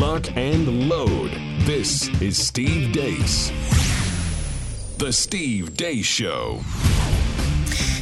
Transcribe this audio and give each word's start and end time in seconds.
lock, 0.00 0.34
and 0.34 0.88
load. 0.88 1.30
This 1.66 2.08
is 2.22 2.38
Steve 2.38 2.90
Deace. 2.90 3.50
The 4.96 5.12
Steve 5.12 5.74
Deace 5.74 6.06
Show. 6.06 6.62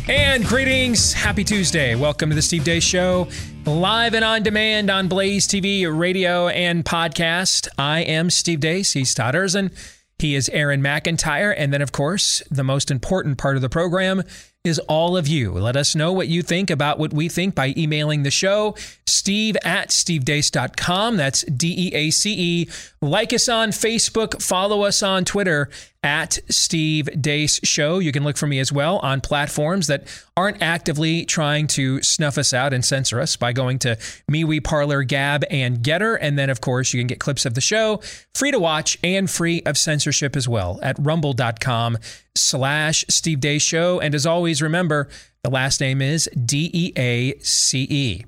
And 0.08 0.44
greetings. 0.44 1.12
Happy 1.12 1.42
Tuesday. 1.42 1.96
Welcome 1.96 2.30
to 2.30 2.36
the 2.36 2.42
Steve 2.42 2.62
Deace 2.62 2.84
Show, 2.84 3.26
live 3.66 4.14
and 4.14 4.24
on 4.24 4.44
demand 4.44 4.90
on 4.90 5.08
Blaze 5.08 5.48
TV, 5.48 5.86
radio, 5.92 6.46
and 6.46 6.84
podcast. 6.84 7.66
I 7.76 8.02
am 8.02 8.30
Steve 8.30 8.60
Deace. 8.60 8.92
He's 8.92 9.12
Todd 9.12 9.34
Erzen. 9.34 9.72
He 10.20 10.36
is 10.36 10.48
Aaron 10.50 10.80
McIntyre. 10.80 11.52
And 11.56 11.72
then, 11.72 11.82
of 11.82 11.90
course, 11.90 12.44
the 12.48 12.62
most 12.62 12.92
important 12.92 13.38
part 13.38 13.56
of 13.56 13.62
the 13.62 13.68
program 13.68 14.22
is 14.68 14.78
all 14.80 15.16
of 15.16 15.26
you. 15.26 15.52
Let 15.52 15.76
us 15.76 15.96
know 15.96 16.12
what 16.12 16.28
you 16.28 16.42
think 16.42 16.70
about 16.70 16.98
what 16.98 17.12
we 17.12 17.28
think 17.28 17.54
by 17.54 17.74
emailing 17.76 18.22
the 18.22 18.30
show, 18.30 18.76
steve 19.06 19.56
at 19.64 19.88
stevedeace.com. 19.88 21.16
That's 21.16 21.42
D 21.42 21.74
E 21.76 21.94
A 21.94 22.10
C 22.10 22.34
E. 22.38 22.68
Like 23.00 23.32
us 23.32 23.48
on 23.48 23.70
Facebook, 23.70 24.42
follow 24.42 24.82
us 24.82 25.04
on 25.04 25.24
Twitter 25.24 25.70
at 26.02 26.38
Steve 26.48 27.08
Deace 27.14 27.60
Show. 27.64 28.00
You 28.00 28.10
can 28.10 28.24
look 28.24 28.36
for 28.36 28.48
me 28.48 28.58
as 28.58 28.72
well 28.72 28.98
on 28.98 29.20
platforms 29.20 29.86
that 29.86 30.08
aren't 30.36 30.60
actively 30.60 31.24
trying 31.24 31.68
to 31.68 32.02
snuff 32.02 32.38
us 32.38 32.52
out 32.52 32.72
and 32.72 32.84
censor 32.84 33.20
us 33.20 33.36
by 33.36 33.52
going 33.52 33.78
to 33.80 33.96
MeWe, 34.30 34.64
Parler, 34.64 35.04
Gab, 35.04 35.44
and 35.48 35.78
Gettr. 35.78 36.18
And 36.20 36.36
then, 36.36 36.50
of 36.50 36.60
course, 36.60 36.92
you 36.92 37.00
can 37.00 37.06
get 37.06 37.20
clips 37.20 37.46
of 37.46 37.54
the 37.54 37.60
show 37.60 38.00
free 38.34 38.50
to 38.50 38.58
watch 38.58 38.98
and 39.04 39.30
free 39.30 39.62
of 39.64 39.78
censorship 39.78 40.34
as 40.34 40.48
well 40.48 40.80
at 40.82 40.96
rumble.com 40.98 41.98
slash 42.34 43.04
Steve 43.08 43.38
Deace 43.38 43.62
Show. 43.62 44.00
And 44.00 44.12
as 44.12 44.26
always, 44.26 44.60
remember, 44.60 45.08
the 45.44 45.50
last 45.50 45.80
name 45.80 46.02
is 46.02 46.28
D 46.44 46.68
E 46.72 46.92
A 46.96 47.38
C 47.38 47.86
E. 47.88 48.24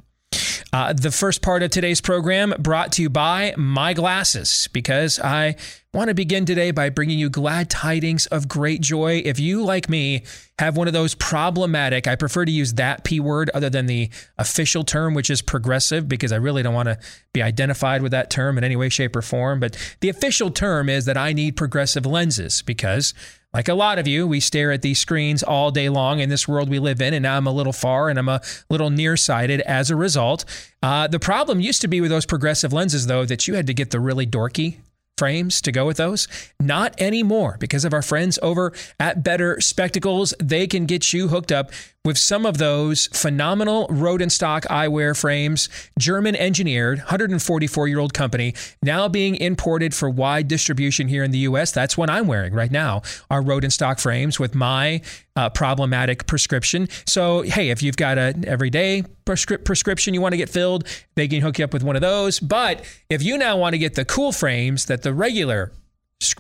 Uh, 0.73 0.93
the 0.93 1.11
first 1.11 1.43
part 1.43 1.65
of 1.65 1.71
today's 1.71 2.01
program 2.01 2.55
brought 2.61 2.93
to 2.93 3.03
you 3.03 3.11
by 3.11 3.53
My 3.57 3.93
Glasses, 3.93 4.69
because 4.73 5.19
I 5.19 5.57
want 5.93 6.09
to 6.09 6.15
begin 6.15 6.47
today 6.47 6.71
by 6.71 6.91
bringing 6.91 7.19
you 7.19 7.29
glad 7.29 7.69
tidings 7.69 8.27
of 8.27 8.47
great 8.47 8.81
joy. 8.81 9.21
If 9.25 9.41
you, 9.41 9.65
like 9.65 9.89
me, 9.89 10.23
have 10.61 10.77
one 10.77 10.87
of 10.87 10.93
those 10.93 11.17
problematic, 11.17 12.07
I 12.07 12.15
prefer 12.15 12.45
to 12.45 12.53
use 12.53 12.75
that 12.75 13.03
P 13.03 13.19
word 13.19 13.51
other 13.53 13.69
than 13.69 13.87
the 13.87 14.11
official 14.39 14.85
term, 14.85 15.15
which 15.15 15.29
is 15.29 15.43
progressive, 15.43 16.09
because 16.09 16.31
I 16.31 16.37
really 16.37 16.63
don't 16.63 16.75
want 16.75 16.89
to 16.89 17.01
be 17.33 17.43
identified 17.43 18.01
with 18.01 18.13
that 18.13 18.31
term 18.31 18.57
in 18.57 18.63
any 18.63 18.77
way, 18.77 18.91
shape, 18.91 19.17
or 19.17 19.23
form. 19.23 19.59
But 19.59 19.77
the 19.99 20.09
official 20.09 20.53
term 20.53 20.89
is 20.89 21.05
that 21.07 21.17
I 21.17 21.33
need 21.33 21.57
progressive 21.57 22.07
lenses 22.07 22.63
because 22.63 23.13
like 23.53 23.69
a 23.69 23.75
lot 23.75 23.99
of 23.99 24.07
you, 24.07 24.27
we 24.27 24.41
stare 24.41 24.71
at 24.71 24.83
these 24.83 24.99
screens 24.99 25.43
all 25.43 25.71
day 25.71 25.89
long 25.89 26.21
in 26.21 26.29
this 26.29 26.47
world 26.47 26.69
we 26.69 26.79
live 26.79 27.01
in, 27.01 27.15
and 27.15 27.27
I'm 27.27 27.47
a 27.47 27.53
little 27.53 27.73
far 27.73 28.09
and 28.09 28.19
I'm 28.19 28.29
a 28.29 28.41
little 28.69 28.91
nearsighted 28.91 29.61
as 29.63 29.91
a 29.91 29.97
result. 29.97 30.45
Uh, 30.83 31.09
the 31.09 31.19
problem 31.19 31.61
used 31.61 31.81
to 31.81 31.89
be 31.89 32.01
with 32.01 32.11
those 32.11 32.27
progressive 32.27 32.73
lenses, 32.73 33.07
though, 33.07 33.25
that 33.25 33.49
you 33.49 33.55
had 33.55 33.67
to 33.67 33.75
get 33.75 33.91
the 33.91 34.01
really 34.01 34.27
dorky 34.27 34.77
frames 35.21 35.61
to 35.61 35.71
go 35.71 35.85
with 35.85 35.99
those? 35.99 36.27
Not 36.59 36.99
anymore 36.99 37.59
because 37.61 37.85
of 37.85 37.93
our 37.93 38.01
friends 38.01 38.39
over 38.43 38.73
at 38.99 39.23
Better 39.23 39.61
Spectacles. 39.61 40.33
They 40.43 40.67
can 40.67 40.87
get 40.87 41.13
you 41.13 41.29
hooked 41.29 41.53
up 41.53 41.73
with 42.03 42.17
some 42.17 42.47
of 42.47 42.57
those 42.57 43.09
phenomenal 43.09 43.87
Rodenstock 43.89 44.63
eyewear 44.69 45.19
frames, 45.19 45.69
German 45.99 46.35
engineered, 46.35 46.99
144 46.99 47.89
year 47.89 47.99
old 47.99 48.15
company, 48.15 48.55
now 48.83 49.07
being 49.07 49.37
imported 49.37 49.95
for 49.95 50.09
wide 50.09 50.49
distribution 50.49 51.09
here 51.09 51.23
in 51.23 51.31
the 51.31 51.41
US. 51.41 51.73
That's 51.73 51.99
what 51.99 52.09
I'm 52.09 52.27
wearing 52.27 52.55
right 52.55 52.71
now, 52.71 53.03
our 53.31 53.43
Rodenstock 53.43 54.01
frames 54.01 54.41
with 54.41 54.55
my 54.55 55.03
uh, 55.37 55.51
problematic 55.51 56.27
prescription. 56.27 56.89
So, 57.07 57.43
hey, 57.43 57.69
if 57.69 57.83
you've 57.83 57.99
got 57.99 58.17
an 58.17 58.49
everyday 58.49 59.05
prescri- 59.27 59.63
prescription 59.63 60.15
you 60.15 60.23
want 60.23 60.33
to 60.33 60.39
get 60.39 60.49
filled, 60.49 60.89
they 61.17 61.29
can 61.29 61.43
hook 61.43 61.59
you 61.59 61.67
up 61.67 61.75
with 61.75 61.83
one 61.83 61.97
of 61.97 62.03
those. 62.03 62.41
But 62.41 62.83
if 63.11 63.23
you 63.23 63.37
now 63.37 63.59
want 63.59 63.75
to 63.75 63.79
get 63.79 63.95
the 63.95 64.07
cool 64.07 64.33
frames 64.33 64.87
that 64.87 65.03
the 65.03 65.13
regular 65.13 65.71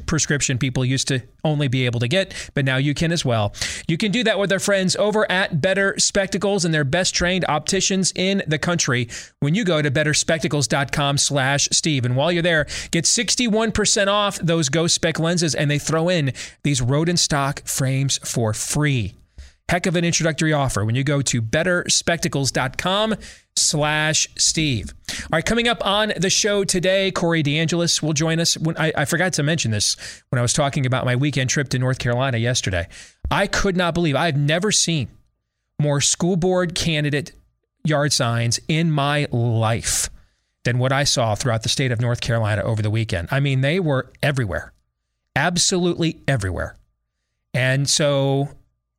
prescription 0.07 0.59
people 0.59 0.85
used 0.85 1.09
to 1.09 1.23
only 1.45 1.69
be 1.69 1.87
able 1.87 2.01
to 2.01 2.09
get, 2.09 2.35
but 2.55 2.65
now 2.65 2.77
you 2.77 2.95
can 2.95 3.13
as 3.13 3.25
well. 3.25 3.55
You 3.89 3.97
can 3.97 4.13
do 4.13 4.23
that 4.25 4.39
with 4.39 4.53
our 4.53 4.59
friends 4.59 4.95
over 4.97 5.31
at 5.31 5.61
Better 5.61 5.95
Spectacles 5.99 6.65
and 6.65 6.75
their 6.75 6.85
best 6.85 7.15
trained 7.15 7.45
opticians 7.49 8.13
in 8.15 8.43
the 8.47 8.59
country 8.59 9.09
when 9.41 9.55
you 9.55 9.65
go 9.65 9.81
to 9.81 9.91
betterspectacles.com 9.91 11.19
slash 11.19 11.69
Steve. 11.73 12.05
And 12.05 12.17
while 12.17 12.31
you're 12.31 12.43
there, 12.43 12.67
get 12.91 13.05
61% 13.05 14.07
off 14.09 14.39
those 14.39 14.69
Ghost 14.69 14.95
Spec 14.95 15.19
lenses 15.19 15.55
and 15.55 15.71
they 15.71 15.79
throw 15.79 16.09
in 16.09 16.33
these 16.63 16.81
Rodenstock 16.81 17.69
frames 17.69 18.19
for 18.19 18.53
free. 18.53 19.15
Heck 19.71 19.87
of 19.87 19.95
an 19.95 20.05
introductory 20.05 20.53
offer 20.53 20.85
when 20.85 20.97
you 20.97 21.05
go 21.05 21.23
to 21.23 21.41
betterspectacles.com 21.41 23.15
slash 23.55 24.27
Steve. 24.37 24.93
All 25.09 25.29
right, 25.31 25.47
coming 25.47 25.69
up 25.69 25.87
on 25.87 26.13
the 26.17 26.29
show 26.29 26.65
today, 26.65 27.13
Corey 27.13 27.45
DeAngelis 27.45 28.03
will 28.03 28.13
join 28.13 28.41
us. 28.41 28.59
When 28.59 28.77
I, 28.77 28.93
I 28.97 29.05
forgot 29.05 29.35
to 29.35 29.45
mention 29.45 29.71
this 29.71 29.97
when 30.31 30.41
I 30.41 30.43
was 30.43 30.53
talking 30.53 30.87
about 30.87 31.05
my 31.05 31.15
weekend 31.15 31.51
trip 31.51 31.69
to 31.69 31.79
North 31.79 32.01
Carolina 32.01 32.39
yesterday. 32.39 32.89
I 33.31 33.47
could 33.47 33.77
not 33.77 33.95
believe 33.95 34.17
I've 34.17 34.37
never 34.37 34.73
seen 34.73 35.07
more 35.79 36.01
school 36.01 36.35
board 36.35 36.75
candidate 36.75 37.31
yard 37.85 38.13
signs 38.13 38.59
in 38.67 38.91
my 38.91 39.29
life 39.31 40.11
than 40.65 40.81
what 40.81 40.91
I 40.91 41.05
saw 41.05 41.37
throughout 41.37 41.63
the 41.63 41.69
state 41.69 41.93
of 41.93 42.01
North 42.01 42.21
Carolina 42.21 42.63
over 42.63 42.83
the 42.83 42.91
weekend. 42.91 43.29
I 43.31 43.39
mean, 43.39 43.61
they 43.61 43.79
were 43.79 44.11
everywhere, 44.21 44.73
absolutely 45.37 46.23
everywhere. 46.27 46.77
And 47.55 47.89
so 47.89 48.49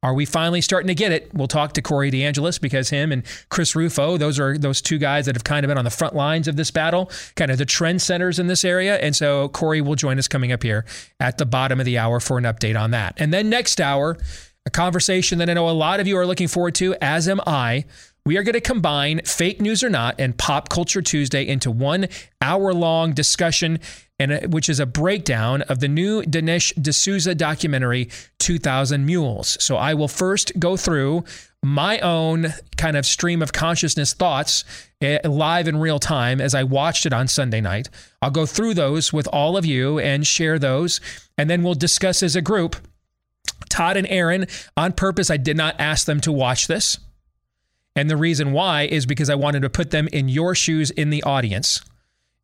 are 0.04 0.16
we 0.16 0.26
finally 0.26 0.62
starting 0.62 0.88
to 0.88 0.96
get 0.96 1.12
it? 1.12 1.30
We'll 1.34 1.48
talk 1.48 1.74
to 1.74 1.82
Corey 1.82 2.10
DeAngelis 2.10 2.60
because 2.60 2.90
him 2.90 3.12
and 3.12 3.24
Chris 3.50 3.76
Rufo, 3.76 4.18
those 4.18 4.40
are 4.40 4.58
those 4.58 4.82
two 4.82 4.98
guys 4.98 5.28
that 5.28 5.36
have 5.36 5.44
kind 5.44 5.64
of 5.64 5.68
been 5.70 5.78
on 5.78 5.86
the 5.86 5.92
front 5.92 6.16
lines 6.16 6.48
of 6.48 6.56
this 6.56 6.72
battle, 6.72 7.12
kind 7.36 7.52
of 7.52 7.60
the 7.60 7.66
trend 7.66 8.02
centers 8.02 8.40
in 8.40 8.48
this 8.48 8.66
area. 8.66 8.98
And 8.98 9.16
so 9.16 9.50
Corey 9.50 9.80
will 9.80 9.96
join 9.96 10.18
us 10.18 10.28
coming 10.28 10.52
up 10.52 10.64
here 10.64 10.86
at 11.20 11.38
the 11.38 11.46
bottom 11.46 11.80
of 11.80 11.86
the 11.86 12.00
hour 12.00 12.20
for 12.20 12.40
an 12.40 12.46
update 12.46 12.80
on 12.80 12.92
that. 12.92 13.14
And 13.18 13.32
then 13.32 13.50
next 13.50 13.80
hour, 13.80 14.18
a 14.66 14.72
conversation 14.72 15.38
that 15.38 15.50
I 15.52 15.54
know 15.54 15.70
a 15.70 15.72
lot 15.72 16.00
of 16.00 16.08
you 16.08 16.18
are 16.18 16.26
looking 16.26 16.48
forward 16.48 16.76
to, 16.76 16.96
as 17.00 17.28
am 17.28 17.40
I. 17.46 17.86
We 18.26 18.38
are 18.38 18.44
going 18.44 18.54
to 18.54 18.62
combine 18.62 19.22
fake 19.26 19.60
news 19.60 19.84
or 19.84 19.90
not 19.90 20.16
and 20.20 20.38
Pop 20.38 20.70
Culture 20.70 21.02
Tuesday 21.02 21.48
into 21.48 21.72
one 21.72 22.08
hour 22.40 22.72
long 22.72 23.14
discussion 23.14 23.80
and 24.22 24.54
which 24.54 24.70
is 24.70 24.80
a 24.80 24.86
breakdown 24.86 25.64
of 25.64 25.80
the 25.80 25.88
new 25.88 26.22
Dinesh 26.22 26.72
D'Souza 26.80 27.34
documentary 27.34 28.08
2000 28.38 29.04
Mules. 29.04 29.58
So 29.60 29.78
I 29.78 29.96
will 29.96 30.08
first 30.08 30.52
go 30.60 30.78
through 30.78 31.24
my 31.64 32.00
own 32.00 32.54
kind 32.78 32.96
of 32.96 33.06
stream 33.06 33.42
of 33.42 33.52
consciousness 33.52 34.14
thoughts 34.14 34.64
eh, 35.02 35.20
live 35.28 35.68
in 35.68 35.78
real 35.78 35.98
time 35.98 36.40
as 36.40 36.54
I 36.54 36.64
watched 36.64 37.08
it 37.08 37.14
on 37.14 37.28
Sunday 37.28 37.62
night. 37.62 37.90
I'll 38.22 38.32
go 38.32 38.46
through 38.46 38.76
those 38.76 39.12
with 39.12 39.28
all 39.28 39.58
of 39.58 39.66
you 39.66 39.98
and 39.98 40.26
share 40.26 40.60
those 40.60 41.02
and 41.36 41.50
then 41.50 41.64
we'll 41.64 41.74
discuss 41.74 42.22
as 42.22 42.36
a 42.36 42.42
group. 42.42 42.76
Todd 43.70 43.98
and 43.98 44.08
Aaron, 44.08 44.46
on 44.78 44.92
purpose, 44.94 45.32
I 45.32 45.38
did 45.38 45.58
not 45.58 45.80
ask 45.80 46.06
them 46.06 46.22
to 46.22 46.32
watch 46.32 46.68
this. 46.68 47.00
And 47.96 48.10
the 48.10 48.18
reason 48.18 48.52
why 48.52 48.84
is 48.84 49.06
because 49.08 49.32
I 49.32 49.36
wanted 49.36 49.64
to 49.64 49.70
put 49.70 49.90
them 49.90 50.08
in 50.14 50.30
your 50.30 50.54
shoes 50.54 50.92
in 50.92 51.10
the 51.10 51.24
audience 51.24 51.82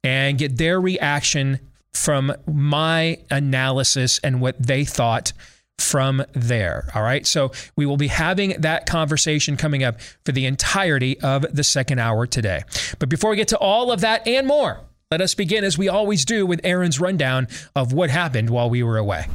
and 0.07 0.37
get 0.37 0.57
their 0.57 0.79
reaction 0.79 1.59
from 1.93 2.33
my 2.45 3.17
analysis 3.29 4.19
and 4.23 4.39
what 4.39 4.55
they 4.57 4.85
thought 4.85 5.33
from 5.77 6.23
there. 6.31 6.89
All 6.95 7.03
right. 7.03 7.27
So 7.27 7.51
we 7.75 7.85
will 7.85 7.97
be 7.97 8.07
having 8.07 8.61
that 8.61 8.85
conversation 8.85 9.57
coming 9.57 9.83
up 9.83 9.99
for 10.25 10.31
the 10.31 10.45
entirety 10.45 11.19
of 11.19 11.45
the 11.53 11.63
second 11.63 11.99
hour 11.99 12.25
today. 12.25 12.63
But 12.99 13.09
before 13.09 13.31
we 13.31 13.35
get 13.35 13.49
to 13.49 13.57
all 13.57 13.91
of 13.91 13.99
that 13.99 14.25
and 14.25 14.47
more, 14.47 14.79
let 15.11 15.19
us 15.19 15.35
begin 15.35 15.65
as 15.65 15.77
we 15.77 15.89
always 15.89 16.23
do 16.23 16.45
with 16.45 16.61
Aaron's 16.63 17.01
rundown 17.01 17.47
of 17.75 17.91
what 17.91 18.09
happened 18.09 18.49
while 18.49 18.69
we 18.69 18.83
were 18.83 18.97
away. 18.97 19.27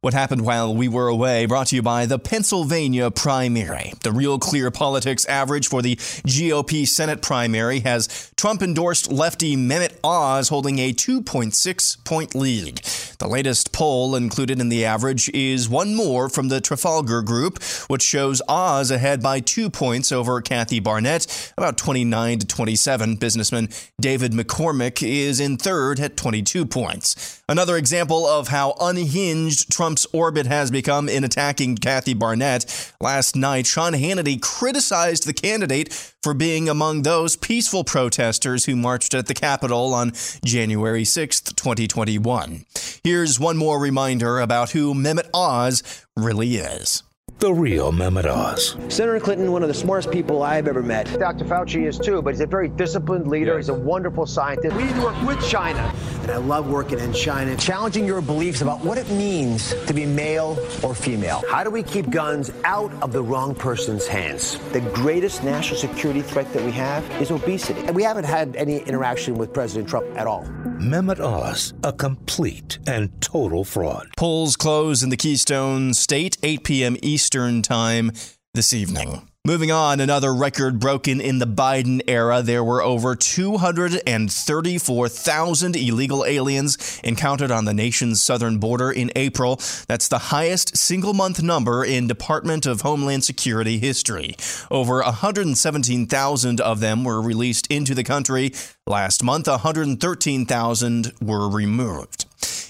What 0.00 0.14
happened 0.14 0.42
while 0.42 0.72
we 0.72 0.86
were 0.86 1.08
away 1.08 1.46
brought 1.46 1.66
to 1.68 1.76
you 1.76 1.82
by 1.82 2.06
the 2.06 2.20
Pennsylvania 2.20 3.10
primary. 3.10 3.94
The 4.04 4.12
Real 4.12 4.38
Clear 4.38 4.70
Politics 4.70 5.24
average 5.24 5.66
for 5.66 5.82
the 5.82 5.96
GOP 5.96 6.86
Senate 6.86 7.20
primary 7.20 7.80
has 7.80 8.30
Trump 8.36 8.62
endorsed 8.62 9.10
lefty 9.10 9.56
Mehmet 9.56 9.98
Oz 10.04 10.50
holding 10.50 10.78
a 10.78 10.92
2.6 10.92 12.04
point 12.04 12.36
lead. 12.36 12.80
The 13.18 13.26
latest 13.26 13.72
poll 13.72 14.14
included 14.14 14.60
in 14.60 14.68
the 14.68 14.84
average 14.84 15.28
is 15.30 15.68
one 15.68 15.96
more 15.96 16.28
from 16.28 16.46
the 16.46 16.60
Trafalgar 16.60 17.22
Group, 17.22 17.60
which 17.88 18.02
shows 18.02 18.40
Oz 18.48 18.92
ahead 18.92 19.20
by 19.20 19.40
two 19.40 19.68
points 19.68 20.12
over 20.12 20.40
Kathy 20.40 20.78
Barnette, 20.78 21.52
about 21.58 21.76
29 21.76 22.38
to 22.38 22.46
27. 22.46 23.16
Businessman 23.16 23.68
David 24.00 24.30
McCormick 24.30 25.04
is 25.04 25.40
in 25.40 25.56
third 25.56 25.98
at 25.98 26.16
22 26.16 26.66
points. 26.66 27.42
Another 27.48 27.76
example 27.76 28.24
of 28.24 28.46
how 28.46 28.76
unhinged 28.78 29.72
Trump 29.72 29.87
Trump's 29.88 30.06
orbit 30.12 30.44
has 30.44 30.70
become 30.70 31.08
in 31.08 31.24
attacking 31.24 31.76
Kathy 31.76 32.12
Barnette. 32.12 32.92
Last 33.00 33.34
night, 33.34 33.66
Sean 33.66 33.94
Hannity 33.94 34.38
criticized 34.38 35.26
the 35.26 35.32
candidate 35.32 35.94
for 36.22 36.34
being 36.34 36.68
among 36.68 37.04
those 37.04 37.36
peaceful 37.36 37.84
protesters 37.84 38.66
who 38.66 38.76
marched 38.76 39.14
at 39.14 39.28
the 39.28 39.32
Capitol 39.32 39.94
on 39.94 40.12
January 40.44 41.06
6, 41.06 41.40
2021. 41.40 42.66
Here's 43.02 43.40
one 43.40 43.56
more 43.56 43.80
reminder 43.80 44.40
about 44.40 44.72
who 44.72 44.92
Mehmet 44.92 45.30
Oz 45.32 45.82
really 46.14 46.56
is. 46.56 47.02
The 47.38 47.52
real 47.52 47.92
Mehmet 47.92 48.26
Oz. 48.26 48.76
Senator 48.88 49.20
Clinton, 49.20 49.52
one 49.52 49.62
of 49.62 49.68
the 49.68 49.74
smartest 49.74 50.10
people 50.10 50.42
I've 50.42 50.66
ever 50.66 50.82
met. 50.82 51.06
Dr. 51.20 51.44
Fauci 51.44 51.86
is 51.86 51.96
too, 51.96 52.20
but 52.20 52.34
he's 52.34 52.40
a 52.40 52.46
very 52.46 52.68
disciplined 52.68 53.28
leader. 53.28 53.54
Yes. 53.54 53.66
He's 53.66 53.68
a 53.68 53.74
wonderful 53.74 54.26
scientist. 54.26 54.74
We 54.74 54.84
need 54.84 54.94
to 54.96 55.02
work 55.02 55.22
with 55.22 55.40
China. 55.48 55.94
And 56.22 56.32
I 56.32 56.36
love 56.38 56.68
working 56.68 56.98
in 56.98 57.12
China, 57.12 57.56
challenging 57.56 58.04
your 58.04 58.20
beliefs 58.20 58.60
about 58.60 58.80
what 58.80 58.98
it 58.98 59.08
means 59.10 59.72
to 59.86 59.94
be 59.94 60.04
male 60.04 60.58
or 60.82 60.94
female. 60.94 61.44
How 61.48 61.62
do 61.62 61.70
we 61.70 61.84
keep 61.84 62.10
guns 62.10 62.50
out 62.64 62.92
of 63.02 63.12
the 63.12 63.22
wrong 63.22 63.54
person's 63.54 64.08
hands? 64.08 64.58
The 64.72 64.80
greatest 64.80 65.44
national 65.44 65.78
security 65.78 66.22
threat 66.22 66.52
that 66.52 66.64
we 66.64 66.72
have 66.72 67.08
is 67.22 67.30
obesity. 67.30 67.80
And 67.82 67.94
we 67.94 68.02
haven't 68.02 68.24
had 68.24 68.56
any 68.56 68.78
interaction 68.78 69.34
with 69.34 69.52
President 69.52 69.88
Trump 69.88 70.06
at 70.16 70.26
all. 70.26 70.42
Mehmet 70.80 71.20
Oz, 71.20 71.72
a 71.84 71.92
complete 71.92 72.78
and 72.86 73.08
total 73.20 73.64
fraud. 73.64 74.08
Polls 74.16 74.56
close 74.56 75.02
in 75.02 75.10
the 75.10 75.16
Keystone 75.16 75.94
State, 75.94 76.36
8 76.42 76.64
p.m. 76.64 76.96
Eastern 77.02 77.27
Time 77.28 78.10
this 78.54 78.72
evening. 78.72 79.28
Moving 79.44 79.70
on, 79.70 80.00
another 80.00 80.34
record 80.34 80.80
broken 80.80 81.20
in 81.20 81.38
the 81.38 81.46
Biden 81.46 82.00
era. 82.06 82.40
There 82.42 82.64
were 82.64 82.82
over 82.82 83.14
234,000 83.14 85.76
illegal 85.76 86.24
aliens 86.24 86.98
encountered 87.04 87.50
on 87.50 87.66
the 87.66 87.74
nation's 87.74 88.22
southern 88.22 88.56
border 88.58 88.90
in 88.90 89.12
April. 89.14 89.60
That's 89.86 90.08
the 90.08 90.18
highest 90.18 90.74
single 90.76 91.12
month 91.12 91.42
number 91.42 91.84
in 91.84 92.06
Department 92.06 92.64
of 92.64 92.80
Homeland 92.80 93.24
Security 93.24 93.78
history. 93.78 94.34
Over 94.70 95.02
117,000 95.02 96.60
of 96.62 96.80
them 96.80 97.04
were 97.04 97.20
released 97.20 97.66
into 97.68 97.94
the 97.94 98.04
country. 98.04 98.54
Last 98.86 99.22
month, 99.22 99.48
113,000 99.48 101.12
were 101.20 101.46
removed. 101.48 102.24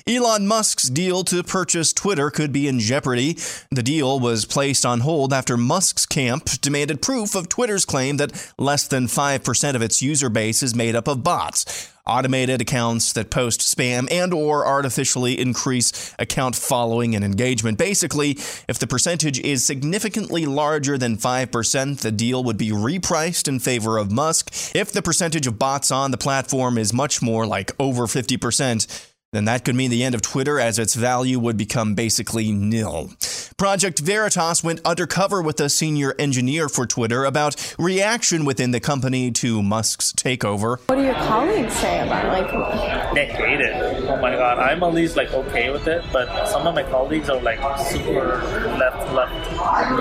Elon 0.08 0.46
Musk's 0.46 0.88
deal 0.88 1.22
to 1.24 1.42
purchase 1.42 1.92
Twitter 1.92 2.30
could 2.30 2.50
be 2.50 2.66
in 2.66 2.80
jeopardy. 2.80 3.36
The 3.70 3.82
deal 3.82 4.18
was 4.18 4.46
placed 4.46 4.86
on 4.86 5.00
hold 5.00 5.34
after 5.34 5.58
Musk's 5.58 6.06
camp 6.06 6.46
demanded 6.62 7.02
proof 7.02 7.34
of 7.34 7.50
Twitter's 7.50 7.84
claim 7.84 8.16
that 8.16 8.52
less 8.56 8.88
than 8.88 9.06
5% 9.06 9.74
of 9.74 9.82
its 9.82 10.00
user 10.00 10.30
base 10.30 10.62
is 10.62 10.74
made 10.74 10.96
up 10.96 11.08
of 11.08 11.22
bots 11.22 11.92
automated 12.08 12.60
accounts 12.60 13.12
that 13.12 13.30
post 13.30 13.60
spam 13.60 14.10
and 14.10 14.32
or 14.32 14.66
artificially 14.66 15.38
increase 15.38 16.14
account 16.18 16.56
following 16.56 17.14
and 17.14 17.24
engagement. 17.24 17.78
Basically, 17.78 18.30
if 18.66 18.78
the 18.78 18.86
percentage 18.86 19.38
is 19.40 19.64
significantly 19.64 20.46
larger 20.46 20.96
than 20.96 21.16
5%, 21.16 22.00
the 22.00 22.10
deal 22.10 22.42
would 22.42 22.56
be 22.56 22.70
repriced 22.70 23.46
in 23.46 23.60
favor 23.60 23.98
of 23.98 24.10
Musk. 24.10 24.50
If 24.74 24.90
the 24.90 25.02
percentage 25.02 25.46
of 25.46 25.58
bots 25.58 25.90
on 25.90 26.10
the 26.10 26.16
platform 26.16 26.78
is 26.78 26.92
much 26.92 27.20
more 27.20 27.46
like 27.46 27.70
over 27.78 28.06
50%, 28.06 29.07
then 29.32 29.44
that 29.44 29.62
could 29.64 29.74
mean 29.74 29.90
the 29.90 30.04
end 30.04 30.14
of 30.14 30.22
Twitter 30.22 30.58
as 30.58 30.78
its 30.78 30.94
value 30.94 31.38
would 31.38 31.58
become 31.58 31.94
basically 31.94 32.50
nil. 32.50 33.10
Project 33.58 33.98
Veritas 33.98 34.64
went 34.64 34.80
undercover 34.86 35.42
with 35.42 35.60
a 35.60 35.68
senior 35.68 36.14
engineer 36.18 36.68
for 36.68 36.86
Twitter 36.86 37.24
about 37.24 37.74
reaction 37.78 38.44
within 38.46 38.70
the 38.70 38.80
company 38.80 39.30
to 39.32 39.62
Musk's 39.62 40.12
takeover. 40.12 40.78
What 40.88 40.94
do 40.94 41.02
your 41.02 41.14
colleagues 41.14 41.74
say 41.74 42.00
about 42.00 42.26
like 42.28 43.14
They 43.14 43.26
hate 43.26 43.60
it. 43.60 44.04
Oh 44.08 44.16
my 44.16 44.34
god. 44.34 44.60
I'm 44.60 44.82
at 44.82 44.94
least 44.94 45.16
like 45.16 45.32
okay 45.34 45.70
with 45.70 45.88
it, 45.88 46.04
but 46.12 46.46
some 46.46 46.66
of 46.66 46.74
my 46.74 46.84
colleagues 46.84 47.28
are 47.28 47.40
like 47.42 47.58
super 47.78 48.38
left 48.78 49.12
left 49.12 49.52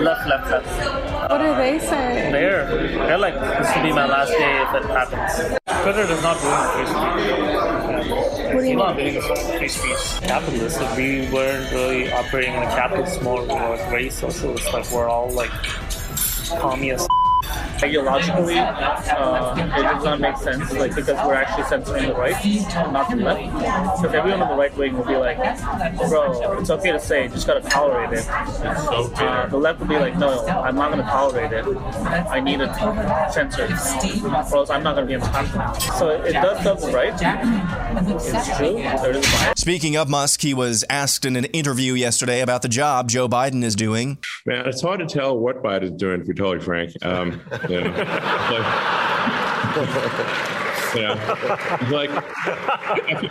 left 0.01 0.27
left 0.27 0.51
left. 0.51 1.29
What 1.31 1.39
do 1.39 1.55
they 1.55 1.79
say? 1.79 2.29
They're 2.31 2.65
they're 2.67 3.17
like 3.17 3.33
this 3.33 3.75
will 3.75 3.83
be 3.83 3.91
my 3.91 4.05
last 4.05 4.31
day 4.31 4.61
if 4.61 4.73
it 4.75 4.85
happens. 4.85 5.59
Twitter 5.83 6.07
does 6.07 6.21
not 6.21 6.37
ruin 6.43 6.85
free 8.05 8.13
speech. 8.13 8.36
What 8.53 8.61
do 8.61 8.67
you 8.69 8.77
mean? 8.77 9.21
free 9.57 9.67
speech. 9.67 10.21
Capitalism. 10.21 10.95
We 10.95 11.29
weren't 11.31 11.71
really 11.71 12.11
operating 12.11 12.53
in 12.53 12.63
a 12.63 12.67
capitalist 12.67 13.21
mode. 13.21 13.47
We 13.49 13.55
were 13.55 13.77
very 13.89 14.09
socialist. 14.09 14.71
Like 14.73 14.89
we're 14.91 15.09
all 15.09 15.29
like 15.31 15.51
communist 16.59 17.07
ideologically, 17.77 18.57
uh, 18.57 19.77
it 19.77 19.81
does 19.83 20.03
not 20.03 20.19
make 20.19 20.37
sense, 20.37 20.71
like 20.73 20.95
because 20.95 21.15
we're 21.25 21.33
actually 21.33 21.63
censoring 21.65 22.07
the 22.07 22.15
right, 22.15 22.35
not 22.91 23.09
the 23.09 23.15
left. 23.17 24.01
Because 24.01 24.15
everyone 24.15 24.41
on 24.41 24.49
the 24.49 24.55
right 24.55 24.75
wing 24.77 24.97
will 24.97 25.05
be 25.05 25.15
like, 25.15 25.37
"Bro, 26.09 26.59
it's 26.59 26.69
okay 26.69 26.91
to 26.91 26.99
say, 26.99 27.23
you 27.23 27.29
just 27.29 27.47
gotta 27.47 27.61
tolerate 27.61 28.13
it." 28.13 28.27
Uh, 28.29 29.47
the 29.47 29.57
left 29.57 29.79
will 29.79 29.87
be 29.87 29.97
like, 29.97 30.17
"No, 30.17 30.45
I'm 30.47 30.75
not 30.75 30.91
gonna 30.91 31.03
tolerate 31.03 31.51
it. 31.51 31.65
I 31.67 32.39
need 32.39 32.61
it 32.61 32.73
censored, 33.31 33.71
or 33.71 34.57
else 34.57 34.69
I'm 34.69 34.83
not 34.83 34.95
gonna 34.95 35.07
be 35.07 35.13
in 35.13 35.19
the 35.19 35.27
country." 35.27 35.59
So 35.97 36.09
it 36.09 36.33
does 36.33 36.63
serve 36.63 36.81
the 36.81 36.91
right. 36.91 37.13
It's 37.17 38.57
true. 38.57 38.73
There 38.73 39.11
is 39.11 39.17
a 39.17 39.21
bias. 39.21 39.59
Speaking 39.59 39.95
of 39.95 40.09
Musk, 40.09 40.41
he 40.41 40.53
was 40.53 40.83
asked 40.89 41.25
in 41.25 41.35
an 41.35 41.45
interview 41.45 41.93
yesterday 41.93 42.41
about 42.41 42.61
the 42.61 42.69
job 42.69 43.09
Joe 43.09 43.27
Biden 43.27 43.63
is 43.63 43.75
doing. 43.75 44.17
Man, 44.45 44.65
it's 44.67 44.81
hard 44.81 44.99
to 44.99 45.05
tell 45.05 45.37
what 45.37 45.61
Biden's 45.63 45.99
doing, 45.99 46.19
to 46.19 46.25
be 46.25 46.33
totally 46.33 46.59
frank. 46.63 46.91
Um, 47.03 47.36
yeah. 47.69 47.87
Like, 48.51 48.65
yeah. 50.95 51.89
Like, 51.91 52.09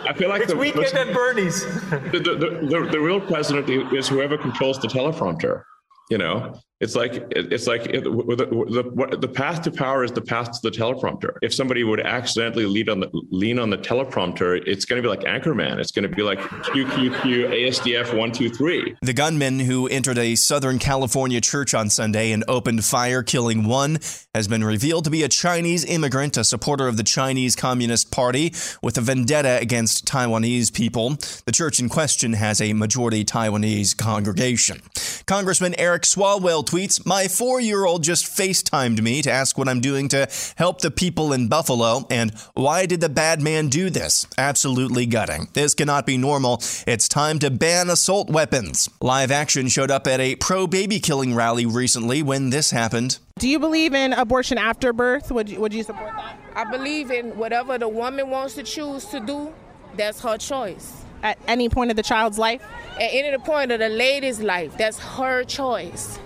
I 0.05 0.13
feel 0.13 0.29
like 0.29 0.41
it's 0.41 0.51
the 0.51 0.57
weekend 0.57 0.93
at 0.93 1.13
Bernie's. 1.13 1.63
The, 1.89 2.19
the, 2.23 2.67
the, 2.69 2.89
the, 2.91 2.99
real 2.99 3.19
president 3.19 3.69
is 3.93 4.07
whoever 4.07 4.37
controls 4.37 4.79
the 4.79 4.87
teleprompter. 4.87 5.63
You 6.09 6.17
know, 6.19 6.59
it's 6.79 6.95
like 6.95 7.13
it's 7.31 7.65
like 7.65 7.85
the, 7.85 8.01
the, 8.01 9.17
the 9.17 9.27
path 9.27 9.63
to 9.63 9.71
power 9.71 10.03
is 10.03 10.11
the 10.11 10.21
path 10.21 10.51
to 10.51 10.69
the 10.69 10.69
teleprompter. 10.69 11.37
If 11.41 11.51
somebody 11.51 11.83
would 11.83 11.99
accidentally 11.99 12.67
lean 12.67 12.89
on 12.89 12.99
the 12.99 13.09
lean 13.31 13.57
on 13.57 13.71
the 13.71 13.79
teleprompter, 13.79 14.61
it's 14.67 14.85
going 14.85 15.01
to 15.01 15.07
be 15.07 15.09
like 15.09 15.21
Anchorman. 15.21 15.79
It's 15.79 15.91
going 15.91 16.07
to 16.07 16.15
be 16.15 16.21
like 16.21 16.39
QQQ 16.39 17.49
ASDF 17.49 18.15
one 18.15 18.31
two 18.31 18.49
three. 18.51 18.95
The 19.01 19.13
gunman 19.13 19.61
who 19.61 19.87
entered 19.87 20.19
a 20.19 20.35
Southern 20.35 20.77
California 20.77 21.41
church 21.41 21.73
on 21.73 21.89
Sunday 21.89 22.31
and 22.31 22.43
opened 22.47 22.85
fire, 22.85 23.23
killing 23.23 23.63
one, 23.65 23.97
has 24.35 24.47
been 24.47 24.63
revealed 24.63 25.05
to 25.05 25.09
be 25.09 25.23
a 25.23 25.29
Chinese 25.29 25.83
immigrant, 25.83 26.37
a 26.37 26.43
supporter 26.43 26.87
of 26.87 26.97
the 26.97 27.03
Chinese 27.03 27.55
Communist 27.55 28.11
Party, 28.11 28.53
with 28.83 28.99
a 28.99 29.01
vendetta 29.01 29.57
against 29.59 30.05
Taiwanese 30.05 30.71
people. 30.71 31.17
The 31.45 31.51
church 31.51 31.79
in 31.79 31.89
question 31.89 32.33
has 32.33 32.61
a 32.61 32.73
majority 32.73 33.25
Taiwanese 33.25 33.97
congregation. 33.97 34.81
Congressman 35.25 35.73
Eric 35.79 36.03
Swalwell 36.03 36.66
tweets, 36.67 37.05
My 37.05 37.27
four 37.27 37.59
year 37.59 37.85
old 37.85 38.03
just 38.03 38.25
FaceTimed 38.25 39.01
me 39.01 39.21
to 39.21 39.31
ask 39.31 39.57
what 39.57 39.69
I'm 39.69 39.79
doing 39.79 40.09
to 40.09 40.29
help 40.57 40.81
the 40.81 40.91
people 40.91 41.33
in 41.33 41.47
Buffalo, 41.47 42.05
and 42.09 42.31
why 42.53 42.85
did 42.85 43.01
the 43.01 43.09
bad 43.09 43.41
man 43.41 43.69
do 43.69 43.89
this? 43.89 44.27
Absolutely 44.37 45.05
gutting. 45.05 45.47
This 45.53 45.73
cannot 45.73 46.05
be 46.05 46.17
normal. 46.17 46.61
It's 46.85 47.07
time 47.07 47.39
to 47.39 47.49
ban 47.49 47.89
assault 47.89 48.29
weapons. 48.29 48.89
Live 49.01 49.31
action 49.31 49.69
showed 49.69 49.89
up 49.89 50.05
at 50.07 50.19
a 50.19 50.35
pro 50.35 50.67
baby 50.67 50.99
killing 50.99 51.33
rally 51.33 51.65
recently 51.65 52.21
when 52.21 52.49
this 52.49 52.71
happened. 52.71 53.19
Do 53.39 53.47
you 53.47 53.59
believe 53.59 53.93
in 53.93 54.13
abortion 54.13 54.57
after 54.57 54.91
birth? 54.93 55.31
Would 55.31 55.49
you, 55.49 55.59
would 55.61 55.73
you 55.73 55.83
support 55.83 56.13
that? 56.15 56.37
I 56.55 56.69
believe 56.69 57.11
in 57.11 57.37
whatever 57.37 57.77
the 57.77 57.87
woman 57.87 58.29
wants 58.29 58.55
to 58.55 58.63
choose 58.63 59.05
to 59.05 59.19
do, 59.19 59.53
that's 59.95 60.21
her 60.21 60.37
choice. 60.37 61.03
At 61.23 61.39
any 61.47 61.69
point 61.69 61.91
of 61.91 61.97
the 61.97 62.03
child's 62.03 62.37
life? 62.37 62.61
At 62.95 63.09
any 63.13 63.37
point 63.37 63.71
of 63.71 63.79
the 63.79 63.89
lady's 63.89 64.39
life, 64.39 64.75
that's 64.77 64.99
her 64.99 65.43
choice 65.43 66.19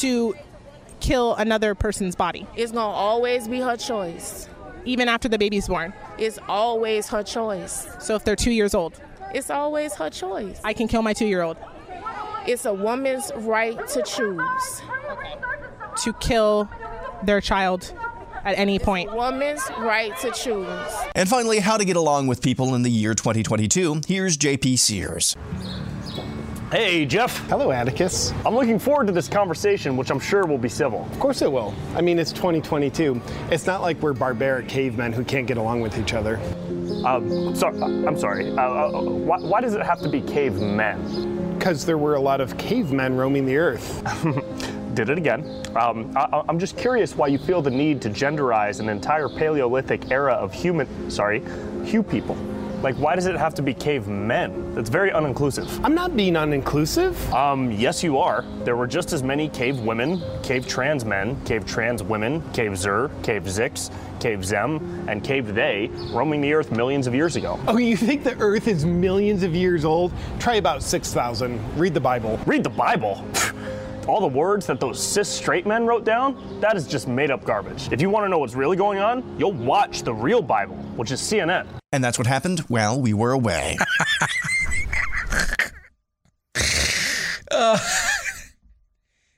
to 0.00 0.34
kill 1.00 1.34
another 1.34 1.74
person's 1.74 2.14
body. 2.16 2.46
It's 2.56 2.72
going 2.72 2.84
to 2.84 2.88
always 2.88 3.48
be 3.48 3.60
her 3.60 3.76
choice. 3.76 4.48
Even 4.84 5.08
after 5.08 5.28
the 5.28 5.38
baby's 5.38 5.68
born? 5.68 5.92
It's 6.18 6.38
always 6.48 7.08
her 7.08 7.22
choice. 7.22 7.88
So 8.00 8.14
if 8.14 8.24
they're 8.24 8.36
two 8.36 8.52
years 8.52 8.74
old? 8.74 9.00
It's 9.34 9.50
always 9.50 9.94
her 9.94 10.10
choice. 10.10 10.60
I 10.64 10.72
can 10.72 10.88
kill 10.88 11.02
my 11.02 11.12
two 11.12 11.26
year 11.26 11.42
old? 11.42 11.56
It's 12.46 12.64
a 12.64 12.72
woman's 12.72 13.32
right 13.36 13.76
to 13.88 14.02
choose. 14.02 14.82
To 16.04 16.12
kill 16.20 16.70
their 17.24 17.40
child 17.40 17.92
at 18.44 18.56
any 18.56 18.78
point. 18.78 19.12
woman's 19.12 19.62
right 19.78 20.16
to 20.18 20.30
choose. 20.30 20.68
And 21.16 21.28
finally, 21.28 21.58
how 21.58 21.76
to 21.76 21.84
get 21.84 21.96
along 21.96 22.28
with 22.28 22.40
people 22.40 22.76
in 22.76 22.82
the 22.82 22.90
year 22.90 23.14
2022. 23.14 24.02
Here's 24.06 24.38
JP 24.38 24.78
Sears. 24.78 25.36
Hey, 26.76 27.06
Jeff. 27.06 27.38
Hello, 27.48 27.70
Atticus. 27.70 28.34
I'm 28.44 28.54
looking 28.54 28.78
forward 28.78 29.06
to 29.06 29.12
this 29.14 29.28
conversation, 29.28 29.96
which 29.96 30.10
I'm 30.10 30.20
sure 30.20 30.44
will 30.44 30.58
be 30.58 30.68
civil. 30.68 31.08
Of 31.10 31.18
course 31.18 31.40
it 31.40 31.50
will. 31.50 31.74
I 31.94 32.02
mean, 32.02 32.18
it's 32.18 32.32
2022. 32.32 33.18
It's 33.50 33.64
not 33.64 33.80
like 33.80 33.98
we're 34.02 34.12
barbaric 34.12 34.68
cavemen 34.68 35.14
who 35.14 35.24
can't 35.24 35.46
get 35.46 35.56
along 35.56 35.80
with 35.80 35.98
each 35.98 36.12
other. 36.12 36.36
Um, 37.02 37.56
so, 37.56 37.68
I'm 37.68 38.18
sorry. 38.18 38.50
Uh, 38.50 38.60
uh, 38.60 38.90
why, 39.00 39.38
why 39.38 39.62
does 39.62 39.72
it 39.72 39.86
have 39.86 40.02
to 40.02 40.10
be 40.10 40.20
cavemen? 40.20 41.54
Because 41.56 41.86
there 41.86 41.96
were 41.96 42.16
a 42.16 42.20
lot 42.20 42.42
of 42.42 42.58
cavemen 42.58 43.16
roaming 43.16 43.46
the 43.46 43.56
earth. 43.56 44.02
did 44.94 45.08
it 45.08 45.16
again. 45.16 45.62
Um, 45.76 46.12
I, 46.14 46.42
am 46.46 46.58
just 46.58 46.76
curious 46.76 47.16
why 47.16 47.28
you 47.28 47.38
feel 47.38 47.62
the 47.62 47.70
need 47.70 48.02
to 48.02 48.10
genderize 48.10 48.80
an 48.80 48.90
entire 48.90 49.30
Paleolithic 49.30 50.10
era 50.10 50.34
of 50.34 50.52
human, 50.52 51.10
sorry, 51.10 51.42
Hugh 51.86 52.02
people. 52.02 52.36
Like, 52.82 52.94
why 52.96 53.14
does 53.14 53.26
it 53.26 53.36
have 53.36 53.54
to 53.54 53.62
be 53.62 53.72
cavemen? 53.72 54.74
That's 54.74 54.90
very 54.90 55.10
uninclusive. 55.10 55.80
I'm 55.82 55.94
not 55.94 56.16
being 56.16 56.34
uninclusive. 56.34 57.32
Um, 57.32 57.72
yes, 57.72 58.02
you 58.02 58.18
are. 58.18 58.44
There 58.64 58.76
were 58.76 58.86
just 58.86 59.12
as 59.12 59.22
many 59.22 59.48
cave 59.48 59.80
women, 59.80 60.22
cave 60.42 60.68
trans 60.68 61.04
men, 61.04 61.42
cave 61.44 61.64
trans 61.64 62.02
women, 62.02 62.42
cave 62.52 62.76
Zer, 62.76 63.10
cave 63.22 63.44
Zix, 63.44 63.90
cave 64.20 64.44
Zem, 64.44 65.08
and 65.08 65.24
cave 65.24 65.54
they 65.54 65.90
roaming 66.12 66.40
the 66.40 66.52
earth 66.52 66.70
millions 66.70 67.06
of 67.06 67.14
years 67.14 67.36
ago. 67.36 67.58
Oh, 67.66 67.78
you 67.78 67.96
think 67.96 68.24
the 68.24 68.36
earth 68.38 68.68
is 68.68 68.84
millions 68.84 69.42
of 69.42 69.54
years 69.54 69.84
old? 69.84 70.12
Try 70.38 70.56
about 70.56 70.82
6,000. 70.82 71.78
Read 71.78 71.94
the 71.94 72.00
Bible. 72.00 72.38
Read 72.46 72.62
the 72.62 72.70
Bible? 72.70 73.24
All 74.06 74.20
the 74.20 74.26
words 74.26 74.66
that 74.66 74.80
those 74.80 75.02
cis 75.02 75.28
straight 75.28 75.66
men 75.66 75.86
wrote 75.86 76.04
down, 76.04 76.60
that 76.60 76.76
is 76.76 76.86
just 76.86 77.08
made 77.08 77.30
up 77.30 77.44
garbage. 77.44 77.90
If 77.92 78.00
you 78.00 78.10
want 78.10 78.24
to 78.24 78.28
know 78.28 78.38
what's 78.38 78.54
really 78.54 78.76
going 78.76 78.98
on, 78.98 79.36
you'll 79.38 79.52
watch 79.52 80.02
the 80.02 80.14
real 80.14 80.42
Bible, 80.42 80.76
which 80.96 81.10
is 81.10 81.20
CNN. 81.20 81.66
And 81.92 82.04
that's 82.04 82.18
what 82.18 82.26
happened 82.26 82.60
while 82.60 83.00
we 83.00 83.12
were 83.12 83.32
away. 83.32 83.78
Uh, 87.50 87.78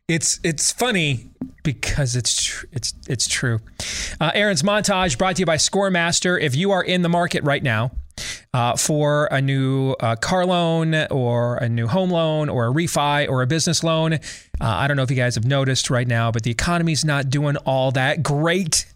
it's 0.09 0.41
it's 0.43 0.73
funny 0.73 1.31
because 1.63 2.17
it's 2.17 2.43
tr- 2.43 2.67
it's 2.73 2.95
it's 3.09 3.29
true. 3.29 3.61
Uh, 4.21 4.33
Aaron's 4.35 4.63
montage 4.63 5.19
brought 5.19 5.37
to 5.37 5.41
you 5.43 5.47
by 5.47 5.57
Scoremaster. 5.57 6.41
If 6.41 6.57
you 6.57 6.71
are 6.73 6.83
in 6.83 7.03
the 7.03 7.09
market 7.09 7.45
right 7.45 7.63
now 7.63 7.93
uh, 8.55 8.77
for 8.77 9.27
a 9.31 9.41
new 9.41 9.93
uh, 10.01 10.17
car 10.17 10.47
loan 10.47 10.95
or 11.11 11.57
a 11.57 11.69
new 11.69 11.87
home 11.87 12.11
loan 12.11 12.49
or 12.49 12.67
a 12.67 12.73
refi 12.73 13.29
or 13.29 13.43
a 13.43 13.47
business 13.47 13.85
loan, 13.85 14.19
uh, 14.61 14.67
I 14.67 14.89
don't 14.89 14.97
know 14.97 15.03
if 15.03 15.11
you 15.11 15.17
guys 15.17 15.35
have 15.35 15.45
noticed 15.45 15.91
right 15.91 16.07
now, 16.07 16.31
but 16.31 16.43
the 16.43 16.51
economy's 16.51 17.05
not 17.05 17.31
doing 17.31 17.57
all 17.59 17.91
that 17.93 18.23
great. 18.23 18.87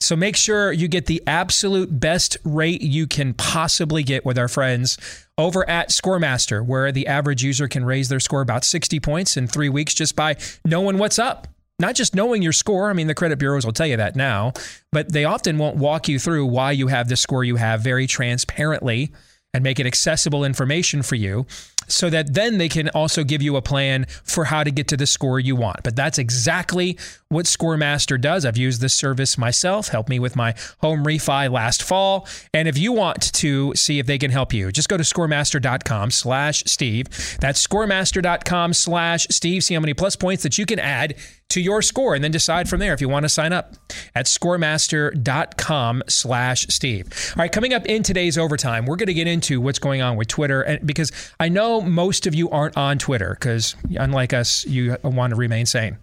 So 0.00 0.14
make 0.14 0.36
sure 0.36 0.72
you 0.72 0.88
get 0.88 1.06
the 1.06 1.22
absolute 1.26 2.00
best 2.00 2.36
rate 2.44 2.82
you 2.82 3.06
can 3.06 3.32
possibly 3.32 4.02
get 4.02 4.24
with 4.24 4.38
our 4.38 4.48
friends 4.48 4.98
over 5.38 5.68
at 5.68 5.88
Scoremaster, 5.88 6.64
where 6.64 6.92
the 6.92 7.06
average 7.06 7.42
user 7.42 7.66
can 7.66 7.84
raise 7.84 8.08
their 8.08 8.20
score 8.20 8.42
about 8.42 8.64
60 8.64 9.00
points 9.00 9.36
in 9.36 9.46
three 9.46 9.68
weeks 9.68 9.94
just 9.94 10.14
by 10.14 10.36
knowing 10.64 10.98
what's 10.98 11.18
up. 11.18 11.48
Not 11.78 11.94
just 11.94 12.14
knowing 12.14 12.42
your 12.42 12.52
score, 12.52 12.88
I 12.88 12.94
mean, 12.94 13.06
the 13.06 13.14
credit 13.14 13.38
bureaus 13.38 13.66
will 13.66 13.72
tell 13.72 13.86
you 13.86 13.98
that 13.98 14.16
now, 14.16 14.52
but 14.92 15.12
they 15.12 15.24
often 15.24 15.58
won't 15.58 15.76
walk 15.76 16.08
you 16.08 16.18
through 16.18 16.46
why 16.46 16.72
you 16.72 16.86
have 16.86 17.08
the 17.08 17.16
score 17.16 17.44
you 17.44 17.56
have 17.56 17.82
very 17.82 18.06
transparently 18.06 19.12
and 19.52 19.62
make 19.62 19.78
it 19.78 19.86
accessible 19.86 20.44
information 20.44 21.02
for 21.02 21.16
you 21.16 21.46
so 21.88 22.10
that 22.10 22.34
then 22.34 22.58
they 22.58 22.68
can 22.68 22.88
also 22.90 23.24
give 23.24 23.42
you 23.42 23.56
a 23.56 23.62
plan 23.62 24.06
for 24.24 24.44
how 24.44 24.64
to 24.64 24.70
get 24.70 24.88
to 24.88 24.96
the 24.96 25.06
score 25.06 25.40
you 25.40 25.56
want. 25.56 25.82
But 25.82 25.96
that's 25.96 26.18
exactly 26.18 26.98
what 27.28 27.46
Scoremaster 27.46 28.20
does. 28.20 28.44
I've 28.44 28.56
used 28.56 28.80
this 28.80 28.94
service 28.94 29.36
myself, 29.36 29.88
helped 29.88 30.08
me 30.08 30.18
with 30.18 30.36
my 30.36 30.54
home 30.80 31.04
refi 31.04 31.50
last 31.50 31.82
fall. 31.82 32.26
And 32.54 32.68
if 32.68 32.78
you 32.78 32.92
want 32.92 33.32
to 33.34 33.74
see 33.74 33.98
if 33.98 34.06
they 34.06 34.18
can 34.18 34.30
help 34.30 34.52
you, 34.52 34.70
just 34.70 34.88
go 34.88 34.96
to 34.96 35.02
scoremaster.com 35.02 36.10
slash 36.10 36.62
Steve. 36.66 37.06
That's 37.40 37.64
scoremaster.com 37.66 38.72
slash 38.74 39.26
Steve. 39.30 39.64
See 39.64 39.74
how 39.74 39.80
many 39.80 39.94
plus 39.94 40.16
points 40.16 40.42
that 40.42 40.58
you 40.58 40.66
can 40.66 40.78
add 40.78 41.16
to 41.48 41.60
your 41.60 41.80
score 41.80 42.14
and 42.14 42.24
then 42.24 42.30
decide 42.30 42.68
from 42.68 42.80
there 42.80 42.92
if 42.92 43.00
you 43.00 43.08
want 43.08 43.24
to 43.24 43.28
sign 43.28 43.52
up 43.52 43.74
at 44.14 44.26
scoremaster.com 44.26 46.02
slash 46.08 46.66
Steve. 46.68 47.32
All 47.36 47.42
right, 47.42 47.52
coming 47.52 47.72
up 47.72 47.86
in 47.86 48.02
today's 48.02 48.36
overtime, 48.36 48.86
we're 48.86 48.96
going 48.96 49.06
to 49.06 49.14
get 49.14 49.26
into 49.26 49.60
what's 49.60 49.78
going 49.78 50.02
on 50.02 50.16
with 50.16 50.28
Twitter. 50.28 50.62
And 50.62 50.86
because 50.86 51.12
I 51.38 51.48
know 51.48 51.80
most 51.80 52.26
of 52.26 52.34
you 52.34 52.50
aren't 52.50 52.76
on 52.76 52.98
Twitter 52.98 53.36
because 53.38 53.76
unlike 53.90 54.32
us, 54.32 54.66
you 54.66 54.96
want 55.02 55.30
to 55.30 55.36
remain 55.36 55.66
sane. 55.66 55.98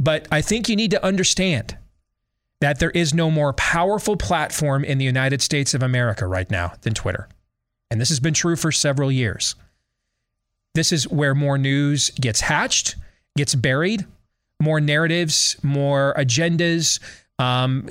But 0.00 0.26
I 0.32 0.40
think 0.40 0.68
you 0.68 0.76
need 0.76 0.92
to 0.92 1.04
understand 1.04 1.76
that 2.60 2.78
there 2.78 2.90
is 2.90 3.14
no 3.14 3.30
more 3.30 3.52
powerful 3.52 4.16
platform 4.16 4.84
in 4.84 4.98
the 4.98 5.04
United 5.04 5.42
States 5.42 5.74
of 5.74 5.82
America 5.82 6.26
right 6.26 6.50
now 6.50 6.72
than 6.82 6.94
Twitter. 6.94 7.28
And 7.90 8.00
this 8.00 8.08
has 8.08 8.20
been 8.20 8.34
true 8.34 8.56
for 8.56 8.72
several 8.72 9.12
years. 9.12 9.54
This 10.74 10.92
is 10.92 11.08
where 11.08 11.34
more 11.34 11.58
news 11.58 12.10
gets 12.10 12.40
hatched, 12.40 12.96
gets 13.36 13.54
buried, 13.54 14.06
more 14.60 14.80
narratives, 14.80 15.56
more 15.62 16.14
agendas, 16.16 16.98
um, 17.38 17.88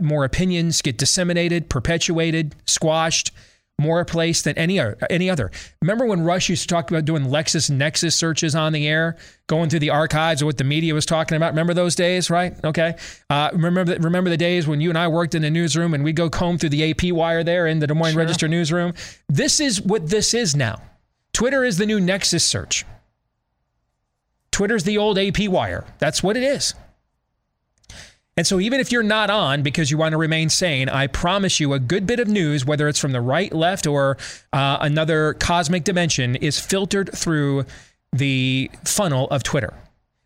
more 0.00 0.24
opinions 0.24 0.82
get 0.82 0.98
disseminated, 0.98 1.70
perpetuated, 1.70 2.54
squashed, 2.66 3.32
more 3.80 4.00
a 4.00 4.04
place 4.04 4.42
than 4.42 4.56
any 4.58 4.78
other, 4.78 4.98
any 5.08 5.30
other. 5.30 5.50
Remember 5.80 6.04
when 6.04 6.20
Rush 6.20 6.50
used 6.50 6.62
to 6.62 6.68
talk 6.68 6.90
about 6.90 7.06
doing 7.06 7.24
LexisNexis 7.24 8.12
searches 8.12 8.54
on 8.54 8.72
the 8.72 8.86
air, 8.86 9.16
going 9.46 9.70
through 9.70 9.78
the 9.78 9.90
archives 9.90 10.42
of 10.42 10.46
what 10.46 10.58
the 10.58 10.64
media 10.64 10.92
was 10.92 11.06
talking 11.06 11.36
about? 11.36 11.52
Remember 11.52 11.72
those 11.72 11.94
days, 11.94 12.28
right? 12.30 12.54
Okay. 12.62 12.94
Uh, 13.30 13.48
remember, 13.54 13.84
the, 13.84 13.98
remember 14.00 14.28
the 14.28 14.36
days 14.36 14.66
when 14.66 14.80
you 14.80 14.90
and 14.90 14.98
I 14.98 15.08
worked 15.08 15.34
in 15.34 15.42
the 15.42 15.50
newsroom 15.50 15.94
and 15.94 16.04
we'd 16.04 16.16
go 16.16 16.28
comb 16.28 16.58
through 16.58 16.68
the 16.68 16.90
AP 16.90 17.12
wire 17.12 17.42
there 17.42 17.66
in 17.66 17.78
the 17.78 17.86
Des 17.86 17.94
Moines 17.94 18.12
Sure. 18.12 18.20
Register 18.20 18.48
newsroom? 18.48 18.92
This 19.28 19.60
is 19.60 19.80
what 19.80 20.08
this 20.08 20.34
is 20.34 20.54
now. 20.54 20.82
Twitter 21.32 21.64
is 21.64 21.78
the 21.78 21.86
new 21.86 22.00
Nexis 22.00 22.42
search. 22.42 22.84
Twitter's 24.60 24.84
the 24.84 24.98
old 24.98 25.18
AP 25.18 25.48
wire. 25.48 25.86
That's 26.00 26.22
what 26.22 26.36
it 26.36 26.42
is. 26.42 26.74
And 28.36 28.46
so, 28.46 28.60
even 28.60 28.78
if 28.78 28.92
you're 28.92 29.02
not 29.02 29.30
on 29.30 29.62
because 29.62 29.90
you 29.90 29.96
want 29.96 30.12
to 30.12 30.18
remain 30.18 30.50
sane, 30.50 30.90
I 30.90 31.06
promise 31.06 31.60
you 31.60 31.72
a 31.72 31.78
good 31.78 32.06
bit 32.06 32.20
of 32.20 32.28
news, 32.28 32.66
whether 32.66 32.86
it's 32.86 32.98
from 32.98 33.12
the 33.12 33.22
right, 33.22 33.50
left, 33.54 33.86
or 33.86 34.18
uh, 34.52 34.76
another 34.82 35.32
cosmic 35.32 35.84
dimension, 35.84 36.36
is 36.36 36.60
filtered 36.60 37.08
through 37.16 37.64
the 38.12 38.70
funnel 38.84 39.28
of 39.28 39.42
Twitter. 39.42 39.72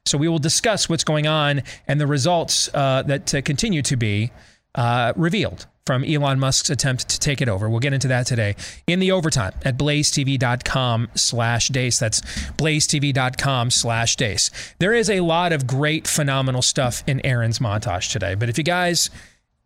So, 0.05 0.19
we 0.19 0.27
will 0.27 0.41
discuss 0.41 0.89
what's 0.89 1.05
going 1.05 1.29
on 1.29 1.63
and 1.87 2.01
the 2.01 2.09
results 2.09 2.69
uh, 2.75 3.05
that 3.07 3.33
uh, 3.37 3.43
continue 3.43 3.83
to 3.83 3.95
be 3.95 4.33
uh, 4.75 5.13
revealed 5.17 5.67
from 5.87 6.03
Elon 6.05 6.41
Musk's 6.41 6.71
attempt 6.71 7.09
to 7.11 7.21
take 7.21 7.43
it 7.43 7.49
over. 7.49 7.69
We'll 7.69 7.81
get 7.81 7.93
into 7.93 8.09
that 8.09 8.27
today 8.27 8.57
in 8.87 9.01
the 9.01 9.13
overtime 9.13 9.53
at 9.65 9.77
blazetv.com 9.77 11.09
slash 11.15 11.69
deace. 11.69 11.99
That's 11.99 12.21
blazetv.com 12.53 13.71
slash 13.71 14.17
deace. 14.17 14.51
There 14.79 14.95
is 14.95 15.11
a 15.11 15.21
lot 15.21 15.53
of 15.53 15.67
great, 15.67 16.07
phenomenal 16.07 16.63
stuff 16.63 17.05
in 17.07 17.25
Aaron's 17.25 17.59
montage 17.59 18.11
today. 18.11 18.35
But 18.35 18.49
if 18.49 18.57
you 18.57 18.65
guys, 18.65 19.11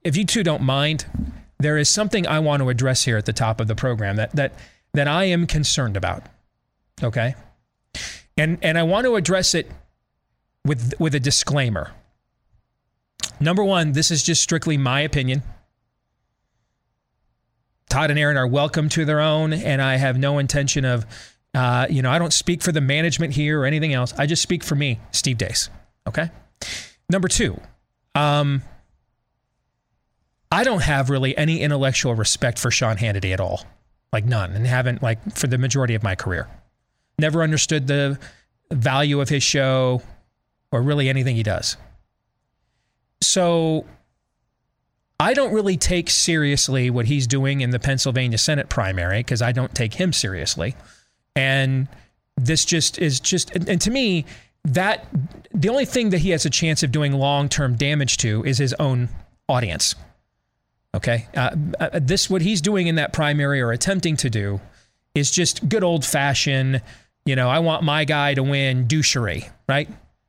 if 0.02 0.16
you 0.16 0.24
two 0.24 0.42
don't 0.42 0.62
mind, 0.62 1.06
there 1.58 1.78
is 1.78 1.88
something 1.88 2.26
I 2.26 2.40
want 2.40 2.62
to 2.62 2.68
address 2.68 3.04
here 3.04 3.16
at 3.16 3.26
the 3.26 3.32
top 3.32 3.60
of 3.60 3.68
the 3.68 3.74
program 3.74 4.16
that 4.16 4.34
that 4.34 4.52
that 4.94 5.06
I 5.06 5.24
am 5.24 5.46
concerned 5.46 5.96
about. 5.96 6.24
Okay? 7.02 7.34
And 8.36 8.58
and 8.62 8.76
I 8.76 8.82
want 8.82 9.04
to 9.06 9.16
address 9.16 9.54
it 9.54 9.70
with 10.64 10.94
with 10.98 11.14
a 11.14 11.20
disclaimer. 11.20 11.92
Number 13.40 13.62
one, 13.62 13.92
this 13.92 14.10
is 14.10 14.22
just 14.22 14.42
strictly 14.42 14.76
my 14.76 15.00
opinion. 15.00 15.42
Todd 17.88 18.10
and 18.10 18.18
Aaron 18.18 18.36
are 18.36 18.46
welcome 18.46 18.88
to 18.90 19.04
their 19.04 19.20
own, 19.20 19.52
and 19.52 19.80
I 19.80 19.96
have 19.96 20.18
no 20.18 20.38
intention 20.38 20.84
of, 20.84 21.06
uh, 21.54 21.86
you 21.88 22.02
know, 22.02 22.10
I 22.10 22.18
don't 22.18 22.32
speak 22.32 22.62
for 22.62 22.72
the 22.72 22.80
management 22.80 23.34
here 23.34 23.60
or 23.60 23.64
anything 23.64 23.94
else. 23.94 24.12
I 24.18 24.26
just 24.26 24.42
speak 24.42 24.62
for 24.62 24.74
me, 24.74 25.00
Steve 25.12 25.38
Deace. 25.38 25.70
Okay. 26.06 26.30
Number 27.08 27.28
two, 27.28 27.58
um, 28.14 28.62
I 30.50 30.64
don't 30.64 30.82
have 30.82 31.08
really 31.08 31.36
any 31.36 31.60
intellectual 31.60 32.14
respect 32.14 32.58
for 32.58 32.70
Sean 32.70 32.96
Hannity 32.96 33.32
at 33.32 33.40
all, 33.40 33.64
like 34.12 34.24
none, 34.24 34.52
and 34.52 34.66
haven't 34.66 35.02
like 35.02 35.34
for 35.34 35.46
the 35.46 35.58
majority 35.58 35.94
of 35.94 36.02
my 36.02 36.14
career. 36.14 36.48
Never 37.18 37.42
understood 37.42 37.86
the 37.86 38.18
value 38.70 39.20
of 39.20 39.28
his 39.28 39.42
show 39.42 40.02
or 40.70 40.82
really 40.82 41.08
anything 41.08 41.36
he 41.36 41.42
does. 41.42 41.76
So 43.20 43.84
I 45.20 45.34
don't 45.34 45.52
really 45.52 45.76
take 45.76 46.10
seriously 46.10 46.90
what 46.90 47.06
he's 47.06 47.26
doing 47.26 47.60
in 47.60 47.70
the 47.70 47.78
Pennsylvania 47.78 48.38
Senate 48.38 48.68
primary 48.68 49.18
because 49.20 49.42
I 49.42 49.52
don't 49.52 49.74
take 49.74 49.94
him 49.94 50.12
seriously. 50.12 50.76
And 51.34 51.88
this 52.36 52.64
just 52.64 52.98
is 52.98 53.18
just, 53.18 53.50
and, 53.50 53.68
and 53.68 53.80
to 53.80 53.90
me, 53.90 54.24
that 54.64 55.06
the 55.52 55.68
only 55.68 55.84
thing 55.84 56.10
that 56.10 56.18
he 56.18 56.30
has 56.30 56.44
a 56.44 56.50
chance 56.50 56.82
of 56.82 56.92
doing 56.92 57.12
long 57.12 57.48
term 57.48 57.74
damage 57.74 58.18
to 58.18 58.44
is 58.44 58.58
his 58.58 58.74
own 58.74 59.08
audience. 59.48 59.94
Okay. 60.94 61.26
Uh, 61.36 61.50
uh, 61.80 61.90
this, 62.00 62.30
what 62.30 62.42
he's 62.42 62.60
doing 62.60 62.86
in 62.86 62.94
that 62.94 63.12
primary 63.12 63.60
or 63.60 63.72
attempting 63.72 64.16
to 64.18 64.30
do 64.30 64.60
is 65.14 65.30
just 65.30 65.68
good 65.68 65.82
old 65.82 66.04
fashioned, 66.04 66.80
you 67.24 67.34
know, 67.34 67.48
I 67.48 67.58
want 67.58 67.82
my 67.82 68.04
guy 68.04 68.34
to 68.34 68.42
win 68.42 68.86
douchery, 68.86 69.50
right? 69.68 69.88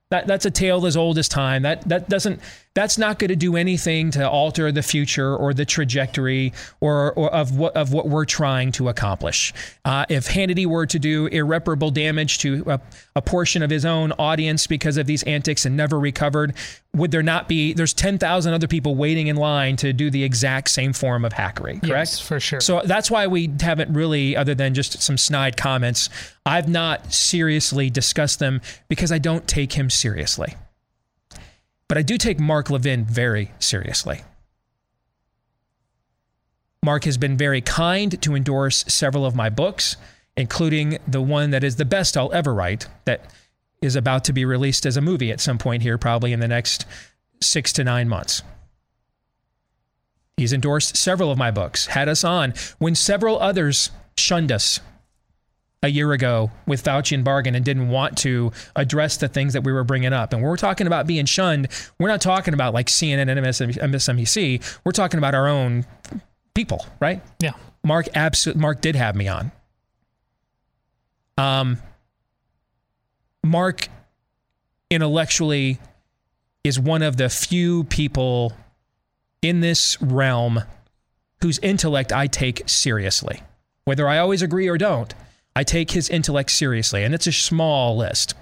That, 0.10 0.26
that's 0.26 0.46
a 0.46 0.52
tale 0.52 0.86
as 0.86 0.98
old 0.98 1.18
as 1.20 1.30
time. 1.30 1.62
That 1.62 1.88
that 1.88 2.10
doesn't 2.10 2.42
that's 2.76 2.98
not 2.98 3.20
going 3.20 3.30
to 3.30 3.36
do 3.36 3.56
anything 3.56 4.12
to 4.12 4.30
alter 4.30 4.72
the 4.72 4.84
future 4.84 5.36
or 5.36 5.54
the 5.54 5.66
trajectory 5.66 6.54
or, 6.80 7.12
or 7.14 7.34
of 7.34 7.58
what 7.58 7.76
of 7.76 7.92
what 7.92 8.08
we're 8.08 8.26
trying 8.26 8.72
to 8.74 8.90
accomplish. 8.90 9.54
Uh, 9.84 10.06
if 10.08 10.28
Hannity 10.28 10.66
were 10.66 10.86
to 10.86 11.00
do 11.00 11.26
irreparable 11.28 11.92
damage 11.92 12.38
to 12.40 12.64
a, 12.68 12.80
a 13.16 13.22
portion 13.22 13.64
of 13.64 13.70
his 13.70 13.86
own 13.86 14.12
audience 14.14 14.68
because 14.68 14.98
of 14.98 15.08
these 15.08 15.24
antics 15.24 15.66
and 15.66 15.76
never 15.76 16.00
recovered, 16.00 16.54
would 16.94 17.12
there 17.12 17.24
not 17.24 17.48
be? 17.48 17.74
There's 17.74 17.94
ten 17.94 18.18
thousand 18.18 18.54
other 18.54 18.68
people 18.68 18.96
waiting 18.96 19.28
in 19.28 19.36
line 19.36 19.76
to 19.78 19.92
do 19.92 20.10
the 20.10 20.24
exact 20.24 20.70
same 20.70 20.94
form 20.94 21.26
of 21.26 21.34
hackery. 21.34 21.80
Correct? 21.82 21.88
Yes, 21.88 22.20
for 22.20 22.40
sure. 22.40 22.62
So 22.62 22.82
that's 22.86 23.10
why 23.10 23.28
we 23.28 23.52
haven't 23.60 23.94
really, 23.94 24.36
other 24.38 24.54
than 24.54 24.74
just 24.74 25.02
some 25.02 25.18
snide 25.18 25.58
comments, 25.58 26.10
I've 26.46 26.70
not 26.70 27.12
seriously 27.14 27.90
discussed 27.90 28.40
them 28.40 28.62
because 28.88 29.12
I 29.12 29.18
don't 29.18 29.48
take 29.48 29.74
him 29.74 29.90
seriously. 29.90 30.56
But 31.90 31.98
I 31.98 32.04
do 32.04 32.18
take 32.18 32.40
Mark 32.40 32.70
Levin 32.70 33.04
very 33.04 33.52
seriously. 33.60 34.22
Mark 36.86 37.04
has 37.04 37.18
been 37.18 37.36
very 37.36 37.60
kind 37.60 38.22
to 38.22 38.36
endorse 38.36 38.86
several 38.88 39.26
of 39.26 39.36
my 39.36 39.50
books, 39.50 39.98
including 40.38 41.00
the 41.06 41.22
one 41.22 41.50
that 41.50 41.64
is 41.64 41.76
the 41.76 41.84
best 41.84 42.16
I'll 42.16 42.32
ever 42.32 42.54
write, 42.54 42.88
that 43.04 43.34
is 43.82 43.98
about 43.98 44.24
to 44.26 44.34
be 44.34 44.46
released 44.46 44.86
as 44.86 44.96
a 44.96 45.02
movie 45.02 45.32
at 45.32 45.42
some 45.42 45.58
point 45.58 45.82
here, 45.82 45.98
probably 45.98 46.32
in 46.32 46.40
the 46.40 46.48
next 46.48 46.86
six 47.42 47.74
to 47.74 47.84
nine 47.84 48.08
months. 48.08 48.44
He's 50.38 50.54
endorsed 50.54 50.96
several 50.96 51.32
of 51.32 51.38
my 51.38 51.52
books, 51.52 51.88
had 51.88 52.08
us 52.08 52.24
on 52.24 52.54
when 52.78 52.96
several 52.96 53.40
others 53.40 53.92
shunned 54.16 54.52
us 54.52 54.80
a 55.82 55.88
year 55.88 56.12
ago 56.12 56.52
with 56.66 56.84
Fauci 56.84 57.14
and 57.16 57.26
Bargan 57.26 57.56
and 57.56 57.64
didn't 57.64 57.90
want 57.90 58.18
to 58.20 58.52
address 58.76 59.18
the 59.18 59.30
things 59.30 59.54
that 59.54 59.64
we 59.64 59.72
were 59.72 59.84
bringing 59.84 60.12
up. 60.12 60.34
And 60.34 60.42
when 60.42 60.50
we're 60.50 60.58
talking 60.58 60.88
about 60.88 61.08
being 61.08 61.26
shunned, 61.26 61.70
we're 62.00 62.10
not 62.10 62.22
talking 62.22 62.54
about 62.54 62.74
like 62.74 62.88
CNN 62.88 63.30
and 63.30 63.40
MSNBC. 63.94 64.80
We're 64.84 64.92
talking 64.92 65.18
about 65.18 65.36
our 65.36 65.48
own 65.48 65.86
people, 66.54 66.86
right? 67.00 67.22
Yeah. 67.40 67.54
Mark 67.84 68.08
absolutely 68.14 68.62
Mark 68.62 68.82
did 68.82 68.96
have 68.96 69.16
me 69.16 69.28
on. 69.30 69.52
Um 71.38 71.78
Mark 73.42 73.88
intellectually 74.90 75.80
is 76.66 76.78
one 76.78 77.02
of 77.02 77.16
the 77.16 77.30
few 77.30 77.86
people 77.86 78.52
in 79.42 79.62
this 79.62 80.02
realm 80.02 80.62
whose 81.42 81.58
intellect 81.60 82.12
I 82.12 82.28
take 82.28 82.68
seriously. 82.68 83.42
Whether 83.86 84.10
I 84.10 84.18
always 84.18 84.42
agree 84.42 84.68
or 84.68 84.78
don't, 84.78 85.14
I 85.60 85.64
take 85.64 85.92
his 85.92 86.08
intellect 86.08 86.52
seriously. 86.52 87.04
And 87.04 87.14
it's 87.14 87.28
a 87.28 87.34
small 87.34 87.98
list 87.98 88.34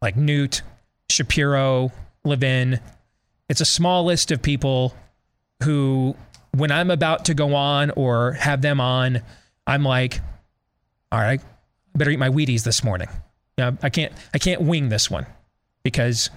like 0.00 0.16
Newt, 0.16 0.62
Shapiro, 1.10 1.92
Levin. 2.24 2.80
It's 3.50 3.60
a 3.60 3.66
small 3.66 4.06
list 4.06 4.30
of 4.30 4.40
people 4.40 4.94
who, 5.62 6.16
when 6.52 6.72
I'm 6.72 6.90
about 6.90 7.26
to 7.26 7.34
go 7.34 7.54
on 7.54 7.90
or 7.90 8.32
have 8.32 8.62
them 8.62 8.80
on, 8.80 9.20
I'm 9.66 9.84
like, 9.84 10.20
all 11.12 11.20
right, 11.20 11.42
better 11.94 12.10
eat 12.10 12.18
my 12.18 12.30
Wheaties 12.30 12.64
this 12.64 12.82
morning. 12.82 13.08
You 13.58 13.64
know, 13.64 13.78
I 13.82 13.90
can't 13.90 14.14
I 14.32 14.38
can't 14.38 14.62
wing 14.62 14.88
this 14.88 15.10
one 15.10 15.26
because 15.82 16.30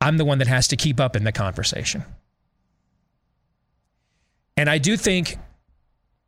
I'm 0.00 0.16
the 0.16 0.24
one 0.24 0.38
that 0.38 0.48
has 0.48 0.68
to 0.68 0.76
keep 0.76 0.98
up 0.98 1.14
in 1.14 1.24
the 1.24 1.32
conversation. 1.32 2.04
And 4.56 4.70
I 4.70 4.78
do 4.78 4.96
think 4.96 5.36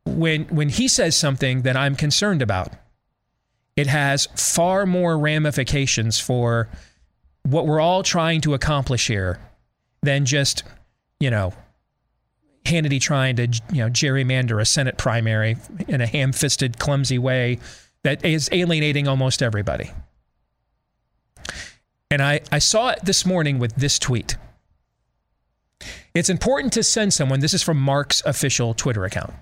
when 0.05 0.43
when 0.49 0.69
he 0.69 0.87
says 0.87 1.15
something 1.17 1.63
that 1.63 1.75
I'm 1.75 1.95
concerned 1.95 2.43
about, 2.43 2.73
it 3.81 3.87
has 3.87 4.27
far 4.35 4.85
more 4.85 5.17
ramifications 5.17 6.19
for 6.19 6.69
what 7.41 7.65
we're 7.65 7.79
all 7.79 8.03
trying 8.03 8.39
to 8.41 8.53
accomplish 8.53 9.07
here 9.07 9.39
than 10.03 10.23
just, 10.23 10.63
you 11.19 11.31
know, 11.31 11.51
Hannity 12.63 13.01
trying 13.01 13.37
to, 13.37 13.47
you 13.71 13.83
know, 13.83 13.89
gerrymander 13.89 14.61
a 14.61 14.65
Senate 14.65 14.99
primary 14.99 15.57
in 15.87 15.99
a 15.99 16.05
ham-fisted, 16.05 16.77
clumsy 16.77 17.17
way 17.17 17.57
that 18.03 18.23
is 18.23 18.49
alienating 18.51 19.07
almost 19.07 19.41
everybody. 19.41 19.89
And 22.11 22.21
I, 22.21 22.41
I 22.51 22.59
saw 22.59 22.89
it 22.89 22.99
this 23.03 23.25
morning 23.25 23.57
with 23.57 23.75
this 23.77 23.97
tweet. 23.97 24.37
It's 26.13 26.29
important 26.29 26.71
to 26.73 26.83
send 26.83 27.15
someone, 27.15 27.39
this 27.39 27.55
is 27.55 27.63
from 27.63 27.81
Mark's 27.81 28.21
official 28.27 28.75
Twitter 28.75 29.05
account. 29.05 29.33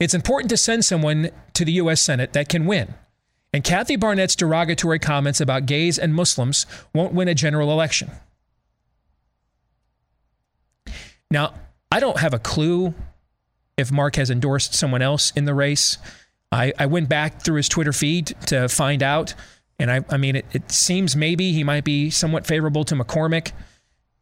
It's 0.00 0.12
important 0.12 0.50
to 0.50 0.56
send 0.56 0.84
someone 0.84 1.30
to 1.54 1.64
the 1.64 1.72
U.S. 1.74 2.02
Senate 2.02 2.32
that 2.32 2.48
can 2.48 2.66
win. 2.66 2.94
And 3.52 3.64
Kathy 3.64 3.96
Barnette's 3.96 4.36
derogatory 4.36 4.98
comments 4.98 5.40
about 5.40 5.66
gays 5.66 5.98
and 5.98 6.14
Muslims 6.14 6.66
won't 6.94 7.12
win 7.12 7.28
a 7.28 7.34
general 7.34 7.72
election. 7.72 8.10
Now, 11.30 11.54
I 11.90 12.00
don't 12.00 12.18
have 12.18 12.34
a 12.34 12.38
clue 12.38 12.94
if 13.76 13.90
Mark 13.90 14.16
has 14.16 14.30
endorsed 14.30 14.74
someone 14.74 15.02
else 15.02 15.32
in 15.32 15.44
the 15.44 15.54
race. 15.54 15.98
I, 16.52 16.72
I 16.78 16.86
went 16.86 17.08
back 17.08 17.42
through 17.42 17.56
his 17.56 17.68
Twitter 17.68 17.92
feed 17.92 18.26
to 18.46 18.68
find 18.68 19.02
out. 19.02 19.34
And 19.78 19.90
I, 19.90 20.04
I 20.10 20.16
mean, 20.16 20.36
it, 20.36 20.46
it 20.52 20.70
seems 20.70 21.16
maybe 21.16 21.52
he 21.52 21.64
might 21.64 21.84
be 21.84 22.10
somewhat 22.10 22.46
favorable 22.46 22.84
to 22.84 22.94
McCormick. 22.94 23.52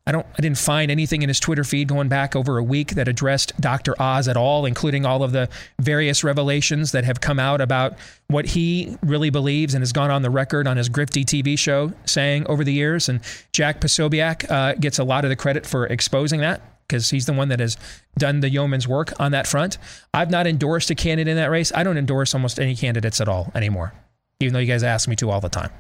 I 0.09 0.13
don't 0.13 0.27
I 0.39 0.41
didn't 0.41 0.57
find 0.57 0.91
anything 0.91 1.21
in 1.21 1.29
his 1.29 1.39
Twitter 1.39 1.65
feed 1.65 1.87
going 1.87 2.09
back 2.09 2.35
over 2.35 2.57
a 2.57 2.63
week 2.63 2.93
that 2.93 3.09
addressed 3.09 3.53
Dr. 3.61 3.95
Oz 4.01 4.27
at 4.27 4.39
all, 4.39 4.65
including 4.65 5.05
all 5.05 5.23
of 5.23 5.33
the 5.33 5.51
various 5.79 6.25
revelations 6.25 6.93
that 6.93 7.05
have 7.05 7.21
come 7.21 7.39
out 7.39 7.61
about 7.61 7.99
what 8.29 8.47
he 8.47 8.97
really 9.03 9.29
believes 9.29 9.75
and 9.75 9.83
has 9.83 9.93
gone 9.93 10.11
on 10.11 10.23
the 10.23 10.31
record 10.31 10.67
on 10.67 10.79
his 10.79 10.89
Grifty 10.89 11.27
TV 11.27 11.59
show 11.59 11.93
saying 12.07 12.47
over 12.47 12.65
the 12.65 12.73
years. 12.73 13.11
And 13.11 13.21
Jack 13.53 13.83
Posobiec 13.83 14.51
uh, 14.51 14.75
gets 14.77 14.99
a 14.99 15.05
lot 15.05 15.27
of 15.27 15.29
the 15.29 15.37
credit 15.37 15.67
for 15.67 15.87
exposing 15.87 16.41
that 16.41 16.63
because 16.89 17.11
he's 17.11 17.27
the 17.27 17.35
one 17.35 17.49
that 17.49 17.61
has 17.61 17.77
done 18.17 18.41
the 18.41 18.49
yeoman's 18.49 18.89
work 18.89 19.13
on 19.21 19.33
that 19.33 19.47
front. 19.47 19.77
I've 20.15 20.31
not 20.31 20.47
endorsed 20.47 20.91
a 20.91 20.95
candidate 20.95 21.33
in 21.33 21.37
that 21.37 21.51
race. 21.51 21.71
I 21.75 21.83
don't 21.83 21.99
endorse 21.99 22.35
almost 22.35 22.59
any 22.59 22.75
candidates 22.75 23.21
at 23.21 23.29
all 23.29 23.53
anymore, 23.55 23.93
even 24.41 24.55
though 24.55 24.61
you 24.61 24.67
guys 24.67 24.83
ask 24.83 25.07
me 25.07 25.17
to 25.17 25.29
all 25.29 25.43
the 25.43 25.51
time. 25.51 25.71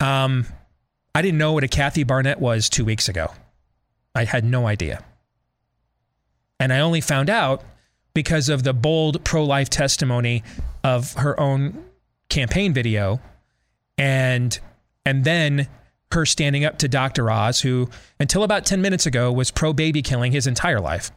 Um, 0.00 0.46
I 1.14 1.22
didn't 1.22 1.38
know 1.38 1.52
what 1.52 1.64
a 1.64 1.68
Kathy 1.68 2.04
Barnette 2.04 2.40
was 2.40 2.68
two 2.68 2.84
weeks 2.84 3.08
ago. 3.08 3.32
I 4.14 4.24
had 4.24 4.44
no 4.44 4.66
idea. 4.66 5.04
And 6.58 6.72
I 6.72 6.80
only 6.80 7.00
found 7.00 7.28
out 7.28 7.62
because 8.14 8.48
of 8.48 8.62
the 8.62 8.72
bold 8.72 9.24
pro 9.24 9.44
life 9.44 9.68
testimony 9.68 10.42
of 10.84 11.14
her 11.14 11.38
own 11.38 11.84
campaign 12.28 12.72
video 12.72 13.20
and 13.98 14.58
and 15.04 15.24
then 15.24 15.68
her 16.12 16.24
standing 16.26 16.64
up 16.64 16.78
to 16.78 16.88
Dr. 16.88 17.30
Oz, 17.30 17.60
who 17.60 17.88
until 18.20 18.42
about 18.42 18.66
10 18.66 18.80
minutes 18.82 19.06
ago 19.06 19.32
was 19.32 19.50
pro 19.50 19.72
baby 19.72 20.02
killing 20.02 20.32
his 20.32 20.46
entire 20.46 20.80
life 20.80 21.10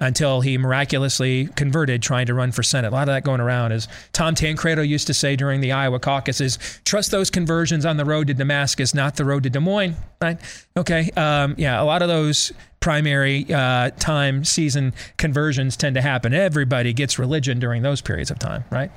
until 0.00 0.40
he 0.40 0.56
miraculously 0.56 1.46
converted 1.56 2.02
trying 2.02 2.26
to 2.26 2.34
run 2.34 2.52
for 2.52 2.62
Senate. 2.62 2.88
A 2.88 2.90
lot 2.90 3.02
of 3.02 3.14
that 3.14 3.22
going 3.22 3.40
around, 3.40 3.72
is 3.72 3.86
Tom 4.12 4.34
Tancredo 4.34 4.82
used 4.82 5.06
to 5.08 5.14
say 5.14 5.36
during 5.36 5.60
the 5.60 5.72
Iowa 5.72 6.00
caucuses, 6.00 6.58
trust 6.84 7.10
those 7.10 7.30
conversions 7.30 7.84
on 7.84 7.98
the 7.98 8.04
road 8.04 8.26
to 8.28 8.34
Damascus, 8.34 8.94
not 8.94 9.16
the 9.16 9.24
road 9.24 9.42
to 9.42 9.50
Des 9.50 9.60
Moines. 9.60 9.96
Right? 10.22 10.38
Okay. 10.76 11.10
Um, 11.16 11.54
yeah, 11.58 11.80
a 11.80 11.84
lot 11.84 12.02
of 12.02 12.08
those 12.08 12.52
primary 12.80 13.46
uh, 13.52 13.90
time 13.98 14.44
season 14.44 14.94
conversions 15.18 15.76
tend 15.76 15.94
to 15.96 16.02
happen. 16.02 16.32
Everybody 16.32 16.92
gets 16.94 17.18
religion 17.18 17.58
during 17.58 17.82
those 17.82 18.00
periods 18.00 18.30
of 18.30 18.38
time, 18.38 18.64
right? 18.70 18.90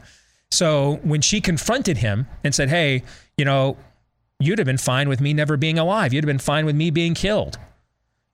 So 0.52 1.00
when 1.04 1.22
she 1.22 1.42
confronted 1.42 1.98
him 1.98 2.28
and 2.44 2.56
said, 2.56 2.70
hey, 2.70 3.04
you 3.38 3.44
know, 3.44 3.76
you'd 4.40 4.60
have 4.60 4.66
been 4.66 4.78
fine 4.78 5.10
with 5.10 5.20
me 5.20 5.34
never 5.34 5.58
being 5.58 5.78
alive. 5.78 6.14
You'd 6.14 6.24
have 6.24 6.30
been 6.30 6.40
fine 6.40 6.66
with 6.66 6.76
me 6.76 6.92
being 6.92 7.14
killed. 7.14 7.58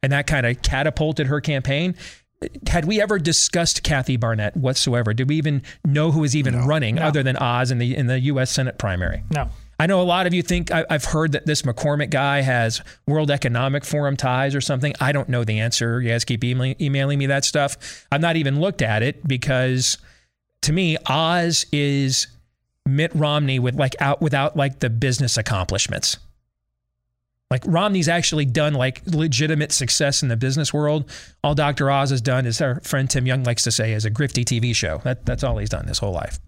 And 0.02 0.12
that 0.12 0.28
kind 0.28 0.46
of 0.46 0.62
catapulted 0.62 1.28
her 1.28 1.42
campaign 1.42 1.96
had 2.67 2.86
we 2.86 3.02
ever 3.02 3.19
discussed 3.19 3.84
Kathy 3.84 4.17
Barnette 4.17 4.56
whatsoever? 4.56 5.13
Did 5.13 5.28
we 5.28 5.36
even 5.36 5.62
know 5.86 6.12
who 6.12 6.21
was 6.21 6.36
even 6.36 6.54
no. 6.54 6.65
running 6.65 6.95
no. 6.95 7.04
other 7.04 7.21
than 7.21 7.36
Oz 7.38 7.71
in 7.71 7.80
the 7.80 7.95
in 7.95 8.08
the 8.08 8.19
U.S. 8.21 8.52
Senate 8.52 8.78
primary? 8.78 9.23
No. 9.32 9.49
I 9.80 9.86
know 9.86 10.02
a 10.02 10.04
lot 10.04 10.28
of 10.28 10.34
you 10.34 10.41
think 10.41 10.71
I, 10.71 10.86
have 10.89 11.06
heard 11.06 11.32
that 11.32 11.45
this 11.45 11.62
McCormick 11.62 12.10
guy 12.10 12.41
has 12.41 12.82
World 13.08 13.32
Economic 13.32 13.86
Forum 13.86 14.17
ties 14.17 14.54
or 14.54 14.60
something. 14.60 14.93
I 14.99 15.13
don't 15.13 15.30
know 15.30 15.45
the 15.45 15.60
answer. 15.60 16.02
You 16.02 16.10
guys 16.10 16.25
keep 16.25 16.43
emailing, 16.43 16.75
emailing 16.82 17.17
me 17.17 17.28
that 17.28 17.45
stuff. 17.45 18.06
I've 18.12 18.19
not 18.19 18.36
even 18.36 18.60
looked 18.60 18.82
at 18.82 19.04
it 19.04 19.25
because 19.25 19.97
to 20.63 20.73
me, 20.73 20.97
Oz 21.06 21.65
is 21.71 22.28
Mitt 22.86 23.15
Romney 23.15 23.60
with 23.60 23.75
like 23.75 23.95
out 24.02 24.21
without 24.21 24.58
like 24.58 24.80
the 24.80 24.89
business 24.89 25.38
accomplishments. 25.38 26.17
Like 27.52 27.64
Romney's 27.66 28.08
actually 28.08 28.46
done 28.46 28.74
like 28.74 29.02
legitimate 29.08 29.72
success 29.72 30.22
in 30.22 30.30
the 30.30 30.38
business 30.38 30.74
world. 30.74 31.10
All 31.44 31.56
Dr. 31.56 31.90
Oz 31.90 32.12
has 32.12 32.22
done, 32.22 32.46
is 32.46 32.62
our 32.62 32.80
friend 32.82 33.10
Tim 33.10 33.26
Young 33.26 33.44
likes 33.44 33.64
to 33.64 33.72
say, 33.72 33.94
is 33.94 34.06
a 34.06 34.12
grifty 34.12 34.44
TV 34.44 34.76
show. 34.76 35.00
That, 35.04 35.26
that's 35.26 35.44
all 35.44 35.58
he's 35.58 35.70
done 35.70 35.88
his 35.88 35.98
whole 35.98 36.14
life. 36.14 36.40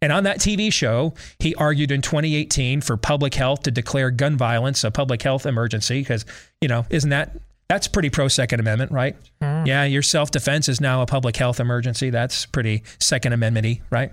And 0.00 0.12
on 0.12 0.24
that 0.24 0.38
TV 0.38 0.72
show, 0.72 1.14
he 1.38 1.54
argued 1.56 1.90
in 1.90 2.02
2018 2.02 2.80
for 2.80 2.96
public 2.96 3.34
health 3.34 3.62
to 3.64 3.70
declare 3.70 4.10
gun 4.10 4.36
violence 4.36 4.84
a 4.84 4.90
public 4.90 5.22
health 5.22 5.46
emergency 5.46 6.00
because, 6.00 6.24
you 6.60 6.68
know, 6.68 6.86
isn't 6.90 7.10
that 7.10 7.36
that's 7.68 7.86
pretty 7.86 8.08
pro 8.08 8.28
Second 8.28 8.60
Amendment, 8.60 8.92
right? 8.92 9.14
Mm. 9.42 9.66
Yeah, 9.66 9.84
your 9.84 10.02
self 10.02 10.30
defense 10.30 10.68
is 10.68 10.80
now 10.80 11.02
a 11.02 11.06
public 11.06 11.36
health 11.36 11.60
emergency. 11.60 12.10
That's 12.10 12.46
pretty 12.46 12.82
Second 12.98 13.34
Amendment 13.34 13.80
right? 13.90 14.12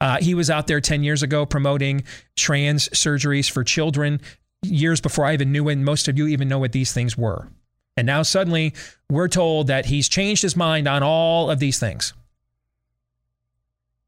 Uh, 0.00 0.18
he 0.20 0.34
was 0.34 0.50
out 0.50 0.66
there 0.66 0.80
10 0.80 1.02
years 1.02 1.22
ago 1.22 1.46
promoting 1.46 2.02
trans 2.36 2.88
surgeries 2.90 3.50
for 3.50 3.62
children 3.64 4.20
years 4.66 5.00
before 5.00 5.24
I 5.24 5.34
even 5.34 5.52
knew 5.52 5.68
and 5.68 5.84
most 5.84 6.08
of 6.08 6.18
you 6.18 6.26
even 6.26 6.48
know 6.48 6.58
what 6.58 6.72
these 6.72 6.92
things 6.92 7.16
were. 7.16 7.48
And 7.96 8.06
now 8.06 8.22
suddenly 8.22 8.74
we're 9.08 9.28
told 9.28 9.68
that 9.68 9.86
he's 9.86 10.08
changed 10.08 10.42
his 10.42 10.56
mind 10.56 10.88
on 10.88 11.02
all 11.02 11.50
of 11.50 11.58
these 11.58 11.78
things. 11.78 12.12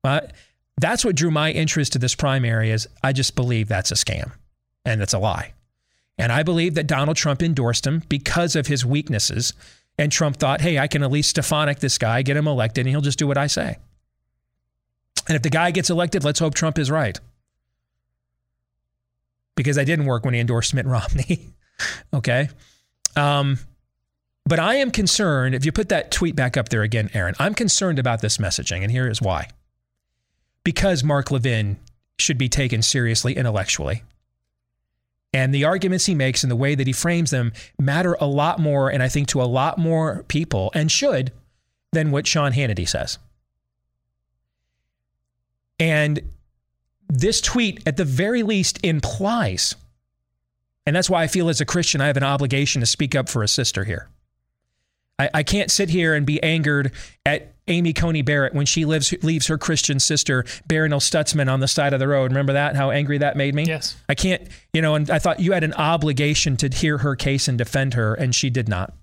But 0.03 0.33
that's 0.81 1.05
what 1.05 1.17
drew 1.17 1.31
my 1.31 1.51
interest 1.53 1.93
to 1.93 1.99
this 1.99 2.15
primary 2.15 2.71
is 2.71 2.89
I 3.03 3.13
just 3.13 3.35
believe 3.35 3.69
that's 3.69 3.93
a 3.93 3.95
scam 3.95 4.33
and 4.85 5.01
it's 5.03 5.15
a 5.15 5.19
lie. 5.19 5.53
And 6.19 6.33
I 6.33 6.43
believe 6.43 6.75
that 6.75 6.87
Donald 6.87 7.17
Trump 7.17 7.43
endorsed 7.43 7.87
him 7.87 8.03
because 8.09 8.57
of 8.57 8.67
his 8.67 8.85
weaknesses. 8.85 9.53
And 9.99 10.13
Trump 10.13 10.37
thought, 10.37 10.61
hey, 10.61 10.79
I 10.79 10.89
can 10.89 11.03
at 11.03 11.11
least 11.11 11.31
Stefanik 11.31 11.79
this 11.79 11.99
guy, 11.99 12.23
get 12.23 12.37
him 12.37 12.47
elected, 12.47 12.87
and 12.87 12.91
he'll 12.91 13.01
just 13.01 13.19
do 13.19 13.27
what 13.27 13.39
I 13.39 13.47
say. 13.47 13.77
And 15.29 15.37
if 15.37 15.43
the 15.43 15.51
guy 15.51 15.71
gets 15.71 15.91
elected, 15.91 16.25
let's 16.25 16.39
hope 16.39 16.55
Trump 16.55 16.79
is 16.79 16.91
right 16.91 17.19
because 19.57 19.79
I 19.79 19.85
didn't 19.85 20.07
work 20.07 20.25
when 20.25 20.35
he 20.35 20.41
endorsed 20.41 20.75
Mitt 20.75 20.87
Romney. 20.87 21.55
okay. 22.15 22.49
Um, 23.17 23.59
but 24.47 24.61
I 24.61 24.77
am 24.77 24.93
concerned, 24.93 25.57
if 25.57 25.65
you 25.65 25.73
put 25.73 25.89
that 25.89 26.13
tweet 26.13 26.37
back 26.37 26.57
up 26.57 26.69
there 26.69 26.83
again, 26.83 27.11
Aaron, 27.15 27.35
I'm 27.41 27.55
concerned 27.55 27.99
about 27.99 28.21
this 28.21 28.37
messaging, 28.37 28.83
and 28.83 28.91
here 28.93 29.09
is 29.09 29.21
why. 29.21 29.49
Because 30.63 31.03
Mark 31.03 31.33
Levin 31.33 31.79
should 32.19 32.39
be 32.39 32.49
taken 32.49 32.83
seriously 32.83 33.37
intellectually. 33.37 34.03
And 35.33 35.53
the 35.53 35.65
arguments 35.65 36.07
he 36.07 36.15
makes 36.15 36.45
and 36.45 36.51
the 36.51 36.57
way 36.57 36.75
that 36.75 36.87
he 36.87 36.93
frames 36.93 37.31
them 37.31 37.53
matter 37.79 38.17
a 38.21 38.27
lot 38.27 38.61
more, 38.61 38.89
and 38.89 39.03
I 39.03 39.09
think 39.09 39.29
to 39.29 39.43
a 39.43 39.45
lot 39.45 39.79
more 39.79 40.25
people, 40.29 40.71
and 40.75 40.91
should, 40.91 41.33
than 41.93 42.11
what 42.11 42.27
Sean 42.27 42.53
Hannity 42.53 42.89
says. 42.89 43.19
And 45.79 46.21
this 47.09 47.41
tweet, 47.41 47.83
at 47.87 47.97
the 47.97 48.05
very 48.05 48.43
least, 48.43 48.85
implies, 48.85 49.75
and 50.87 50.95
that's 50.95 51.11
why 51.11 51.23
I 51.23 51.27
feel 51.27 51.49
as 51.49 51.61
a 51.61 51.65
Christian, 51.65 52.01
I 52.01 52.07
have 52.07 52.17
an 52.17 52.23
obligation 52.23 52.81
to 52.81 52.87
speak 52.87 53.15
up 53.15 53.29
for 53.29 53.43
a 53.43 53.49
sister 53.49 53.85
here. 53.85 54.09
I, 55.19 55.31
I 55.35 55.43
can't 55.43 55.71
sit 55.71 55.89
here 55.91 56.15
and 56.15 56.27
be 56.27 56.43
angered 56.43 56.93
at 57.25 57.55
Amy 57.69 57.93
Coney 57.93 58.23
Barrett 58.23 58.55
when 58.55 58.67
she 58.67 58.85
lives, 58.85 59.13
leaves 59.23 59.49
her 59.49 59.59
Christian 59.59 59.99
sister, 59.99 60.45
Barronelle 60.69 61.01
Stutzman, 61.01 61.51
on 61.51 61.61
the 61.61 61.69
side 61.69 61.93
of 61.93 61.99
the 61.99 62.07
road. 62.07 62.31
Remember 62.31 62.53
that? 62.53 62.77
How 62.77 62.91
angry 62.91 63.19
that 63.19 63.37
made 63.37 63.55
me? 63.55 63.65
Yes. 63.65 63.97
I 64.09 64.15
can't, 64.15 64.47
you 64.73 64.81
know, 64.81 64.95
and 64.95 65.11
I 65.11 65.19
thought 65.19 65.41
you 65.41 65.53
had 65.53 65.65
an 65.65 65.75
obligation 65.75 66.57
to 66.59 66.69
hear 66.69 66.99
her 66.99 67.17
case 67.17 67.49
and 67.49 67.59
defend 67.59 67.95
her, 67.95 68.15
and 68.15 68.35
she 68.35 68.51
did 68.51 68.69
not. 68.69 68.95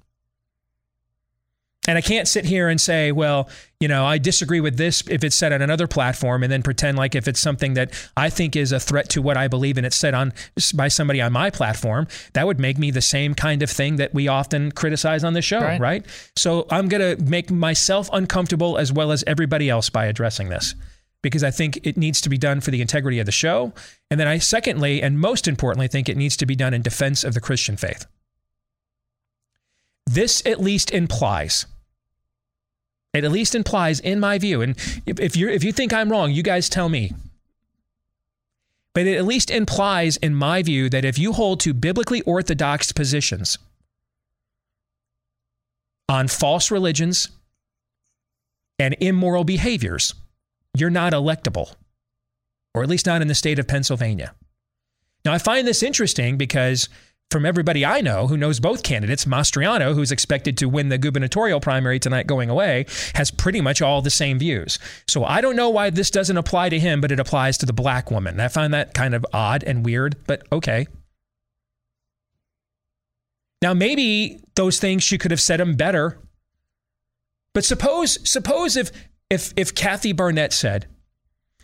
And 1.88 1.98
I 1.98 2.02
can't 2.02 2.28
sit 2.28 2.46
here 2.46 2.70
and 2.70 2.80
say, 2.80 3.12
well, 3.12 3.50
you 3.80 3.90
know, 3.90 4.06
I 4.06 4.18
disagree 4.18 4.62
with 4.62 4.78
this 4.78 5.04
if 5.10 5.24
it's 5.24 5.36
said 5.36 5.52
on 5.52 5.62
another 5.62 5.86
platform 5.86 6.42
and 6.42 6.52
then 6.52 6.64
pretend 6.64 6.98
like 6.98 7.16
if 7.16 7.28
it's 7.28 7.42
something 7.42 7.74
that 7.74 7.92
I 8.16 8.30
think 8.30 8.56
is 8.56 8.72
a 8.72 8.80
threat 8.80 9.10
to 9.10 9.22
what 9.22 9.36
I 9.36 9.50
believe 9.50 9.76
and 9.76 9.86
it's 9.86 9.98
said 9.98 10.14
on 10.14 10.32
by 10.74 10.88
somebody 10.88 11.20
on 11.20 11.34
my 11.34 11.50
platform, 11.50 12.08
that 12.34 12.48
would 12.48 12.60
make 12.60 12.78
me 12.78 12.92
the 12.92 13.02
same 13.02 13.34
kind 13.34 13.62
of 13.62 13.70
thing 13.70 13.98
that 13.98 14.14
we 14.14 14.30
often 14.30 14.72
criticize 14.72 15.26
on 15.26 15.34
the 15.34 15.42
show, 15.42 15.60
right? 15.60 15.80
right? 15.82 16.06
So 16.38 16.66
I'm 16.70 16.88
going 16.88 17.18
to 17.18 17.22
make 17.22 17.52
myself 17.52 18.10
uncomfortable 18.14 18.78
as 18.78 18.94
well 18.94 19.12
as 19.12 19.26
everybody 19.28 19.70
else 19.70 19.90
by 19.90 20.06
addressing 20.06 20.48
this 20.48 20.76
because 21.22 21.44
I 21.44 21.52
think 21.52 21.86
it 21.86 21.98
needs 21.98 22.22
to 22.22 22.30
be 22.30 22.38
done 22.38 22.62
for 22.62 22.72
the 22.72 22.82
integrity 22.82 23.20
of 23.20 23.26
the 23.26 23.32
show. 23.34 23.74
And 24.10 24.20
then 24.20 24.28
I 24.28 24.38
secondly 24.38 25.02
and 25.02 25.20
most 25.20 25.50
importantly 25.50 25.90
think 25.90 26.08
it 26.08 26.18
needs 26.18 26.38
to 26.38 26.46
be 26.46 26.56
done 26.56 26.74
in 26.74 26.82
defense 26.82 27.26
of 27.26 27.34
the 27.34 27.42
Christian 27.42 27.76
faith. 27.76 28.06
This 30.06 30.46
at 30.46 30.62
least 30.62 30.92
implies 30.92 31.66
it 33.14 33.24
at 33.24 33.32
least 33.32 33.56
implies, 33.56 34.00
in 34.00 34.20
my 34.20 34.38
view, 34.40 34.62
and 34.62 34.76
if, 35.06 35.20
if 35.20 35.36
you 35.36 35.50
if 35.50 35.64
you 35.64 35.72
think 35.72 35.94
I'm 35.94 36.12
wrong, 36.12 36.32
you 36.32 36.44
guys 36.44 36.70
tell 36.70 36.90
me. 36.90 37.14
But 38.94 39.08
it 39.08 39.18
at 39.18 39.26
least 39.26 39.50
implies, 39.50 40.18
in 40.18 40.36
my 40.36 40.62
view, 40.62 40.90
that 40.90 41.06
if 41.06 41.18
you 41.18 41.34
hold 41.34 41.60
to 41.62 41.74
biblically 41.74 42.22
orthodox 42.22 42.92
positions 42.92 43.58
on 46.08 46.28
false 46.28 46.70
religions 46.70 47.30
and 48.78 48.96
immoral 49.00 49.44
behaviors, 49.44 50.14
you're 50.76 50.92
not 50.92 51.14
electable, 51.14 51.74
or 52.76 52.84
at 52.84 52.90
least 52.90 53.06
not 53.06 53.22
in 53.22 53.28
the 53.28 53.36
state 53.36 53.58
of 53.58 53.68
Pennsylvania. 53.68 54.34
Now, 55.26 55.34
I 55.34 55.38
find 55.38 55.68
this 55.68 55.82
interesting 55.82 56.38
because 56.38 56.90
from 57.32 57.46
everybody 57.46 57.84
I 57.84 58.02
know 58.02 58.28
who 58.28 58.38
knows 58.38 58.60
both 58.60 58.84
candidates, 58.84 59.26
Mastriano, 59.26 59.96
who's 59.96 60.12
expected 60.12 60.56
to 60.58 60.70
win 60.70 60.90
the 60.90 61.00
gubernatorial 61.00 61.60
primary 61.60 62.00
tonight 62.00 62.28
going 62.28 62.50
away, 62.50 62.86
has 63.16 63.32
pretty 63.32 63.60
much 63.60 63.82
all 63.82 64.04
the 64.04 64.12
same 64.12 64.38
views. 64.38 64.78
So 65.08 65.26
I 65.26 65.42
don't 65.42 65.56
know 65.56 65.70
why 65.70 65.90
this 65.90 66.12
doesn't 66.12 66.38
apply 66.38 66.70
to 66.70 66.80
him, 66.80 67.02
but 67.02 67.12
it 67.12 67.20
applies 67.20 67.58
to 67.58 67.66
the 67.66 67.74
black 67.74 68.12
woman. 68.12 68.40
I 68.40 68.50
find 68.50 68.74
that 68.74 68.94
kind 68.94 69.16
of 69.16 69.26
odd 69.34 69.64
and 69.64 69.84
weird, 69.84 70.16
but 70.28 70.44
okay. 70.52 70.86
Now 73.64 73.74
maybe 73.74 74.44
those 74.56 74.80
things 74.80 75.04
she 75.04 75.18
could 75.18 75.32
have 75.32 75.42
said 75.42 75.60
them 75.60 75.76
better. 75.76 76.20
But 77.54 77.66
suppose 77.66 78.18
suppose 78.30 78.76
if 78.76 78.92
if 79.30 79.54
if 79.56 79.74
Kathy 79.74 80.12
Barnette 80.12 80.54
said, 80.54 80.88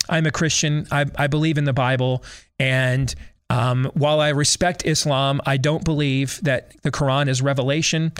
I'm 0.08 0.26
a 0.26 0.30
Christian, 0.30 0.86
I, 0.90 1.06
I 1.16 1.26
believe 1.26 1.58
in 1.58 1.64
the 1.64 1.72
Bible, 1.72 2.24
and 2.58 3.14
um, 3.50 3.90
while 3.94 4.20
I 4.20 4.28
respect 4.28 4.86
Islam, 4.86 5.40
I 5.44 5.56
don't 5.56 5.84
believe 5.84 6.40
that 6.42 6.80
the 6.82 6.90
Quran 6.90 7.28
is 7.28 7.42
revelation. 7.42 8.12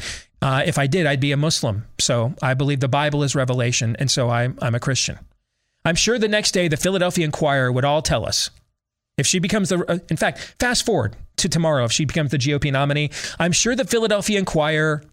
Uh, 0.43 0.63
if 0.67 0.77
I 0.77 0.87
did, 0.87 1.07
I'd 1.07 1.21
be 1.21 1.33
a 1.33 1.37
Muslim. 1.37 1.87
So 1.99 2.35
I 2.43 2.55
believe 2.55 2.81
the 2.81 2.89
Bible 2.89 3.23
is 3.23 3.35
revelation, 3.35 3.97
and 4.01 4.11
so 4.11 4.29
I'm, 4.29 4.59
I'm 4.61 4.75
a 4.75 4.81
Christian. 4.81 5.19
I'm 5.85 5.95
sure 5.95 6.19
the 6.19 6.29
next 6.29 6.51
day 6.51 6.67
the 6.67 6.77
Philadelphia 6.77 7.25
Inquirer 7.25 7.71
would 7.71 7.85
all 7.85 8.03
tell 8.03 8.27
us 8.27 8.51
if 9.17 9.27
she 9.27 9.39
becomes 9.39 9.69
the, 9.69 9.85
uh, 9.89 9.99
in 10.09 10.17
fact, 10.17 10.57
fast 10.59 10.85
forward 10.85 11.15
to 11.37 11.49
tomorrow, 11.49 11.85
if 11.85 11.93
she 11.93 12.05
becomes 12.05 12.33
the 12.33 12.39
GOP 12.39 12.73
nominee, 12.73 13.11
I'm 13.39 13.53
sure 13.53 13.77
the 13.77 13.85
Philadelphia 13.85 14.39
Inquirer 14.39 15.05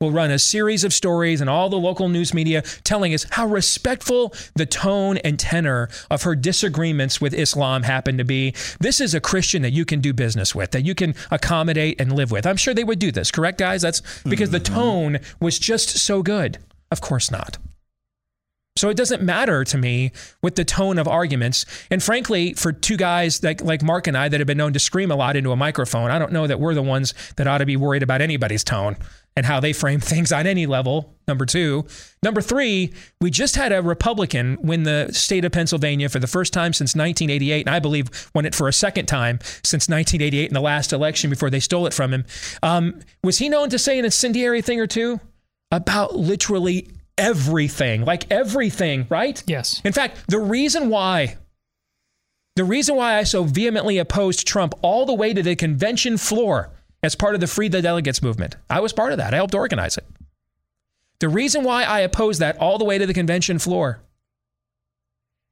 will 0.00 0.10
run 0.10 0.30
a 0.30 0.38
series 0.38 0.82
of 0.82 0.92
stories 0.92 1.40
and 1.40 1.48
all 1.48 1.68
the 1.68 1.78
local 1.78 2.08
news 2.08 2.34
media 2.34 2.62
telling 2.82 3.14
us 3.14 3.26
how 3.30 3.46
respectful 3.46 4.34
the 4.56 4.66
tone 4.66 5.18
and 5.18 5.38
tenor 5.38 5.88
of 6.10 6.22
her 6.24 6.34
disagreements 6.34 7.20
with 7.20 7.32
Islam 7.32 7.84
happen 7.84 8.18
to 8.18 8.24
be. 8.24 8.52
This 8.80 9.00
is 9.00 9.14
a 9.14 9.20
Christian 9.20 9.62
that 9.62 9.70
you 9.70 9.84
can 9.84 10.00
do 10.00 10.12
business 10.12 10.52
with, 10.52 10.72
that 10.72 10.84
you 10.84 10.96
can 10.96 11.14
accommodate 11.30 12.00
and 12.00 12.12
live 12.12 12.32
with. 12.32 12.44
I'm 12.44 12.56
sure 12.56 12.74
they 12.74 12.82
would 12.82 12.98
do 12.98 13.12
this, 13.12 13.30
correct, 13.30 13.58
guys? 13.58 13.82
That's 13.82 14.00
because 14.24 14.48
mm-hmm. 14.48 14.52
the 14.52 14.60
tone 14.60 15.18
was 15.40 15.60
just 15.60 15.98
so 15.98 16.22
good. 16.22 16.58
Of 16.90 17.00
course 17.00 17.30
not. 17.30 17.58
So 18.76 18.88
it 18.88 18.96
doesn't 18.96 19.22
matter 19.22 19.62
to 19.62 19.78
me 19.78 20.10
with 20.42 20.56
the 20.56 20.64
tone 20.64 20.98
of 20.98 21.06
arguments. 21.06 21.64
And 21.92 22.02
frankly, 22.02 22.54
for 22.54 22.72
two 22.72 22.96
guys 22.96 23.40
like, 23.44 23.62
like 23.62 23.84
Mark 23.84 24.08
and 24.08 24.16
I 24.16 24.28
that 24.28 24.40
have 24.40 24.48
been 24.48 24.58
known 24.58 24.72
to 24.72 24.80
scream 24.80 25.12
a 25.12 25.16
lot 25.16 25.36
into 25.36 25.52
a 25.52 25.56
microphone, 25.56 26.10
I 26.10 26.18
don't 26.18 26.32
know 26.32 26.48
that 26.48 26.58
we're 26.58 26.74
the 26.74 26.82
ones 26.82 27.14
that 27.36 27.46
ought 27.46 27.58
to 27.58 27.66
be 27.66 27.76
worried 27.76 28.02
about 28.02 28.20
anybody's 28.20 28.64
tone 28.64 28.96
and 29.36 29.46
how 29.46 29.60
they 29.60 29.72
frame 29.72 30.00
things 30.00 30.32
on 30.32 30.46
any 30.46 30.66
level. 30.66 31.14
Number 31.26 31.46
two. 31.46 31.86
Number 32.22 32.40
three, 32.40 32.92
we 33.20 33.30
just 33.30 33.56
had 33.56 33.72
a 33.72 33.82
Republican 33.82 34.58
win 34.62 34.82
the 34.82 35.08
state 35.12 35.44
of 35.44 35.52
Pennsylvania 35.52 36.08
for 36.08 36.18
the 36.18 36.26
first 36.26 36.52
time 36.52 36.72
since 36.72 36.94
1988. 36.94 37.66
And 37.66 37.74
I 37.74 37.78
believe 37.78 38.30
won 38.34 38.44
it 38.46 38.54
for 38.54 38.68
a 38.68 38.72
second 38.72 39.06
time 39.06 39.38
since 39.62 39.88
1988 39.88 40.48
in 40.48 40.54
the 40.54 40.60
last 40.60 40.92
election 40.92 41.30
before 41.30 41.50
they 41.50 41.60
stole 41.60 41.86
it 41.86 41.94
from 41.94 42.12
him. 42.12 42.24
Um, 42.62 43.00
was 43.22 43.38
he 43.38 43.48
known 43.48 43.70
to 43.70 43.78
say 43.78 43.98
an 43.98 44.04
incendiary 44.04 44.62
thing 44.62 44.80
or 44.80 44.86
two 44.86 45.20
about 45.70 46.14
literally 46.14 46.88
everything, 47.16 48.04
like 48.04 48.30
everything, 48.30 49.06
right? 49.08 49.42
Yes. 49.46 49.80
In 49.84 49.92
fact, 49.92 50.28
the 50.28 50.38
reason 50.38 50.88
why 50.90 51.36
the 52.56 52.64
reason 52.64 52.94
why 52.94 53.16
I 53.16 53.24
so 53.24 53.42
vehemently 53.42 53.98
opposed 53.98 54.46
Trump 54.46 54.74
all 54.80 55.06
the 55.06 55.14
way 55.14 55.34
to 55.34 55.42
the 55.42 55.56
convention 55.56 56.16
floor 56.16 56.70
as 57.04 57.14
part 57.14 57.34
of 57.34 57.40
the 57.40 57.46
Free 57.46 57.68
the 57.68 57.82
Delegates 57.82 58.22
movement, 58.22 58.56
I 58.70 58.80
was 58.80 58.92
part 58.92 59.12
of 59.12 59.18
that. 59.18 59.34
I 59.34 59.36
helped 59.36 59.54
organize 59.54 59.96
it. 59.96 60.06
The 61.20 61.28
reason 61.28 61.62
why 61.62 61.84
I 61.84 62.00
opposed 62.00 62.40
that 62.40 62.58
all 62.58 62.78
the 62.78 62.84
way 62.84 62.98
to 62.98 63.06
the 63.06 63.14
convention 63.14 63.58
floor 63.58 64.00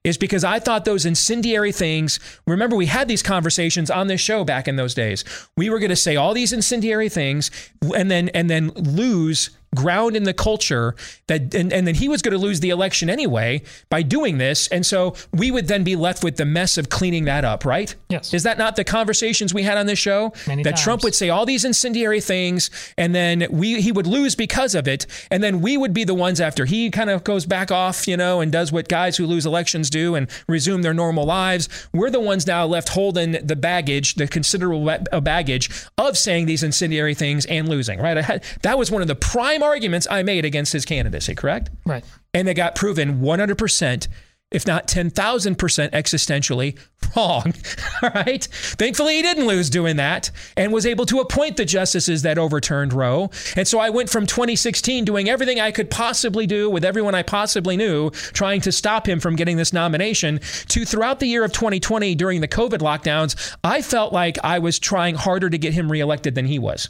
is 0.05 0.19
because 0.19 0.43
I 0.43 0.59
thought 0.59 0.85
those 0.85 1.07
incendiary 1.07 1.71
things. 1.71 2.19
Remember, 2.47 2.75
we 2.75 2.87
had 2.87 3.07
these 3.07 3.23
conversations 3.23 3.91
on 3.91 4.09
this 4.09 4.21
show 4.21 4.45
back 4.45 4.67
in 4.67 4.77
those 4.77 4.95
days. 4.95 5.25
We 5.57 5.71
were 5.71 5.79
going 5.79 5.91
to 5.91 5.97
say 5.97 6.17
all 6.17 6.35
these 6.35 6.53
incendiary 6.53 7.09
things 7.09 7.51
and 7.95 8.11
then 8.11 8.29
and 8.31 8.51
then 8.51 8.71
lose 8.71 9.51
ground 9.75 10.17
in 10.17 10.25
the 10.25 10.35
culture 10.35 10.95
that 11.29 11.55
and, 11.55 11.73
and 11.73 11.87
then 11.87 11.95
he 11.95 12.09
was 12.09 12.21
going 12.21 12.33
to 12.33 12.39
lose 12.39 12.61
the 12.61 12.71
election 12.71 13.09
anyway 13.09 13.63
by 13.89 14.03
doing 14.03 14.39
this. 14.39 14.69
And 14.69 14.85
so 14.85 15.15
we 15.33 15.51
would 15.51 15.67
then 15.67 15.83
be 15.83 15.97
left 15.97 16.23
with 16.23 16.37
the 16.37 16.45
mess 16.45 16.77
of 16.77 16.91
cleaning 16.91 17.25
that 17.25 17.45
up 17.45 17.65
right? 17.65 17.95
Yes. 18.09 18.35
Is 18.35 18.43
that 18.43 18.59
not 18.59 18.77
the 18.77 18.85
conversations 18.85 19.55
we 19.55 19.63
had 19.63 19.79
on 19.79 19.87
this 19.87 19.99
show? 19.99 20.33
Many 20.47 20.63
that 20.63 20.71
times. 20.71 20.83
trump 20.83 21.05
would 21.05 21.15
say 21.15 21.31
all 21.31 21.47
these 21.47 21.65
incendiary 21.65 22.21
things 22.21 22.71
and 22.99 23.15
then 23.15 23.47
we 23.51 23.81
he 23.81 23.93
would 23.93 24.07
lose 24.07 24.35
because 24.35 24.75
of 24.75 24.87
it 24.87 25.07
and 25.31 25.43
then 25.43 25.63
we 25.63 25.77
would 25.77 25.95
be 25.95 26.05
the 26.05 26.15
ones 26.15 26.41
after 26.41 26.65
he 26.65 26.91
kind 26.91 27.09
of 27.09 27.25
goes 27.25 27.47
back 27.47 27.71
off 27.71 28.07
you 28.07 28.17
know 28.17 28.41
and 28.41 28.53
does 28.53 28.73
what 28.73 28.89
guys 28.89 29.17
who 29.17 29.27
lose 29.27 29.47
elections 29.47 29.89
do 29.89 30.15
and 30.15 30.29
resume 30.49 30.83
their 30.83 30.95
normal 30.95 31.25
lives. 31.25 31.69
We're 31.93 32.11
the 32.11 32.21
ones 32.21 32.47
now 32.47 32.67
left 32.67 32.91
holding 32.91 33.33
the 33.33 33.57
baggage 33.57 34.17
the 34.17 34.29
considerable 34.29 34.99
baggage 35.23 35.71
of 35.97 36.19
saying 36.19 36.47
these 36.47 36.63
incendiary 36.63 37.15
things 37.15 37.47
and 37.47 37.69
losing 37.69 38.01
right? 38.01 38.17
Had, 38.19 38.45
that 38.63 38.79
was 38.79 38.91
one 38.91 39.01
of 39.01 39.09
the 39.09 39.15
prime 39.15 39.62
arguments 39.63 40.07
I 40.11 40.23
made 40.23 40.45
against 40.45 40.73
his 40.73 40.85
candidacy, 40.85 41.35
correct? 41.35 41.71
Right. 41.87 42.05
And 42.35 42.47
they 42.47 42.55
got 42.55 42.75
proven 42.75 43.21
100%, 43.21 44.09
if 44.51 44.67
not 44.67 44.87
10,000% 44.87 45.91
existentially 45.91 46.79
wrong. 47.17 47.55
All 48.03 48.11
right. 48.15 48.45
Thankfully, 48.45 49.17
he 49.17 49.23
didn't 49.23 49.47
lose 49.47 49.71
doing 49.71 49.97
that 49.97 50.31
and 50.57 50.73
was 50.73 50.87
able 50.87 51.07
to 51.07 51.21
appoint 51.21 51.57
the 51.57 51.65
justices 51.65 52.23
that 52.23 52.39
overturned 52.39 52.93
Roe. 52.93 53.31
And 53.57 53.67
so 53.67 53.79
I 53.79 53.91
went 53.91 54.11
from 54.11 54.27
2016 54.27 55.05
doing 55.05 55.29
everything 55.29 55.61
I 55.61 55.71
could 55.71 55.91
possibly 55.91 56.47
do 56.47 56.69
with 56.71 56.85
everyone 56.85 57.15
I 57.15 57.23
possibly 57.23 57.77
knew, 57.77 58.11
trying 58.11 58.61
to 58.63 58.73
stop 58.73 59.09
him 59.09 59.21
from 59.21 59.37
getting 59.37 59.57
this 59.57 59.73
nomination, 59.73 60.41
to 60.69 60.85
throughout 60.85 61.21
the 61.21 61.27
year 61.27 61.45
of 61.45 61.53
2020 61.53 62.15
during 62.15 62.41
the 62.41 62.49
COVID 62.49 62.79
lockdowns, 62.79 63.57
I 63.65 63.83
felt 63.83 64.13
like 64.13 64.39
I 64.45 64.59
was 64.59 64.79
trying 64.79 65.15
harder 65.15 65.51
to 65.51 65.59
get 65.59 65.75
him 65.75 65.91
reelected 65.91 66.35
than 66.35 66.47
he 66.47 66.59
was 66.59 66.89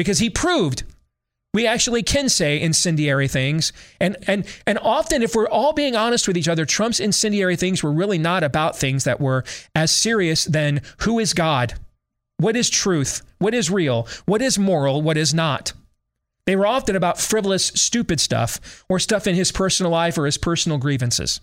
because 0.00 0.18
he 0.18 0.30
proved 0.30 0.82
we 1.52 1.66
actually 1.66 2.02
can 2.02 2.30
say 2.30 2.58
incendiary 2.58 3.28
things. 3.28 3.70
And, 4.00 4.16
and, 4.26 4.46
and 4.66 4.78
often, 4.78 5.22
if 5.22 5.34
we're 5.34 5.46
all 5.46 5.74
being 5.74 5.94
honest 5.94 6.26
with 6.26 6.38
each 6.38 6.48
other, 6.48 6.64
Trump's 6.64 7.00
incendiary 7.00 7.54
things 7.54 7.82
were 7.82 7.92
really 7.92 8.16
not 8.16 8.42
about 8.42 8.78
things 8.78 9.04
that 9.04 9.20
were 9.20 9.44
as 9.74 9.90
serious 9.90 10.46
than 10.46 10.80
who 11.00 11.18
is 11.18 11.34
God? 11.34 11.74
What 12.38 12.56
is 12.56 12.70
truth? 12.70 13.20
What 13.40 13.52
is 13.52 13.70
real? 13.70 14.08
What 14.24 14.40
is 14.40 14.58
moral? 14.58 15.02
What 15.02 15.18
is 15.18 15.34
not? 15.34 15.74
They 16.46 16.56
were 16.56 16.66
often 16.66 16.96
about 16.96 17.20
frivolous, 17.20 17.66
stupid 17.66 18.20
stuff 18.20 18.82
or 18.88 18.98
stuff 18.98 19.26
in 19.26 19.34
his 19.34 19.52
personal 19.52 19.92
life 19.92 20.16
or 20.16 20.24
his 20.24 20.38
personal 20.38 20.78
grievances, 20.78 21.42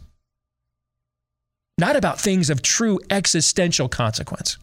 not 1.77 1.95
about 1.95 2.19
things 2.19 2.49
of 2.49 2.63
true 2.63 2.99
existential 3.11 3.87
consequence. 3.87 4.57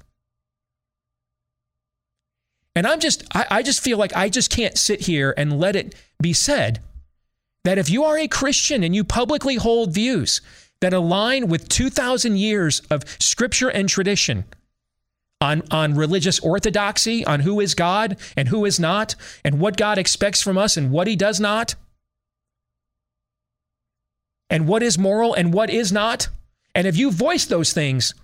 And 2.76 2.87
I'm 2.87 3.00
just, 3.00 3.24
I, 3.34 3.46
I 3.50 3.62
just 3.62 3.80
feel 3.80 3.98
like 3.98 4.16
I 4.16 4.28
just 4.28 4.50
can't 4.50 4.76
sit 4.76 5.02
here 5.02 5.34
and 5.37 5.58
let 5.58 5.76
it 5.76 5.94
be 6.20 6.32
said 6.32 6.80
that 7.64 7.78
if 7.78 7.88
you 7.88 8.04
are 8.04 8.18
a 8.18 8.28
Christian 8.28 8.82
and 8.82 8.94
you 8.94 9.04
publicly 9.04 9.56
hold 9.56 9.94
views 9.94 10.40
that 10.80 10.92
align 10.92 11.48
with 11.48 11.68
2,000 11.68 12.37
years 12.37 12.80
of 12.90 13.04
scripture 13.18 13.68
and 13.68 13.88
tradition 13.88 14.44
on, 15.40 15.62
on 15.70 15.94
religious 15.94 16.40
orthodoxy, 16.40 17.24
on 17.24 17.40
who 17.40 17.60
is 17.60 17.74
God 17.74 18.16
and 18.37 18.48
who 18.48 18.64
is 18.64 18.80
not, 18.80 19.14
and 19.44 19.60
what 19.60 19.76
God 19.76 19.98
expects 19.98 20.42
from 20.42 20.58
us 20.58 20.76
and 20.76 20.90
what 20.90 21.06
he 21.06 21.16
does 21.16 21.40
not, 21.40 21.74
and 24.50 24.68
what 24.68 24.82
is 24.82 24.98
moral 24.98 25.32
and 25.34 25.52
what 25.52 25.70
is 25.70 25.92
not, 25.92 26.28
and 26.74 26.87
if 26.87 26.96
you 26.96 27.10
voice 27.10 27.44
those 27.46 27.72
things, 27.72 28.14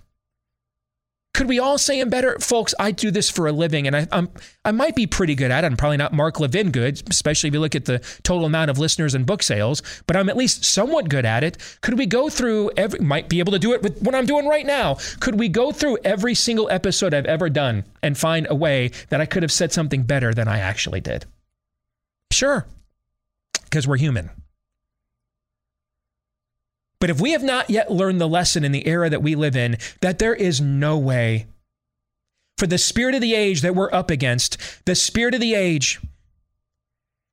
could 1.33 1.47
we 1.47 1.59
all 1.59 1.77
say 1.77 1.99
them 1.99 2.09
better? 2.09 2.37
Folks, 2.39 2.73
I 2.77 2.91
do 2.91 3.09
this 3.09 3.29
for 3.29 3.47
a 3.47 3.51
living 3.51 3.87
and 3.87 3.95
I, 3.95 4.07
I'm, 4.11 4.29
I 4.65 4.71
might 4.71 4.95
be 4.95 5.07
pretty 5.07 5.33
good 5.33 5.49
at 5.49 5.63
it. 5.63 5.67
I'm 5.67 5.77
probably 5.77 5.97
not 5.97 6.13
Mark 6.13 6.39
Levin 6.39 6.71
good, 6.71 7.01
especially 7.09 7.47
if 7.47 7.53
you 7.53 7.61
look 7.61 7.73
at 7.73 7.85
the 7.85 7.99
total 8.23 8.45
amount 8.45 8.69
of 8.69 8.77
listeners 8.77 9.15
and 9.15 9.25
book 9.25 9.41
sales, 9.41 9.81
but 10.07 10.17
I'm 10.17 10.29
at 10.29 10.35
least 10.35 10.65
somewhat 10.65 11.07
good 11.07 11.25
at 11.25 11.43
it. 11.43 11.57
Could 11.81 11.97
we 11.97 12.05
go 12.05 12.29
through 12.29 12.71
every, 12.75 12.99
might 12.99 13.29
be 13.29 13.39
able 13.39 13.53
to 13.53 13.59
do 13.59 13.73
it 13.73 13.81
with 13.81 14.01
what 14.01 14.13
I'm 14.13 14.25
doing 14.25 14.45
right 14.45 14.65
now. 14.65 14.97
Could 15.21 15.39
we 15.39 15.47
go 15.47 15.71
through 15.71 15.99
every 16.03 16.35
single 16.35 16.69
episode 16.69 17.13
I've 17.13 17.25
ever 17.25 17.49
done 17.49 17.85
and 18.03 18.17
find 18.17 18.45
a 18.49 18.55
way 18.55 18.91
that 19.09 19.21
I 19.21 19.25
could 19.25 19.43
have 19.43 19.51
said 19.51 19.71
something 19.71 20.03
better 20.03 20.33
than 20.33 20.49
I 20.49 20.59
actually 20.59 20.99
did? 20.99 21.25
Sure, 22.31 22.65
because 23.63 23.87
we're 23.87 23.97
human. 23.97 24.29
But 27.01 27.09
if 27.09 27.19
we 27.19 27.31
have 27.31 27.43
not 27.43 27.69
yet 27.69 27.91
learned 27.91 28.21
the 28.21 28.29
lesson 28.29 28.63
in 28.63 28.71
the 28.71 28.87
era 28.87 29.09
that 29.09 29.23
we 29.23 29.35
live 29.35 29.57
in, 29.57 29.77
that 30.01 30.19
there 30.19 30.35
is 30.35 30.61
no 30.61 30.97
way 30.97 31.47
for 32.57 32.67
the 32.67 32.77
spirit 32.77 33.15
of 33.15 33.21
the 33.21 33.33
age 33.33 33.61
that 33.61 33.75
we're 33.75 33.91
up 33.91 34.11
against, 34.11 34.57
the 34.85 34.93
spirit 34.93 35.33
of 35.33 35.41
the 35.41 35.55
age 35.55 35.99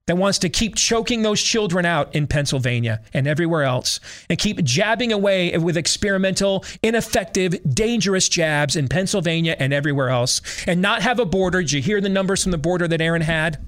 that 0.07 0.17
wants 0.17 0.39
to 0.39 0.49
keep 0.49 0.75
choking 0.75 1.21
those 1.21 1.43
children 1.43 1.85
out 1.85 2.15
in 2.15 2.27
Pennsylvania 2.27 3.03
and 3.13 3.27
everywhere 3.27 3.65
else, 3.65 4.01
and 4.31 4.39
keep 4.39 4.65
jabbing 4.65 5.13
away 5.13 5.55
with 5.59 5.77
experimental, 5.77 6.65
ineffective, 6.83 7.55
dangerous 7.75 8.27
jabs 8.31 8.75
in 8.75 8.89
Pennsylvania 8.89 9.55
and 9.59 9.75
everywhere 9.75 10.09
else, 10.09 10.41
and 10.67 10.81
not 10.81 11.03
have 11.03 11.19
a 11.19 11.27
border. 11.27 11.61
Did 11.61 11.73
you 11.73 11.83
hear 11.83 12.01
the 12.01 12.09
numbers 12.09 12.43
from 12.43 12.53
the 12.53 12.59
border 12.59 12.89
that 12.89 13.03
Aaron 13.03 13.21
had? 13.21 13.59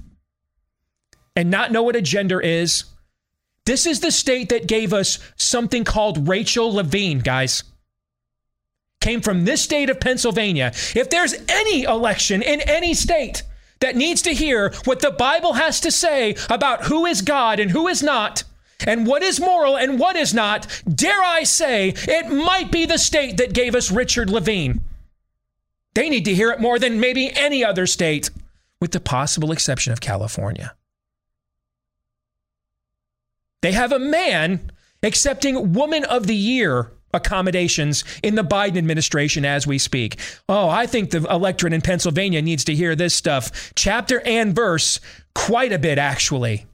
And 1.35 1.51
not 1.51 1.71
know 1.71 1.83
what 1.83 1.95
a 1.95 2.01
gender 2.01 2.41
is 2.41 2.85
this 3.71 3.85
is 3.85 4.01
the 4.01 4.11
state 4.11 4.49
that 4.49 4.67
gave 4.67 4.91
us 4.91 5.17
something 5.37 5.85
called 5.85 6.27
Rachel 6.27 6.73
Levine, 6.73 7.19
guys. 7.19 7.63
Came 8.99 9.21
from 9.21 9.45
this 9.45 9.61
state 9.61 9.89
of 9.89 10.01
Pennsylvania. 10.01 10.73
If 10.93 11.09
there's 11.09 11.35
any 11.47 11.83
election 11.83 12.41
in 12.41 12.59
any 12.59 12.93
state 12.93 13.43
that 13.79 13.95
needs 13.95 14.23
to 14.23 14.33
hear 14.33 14.73
what 14.83 14.99
the 14.99 15.11
Bible 15.11 15.53
has 15.53 15.79
to 15.79 15.89
say 15.89 16.35
about 16.49 16.83
who 16.83 17.05
is 17.05 17.21
God 17.21 17.61
and 17.61 17.71
who 17.71 17.87
is 17.87 18.03
not, 18.03 18.43
and 18.85 19.07
what 19.07 19.23
is 19.23 19.39
moral 19.39 19.77
and 19.77 19.97
what 19.97 20.17
is 20.17 20.33
not, 20.33 20.67
dare 20.93 21.23
I 21.23 21.43
say, 21.43 21.93
it 21.95 22.29
might 22.29 22.73
be 22.73 22.85
the 22.85 22.97
state 22.97 23.37
that 23.37 23.53
gave 23.53 23.73
us 23.73 23.89
Richard 23.89 24.29
Levine. 24.29 24.81
They 25.93 26.09
need 26.09 26.25
to 26.25 26.35
hear 26.35 26.51
it 26.51 26.59
more 26.59 26.77
than 26.77 26.99
maybe 26.99 27.31
any 27.33 27.63
other 27.63 27.87
state, 27.87 28.31
with 28.81 28.91
the 28.91 28.99
possible 28.99 29.53
exception 29.53 29.93
of 29.93 30.01
California. 30.01 30.75
They 33.61 33.71
have 33.71 33.91
a 33.91 33.99
man 33.99 34.71
accepting 35.03 35.73
Woman 35.73 36.03
of 36.05 36.27
the 36.27 36.35
Year 36.35 36.91
accommodations 37.13 38.03
in 38.23 38.35
the 38.35 38.43
Biden 38.43 38.77
administration 38.77 39.45
as 39.45 39.67
we 39.67 39.77
speak. 39.77 40.19
Oh, 40.47 40.69
I 40.69 40.85
think 40.87 41.11
the 41.11 41.25
electorate 41.29 41.73
in 41.73 41.81
Pennsylvania 41.81 42.41
needs 42.41 42.63
to 42.65 42.75
hear 42.75 42.95
this 42.95 43.13
stuff, 43.13 43.73
chapter 43.75 44.21
and 44.25 44.55
verse, 44.55 44.99
quite 45.35 45.71
a 45.71 45.79
bit, 45.79 45.97
actually. 45.97 46.65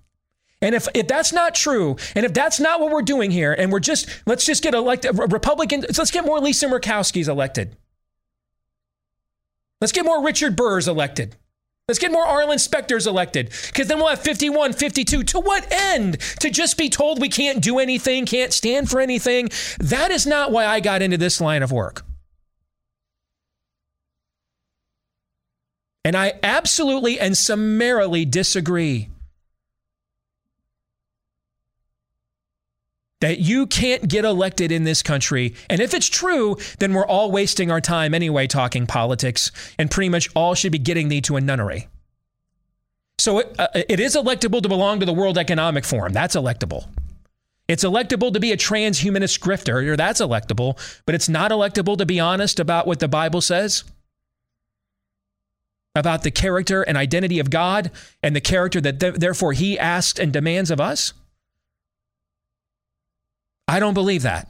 And 0.61 0.73
if, 0.73 0.87
if 0.95 1.07
that's 1.07 1.33
not 1.33 1.53
true, 1.53 1.97
and 2.15 2.25
if 2.25 2.33
that's 2.33 2.59
not 2.59 2.79
what 2.79 2.91
we're 2.91 3.03
doing 3.03 3.29
here, 3.29 3.53
and 3.53 3.71
we're 3.71 3.79
just, 3.79 4.07
let's 4.25 4.45
just 4.45 4.63
get 4.63 4.73
elected, 4.73 5.17
Republican, 5.31 5.81
let's 5.81 6.11
get 6.11 6.25
more 6.25 6.39
Lisa 6.39 6.67
Murkowski's 6.67 7.27
elected. 7.27 7.75
Let's 9.79 9.91
get 9.91 10.05
more 10.05 10.23
Richard 10.23 10.55
Burrs 10.55 10.87
elected. 10.87 11.35
Let's 11.87 11.99
get 11.99 12.11
more 12.11 12.25
Arlen 12.25 12.59
Specters 12.59 13.07
elected 13.07 13.53
because 13.67 13.87
then 13.87 13.97
we'll 13.97 14.09
have 14.09 14.19
51, 14.19 14.73
52. 14.73 15.23
To 15.23 15.39
what 15.39 15.71
end? 15.71 16.19
To 16.41 16.49
just 16.49 16.77
be 16.77 16.89
told 16.89 17.21
we 17.21 17.29
can't 17.29 17.63
do 17.63 17.79
anything, 17.79 18.25
can't 18.25 18.51
stand 18.51 18.89
for 18.89 18.99
anything? 18.99 19.47
That 19.79 20.11
is 20.11 20.27
not 20.27 20.51
why 20.51 20.65
I 20.65 20.81
got 20.81 21.01
into 21.01 21.15
this 21.15 21.39
line 21.39 21.63
of 21.63 21.71
work. 21.71 22.03
And 26.03 26.17
I 26.17 26.33
absolutely 26.43 27.21
and 27.21 27.37
summarily 27.37 28.25
disagree 28.25 29.07
that 33.21 33.39
you 33.39 33.65
can't 33.65 34.07
get 34.07 34.25
elected 34.25 34.71
in 34.71 34.83
this 34.83 35.01
country. 35.01 35.55
And 35.69 35.81
if 35.81 35.93
it's 35.93 36.07
true, 36.07 36.57
then 36.79 36.93
we're 36.93 37.05
all 37.05 37.31
wasting 37.31 37.71
our 37.71 37.81
time 37.81 38.13
anyway 38.13 38.47
talking 38.47 38.85
politics, 38.85 39.51
and 39.77 39.89
pretty 39.89 40.09
much 40.09 40.29
all 40.35 40.53
should 40.53 40.71
be 40.71 40.79
getting 40.79 41.09
thee 41.09 41.21
to 41.21 41.35
a 41.35 41.41
nunnery. 41.41 41.87
So 43.19 43.39
it, 43.39 43.55
uh, 43.57 43.67
it 43.73 43.99
is 43.99 44.15
electable 44.15 44.61
to 44.61 44.69
belong 44.69 44.99
to 44.99 45.05
the 45.05 45.13
World 45.13 45.37
Economic 45.37 45.85
Forum. 45.85 46.13
That's 46.13 46.35
electable. 46.35 46.87
It's 47.67 47.83
electable 47.83 48.31
to 48.31 48.39
be 48.39 48.51
a 48.51 48.57
transhumanist 48.57 49.39
grifter, 49.39 49.85
or 49.87 49.97
that's 49.97 50.21
electable, 50.21 50.79
but 51.05 51.15
it's 51.15 51.27
not 51.27 51.51
electable 51.51 51.97
to 51.97 52.05
be 52.05 52.19
honest 52.19 52.59
about 52.59 52.87
what 52.87 52.99
the 52.99 53.07
Bible 53.07 53.41
says 53.41 53.83
about 55.95 56.23
the 56.23 56.31
character 56.31 56.83
and 56.83 56.95
identity 56.95 57.39
of 57.39 57.49
God 57.49 57.91
and 58.21 58.35
the 58.35 58.41
character 58.41 58.79
that 58.79 58.99
th- 58.99 59.15
therefore 59.15 59.53
He 59.53 59.77
asked 59.77 60.19
and 60.19 60.31
demands 60.31 60.71
of 60.71 60.79
us. 60.79 61.13
I 63.67 63.79
don't 63.79 63.93
believe 63.93 64.23
that. 64.23 64.49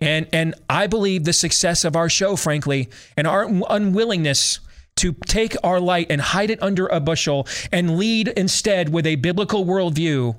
And 0.00 0.26
and 0.32 0.54
I 0.68 0.86
believe 0.86 1.24
the 1.24 1.32
success 1.32 1.84
of 1.84 1.94
our 1.94 2.08
show, 2.08 2.36
frankly, 2.36 2.88
and 3.16 3.26
our 3.26 3.44
unwillingness 3.44 4.60
to 4.96 5.14
take 5.26 5.56
our 5.62 5.80
light 5.80 6.08
and 6.10 6.20
hide 6.20 6.50
it 6.50 6.62
under 6.62 6.86
a 6.86 7.00
bushel 7.00 7.46
and 7.70 7.98
lead 7.98 8.28
instead 8.28 8.88
with 8.90 9.06
a 9.06 9.16
biblical 9.16 9.64
worldview, 9.64 10.36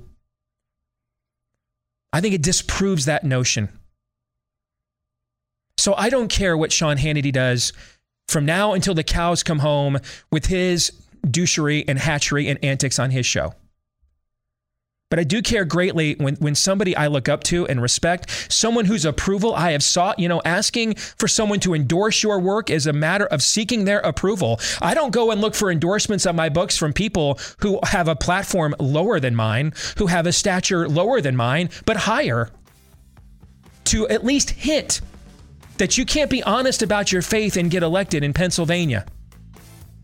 I 2.14 2.22
think 2.22 2.36
it 2.36 2.42
disproves 2.42 3.06
that 3.06 3.24
notion. 3.24 3.70
So 5.78 5.96
I 5.96 6.10
don't 6.10 6.28
care 6.28 6.56
what 6.56 6.72
Sean 6.72 6.98
Hannity 6.98 7.32
does 7.32 7.74
from 8.28 8.46
now 8.46 8.74
until 8.74 8.94
the 8.94 9.04
cows 9.04 9.42
come 9.42 9.60
home 9.60 10.00
with 10.32 10.46
his 10.46 10.92
douchery 11.26 11.84
and 11.88 11.98
hatchery 11.98 12.48
and 12.48 12.64
antics 12.64 13.00
on 13.00 13.12
his 13.12 13.26
show. 13.26 13.54
But 15.12 15.20
I 15.20 15.26
do 15.26 15.42
care 15.42 15.66
greatly 15.66 16.16
when, 16.16 16.36
when 16.38 16.56
somebody 16.56 16.96
I 16.96 17.08
look 17.08 17.28
up 17.28 17.44
to 17.44 17.68
and 17.68 17.82
respect, 17.82 18.48
someone 18.50 18.86
whose 18.86 19.04
approval 19.04 19.54
I 19.54 19.72
have 19.72 19.84
sought, 19.84 20.18
you 20.18 20.30
know, 20.30 20.42
asking 20.46 20.96
for 20.96 21.28
someone 21.28 21.60
to 21.60 21.74
endorse 21.74 22.24
your 22.24 22.40
work 22.40 22.70
is 22.70 22.88
a 22.88 22.94
matter 22.94 23.26
of 23.26 23.44
seeking 23.44 23.84
their 23.84 24.00
approval. 24.00 24.62
I 24.82 24.94
don't 24.94 25.12
go 25.12 25.30
and 25.30 25.42
look 25.42 25.54
for 25.54 25.70
endorsements 25.70 26.26
on 26.26 26.38
my 26.38 26.48
books 26.48 26.78
from 26.78 26.94
people 26.94 27.38
who 27.60 27.78
have 27.84 28.08
a 28.08 28.16
platform 28.16 28.74
lower 28.80 29.20
than 29.20 29.36
mine, 29.36 29.74
who 29.98 30.08
have 30.08 30.26
a 30.26 30.32
stature 30.32 30.88
lower 30.88 31.20
than 31.20 31.36
mine, 31.36 31.70
but 31.86 31.98
higher. 31.98 32.50
To 33.86 34.08
at 34.08 34.24
least 34.24 34.52
hint 34.52 35.02
that 35.78 35.98
you 35.98 36.06
can't 36.06 36.30
be 36.30 36.42
honest 36.44 36.82
about 36.82 37.12
your 37.12 37.22
faith 37.22 37.58
and 37.58 37.70
get 37.70 37.84
elected 37.84 38.24
in 38.24 38.32
Pennsylvania. 38.32 39.06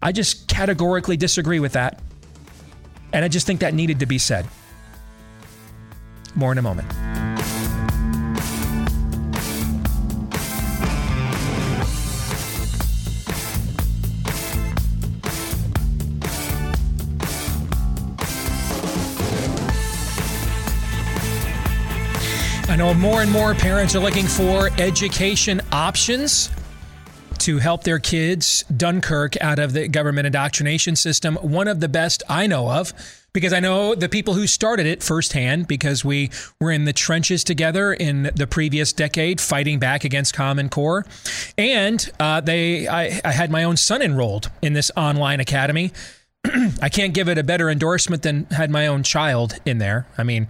I 0.01 0.11
just 0.11 0.49
categorically 0.49 1.15
disagree 1.15 1.61
with 1.61 1.73
that. 1.73 2.01
And 3.13 3.23
I 3.23 3.29
just 3.29 3.47
think 3.47 3.61
that 3.61 3.73
needed 3.73 4.01
to 4.01 4.05
be 4.05 4.17
said. 4.17 4.45
More 6.37 6.51
in 6.51 6.59
a 6.59 6.61
moment. 6.61 6.87
I 22.69 22.75
know 22.77 22.93
more 22.93 23.23
and 23.23 23.31
more 23.31 23.55
parents 23.55 23.95
are 23.95 23.99
looking 23.99 24.27
for 24.27 24.69
education 24.79 25.59
options 25.71 26.51
to 27.47 27.59
help 27.59 27.85
their 27.85 27.97
kids 27.97 28.65
Dunkirk 28.75 29.41
out 29.41 29.57
of 29.57 29.71
the 29.71 29.87
government 29.87 30.27
indoctrination 30.27 30.97
system. 30.97 31.37
One 31.37 31.69
of 31.69 31.79
the 31.79 31.87
best 31.87 32.21
I 32.27 32.45
know 32.45 32.69
of 32.69 32.91
because 33.31 33.53
I 33.53 33.61
know 33.61 33.95
the 33.95 34.09
people 34.09 34.33
who 34.33 34.47
started 34.47 34.85
it 34.85 35.01
firsthand 35.01 35.65
because 35.65 36.03
we 36.03 36.29
were 36.59 36.73
in 36.73 36.83
the 36.83 36.91
trenches 36.91 37.45
together 37.45 37.93
in 37.93 38.31
the 38.35 38.47
previous 38.47 38.91
decade 38.91 39.39
fighting 39.39 39.79
back 39.79 40.03
against 40.03 40.33
Common 40.33 40.67
Core. 40.67 41.05
And 41.57 42.11
uh, 42.19 42.41
they, 42.41 42.85
I, 42.85 43.21
I 43.23 43.31
had 43.31 43.49
my 43.49 43.63
own 43.63 43.77
son 43.77 44.01
enrolled 44.01 44.51
in 44.61 44.73
this 44.73 44.91
online 44.97 45.39
academy. 45.39 45.93
I 46.81 46.89
can't 46.89 47.13
give 47.13 47.29
it 47.29 47.37
a 47.37 47.45
better 47.45 47.69
endorsement 47.69 48.23
than 48.23 48.43
had 48.47 48.69
my 48.69 48.87
own 48.87 49.03
child 49.03 49.57
in 49.65 49.77
there. 49.77 50.05
I 50.17 50.23
mean, 50.23 50.49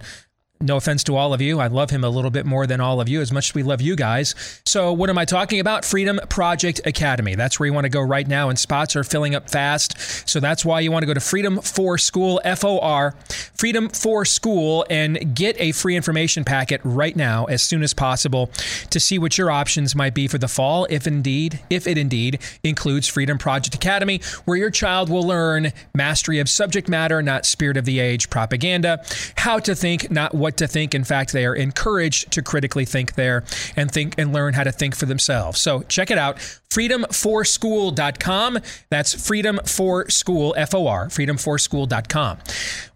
No 0.60 0.76
offense 0.76 1.04
to 1.04 1.14
all 1.14 1.32
of 1.32 1.40
you. 1.40 1.60
I 1.60 1.68
love 1.68 1.90
him 1.90 2.02
a 2.02 2.08
little 2.08 2.32
bit 2.32 2.44
more 2.44 2.66
than 2.66 2.80
all 2.80 3.00
of 3.00 3.08
you, 3.08 3.20
as 3.20 3.30
much 3.30 3.50
as 3.50 3.54
we 3.54 3.62
love 3.62 3.80
you 3.80 3.94
guys. 3.94 4.34
So, 4.66 4.92
what 4.92 5.08
am 5.08 5.16
I 5.16 5.24
talking 5.24 5.60
about? 5.60 5.84
Freedom 5.84 6.18
Project 6.28 6.80
Academy. 6.84 7.36
That's 7.36 7.60
where 7.60 7.68
you 7.68 7.72
want 7.72 7.84
to 7.84 7.90
go 7.90 8.00
right 8.00 8.26
now, 8.26 8.48
and 8.48 8.58
spots 8.58 8.96
are 8.96 9.04
filling 9.04 9.36
up 9.36 9.48
fast. 9.48 10.28
So, 10.28 10.40
that's 10.40 10.64
why 10.64 10.80
you 10.80 10.90
want 10.90 11.04
to 11.04 11.06
go 11.06 11.14
to 11.14 11.20
Freedom 11.20 11.60
for 11.60 11.96
School, 11.96 12.40
F 12.42 12.64
O 12.64 12.80
R, 12.80 13.14
Freedom 13.54 13.88
for 13.88 14.24
School, 14.24 14.84
and 14.90 15.32
get 15.36 15.54
a 15.60 15.70
free 15.70 15.94
information 15.94 16.42
packet 16.42 16.80
right 16.82 17.14
now 17.14 17.44
as 17.44 17.62
soon 17.62 17.84
as 17.84 17.94
possible 17.94 18.50
to 18.90 18.98
see 18.98 19.16
what 19.16 19.38
your 19.38 19.52
options 19.52 19.94
might 19.94 20.14
be 20.14 20.26
for 20.26 20.38
the 20.38 20.48
fall, 20.48 20.88
if 20.90 21.06
indeed, 21.06 21.60
if 21.70 21.86
it 21.86 21.96
indeed 21.96 22.40
includes 22.64 23.06
Freedom 23.06 23.38
Project 23.38 23.76
Academy, 23.76 24.20
where 24.44 24.56
your 24.56 24.70
child 24.70 25.08
will 25.08 25.22
learn 25.22 25.72
mastery 25.94 26.40
of 26.40 26.48
subject 26.48 26.88
matter, 26.88 27.22
not 27.22 27.46
spirit 27.46 27.76
of 27.76 27.84
the 27.84 28.00
age 28.00 28.28
propaganda, 28.28 29.04
how 29.36 29.60
to 29.60 29.72
think, 29.76 30.10
not 30.10 30.34
what 30.34 30.47
to 30.56 30.66
think. 30.66 30.94
In 30.94 31.04
fact, 31.04 31.32
they 31.32 31.46
are 31.46 31.54
encouraged 31.54 32.32
to 32.32 32.42
critically 32.42 32.84
think 32.84 33.14
there 33.14 33.44
and 33.76 33.90
think 33.90 34.14
and 34.18 34.32
learn 34.32 34.54
how 34.54 34.64
to 34.64 34.72
think 34.72 34.96
for 34.96 35.06
themselves. 35.06 35.60
So 35.60 35.82
check 35.82 36.10
it 36.10 36.18
out 36.18 36.38
freedomforschool.com. 36.70 38.58
That's 38.90 39.26
freedom 39.26 39.60
for 39.64 40.10
school, 40.10 40.54
F 40.56 40.74
O 40.74 40.86
R, 40.86 41.06
freedomforschool.com. 41.06 42.38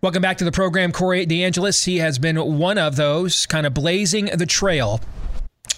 Welcome 0.01 0.23
back 0.23 0.39
to 0.39 0.45
the 0.45 0.53
program, 0.53 0.93
Corey 0.93 1.27
DeAngelis. 1.27 1.85
He 1.85 1.99
has 1.99 2.19
been 2.19 2.37
one 2.59 2.79
of 2.79 2.97
those 2.97 3.47
kind 3.47 3.67
of 3.67 3.75
blazing 3.75 4.27
the 4.27 4.47
trail 4.47 5.01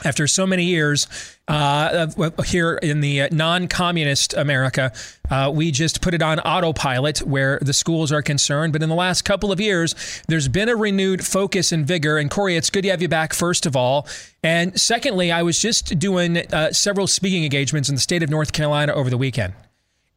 after 0.04 0.26
so 0.26 0.46
many 0.46 0.64
years 0.64 1.06
uh, 1.46 2.08
here 2.44 2.74
in 2.76 3.00
the 3.00 3.28
non-communist 3.30 4.34
America, 4.34 4.92
uh, 5.30 5.50
we 5.54 5.70
just 5.70 6.00
put 6.00 6.14
it 6.14 6.22
on 6.22 6.40
autopilot 6.40 7.20
where 7.20 7.58
the 7.60 7.72
schools 7.72 8.10
are 8.10 8.22
concerned. 8.22 8.72
But 8.72 8.82
in 8.82 8.88
the 8.88 8.94
last 8.94 9.22
couple 9.22 9.52
of 9.52 9.60
years, 9.60 9.94
there's 10.26 10.48
been 10.48 10.68
a 10.68 10.76
renewed 10.76 11.24
focus 11.24 11.70
and 11.70 11.86
vigor. 11.86 12.18
And 12.18 12.30
Corey, 12.30 12.56
it's 12.56 12.70
good 12.70 12.82
to 12.82 12.90
have 12.90 13.02
you 13.02 13.08
back. 13.08 13.32
First 13.32 13.66
of 13.66 13.76
all, 13.76 14.06
and 14.42 14.78
secondly, 14.78 15.30
I 15.30 15.42
was 15.42 15.58
just 15.58 15.98
doing 15.98 16.38
uh, 16.52 16.72
several 16.72 17.06
speaking 17.06 17.44
engagements 17.44 17.88
in 17.88 17.94
the 17.94 18.00
state 18.00 18.22
of 18.22 18.30
North 18.30 18.52
Carolina 18.52 18.92
over 18.92 19.10
the 19.10 19.18
weekend. 19.18 19.54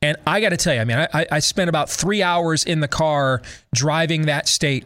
And 0.01 0.17
I 0.27 0.41
got 0.41 0.49
to 0.49 0.57
tell 0.57 0.75
you, 0.75 0.81
I 0.81 0.85
mean, 0.85 1.07
I, 1.13 1.25
I 1.31 1.39
spent 1.39 1.69
about 1.69 1.89
three 1.89 2.21
hours 2.21 2.63
in 2.63 2.81
the 2.81 2.87
car 2.87 3.41
driving 3.73 4.27
that 4.27 4.47
state, 4.47 4.85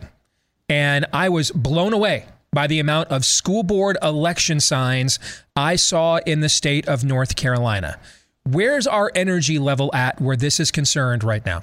and 0.69 1.05
I 1.11 1.29
was 1.29 1.51
blown 1.51 1.93
away 1.93 2.25
by 2.53 2.67
the 2.67 2.79
amount 2.79 3.09
of 3.09 3.23
school 3.23 3.63
board 3.63 3.97
election 4.01 4.59
signs 4.59 5.19
I 5.55 5.77
saw 5.77 6.17
in 6.25 6.41
the 6.41 6.49
state 6.49 6.87
of 6.87 7.03
North 7.03 7.35
Carolina. 7.35 7.97
Where's 8.43 8.87
our 8.87 9.11
energy 9.15 9.57
level 9.59 9.89
at 9.93 10.19
where 10.19 10.35
this 10.35 10.59
is 10.59 10.71
concerned 10.71 11.23
right 11.23 11.45
now? 11.45 11.61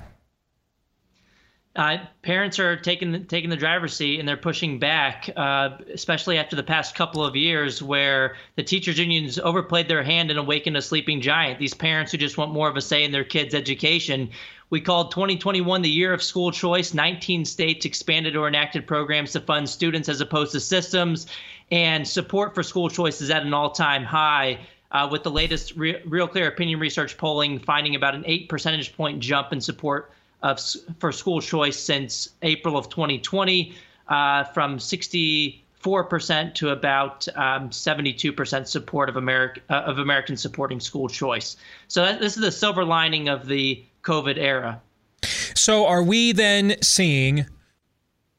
Uh, 1.76 1.98
parents 2.22 2.58
are 2.58 2.76
taking 2.76 3.12
the, 3.12 3.20
taking 3.20 3.50
the 3.50 3.56
driver's 3.56 3.94
seat 3.94 4.18
and 4.18 4.28
they're 4.28 4.36
pushing 4.36 4.80
back, 4.80 5.30
uh, 5.36 5.76
especially 5.92 6.36
after 6.36 6.56
the 6.56 6.62
past 6.62 6.96
couple 6.96 7.24
of 7.24 7.36
years 7.36 7.80
where 7.80 8.34
the 8.56 8.64
teachers 8.64 8.98
unions 8.98 9.38
overplayed 9.38 9.86
their 9.86 10.02
hand 10.02 10.30
and 10.30 10.40
awakened 10.40 10.76
a 10.76 10.82
sleeping 10.82 11.20
giant. 11.20 11.60
These 11.60 11.74
parents 11.74 12.10
who 12.10 12.18
just 12.18 12.36
want 12.36 12.52
more 12.52 12.68
of 12.68 12.76
a 12.76 12.80
say 12.80 13.04
in 13.04 13.12
their 13.12 13.22
kids' 13.22 13.54
education 13.54 14.30
we 14.70 14.80
called 14.80 15.10
2021 15.10 15.82
the 15.82 15.88
year 15.88 16.12
of 16.12 16.22
school 16.22 16.50
choice. 16.50 16.92
19 16.92 17.44
states 17.44 17.86
expanded 17.86 18.36
or 18.36 18.48
enacted 18.48 18.86
programs 18.86 19.32
to 19.32 19.40
fund 19.40 19.68
students 19.68 20.08
as 20.08 20.20
opposed 20.20 20.52
to 20.52 20.60
systems, 20.60 21.26
and 21.70 22.06
support 22.06 22.54
for 22.54 22.62
school 22.62 22.88
choice 22.88 23.20
is 23.20 23.30
at 23.30 23.42
an 23.42 23.54
all 23.54 23.70
time 23.70 24.04
high. 24.04 24.58
Uh, 24.90 25.06
with 25.12 25.22
the 25.22 25.30
latest 25.30 25.76
Re- 25.76 26.00
Real 26.06 26.26
Clear 26.26 26.48
Opinion 26.48 26.80
Research 26.80 27.18
polling 27.18 27.58
finding 27.58 27.94
about 27.94 28.14
an 28.14 28.22
eight 28.24 28.48
percentage 28.48 28.96
point 28.96 29.20
jump 29.20 29.52
in 29.52 29.60
support 29.60 30.10
of 30.42 30.58
for 30.98 31.12
school 31.12 31.42
choice 31.42 31.78
since 31.78 32.30
April 32.40 32.76
of 32.78 32.88
2020, 32.88 33.74
uh, 34.08 34.44
from 34.44 34.78
64% 34.78 36.54
to 36.54 36.70
about 36.70 37.28
um, 37.36 37.68
72% 37.70 38.66
support 38.66 39.08
of 39.08 39.16
America 39.16 39.60
uh, 39.68 39.74
of 39.74 39.98
Americans 39.98 40.40
supporting 40.40 40.80
school 40.80 41.08
choice. 41.08 41.56
So 41.88 42.04
that, 42.04 42.20
this 42.20 42.36
is 42.36 42.42
the 42.42 42.52
silver 42.52 42.84
lining 42.84 43.28
of 43.28 43.46
the 43.46 43.84
COVID 44.08 44.38
era. 44.38 44.80
So, 45.54 45.86
are 45.86 46.02
we 46.02 46.32
then 46.32 46.76
seeing 46.82 47.46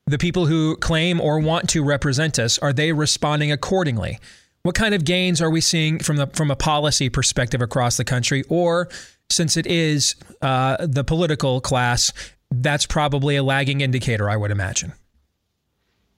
the 0.07 0.17
people 0.17 0.47
who 0.47 0.75
claim 0.77 1.21
or 1.21 1.39
want 1.39 1.69
to 1.69 1.83
represent 1.83 2.39
us? 2.39 2.57
Are 2.57 2.73
they 2.73 2.91
responding 2.91 3.51
accordingly? 3.51 4.17
What 4.63 4.73
kind 4.75 4.95
of 4.95 5.05
gains 5.05 5.41
are 5.41 5.49
we 5.49 5.61
seeing 5.61 5.99
from 5.99 6.17
the 6.17 6.27
from 6.27 6.49
a 6.49 6.55
policy 6.55 7.09
perspective 7.09 7.61
across 7.61 7.97
the 7.97 8.03
country? 8.03 8.43
Or 8.49 8.89
since 9.29 9.55
it 9.57 9.67
is 9.67 10.15
uh, 10.41 10.77
the 10.87 11.03
political 11.03 11.61
class, 11.61 12.11
that's 12.49 12.87
probably 12.87 13.35
a 13.35 13.43
lagging 13.43 13.81
indicator, 13.81 14.29
I 14.29 14.37
would 14.37 14.51
imagine. 14.51 14.93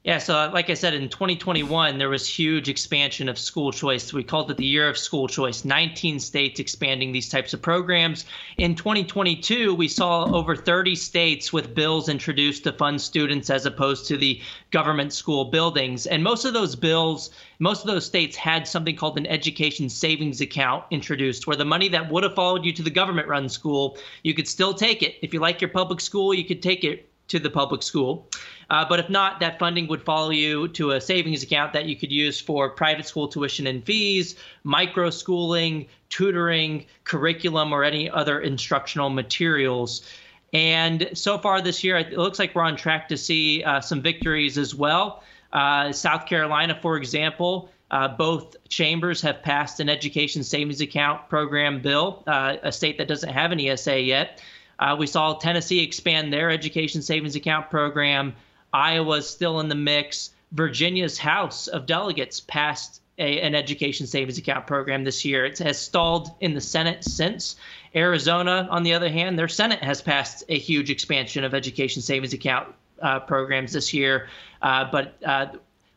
Yeah, 0.03 0.17
so 0.17 0.35
uh, 0.35 0.49
like 0.51 0.71
I 0.71 0.73
said, 0.73 0.95
in 0.95 1.09
2021, 1.09 1.99
there 1.99 2.09
was 2.09 2.27
huge 2.27 2.69
expansion 2.69 3.29
of 3.29 3.37
school 3.37 3.71
choice. 3.71 4.11
We 4.11 4.23
called 4.23 4.49
it 4.49 4.57
the 4.57 4.65
year 4.65 4.89
of 4.89 4.97
school 4.97 5.27
choice. 5.27 5.63
19 5.63 6.19
states 6.19 6.59
expanding 6.59 7.11
these 7.11 7.29
types 7.29 7.53
of 7.53 7.61
programs. 7.61 8.25
In 8.57 8.73
2022, 8.73 9.75
we 9.75 9.87
saw 9.87 10.23
over 10.33 10.55
30 10.55 10.95
states 10.95 11.53
with 11.53 11.75
bills 11.75 12.09
introduced 12.09 12.63
to 12.63 12.73
fund 12.73 12.99
students 12.99 13.51
as 13.51 13.67
opposed 13.67 14.07
to 14.07 14.17
the 14.17 14.41
government 14.71 15.13
school 15.13 15.45
buildings. 15.45 16.07
And 16.07 16.23
most 16.23 16.45
of 16.45 16.53
those 16.55 16.75
bills, 16.75 17.29
most 17.59 17.81
of 17.81 17.87
those 17.87 18.05
states 18.05 18.35
had 18.35 18.67
something 18.67 18.95
called 18.95 19.19
an 19.19 19.27
education 19.27 19.87
savings 19.87 20.41
account 20.41 20.83
introduced, 20.89 21.45
where 21.45 21.55
the 21.55 21.63
money 21.63 21.89
that 21.89 22.11
would 22.11 22.23
have 22.23 22.33
followed 22.33 22.65
you 22.65 22.73
to 22.73 22.81
the 22.81 22.89
government 22.89 23.27
run 23.27 23.47
school, 23.47 23.99
you 24.23 24.33
could 24.33 24.47
still 24.47 24.73
take 24.73 25.03
it. 25.03 25.17
If 25.21 25.31
you 25.31 25.39
like 25.39 25.61
your 25.61 25.69
public 25.69 26.01
school, 26.01 26.33
you 26.33 26.43
could 26.43 26.63
take 26.63 26.83
it 26.83 27.07
to 27.31 27.39
the 27.39 27.49
public 27.49 27.81
school. 27.81 28.27
Uh, 28.71 28.85
but 28.87 29.01
if 29.01 29.09
not, 29.09 29.41
that 29.41 29.59
funding 29.59 29.85
would 29.85 30.01
follow 30.01 30.29
you 30.29 30.65
to 30.69 30.91
a 30.91 31.01
savings 31.01 31.43
account 31.43 31.73
that 31.73 31.87
you 31.87 31.95
could 31.97 32.09
use 32.09 32.39
for 32.39 32.69
private 32.69 33.05
school 33.05 33.27
tuition 33.27 33.67
and 33.67 33.83
fees, 33.83 34.37
micro 34.63 35.09
schooling, 35.09 35.85
tutoring, 36.07 36.85
curriculum, 37.03 37.73
or 37.73 37.83
any 37.83 38.09
other 38.09 38.39
instructional 38.39 39.09
materials. 39.09 40.09
And 40.53 41.09
so 41.13 41.37
far 41.37 41.61
this 41.61 41.83
year, 41.83 41.97
it 41.97 42.13
looks 42.13 42.39
like 42.39 42.55
we're 42.55 42.63
on 42.63 42.77
track 42.77 43.09
to 43.09 43.17
see 43.17 43.61
uh, 43.61 43.81
some 43.81 44.01
victories 44.01 44.57
as 44.57 44.73
well. 44.73 45.21
Uh, 45.51 45.91
South 45.91 46.25
Carolina, 46.25 46.79
for 46.81 46.95
example, 46.95 47.69
uh, 47.91 48.07
both 48.07 48.55
chambers 48.69 49.21
have 49.21 49.43
passed 49.43 49.81
an 49.81 49.89
education 49.89 50.45
savings 50.45 50.79
account 50.79 51.27
program 51.27 51.81
bill, 51.81 52.23
uh, 52.25 52.55
a 52.63 52.71
state 52.71 52.97
that 52.99 53.09
doesn't 53.09 53.33
have 53.33 53.51
an 53.51 53.59
ESA 53.59 53.99
yet. 53.99 54.41
Uh, 54.79 54.95
we 54.97 55.07
saw 55.07 55.33
Tennessee 55.33 55.83
expand 55.83 56.31
their 56.31 56.49
education 56.49 57.01
savings 57.01 57.35
account 57.35 57.69
program. 57.69 58.33
Iowa's 58.73 59.29
still 59.29 59.59
in 59.59 59.69
the 59.69 59.75
mix. 59.75 60.31
Virginia's 60.51 61.17
House 61.17 61.67
of 61.67 61.85
Delegates 61.85 62.39
passed 62.41 63.01
a, 63.17 63.41
an 63.41 63.55
education 63.55 64.07
savings 64.07 64.37
account 64.37 64.67
program 64.67 65.03
this 65.03 65.23
year. 65.23 65.45
It 65.45 65.59
has 65.59 65.79
stalled 65.79 66.31
in 66.39 66.53
the 66.53 66.61
Senate 66.61 67.03
since. 67.03 67.55
Arizona, 67.95 68.67
on 68.69 68.83
the 68.83 68.93
other 68.93 69.09
hand, 69.09 69.37
their 69.37 69.47
Senate 69.47 69.83
has 69.83 70.01
passed 70.01 70.43
a 70.49 70.57
huge 70.57 70.89
expansion 70.89 71.43
of 71.43 71.53
education 71.53 72.01
savings 72.01 72.33
account 72.33 72.73
uh, 73.01 73.19
programs 73.19 73.73
this 73.73 73.93
year, 73.93 74.27
uh, 74.61 74.85
but 74.91 75.15
uh, 75.25 75.47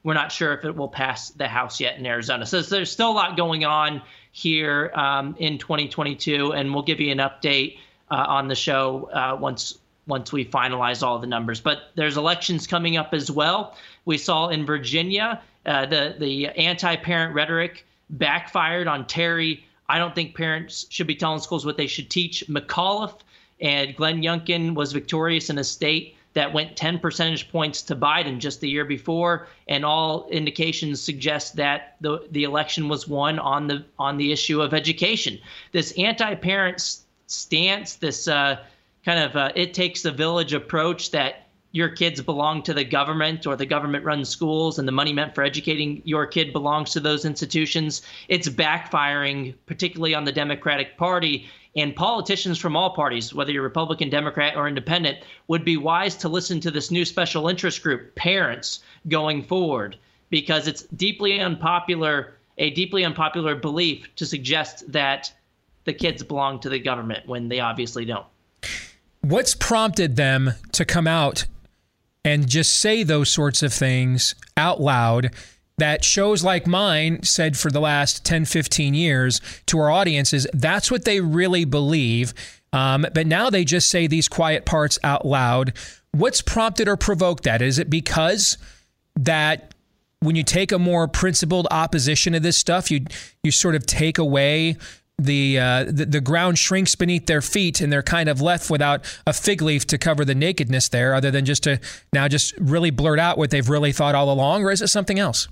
we're 0.03 0.15
not 0.15 0.33
sure 0.33 0.53
if 0.53 0.65
it 0.65 0.77
will 0.77 0.89
pass 0.89 1.31
the 1.31 1.49
House 1.49 1.81
yet 1.81 1.99
in 1.99 2.07
Arizona. 2.07 2.47
So 2.47 2.61
there's 2.63 2.91
still 2.91 3.11
a 3.11 3.13
lot 3.13 3.37
going 3.37 3.65
on 3.65 4.03
here 4.33 4.91
um, 4.95 5.37
in 5.39 5.59
2022, 5.59 6.53
and 6.53 6.75
we'll 6.75 6.83
give 6.83 7.01
you 7.01 7.13
an 7.13 7.19
update 7.19 7.79
uh, 8.11 8.17
on 8.17 8.49
the 8.49 8.55
show 8.55 9.09
uh, 9.13 9.37
once 9.41 9.79
once 10.07 10.33
we 10.33 10.45
finalize 10.45 11.03
all 11.03 11.19
the 11.19 11.27
numbers. 11.27 11.61
But 11.61 11.91
there's 11.95 12.17
elections 12.17 12.67
coming 12.67 12.97
up 12.97 13.15
as 13.15 13.31
well. 13.31 13.77
We 14.05 14.19
saw 14.19 14.49
in 14.49 14.67
Virginia 14.67 15.41
uh, 15.67 15.87
the 15.87 16.17
the 16.19 16.49
anti-parent 16.49 17.35
rhetoric 17.35 17.87
backfired 18.11 18.87
on 18.87 19.07
Terry. 19.07 19.65
I 19.89 19.99
don't 19.99 20.15
think 20.15 20.35
parents 20.35 20.87
should 20.91 21.07
be 21.07 21.15
telling 21.15 21.41
schools 21.41 21.67
what 21.67 21.77
they 21.77 21.87
should 21.87 22.11
teach. 22.11 22.45
McAuliffe 22.49 23.21
and 23.61 23.97
Glenn 23.97 24.23
Youngkin 24.23 24.75
was 24.75 24.93
victorious 24.93 25.51
in 25.51 25.59
a 25.59 25.65
state 25.65 26.17
that 26.35 26.53
went 26.53 26.77
10 26.77 26.99
percentage 26.99 27.51
points 27.51 27.81
to 27.83 27.97
Biden 27.97 28.39
just 28.39 28.61
the 28.61 28.69
year 28.69 28.85
before, 28.85 29.47
and 29.69 29.85
all 29.85 30.29
indications 30.31 31.01
suggest 31.01 31.57
that 31.57 31.97
the 32.01 32.27
the 32.31 32.45
election 32.45 32.89
was 32.89 33.09
won 33.09 33.39
on 33.39 33.69
the 33.69 33.85
on 33.99 34.17
the 34.17 34.33
issue 34.33 34.61
of 34.61 34.75
education. 34.75 35.39
This 35.73 35.93
anti-parent 35.93 36.99
stance, 37.27 37.97
this 37.97 38.29
uh, 38.29 38.59
kind 39.05 39.19
of 39.19 39.37
uh, 39.37 39.53
it 39.55 39.75
takes 39.75 40.05
a 40.05 40.11
village 40.11 40.53
approach 40.53 41.11
that 41.11 41.45
your 41.75 41.89
kids 41.89 42.23
belong 42.23 42.63
to 42.63 42.73
the 42.73 42.85
government 42.85 43.49
or 43.49 43.57
the 43.57 43.67
government 43.67 44.05
runs 44.05 44.29
schools 44.29 44.79
and 44.79 44.87
the 44.87 44.93
money 44.93 45.13
meant 45.13 45.35
for 45.35 45.43
educating 45.43 46.01
your 46.05 46.25
kid 46.25 46.53
belongs 46.53 46.93
to 46.93 47.01
those 47.01 47.25
institutions. 47.25 48.03
It's 48.29 48.49
backfiring, 48.49 49.55
particularly 49.67 50.15
on 50.15 50.25
the 50.25 50.31
Democratic 50.31 50.97
Party. 50.97 51.49
And 51.75 51.97
politicians 51.97 52.59
from 52.59 52.77
all 52.77 52.91
parties, 52.91 53.35
whether 53.35 53.51
you're 53.51 53.65
Republican, 53.65 54.09
Democrat, 54.09 54.57
or 54.57 54.69
independent, 54.69 55.19
would 55.49 55.65
be 55.65 55.77
wise 55.77 56.15
to 56.19 56.29
listen 56.29 56.61
to 56.61 56.71
this 56.71 56.93
new 56.93 57.05
special 57.05 57.49
interest 57.49 57.83
group, 57.83 58.15
parents, 58.15 58.85
going 59.09 59.43
forward, 59.43 59.97
because 60.31 60.69
it's 60.69 60.83
deeply 60.83 61.41
unpopular, 61.41 62.35
a 62.59 62.71
deeply 62.71 63.05
unpopular 63.05 63.57
belief 63.57 64.15
to 64.15 64.27
suggest 64.27 64.93
that 64.93 65.33
the 65.87 65.93
kids 65.93 66.23
belong 66.23 66.61
to 66.61 66.69
the 66.69 66.79
government 66.79 67.27
when 67.27 67.49
they 67.49 67.59
obviously 67.59 68.05
don't. 68.05 68.27
What's 69.25 69.55
prompted 69.55 70.17
them 70.17 70.53
to 70.73 70.85
come 70.85 71.07
out 71.07 71.47
and 72.27 72.47
just 72.47 72.77
say 72.77 73.03
those 73.03 73.31
sorts 73.31 73.63
of 73.63 73.73
things 73.73 74.35
out 74.55 74.83
loud 74.83 75.31
that 75.79 76.05
shows 76.05 76.45
like 76.45 76.67
mine 76.67 77.23
said 77.23 77.57
for 77.57 77.71
the 77.71 77.81
last 77.81 78.27
10, 78.27 78.45
15 78.45 78.93
years 78.93 79.41
to 79.65 79.79
our 79.79 79.91
audiences, 79.91 80.47
that's 80.53 80.91
what 80.91 81.07
they 81.07 81.23
really 81.23 81.65
believe. 81.65 82.35
Um, 82.75 83.07
but 83.15 83.27
now 83.27 83.49
they 83.49 83.65
just 83.65 83.89
say 83.89 84.07
these 84.07 84.29
quiet 84.29 84.67
parts 84.67 84.99
out 85.03 85.25
loud. 85.25 85.73
What's 86.13 86.43
prompted 86.43 86.87
or 86.87 86.99
provoked 86.99 87.45
that? 87.45 87.63
Is 87.63 87.79
it 87.79 87.89
because 87.89 88.59
that 89.17 89.73
when 90.21 90.37
you 90.37 90.43
take 90.43 90.71
a 90.71 90.79
more 90.79 91.09
principled 91.09 91.67
opposition 91.71 92.35
to 92.35 92.41
this 92.41 92.59
stuff, 92.59 92.91
you 92.91 93.07
you 93.43 93.51
sort 93.51 93.75
of 93.75 93.87
take 93.87 94.19
away 94.19 94.77
the, 95.19 95.59
uh, 95.59 95.85
the 95.85 96.07
the 96.07 96.21
ground 96.21 96.59
shrinks 96.59 96.95
beneath 96.95 97.27
their 97.27 97.41
feet 97.41 97.81
and 97.81 97.93
they're 97.93 98.03
kind 98.03 98.29
of 98.29 98.41
left 98.41 98.69
without 98.69 99.05
a 99.27 99.33
fig 99.33 99.63
leaf 99.63 99.87
to 99.87 99.99
cover 99.99 100.25
the 100.25 100.35
nakedness 100.35 100.89
there, 100.89 101.15
other 101.15 101.31
than 101.31 101.45
just 101.45 101.63
to 101.65 101.81
now 102.13 102.27
just 102.29 102.55
really 102.59 102.91
blurt 102.91 103.19
out 103.19 103.39
what 103.39 103.51
they've 103.51 103.69
really 103.69 103.93
thought 103.93 104.15
all 104.15 104.31
along, 104.31 104.65
or 104.65 104.71
is 104.71 104.83
it 104.83 104.89
something 104.89 105.19
else? 105.19 105.49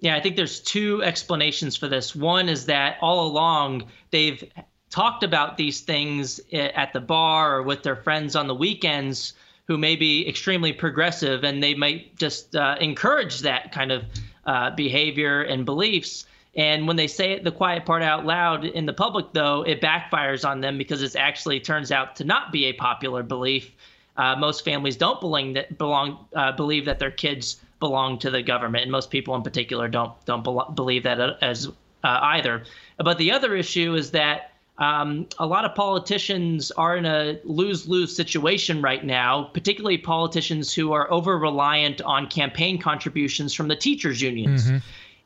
Yeah, 0.00 0.16
I 0.16 0.20
think 0.20 0.36
there's 0.36 0.60
two 0.60 1.02
explanations 1.02 1.76
for 1.76 1.88
this. 1.88 2.14
One 2.14 2.48
is 2.48 2.66
that 2.66 2.98
all 3.00 3.26
along 3.26 3.84
they've 4.10 4.42
talked 4.90 5.22
about 5.22 5.56
these 5.56 5.80
things 5.80 6.40
at 6.52 6.92
the 6.92 7.00
bar 7.00 7.56
or 7.56 7.62
with 7.62 7.82
their 7.82 7.96
friends 7.96 8.36
on 8.36 8.46
the 8.46 8.54
weekends 8.54 9.32
who 9.66 9.78
may 9.78 9.96
be 9.96 10.28
extremely 10.28 10.72
progressive 10.72 11.44
and 11.44 11.62
they 11.62 11.74
might 11.74 12.16
just 12.16 12.54
uh, 12.54 12.76
encourage 12.80 13.40
that 13.40 13.72
kind 13.72 13.92
of 13.92 14.04
uh, 14.44 14.70
behavior 14.70 15.42
and 15.42 15.64
beliefs. 15.64 16.26
And 16.54 16.86
when 16.86 16.96
they 16.96 17.06
say 17.06 17.38
the 17.38 17.50
quiet 17.50 17.86
part 17.86 18.02
out 18.02 18.26
loud 18.26 18.64
in 18.64 18.84
the 18.84 18.92
public, 18.92 19.32
though, 19.32 19.62
it 19.62 19.80
backfires 19.80 20.46
on 20.46 20.60
them 20.60 20.76
because 20.76 21.02
it 21.02 21.16
actually 21.16 21.60
turns 21.60 21.90
out 21.90 22.16
to 22.16 22.24
not 22.24 22.52
be 22.52 22.66
a 22.66 22.72
popular 22.74 23.22
belief. 23.22 23.72
Uh, 24.16 24.36
most 24.36 24.62
families 24.62 24.96
don't 24.96 25.20
belong 25.20 25.54
that 25.54 25.78
belong 25.78 26.26
uh, 26.34 26.52
believe 26.52 26.84
that 26.84 26.98
their 26.98 27.10
kids 27.10 27.60
belong 27.80 28.18
to 28.18 28.30
the 28.30 28.42
government, 28.42 28.82
and 28.82 28.92
most 28.92 29.10
people 29.10 29.34
in 29.34 29.42
particular 29.42 29.88
don't 29.88 30.12
don't 30.26 30.44
be- 30.44 30.74
believe 30.74 31.04
that 31.04 31.18
uh, 31.18 31.36
as 31.40 31.68
uh, 31.68 31.72
either. 32.04 32.64
But 32.98 33.16
the 33.16 33.32
other 33.32 33.56
issue 33.56 33.94
is 33.94 34.10
that 34.10 34.52
um, 34.78 35.28
a 35.38 35.46
lot 35.46 35.64
of 35.64 35.74
politicians 35.74 36.70
are 36.72 36.96
in 36.96 37.06
a 37.06 37.38
lose 37.44 37.88
lose 37.88 38.14
situation 38.14 38.82
right 38.82 39.04
now, 39.04 39.44
particularly 39.54 39.98
politicians 39.98 40.74
who 40.74 40.92
are 40.92 41.10
over 41.10 41.38
reliant 41.38 42.02
on 42.02 42.26
campaign 42.26 42.78
contributions 42.78 43.54
from 43.54 43.68
the 43.68 43.76
teachers' 43.76 44.20
unions. 44.20 44.66
Mm-hmm. 44.66 44.78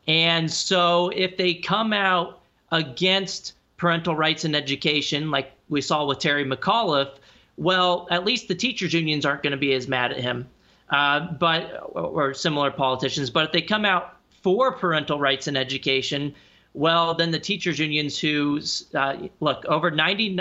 And 0.06 0.50
so 0.50 1.10
if 1.14 1.36
they 1.36 1.54
come 1.54 1.92
out 1.92 2.40
against 2.72 3.54
parental 3.76 4.14
rights 4.14 4.44
in 4.44 4.54
education, 4.54 5.30
like 5.30 5.52
we 5.68 5.80
saw 5.80 6.06
with 6.06 6.18
Terry 6.18 6.44
McAuliffe, 6.44 7.16
well, 7.56 8.06
at 8.10 8.24
least 8.24 8.48
the 8.48 8.54
teachers' 8.54 8.92
unions 8.92 9.24
aren't 9.24 9.42
going 9.42 9.52
to 9.52 9.56
be 9.56 9.72
as 9.72 9.88
mad 9.88 10.12
at 10.12 10.20
him, 10.20 10.46
uh, 10.90 11.32
but 11.32 11.80
or 11.94 12.34
similar 12.34 12.70
politicians. 12.70 13.30
But 13.30 13.46
if 13.46 13.52
they 13.52 13.62
come 13.62 13.84
out 13.84 14.16
for 14.42 14.72
parental 14.72 15.18
rights 15.18 15.48
in 15.48 15.56
education, 15.56 16.34
well, 16.74 17.14
then 17.14 17.30
the 17.30 17.38
teachers' 17.38 17.78
unions 17.78 18.18
who 18.18 18.60
uh, 18.94 19.16
look 19.40 19.64
over 19.64 19.90
90 19.90 20.40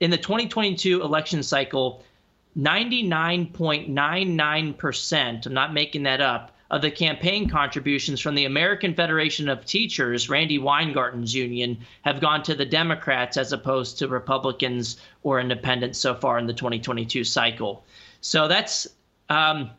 in 0.00 0.10
the 0.10 0.18
2022 0.18 1.00
election 1.00 1.44
cycle, 1.44 2.02
99.99%, 2.58 5.46
I'm 5.46 5.54
not 5.54 5.72
making 5.72 6.02
that 6.02 6.20
up, 6.20 6.50
of 6.72 6.80
the 6.80 6.90
campaign 6.90 7.48
contributions 7.50 8.18
from 8.18 8.34
the 8.34 8.46
American 8.46 8.94
Federation 8.94 9.50
of 9.50 9.64
Teachers, 9.66 10.30
Randi 10.30 10.58
Weingarten's 10.58 11.34
union, 11.34 11.78
have 12.00 12.18
gone 12.18 12.42
to 12.44 12.54
the 12.54 12.64
Democrats 12.64 13.36
as 13.36 13.52
opposed 13.52 13.98
to 13.98 14.08
Republicans 14.08 14.96
or 15.22 15.38
independents 15.38 15.98
so 15.98 16.14
far 16.14 16.38
in 16.38 16.46
the 16.46 16.54
2022 16.54 17.24
cycle. 17.24 17.84
So 18.22 18.48
that's 18.48 18.88
um, 19.28 19.70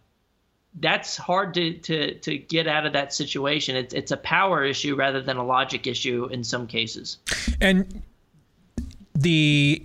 that's 0.79 1.17
hard 1.17 1.55
to, 1.55 1.73
to 1.79 2.13
to 2.19 2.37
get 2.37 2.67
out 2.67 2.85
of 2.85 2.93
that 2.93 3.11
situation. 3.11 3.75
It's 3.75 3.93
it's 3.95 4.11
a 4.11 4.17
power 4.17 4.63
issue 4.63 4.95
rather 4.95 5.21
than 5.21 5.37
a 5.37 5.45
logic 5.45 5.87
issue 5.87 6.27
in 6.31 6.43
some 6.43 6.67
cases. 6.67 7.17
And 7.59 8.03
the 9.15 9.83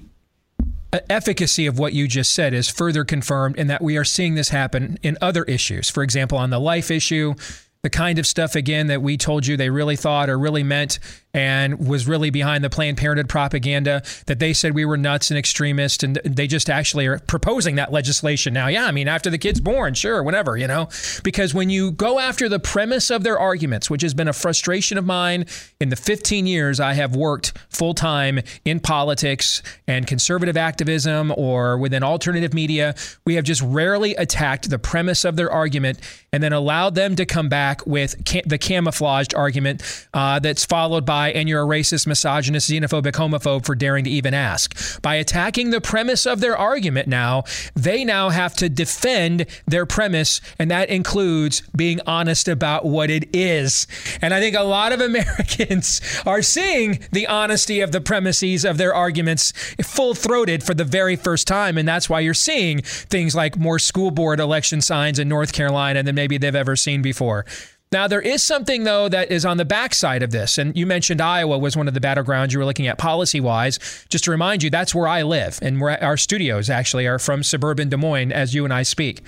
efficacy 0.93 1.67
of 1.67 1.79
what 1.79 1.93
you 1.93 2.09
just 2.09 2.35
said 2.35 2.55
is 2.55 2.69
further 2.69 3.05
confirmed 3.05 3.57
in 3.57 3.67
that 3.67 3.83
we 3.83 3.97
are 3.97 4.05
seeing 4.05 4.35
this 4.35 4.49
happen 4.49 4.99
in 5.03 5.19
other 5.21 5.45
issues. 5.45 5.91
For 5.91 6.03
example, 6.03 6.39
on 6.39 6.51
the 6.51 6.61
life 6.61 6.91
issue, 6.91 7.35
the 7.83 7.91
kind 7.91 8.19
of 8.19 8.27
stuff 8.27 8.55
again 8.55 8.89
that 8.89 9.03
we 9.03 9.17
told 9.17 9.47
you 9.47 9.57
they 9.57 9.71
really 9.71 9.97
thought 9.97 10.29
or 10.29 10.39
really 10.39 10.63
meant 10.63 10.99
and 11.35 11.87
was 11.87 12.09
really 12.09 12.31
behind 12.31 12.65
the 12.65 12.71
Planned 12.71 12.97
Parenthood 12.97 13.29
propaganda 13.29 14.03
that 14.27 14.39
they 14.39 14.53
said 14.53 14.75
we 14.75 14.85
were 14.85 14.97
nuts 14.97 15.31
and 15.31 15.39
extremists, 15.39 16.03
and 16.03 16.17
they 16.25 16.47
just 16.47 16.71
actually 16.71 17.07
are 17.07 17.19
proposing 17.19 17.77
that 17.77 17.93
legislation 17.93 18.55
now. 18.55 18.67
Yeah, 18.67 18.87
I 18.87 18.93
mean, 18.93 19.09
after 19.09 19.29
the 19.29 19.39
kid's 19.39 19.61
born, 19.61 19.95
sure, 19.95 20.23
whatever, 20.23 20.57
you 20.57 20.67
know, 20.67 20.89
because 21.23 21.55
when 21.55 21.71
you 21.71 21.93
go 21.93 22.19
after 22.19 22.49
the 22.49 22.59
premise 22.59 23.11
of 23.11 23.23
their 23.25 23.39
arguments, 23.39 23.91
which 23.91 24.03
has 24.03 24.15
been 24.15 24.27
a 24.27 24.33
frustration 24.33 24.97
of 24.97 25.05
mine 25.05 25.45
in 25.81 25.91
the 25.91 25.97
15 25.97 26.47
years 26.47 26.81
I 26.81 26.95
have 26.95 27.15
worked 27.15 27.57
full 27.69 27.95
time 27.95 28.41
in 28.65 28.81
politics 28.81 29.63
and 29.87 30.07
conservative 30.07 30.57
activism 30.57 31.33
or 31.37 31.77
within 31.77 32.03
alternative 32.03 32.55
media, 32.55 32.95
we 33.27 33.35
have 33.35 33.45
just 33.45 33.63
rarely 33.63 34.15
attacked 34.17 34.71
the 34.71 34.79
premise 34.79 35.25
of 35.25 35.37
their 35.37 35.51
argument 35.51 36.01
and 36.33 36.43
then 36.43 36.53
allowed 36.53 36.95
them 36.95 37.17
to 37.17 37.27
come 37.27 37.49
back 37.49 37.68
with 37.87 38.25
ca- 38.27 38.43
the 38.45 38.59
camouflaged 38.59 39.35
argument 39.35 39.83
uh, 40.15 40.39
that's 40.39 40.65
followed 40.65 41.05
by 41.05 41.33
and 41.33 41.49
you're 41.49 41.63
a 41.63 41.67
racist, 41.67 42.07
misogynist, 42.07 42.71
xenophobic, 42.71 43.13
homophobe 43.13 43.65
for 43.65 43.75
daring 43.75 44.05
to 44.05 44.11
even 44.11 44.35
ask. 44.35 45.01
By 45.03 45.17
attacking 45.17 45.71
the 45.71 45.81
premise 45.81 46.27
of 46.27 46.41
their 46.41 46.57
argument 46.57 47.09
now, 47.09 47.45
they 47.75 48.05
now 48.05 48.31
have 48.31 48.55
to 48.55 48.69
defend 48.69 49.47
their 49.67 49.87
premise, 49.87 50.41
and 50.59 50.71
that 50.71 50.89
includes 50.89 51.63
being 51.77 52.01
honest 52.07 52.49
about 52.49 52.85
what 52.85 53.11
it 53.11 53.29
is. 53.35 53.87
And 54.21 54.35
I 54.35 54.41
think 54.41 54.57
a 54.57 54.63
lot 54.63 54.93
of 54.93 55.01
Americans 55.09 56.01
are 56.27 56.43
seeing 56.43 57.01
the 57.13 57.27
honesty 57.27 57.81
of 57.81 57.93
the 57.93 58.01
premises 58.01 58.65
of 58.65 58.79
their 58.79 58.95
arguments 58.95 59.53
full 59.83 60.15
throated 60.15 60.63
for 60.63 60.75
the 60.75 60.85
very 60.85 61.17
first 61.17 61.47
time. 61.47 61.79
And 61.79 61.89
that's 61.89 62.09
why 62.09 62.21
you're 62.21 62.35
seeing 62.35 62.83
things 62.83 63.35
like 63.35 63.57
more 63.57 63.79
school 63.79 64.11
board 64.11 64.41
election 64.41 64.81
signs 64.81 65.19
in 65.19 65.29
North 65.29 65.53
Carolina 65.53 66.03
than 66.03 66.15
maybe 66.15 66.39
they've 66.39 66.55
ever 66.55 66.77
seen 66.77 67.03
before. 67.03 67.45
Now, 67.91 68.07
there 68.07 68.21
is 68.21 68.43
something, 68.43 68.85
though, 68.85 69.09
that 69.09 69.31
is 69.31 69.45
on 69.45 69.57
the 69.57 69.65
backside 69.65 70.23
of 70.23 70.31
this. 70.31 70.59
And 70.59 70.77
you 70.77 70.87
mentioned 70.87 71.21
Iowa 71.21 71.59
was 71.59 71.77
one 71.77 71.89
of 71.89 71.95
the 71.95 72.01
battlegrounds 72.01 72.53
you 72.53 72.59
were 72.59 72.65
looking 72.65 72.87
at 72.87 72.99
policy 72.99 73.41
wise. 73.41 73.79
Just 74.09 74.25
to 74.25 74.31
remind 74.31 74.63
you, 74.63 74.69
that's 74.69 74.95
where 74.95 75.09
I 75.09 75.23
live. 75.23 75.59
And 75.63 75.83
our 75.83 76.17
studios 76.17 76.69
actually 76.69 77.07
are 77.07 77.19
from 77.19 77.43
suburban 77.43 77.89
Des 77.89 77.97
Moines 77.97 78.33
as 78.33 78.55
you 78.55 78.65
and 78.65 78.75
I 78.75 78.83
speak. 78.83 79.23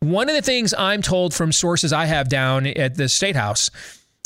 One 0.00 0.28
of 0.28 0.34
the 0.34 0.42
things 0.42 0.74
I'm 0.78 1.02
told 1.02 1.34
from 1.34 1.52
sources 1.52 1.92
I 1.92 2.06
have 2.06 2.28
down 2.28 2.66
at 2.66 2.96
the 2.96 3.08
State 3.08 3.36
House 3.36 3.70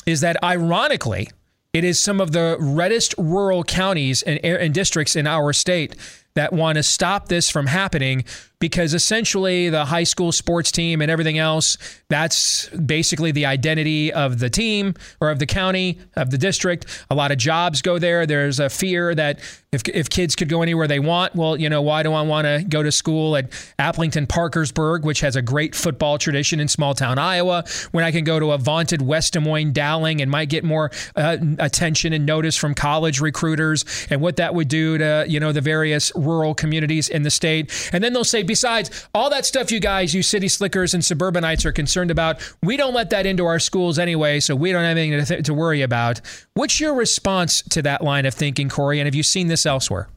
is 0.07 0.20
that 0.20 0.36
ironically, 0.43 1.28
it 1.72 1.84
is 1.84 2.01
some 2.01 2.20
of 2.20 2.32
the 2.32 2.57
reddest 2.59 3.14
rural 3.18 3.62
counties 3.62 4.22
and, 4.22 4.45
and 4.45 4.74
districts 4.74 5.14
in 5.14 5.26
our 5.26 5.53
state 5.53 5.97
that 6.34 6.53
want 6.53 6.76
to 6.76 6.82
stop 6.82 7.28
this 7.28 7.51
from 7.51 7.66
happening 7.66 8.24
because 8.59 8.95
essentially 8.95 9.68
the 9.68 9.84
high 9.84 10.05
school 10.05 10.32
sports 10.32 10.72
team 10.72 11.01
and 11.01 11.11
everything 11.11 11.38
else 11.38 11.76
that's 12.11 12.68
basically 12.68 13.32
the 13.32 13.46
identity 13.46 14.12
of 14.12 14.38
the 14.38 14.50
team 14.50 14.94
or 15.20 15.30
of 15.30 15.38
the 15.38 15.46
county 15.46 15.98
of 16.16 16.30
the 16.30 16.38
district. 16.38 17.04
A 17.11 17.14
lot 17.14 17.32
of 17.32 17.38
jobs 17.38 17.80
go 17.80 17.98
there. 17.98 18.26
There's 18.26 18.61
a 18.61 18.68
fear 18.68 19.14
that 19.14 19.40
if, 19.72 19.82
if 19.88 20.11
kids 20.11 20.36
could 20.36 20.48
go 20.48 20.62
anywhere 20.62 20.88
they 20.88 20.98
want 20.98 21.36
well 21.36 21.56
you 21.56 21.68
know 21.68 21.80
why 21.80 22.02
do 22.02 22.12
i 22.12 22.22
want 22.22 22.44
to 22.44 22.64
go 22.68 22.82
to 22.82 22.90
school 22.90 23.36
at 23.36 23.50
Aplington-Parkersburg 23.78 25.04
which 25.04 25.20
has 25.20 25.36
a 25.36 25.42
great 25.42 25.76
football 25.76 26.18
tradition 26.18 26.58
in 26.58 26.66
small 26.66 26.92
town 26.92 27.18
iowa 27.18 27.62
when 27.92 28.02
i 28.02 28.11
can 28.11 28.24
go 28.24 28.40
to 28.40 28.50
a 28.50 28.58
vaunted 28.58 29.00
west 29.00 29.34
des 29.34 29.38
moines 29.38 29.72
dowling 29.72 30.20
and 30.20 30.28
might 30.28 30.48
get 30.48 30.64
more 30.64 30.90
uh, 31.14 31.36
attention 31.61 32.12
and 32.12 32.26
notice 32.26 32.56
from 32.56 32.74
college 32.74 33.20
recruiters 33.20 33.84
and 34.11 34.20
what 34.20 34.36
that 34.36 34.56
would 34.56 34.66
do 34.66 34.98
to 34.98 35.24
you 35.28 35.38
know 35.38 35.52
the 35.52 35.61
various 35.61 36.11
rural 36.16 36.54
communities 36.54 37.08
in 37.08 37.22
the 37.22 37.30
state. 37.30 37.90
And 37.92 38.02
then 38.02 38.12
they'll 38.12 38.24
say 38.24 38.42
besides 38.42 39.06
all 39.14 39.30
that 39.30 39.46
stuff 39.46 39.70
you 39.70 39.80
guys, 39.80 40.14
you 40.14 40.22
city 40.22 40.48
slickers 40.48 40.94
and 40.94 41.04
suburbanites 41.04 41.64
are 41.64 41.72
concerned 41.72 41.99
about, 42.09 42.40
we 42.62 42.76
don't 42.76 42.94
let 42.94 43.11
that 43.11 43.26
into 43.26 43.44
our 43.44 43.59
schools 43.59 43.98
anyway, 43.98 44.38
so 44.38 44.55
we 44.55 44.70
don't 44.70 44.84
have 44.84 44.96
anything 44.96 45.18
to, 45.18 45.26
th- 45.26 45.44
to 45.46 45.53
worry 45.53 45.82
about. 45.82 46.20
What's 46.55 46.78
your 46.78 46.94
response 46.94 47.62
to 47.62 47.82
that 47.82 48.03
line 48.05 48.24
of 48.26 48.34
thinking, 48.34 48.68
Corey? 48.68 49.01
And 49.01 49.07
have 49.07 49.14
you 49.16 49.24
seen 49.24 49.48
this 49.48 49.66
elsewhere? 49.66 50.09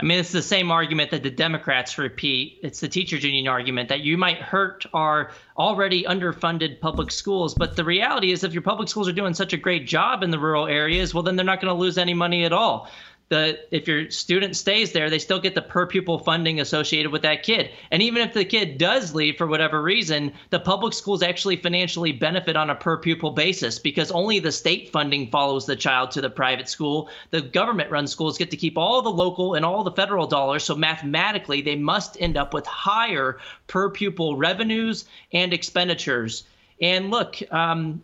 I 0.00 0.02
mean, 0.04 0.18
it's 0.18 0.32
the 0.32 0.42
same 0.42 0.72
argument 0.72 1.12
that 1.12 1.22
the 1.22 1.30
Democrats 1.30 1.98
repeat. 1.98 2.58
It's 2.62 2.80
the 2.80 2.88
teachers 2.88 3.22
union 3.22 3.46
argument 3.46 3.88
that 3.90 4.00
you 4.00 4.18
might 4.18 4.38
hurt 4.38 4.84
our 4.92 5.30
already 5.56 6.02
underfunded 6.02 6.80
public 6.80 7.12
schools. 7.12 7.54
But 7.54 7.76
the 7.76 7.84
reality 7.84 8.32
is, 8.32 8.42
if 8.42 8.52
your 8.52 8.62
public 8.62 8.88
schools 8.88 9.08
are 9.08 9.12
doing 9.12 9.34
such 9.34 9.52
a 9.52 9.56
great 9.56 9.86
job 9.86 10.24
in 10.24 10.30
the 10.30 10.38
rural 10.38 10.66
areas, 10.66 11.14
well, 11.14 11.22
then 11.22 11.36
they're 11.36 11.44
not 11.44 11.60
going 11.60 11.72
to 11.72 11.80
lose 11.80 11.96
any 11.96 12.12
money 12.12 12.44
at 12.44 12.52
all 12.52 12.90
the 13.28 13.58
if 13.70 13.88
your 13.88 14.10
student 14.10 14.54
stays 14.56 14.92
there, 14.92 15.08
they 15.08 15.18
still 15.18 15.40
get 15.40 15.54
the 15.54 15.62
per 15.62 15.86
pupil 15.86 16.18
funding 16.18 16.60
associated 16.60 17.10
with 17.10 17.22
that 17.22 17.42
kid. 17.42 17.70
And 17.90 18.02
even 18.02 18.22
if 18.22 18.34
the 18.34 18.44
kid 18.44 18.78
does 18.78 19.14
leave 19.14 19.36
for 19.36 19.46
whatever 19.46 19.82
reason, 19.82 20.32
the 20.50 20.60
public 20.60 20.92
schools 20.92 21.22
actually 21.22 21.56
financially 21.56 22.12
benefit 22.12 22.56
on 22.56 22.70
a 22.70 22.74
per 22.74 22.98
pupil 22.98 23.30
basis 23.30 23.78
because 23.78 24.10
only 24.10 24.38
the 24.38 24.52
state 24.52 24.90
funding 24.90 25.30
follows 25.30 25.66
the 25.66 25.76
child 25.76 26.10
to 26.12 26.20
the 26.20 26.30
private 26.30 26.68
school. 26.68 27.08
The 27.30 27.40
government 27.40 27.90
run 27.90 28.06
schools 28.06 28.38
get 28.38 28.50
to 28.50 28.56
keep 28.56 28.76
all 28.76 29.00
the 29.00 29.10
local 29.10 29.54
and 29.54 29.64
all 29.64 29.84
the 29.84 29.92
federal 29.92 30.26
dollars. 30.26 30.64
So 30.64 30.74
mathematically, 30.74 31.62
they 31.62 31.76
must 31.76 32.20
end 32.20 32.36
up 32.36 32.52
with 32.52 32.66
higher 32.66 33.38
per 33.66 33.90
pupil 33.90 34.36
revenues 34.36 35.06
and 35.32 35.52
expenditures. 35.52 36.44
And 36.80 37.10
look, 37.10 37.36
um, 37.50 38.02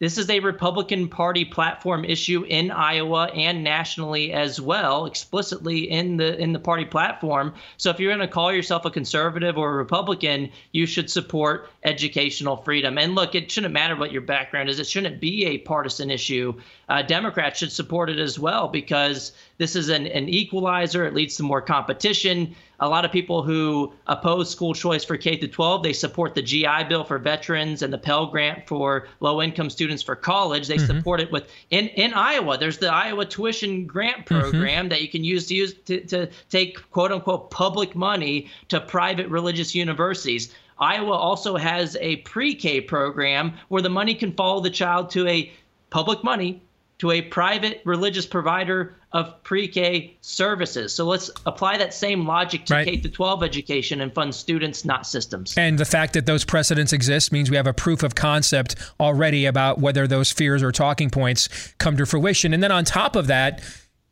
this 0.00 0.16
is 0.16 0.30
a 0.30 0.40
Republican 0.40 1.08
Party 1.08 1.44
platform 1.44 2.04
issue 2.04 2.44
in 2.44 2.70
Iowa 2.70 3.24
and 3.34 3.64
nationally 3.64 4.32
as 4.32 4.60
well, 4.60 5.06
explicitly 5.06 5.90
in 5.90 6.16
the 6.18 6.38
in 6.38 6.52
the 6.52 6.60
party 6.60 6.84
platform. 6.84 7.54
So 7.78 7.90
if 7.90 7.98
you're 7.98 8.14
going 8.14 8.26
to 8.26 8.32
call 8.32 8.52
yourself 8.52 8.84
a 8.84 8.90
conservative 8.90 9.58
or 9.58 9.70
a 9.72 9.76
Republican, 9.76 10.50
you 10.72 10.86
should 10.86 11.10
support 11.10 11.68
educational 11.82 12.56
freedom. 12.56 12.96
And 12.96 13.16
look, 13.16 13.34
it 13.34 13.50
shouldn't 13.50 13.74
matter 13.74 13.96
what 13.96 14.12
your 14.12 14.22
background 14.22 14.68
is; 14.68 14.78
it 14.78 14.86
shouldn't 14.86 15.20
be 15.20 15.46
a 15.46 15.58
partisan 15.58 16.10
issue. 16.10 16.54
Uh, 16.88 17.02
Democrats 17.02 17.58
should 17.58 17.72
support 17.72 18.08
it 18.08 18.18
as 18.18 18.38
well 18.38 18.68
because 18.68 19.32
this 19.58 19.76
is 19.76 19.88
an, 19.88 20.06
an 20.06 20.28
equalizer. 20.28 21.04
It 21.04 21.14
leads 21.14 21.36
to 21.36 21.42
more 21.42 21.60
competition 21.60 22.54
a 22.80 22.88
lot 22.88 23.04
of 23.04 23.10
people 23.10 23.42
who 23.42 23.92
oppose 24.06 24.50
school 24.50 24.72
choice 24.72 25.04
for 25.04 25.16
K 25.16 25.36
through 25.36 25.48
12, 25.48 25.82
they 25.82 25.92
support 25.92 26.34
the 26.34 26.42
GI 26.42 26.84
Bill 26.88 27.02
for 27.02 27.18
veterans 27.18 27.82
and 27.82 27.92
the 27.92 27.98
Pell 27.98 28.26
Grant 28.26 28.68
for 28.68 29.08
low-income 29.20 29.68
students 29.70 30.02
for 30.02 30.14
college. 30.14 30.68
They 30.68 30.76
mm-hmm. 30.76 30.98
support 30.98 31.20
it 31.20 31.32
with 31.32 31.50
in 31.70 31.88
in 31.88 32.14
Iowa. 32.14 32.56
There's 32.56 32.78
the 32.78 32.92
Iowa 32.92 33.24
Tuition 33.26 33.86
Grant 33.86 34.26
mm-hmm. 34.26 34.40
Program 34.40 34.84
mm-hmm. 34.84 34.88
that 34.90 35.02
you 35.02 35.08
can 35.08 35.24
use 35.24 35.46
to 35.48 35.54
use 35.54 35.74
to, 35.86 36.00
to 36.06 36.28
take 36.50 36.78
quote 36.90 37.10
unquote 37.10 37.50
public 37.50 37.96
money 37.96 38.48
to 38.68 38.80
private 38.80 39.28
religious 39.28 39.74
universities. 39.74 40.54
Iowa 40.78 41.14
also 41.14 41.56
has 41.56 41.96
a 42.00 42.16
pre-K 42.18 42.82
program 42.82 43.54
where 43.66 43.82
the 43.82 43.88
money 43.88 44.14
can 44.14 44.30
follow 44.30 44.60
the 44.60 44.70
child 44.70 45.10
to 45.10 45.26
a 45.26 45.52
public 45.90 46.22
money 46.22 46.62
to 46.98 47.12
a 47.12 47.22
private 47.22 47.80
religious 47.84 48.26
provider 48.26 48.96
of 49.12 49.42
pre-K 49.42 50.16
services. 50.20 50.94
So 50.94 51.04
let's 51.04 51.30
apply 51.46 51.78
that 51.78 51.94
same 51.94 52.26
logic 52.26 52.66
to 52.66 52.74
right. 52.74 52.86
K 52.86 52.96
to 52.98 53.08
12 53.08 53.42
education 53.42 54.00
and 54.00 54.12
fund 54.12 54.34
students, 54.34 54.84
not 54.84 55.06
systems. 55.06 55.56
And 55.56 55.78
the 55.78 55.84
fact 55.84 56.12
that 56.14 56.26
those 56.26 56.44
precedents 56.44 56.92
exist 56.92 57.32
means 57.32 57.50
we 57.50 57.56
have 57.56 57.66
a 57.66 57.72
proof 57.72 58.02
of 58.02 58.14
concept 58.14 58.74
already 59.00 59.46
about 59.46 59.78
whether 59.78 60.06
those 60.06 60.32
fears 60.32 60.62
or 60.62 60.72
talking 60.72 61.08
points 61.08 61.48
come 61.78 61.96
to 61.96 62.04
fruition. 62.04 62.52
And 62.52 62.62
then 62.62 62.72
on 62.72 62.84
top 62.84 63.16
of 63.16 63.28
that, 63.28 63.62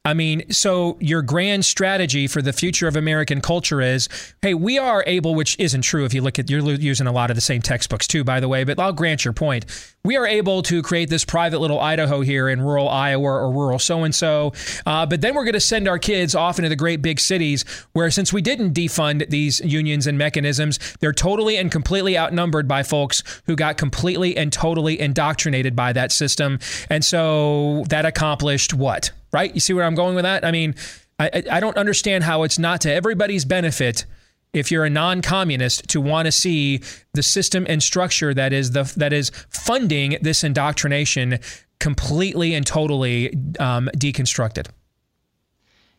I 0.07 0.15
mean, 0.15 0.51
so 0.53 0.97
your 1.01 1.21
grand 1.21 1.65
strategy 1.65 2.29
for 2.29 2.41
the 2.41 2.53
future 2.53 2.87
of 2.87 2.95
American 2.95 3.41
culture 3.41 3.81
is, 3.81 4.09
hey, 4.41 4.55
we 4.55 4.79
are 4.79 5.03
able, 5.05 5.35
which 5.35 5.59
isn't 5.59 5.83
true 5.83 6.05
if 6.05 6.15
you 6.15 6.23
look 6.23 6.39
at, 6.39 6.49
you're 6.49 6.63
using 6.63 7.09
a 7.09 7.13
lot 7.13 7.29
of 7.29 7.35
the 7.35 7.41
same 7.41 7.61
textbooks 7.61 8.07
too, 8.07 8.23
by 8.23 8.39
the 8.39 8.47
way, 8.47 8.63
but 8.63 8.79
I'll 8.79 8.93
grant 8.93 9.25
your 9.25 9.35
point. 9.35 9.67
We 10.05 10.17
are 10.17 10.25
able 10.25 10.63
to 10.63 10.81
create 10.81 11.11
this 11.11 11.25
private 11.25 11.59
little 11.59 11.81
Idaho 11.81 12.21
here 12.21 12.49
in 12.49 12.63
rural 12.63 12.89
Iowa 12.89 13.25
or 13.25 13.51
rural 13.51 13.81
so 13.81 14.05
and 14.05 14.15
so, 14.15 14.53
but 14.85 15.21
then 15.21 15.35
we're 15.35 15.43
going 15.43 15.55
to 15.55 15.61
send 15.61 15.89
our 15.89 15.99
kids 15.99 16.37
off 16.37 16.61
into 16.61 16.69
the 16.69 16.77
great 16.77 17.03
big 17.03 17.19
cities 17.19 17.65
where, 17.93 18.09
since 18.13 18.33
we 18.33 18.41
didn't 18.41 18.75
defund 18.75 19.29
these 19.29 19.59
unions 19.59 20.07
and 20.07 20.17
mechanisms, 20.17 20.79
they're 21.01 21.13
totally 21.13 21.57
and 21.57 21.73
completely 21.73 22.17
outnumbered 22.17 22.69
by 22.69 22.85
folks 22.85 23.25
who 23.47 23.57
got 23.57 23.77
completely 23.77 24.37
and 24.37 24.53
totally 24.53 25.01
indoctrinated 25.01 25.75
by 25.75 25.93
that 25.93 26.13
system. 26.13 26.61
And 26.89 27.05
so 27.05 27.83
that 27.89 28.07
accomplished 28.07 28.73
what? 28.73 29.11
Right? 29.33 29.53
You 29.55 29.61
see 29.61 29.73
where 29.73 29.85
I'm 29.85 29.95
going 29.95 30.15
with 30.15 30.25
that? 30.25 30.45
I 30.45 30.51
mean, 30.51 30.75
I, 31.19 31.43
I 31.51 31.61
don't 31.61 31.77
understand 31.77 32.25
how 32.25 32.43
it's 32.43 32.59
not 32.59 32.81
to 32.83 32.93
everybody's 32.93 33.45
benefit 33.45 34.05
if 34.53 34.71
you're 34.71 34.85
a 34.85 34.91
non-communist 34.91 35.89
to 35.89 36.01
want 36.01 36.27
to 36.27 36.33
see 36.33 36.81
the 37.13 37.23
system 37.23 37.67
and 37.69 37.83
structure 37.83 38.33
that 38.33 38.53
is 38.53 38.73
the 38.73 38.91
that 38.97 39.13
is 39.13 39.31
funding 39.51 40.17
this 40.23 40.45
indoctrination 40.45 41.39
completely 41.79 42.55
and 42.55 42.67
totally 42.67 43.35
um, 43.59 43.91
deconstructed. 43.97 44.69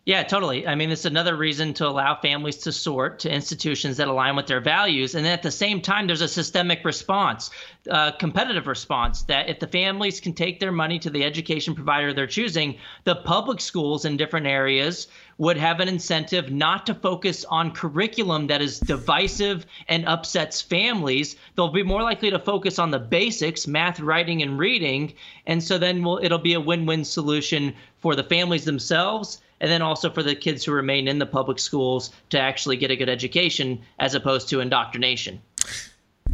Yeah, 0.08 0.24
totally. 0.24 0.66
I 0.66 0.76
mean, 0.76 0.90
it's 0.90 1.04
another 1.04 1.36
reason 1.36 1.74
to 1.74 1.86
allow 1.86 2.16
families 2.16 2.56
to 2.60 2.72
sort 2.72 3.20
to 3.20 3.30
institutions 3.30 3.98
that 3.98 4.08
align 4.08 4.38
with 4.38 4.48
their 4.48 4.62
values. 4.62 5.16
And 5.16 5.26
then 5.26 5.34
at 5.34 5.44
the 5.44 5.52
same 5.52 5.82
time, 5.82 6.08
there's 6.08 6.22
a 6.22 6.30
systemic 6.30 6.86
response, 6.86 7.50
a 7.88 8.14
competitive 8.18 8.68
response 8.68 9.24
that 9.24 9.50
if 9.50 9.60
the 9.60 9.68
families 9.68 10.22
can 10.22 10.32
take 10.32 10.62
their 10.62 10.72
money 10.72 10.98
to 11.00 11.10
the 11.10 11.26
education 11.26 11.76
provider 11.76 12.14
they're 12.14 12.26
choosing, 12.26 12.78
the 13.04 13.16
public 13.16 13.60
schools 13.60 14.06
in 14.06 14.16
different 14.16 14.48
areas 14.48 15.10
would 15.40 15.58
have 15.58 15.82
an 15.82 15.90
incentive 15.90 16.54
not 16.54 16.86
to 16.86 16.94
focus 16.94 17.44
on 17.44 17.72
curriculum 17.72 18.48
that 18.48 18.62
is 18.62 18.80
divisive 18.80 19.66
and 19.90 20.06
upsets 20.06 20.62
families. 20.62 21.36
They'll 21.58 21.68
be 21.68 21.84
more 21.84 22.02
likely 22.02 22.30
to 22.30 22.40
focus 22.40 22.80
on 22.80 22.92
the 22.92 23.00
basics, 23.00 23.68
math, 23.68 24.00
writing, 24.00 24.42
and 24.42 24.58
reading. 24.58 25.16
And 25.46 25.62
so 25.62 25.78
then 25.78 26.02
we'll, 26.02 26.20
it'll 26.24 26.38
be 26.38 26.54
a 26.54 26.62
win 26.62 26.86
win 26.86 27.04
solution 27.04 27.74
for 28.00 28.16
the 28.16 28.24
families 28.24 28.64
themselves 28.64 29.42
and 29.60 29.72
then 29.72 29.82
also 29.82 30.10
for 30.10 30.24
the 30.24 30.36
kids 30.36 30.64
who 30.64 30.72
remain 30.72 31.08
in 31.08 31.20
the 31.20 31.26
public 31.26 31.60
schools 31.60 32.12
to 32.30 32.40
actually 32.40 32.78
get 32.78 32.92
a 32.92 32.96
good 32.96 33.10
education 33.10 33.82
as 34.00 34.16
opposed 34.16 34.50
to 34.50 34.60
indoctrination. 34.60 35.42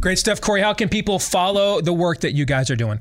Great 0.00 0.18
stuff, 0.18 0.40
Corey. 0.40 0.60
How 0.60 0.74
can 0.74 0.88
people 0.88 1.18
follow 1.18 1.80
the 1.80 1.92
work 1.92 2.20
that 2.20 2.32
you 2.32 2.44
guys 2.44 2.70
are 2.70 2.76
doing? 2.76 3.00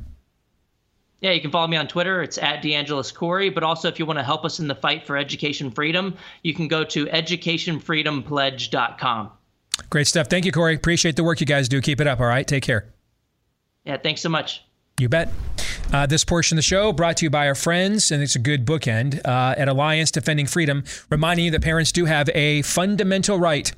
Yeah, 1.19 1.31
you 1.31 1.41
can 1.41 1.51
follow 1.51 1.67
me 1.67 1.77
on 1.77 1.87
Twitter. 1.87 2.21
It's 2.21 2.37
at 2.37 2.61
DeAngelis 2.61 3.13
Corey. 3.13 3.49
But 3.49 3.63
also, 3.63 3.87
if 3.87 3.97
you 3.97 4.05
want 4.05 4.19
to 4.19 4.23
help 4.23 4.43
us 4.43 4.59
in 4.59 4.67
the 4.67 4.75
fight 4.75 5.07
for 5.07 5.17
education 5.17 5.71
freedom, 5.71 6.17
you 6.43 6.53
can 6.53 6.67
go 6.67 6.83
to 6.83 7.05
educationfreedompledge.com. 7.05 9.31
Great 9.89 10.07
stuff. 10.07 10.27
Thank 10.27 10.45
you, 10.45 10.51
Corey. 10.51 10.75
Appreciate 10.75 11.15
the 11.15 11.23
work 11.23 11.39
you 11.39 11.45
guys 11.45 11.69
do. 11.69 11.79
Keep 11.79 12.01
it 12.01 12.07
up. 12.07 12.19
All 12.19 12.25
right. 12.25 12.45
Take 12.45 12.63
care. 12.63 12.93
Yeah, 13.85 13.97
thanks 13.97 14.21
so 14.21 14.29
much. 14.29 14.63
You 14.99 15.09
bet. 15.09 15.31
Uh, 15.91 16.05
this 16.05 16.23
portion 16.23 16.55
of 16.55 16.59
the 16.59 16.63
show 16.63 16.93
brought 16.93 17.17
to 17.17 17.25
you 17.25 17.29
by 17.29 17.47
our 17.47 17.55
friends, 17.55 18.11
and 18.11 18.21
it's 18.21 18.35
a 18.35 18.39
good 18.39 18.65
bookend 18.65 19.19
uh, 19.25 19.55
at 19.57 19.67
Alliance 19.67 20.11
Defending 20.11 20.45
Freedom, 20.45 20.83
reminding 21.09 21.45
you 21.45 21.51
that 21.51 21.63
parents 21.63 21.91
do 21.91 22.05
have 22.05 22.29
a 22.33 22.61
fundamental 22.61 23.39
right 23.39 23.71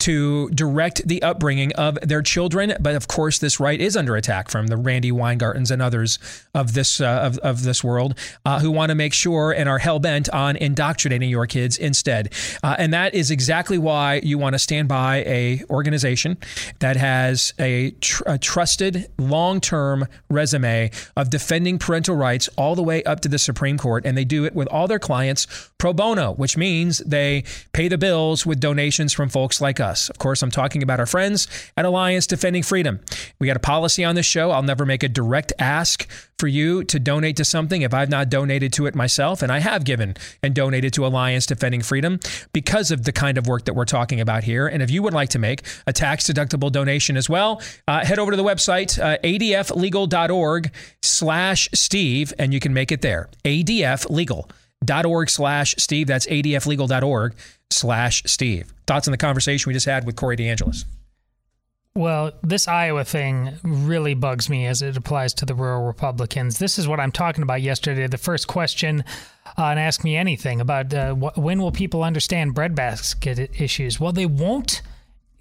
to 0.00 0.48
direct 0.50 1.06
the 1.06 1.22
upbringing 1.22 1.72
of 1.74 1.98
their 2.02 2.22
children. 2.22 2.74
But 2.80 2.94
of 2.94 3.06
course, 3.06 3.38
this 3.38 3.60
right 3.60 3.80
is 3.80 3.96
under 3.96 4.16
attack 4.16 4.50
from 4.50 4.66
the 4.66 4.76
Randi 4.76 5.12
Weingartens 5.12 5.70
and 5.70 5.80
others 5.80 6.18
of 6.54 6.72
this 6.72 7.00
uh, 7.00 7.20
of, 7.22 7.38
of 7.38 7.62
this 7.62 7.84
world 7.84 8.18
uh, 8.44 8.60
who 8.60 8.70
want 8.70 8.90
to 8.90 8.94
make 8.94 9.12
sure 9.12 9.52
and 9.52 9.68
are 9.68 9.78
hell 9.78 9.98
bent 9.98 10.28
on 10.30 10.56
indoctrinating 10.56 11.28
your 11.28 11.46
kids 11.46 11.76
instead. 11.76 12.32
Uh, 12.62 12.76
and 12.78 12.92
that 12.92 13.14
is 13.14 13.30
exactly 13.30 13.78
why 13.78 14.20
you 14.24 14.38
want 14.38 14.54
to 14.54 14.58
stand 14.58 14.88
by 14.88 15.18
a 15.18 15.62
organization 15.70 16.38
that 16.78 16.96
has 16.96 17.52
a, 17.58 17.90
tr- 17.92 18.22
a 18.26 18.38
trusted 18.38 19.06
long 19.18 19.60
term 19.60 20.06
resume 20.28 20.90
of 21.16 21.30
defending 21.30 21.78
parental 21.78 22.16
rights 22.16 22.48
all 22.56 22.74
the 22.74 22.82
way 22.82 23.02
up 23.04 23.20
to 23.20 23.28
the 23.28 23.38
Supreme 23.38 23.76
Court, 23.76 24.06
and 24.06 24.16
they 24.16 24.24
do 24.24 24.44
it 24.44 24.54
with 24.54 24.68
all 24.68 24.88
their 24.88 24.98
clients 24.98 25.46
pro 25.78 25.92
bono, 25.92 26.32
which 26.34 26.56
means 26.56 26.98
they 26.98 27.44
pay 27.72 27.88
the 27.88 27.98
bills 27.98 28.46
with 28.46 28.60
donations 28.60 29.12
from 29.12 29.28
folks 29.28 29.60
like 29.60 29.78
us 29.78 29.89
us. 29.90 30.08
Of 30.08 30.18
course, 30.18 30.42
I'm 30.42 30.50
talking 30.50 30.82
about 30.82 31.00
our 31.00 31.06
friends 31.06 31.48
at 31.76 31.84
Alliance 31.84 32.26
Defending 32.26 32.62
Freedom. 32.62 33.00
We 33.38 33.46
got 33.46 33.56
a 33.56 33.60
policy 33.60 34.04
on 34.04 34.14
this 34.14 34.26
show. 34.26 34.52
I'll 34.52 34.62
never 34.62 34.86
make 34.86 35.02
a 35.02 35.08
direct 35.08 35.52
ask 35.58 36.08
for 36.38 36.48
you 36.48 36.82
to 36.84 36.98
donate 36.98 37.36
to 37.36 37.44
something 37.44 37.82
if 37.82 37.92
I've 37.92 38.08
not 38.08 38.30
donated 38.30 38.72
to 38.74 38.86
it 38.86 38.94
myself. 38.94 39.42
And 39.42 39.52
I 39.52 39.58
have 39.58 39.84
given 39.84 40.16
and 40.42 40.54
donated 40.54 40.94
to 40.94 41.06
Alliance 41.06 41.44
Defending 41.44 41.82
Freedom 41.82 42.18
because 42.52 42.90
of 42.90 43.04
the 43.04 43.12
kind 43.12 43.36
of 43.36 43.46
work 43.46 43.66
that 43.66 43.74
we're 43.74 43.84
talking 43.84 44.20
about 44.20 44.44
here. 44.44 44.66
And 44.66 44.82
if 44.82 44.90
you 44.90 45.02
would 45.02 45.12
like 45.12 45.28
to 45.30 45.38
make 45.38 45.62
a 45.86 45.92
tax 45.92 46.26
deductible 46.26 46.72
donation 46.72 47.16
as 47.16 47.28
well, 47.28 47.60
uh, 47.86 48.04
head 48.04 48.18
over 48.18 48.30
to 48.30 48.36
the 48.36 48.44
website, 48.44 48.98
uh, 48.98 49.18
adflegal.org 49.22 50.72
slash 51.02 51.68
Steve, 51.74 52.32
and 52.38 52.54
you 52.54 52.60
can 52.60 52.72
make 52.72 52.90
it 52.90 53.02
there. 53.02 53.28
adflegal.org 53.44 55.30
slash 55.30 55.74
Steve. 55.78 56.06
That's 56.06 56.26
adflegal.org 56.26 57.34
slash 57.70 58.22
Steve. 58.26 58.72
Thoughts 58.86 59.08
on 59.08 59.12
the 59.12 59.18
conversation 59.18 59.68
we 59.68 59.74
just 59.74 59.86
had 59.86 60.04
with 60.04 60.16
Corey 60.16 60.36
DeAngelis? 60.36 60.84
Well, 61.94 62.32
this 62.42 62.68
Iowa 62.68 63.04
thing 63.04 63.58
really 63.64 64.14
bugs 64.14 64.48
me 64.48 64.66
as 64.66 64.80
it 64.80 64.96
applies 64.96 65.34
to 65.34 65.44
the 65.44 65.54
rural 65.54 65.86
Republicans. 65.86 66.58
This 66.58 66.78
is 66.78 66.86
what 66.86 67.00
I'm 67.00 67.10
talking 67.10 67.42
about 67.42 67.62
yesterday. 67.62 68.06
The 68.06 68.16
first 68.16 68.46
question 68.46 69.02
uh, 69.58 69.64
and 69.64 69.80
ask 69.80 70.04
me 70.04 70.16
anything 70.16 70.60
about 70.60 70.94
uh, 70.94 71.14
wh- 71.14 71.36
when 71.36 71.60
will 71.60 71.72
people 71.72 72.04
understand 72.04 72.54
breadbasket 72.54 73.60
issues? 73.60 73.98
Well, 73.98 74.12
they 74.12 74.26
won't 74.26 74.82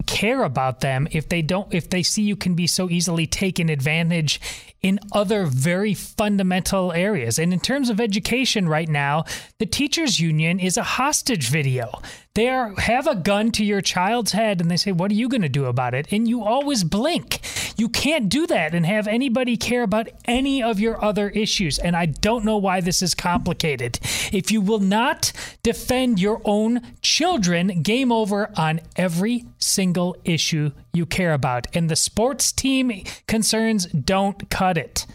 care 0.08 0.44
about 0.44 0.80
them 0.80 1.08
if 1.12 1.30
they 1.30 1.44
don't 1.44 1.72
if 1.72 1.90
they 1.92 2.02
see 2.02 2.24
you 2.24 2.36
can 2.36 2.56
be 2.56 2.66
so 2.66 2.90
easily 2.90 3.28
taken 3.28 3.70
advantage 3.70 4.42
in 4.82 5.00
other 5.12 5.46
very 5.46 5.94
fundamental 5.94 6.92
areas. 6.94 7.38
And 7.38 7.52
in 7.52 7.60
terms 7.60 7.90
of 7.90 8.00
education 8.00 8.68
right 8.68 8.88
now, 8.88 9.26
the 9.58 9.66
teachers 9.66 10.20
union 10.20 10.60
is 10.60 10.78
a 10.78 10.84
hostage 10.84 11.50
video. 11.50 12.02
They 12.36 12.48
are 12.48 12.74
have 12.80 13.08
a 13.08 13.16
gun 13.16 13.52
to 13.54 13.66
your 13.66 13.82
child's 13.82 14.32
head 14.32 14.62
and 14.62 14.72
they 14.72 14.78
say, 14.78 14.92
"What 14.92 15.12
are 15.12 15.16
you 15.16 15.28
going 15.28 15.42
to 15.42 15.50
do 15.50 15.66
about 15.66 15.94
it?" 15.94 16.08
And 16.12 16.28
you 16.28 16.44
always 16.44 16.84
blink. 16.84 17.42
You 17.76 17.90
can't 17.90 18.30
do 18.30 18.46
that 18.48 18.76
and 18.76 18.86
have 18.86 19.08
anybody 19.08 19.58
care 19.58 19.84
about 19.84 20.10
any 20.26 20.62
of 20.62 20.80
your 20.80 21.04
other 21.04 21.30
issues. 21.30 21.80
And 21.80 21.96
I 21.96 22.06
don't 22.08 22.46
know 22.46 22.58
why 22.58 22.82
this 22.82 23.02
is 23.02 23.16
complicated. 23.16 24.00
If 24.32 24.52
you 24.52 24.62
will 24.62 24.80
not 24.80 25.32
defend 25.64 26.20
your 26.20 26.42
own 26.46 26.82
children, 27.02 27.82
game 27.82 28.12
over 28.12 28.52
on 28.56 28.82
every 28.96 29.46
single 29.60 30.16
issue 30.24 30.72
you 30.94 31.06
care 31.06 31.34
about. 31.34 31.68
And 31.74 31.90
the 31.90 31.96
sports 31.96 32.52
team 32.52 33.04
concerns 33.28 33.86
don't 33.88 34.50
cut 34.50 34.78
it. 34.78 35.06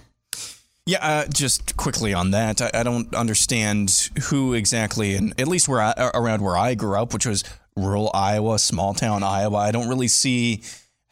Yeah, 0.87 0.99
uh, 1.01 1.27
just 1.33 1.77
quickly 1.79 2.12
on 2.12 2.31
that, 2.33 2.61
I, 2.61 2.70
I, 2.75 2.83
don't 2.83 3.14
understand 3.14 4.11
who 4.25 4.53
exactly, 4.53 5.14
and 5.14 5.33
at 5.41 5.49
least 5.49 5.66
where 5.66 5.81
I, 5.81 6.11
around 6.12 6.43
where 6.43 6.59
I 6.59 6.75
grew 6.75 6.99
up, 6.99 7.14
which 7.14 7.25
was 7.25 7.43
rural 7.75 8.11
Iowa, 8.12 8.59
small 8.59 8.93
town 8.93 9.22
Iowa, 9.22 9.57
I 9.57 9.70
don't 9.70 9.89
really 9.89 10.09
see 10.09 10.62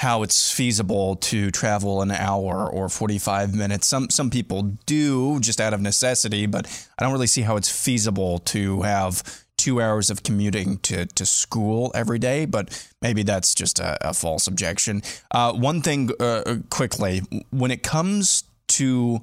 how 0.03 0.25
it's 0.25 0.53
feasible 0.53 1.15
to 1.15 1.51
travel 1.53 2.03
an 2.03 2.11
hour 2.11 2.69
or 2.69 2.89
45 2.89 3.55
minutes. 3.55 3.87
Some 3.87 4.11
some 4.11 4.31
people 4.31 4.77
do 4.85 5.39
just 5.41 5.61
out 5.61 5.73
of 5.73 5.81
necessity, 5.81 6.47
but 6.47 6.67
I 6.99 7.05
don't 7.05 7.13
really 7.13 7.27
see 7.29 7.43
how 7.43 7.57
it's 7.57 7.71
feasible 7.71 8.41
to 8.41 8.83
have 8.83 9.23
two 9.63 9.81
hours 9.81 10.11
of 10.11 10.25
commuting 10.25 10.79
to, 10.79 11.07
to 11.07 11.25
school 11.25 11.93
every 11.95 12.19
day, 12.19 12.45
but 12.45 12.89
maybe 13.01 13.23
that's 13.23 13.55
just 13.55 13.79
a, 13.79 13.97
a 14.09 14.13
false 14.13 14.49
objection. 14.49 15.03
Uh, 15.31 15.53
one 15.53 15.81
thing 15.81 16.11
uh, 16.19 16.57
quickly, 16.69 17.23
when 17.51 17.71
it 17.71 17.85
comes 17.85 18.43
to 18.67 19.21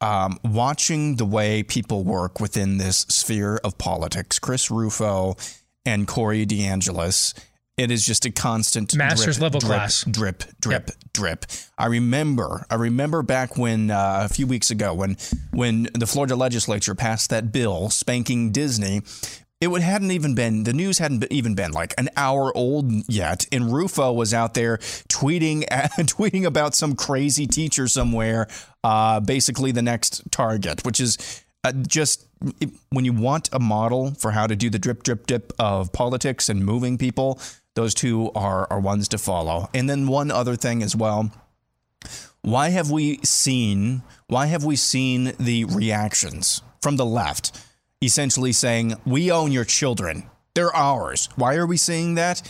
um, 0.00 0.40
watching 0.44 1.16
the 1.16 1.24
way 1.24 1.62
people 1.62 2.02
work 2.02 2.40
within 2.40 2.78
this 2.78 2.98
sphere 3.08 3.60
of 3.62 3.78
politics, 3.78 4.40
Chris 4.40 4.72
Rufo 4.72 5.36
and 5.84 6.08
Corey 6.08 6.44
DeAngelis, 6.44 7.32
it 7.76 7.90
is 7.90 8.04
just 8.04 8.24
a 8.24 8.30
constant 8.32 8.96
master's 8.96 9.36
drip, 9.36 9.42
level 9.42 9.60
drip, 9.60 9.68
class 9.68 10.04
drip 10.10 10.44
drip 10.60 10.88
yep. 10.88 10.96
drip 11.12 11.46
i 11.76 11.86
remember 11.86 12.64
i 12.70 12.74
remember 12.74 13.22
back 13.22 13.58
when 13.58 13.90
uh, 13.90 14.20
a 14.22 14.28
few 14.32 14.46
weeks 14.46 14.70
ago 14.70 14.94
when 14.94 15.16
when 15.52 15.88
the 15.92 16.06
florida 16.06 16.34
legislature 16.34 16.94
passed 16.94 17.28
that 17.30 17.52
bill 17.52 17.90
spanking 17.90 18.50
disney 18.50 19.02
it 19.60 19.68
would 19.68 19.82
hadn't 19.82 20.10
even 20.10 20.34
been 20.34 20.64
the 20.64 20.72
news 20.72 20.98
hadn't 20.98 21.24
even 21.30 21.54
been 21.54 21.72
like 21.72 21.94
an 21.96 22.08
hour 22.16 22.54
old 22.56 22.90
yet, 23.08 23.46
and 23.50 23.72
Rufo 23.72 24.12
was 24.12 24.34
out 24.34 24.54
there 24.54 24.78
tweeting 25.08 25.64
tweeting 25.68 26.44
about 26.44 26.74
some 26.74 26.94
crazy 26.94 27.46
teacher 27.46 27.88
somewhere, 27.88 28.48
uh, 28.84 29.20
basically 29.20 29.72
the 29.72 29.82
next 29.82 30.30
target, 30.30 30.84
which 30.84 31.00
is 31.00 31.44
uh, 31.64 31.72
just 31.72 32.26
it, 32.60 32.70
when 32.90 33.04
you 33.04 33.12
want 33.12 33.48
a 33.52 33.58
model 33.58 34.12
for 34.14 34.30
how 34.32 34.46
to 34.46 34.54
do 34.54 34.68
the 34.68 34.78
drip 34.78 35.02
drip 35.02 35.26
dip 35.26 35.52
of 35.58 35.92
politics 35.92 36.48
and 36.50 36.64
moving 36.64 36.98
people, 36.98 37.40
those 37.74 37.94
two 37.94 38.30
are 38.34 38.66
are 38.70 38.80
ones 38.80 39.08
to 39.08 39.18
follow. 39.18 39.70
And 39.72 39.88
then 39.88 40.06
one 40.06 40.30
other 40.30 40.56
thing 40.56 40.82
as 40.82 40.94
well. 40.94 41.30
Why 42.42 42.68
have 42.68 42.90
we 42.90 43.18
seen 43.24 44.02
why 44.26 44.46
have 44.46 44.64
we 44.64 44.76
seen 44.76 45.32
the 45.40 45.64
reactions 45.64 46.60
from 46.82 46.96
the 46.96 47.06
left? 47.06 47.58
Essentially 48.02 48.52
saying, 48.52 48.94
We 49.04 49.30
own 49.30 49.52
your 49.52 49.64
children. 49.64 50.28
They're 50.54 50.74
ours. 50.74 51.28
Why 51.36 51.56
are 51.56 51.66
we 51.66 51.76
seeing 51.76 52.14
that? 52.14 52.42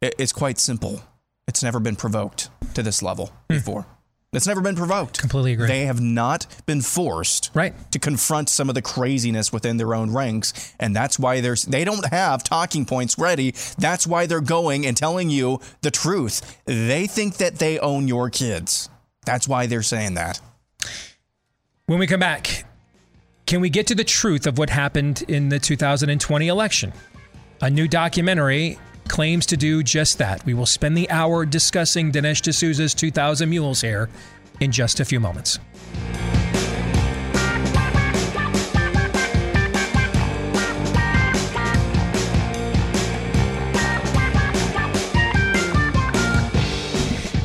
It's 0.00 0.32
quite 0.32 0.58
simple. 0.58 1.02
It's 1.46 1.62
never 1.62 1.80
been 1.80 1.96
provoked 1.96 2.50
to 2.74 2.82
this 2.82 3.02
level 3.02 3.26
hmm. 3.48 3.56
before. 3.56 3.86
It's 4.32 4.48
never 4.48 4.60
been 4.60 4.74
provoked. 4.74 5.20
Completely 5.20 5.52
agree. 5.52 5.68
They 5.68 5.86
have 5.86 6.00
not 6.00 6.46
been 6.66 6.80
forced 6.80 7.52
right. 7.54 7.72
to 7.92 8.00
confront 8.00 8.48
some 8.48 8.68
of 8.68 8.74
the 8.74 8.82
craziness 8.82 9.52
within 9.52 9.76
their 9.76 9.94
own 9.94 10.12
ranks, 10.12 10.74
and 10.80 10.94
that's 10.94 11.18
why 11.18 11.40
there's 11.40 11.62
they 11.62 11.84
don't 11.84 12.04
have 12.06 12.42
talking 12.42 12.84
points 12.84 13.16
ready. 13.16 13.54
That's 13.78 14.06
why 14.06 14.26
they're 14.26 14.40
going 14.40 14.86
and 14.86 14.96
telling 14.96 15.30
you 15.30 15.60
the 15.82 15.92
truth. 15.92 16.60
They 16.64 17.06
think 17.06 17.36
that 17.36 17.56
they 17.56 17.78
own 17.78 18.08
your 18.08 18.28
kids. 18.28 18.88
That's 19.24 19.46
why 19.46 19.66
they're 19.66 19.82
saying 19.82 20.14
that. 20.14 20.40
When 21.86 21.98
we 22.00 22.06
come 22.06 22.20
back, 22.20 22.64
can 23.46 23.60
we 23.60 23.68
get 23.68 23.86
to 23.88 23.94
the 23.94 24.04
truth 24.04 24.46
of 24.46 24.58
what 24.58 24.70
happened 24.70 25.22
in 25.28 25.50
the 25.50 25.58
2020 25.58 26.48
election? 26.48 26.92
A 27.60 27.68
new 27.68 27.86
documentary 27.86 28.78
claims 29.08 29.44
to 29.46 29.56
do 29.56 29.82
just 29.82 30.18
that. 30.18 30.44
We 30.46 30.54
will 30.54 30.66
spend 30.66 30.96
the 30.96 31.10
hour 31.10 31.44
discussing 31.44 32.10
Dinesh 32.10 32.40
D'Souza's 32.40 32.94
2000 32.94 33.48
Mules 33.48 33.82
here 33.82 34.08
in 34.60 34.72
just 34.72 35.00
a 35.00 35.04
few 35.04 35.20
moments. 35.20 35.58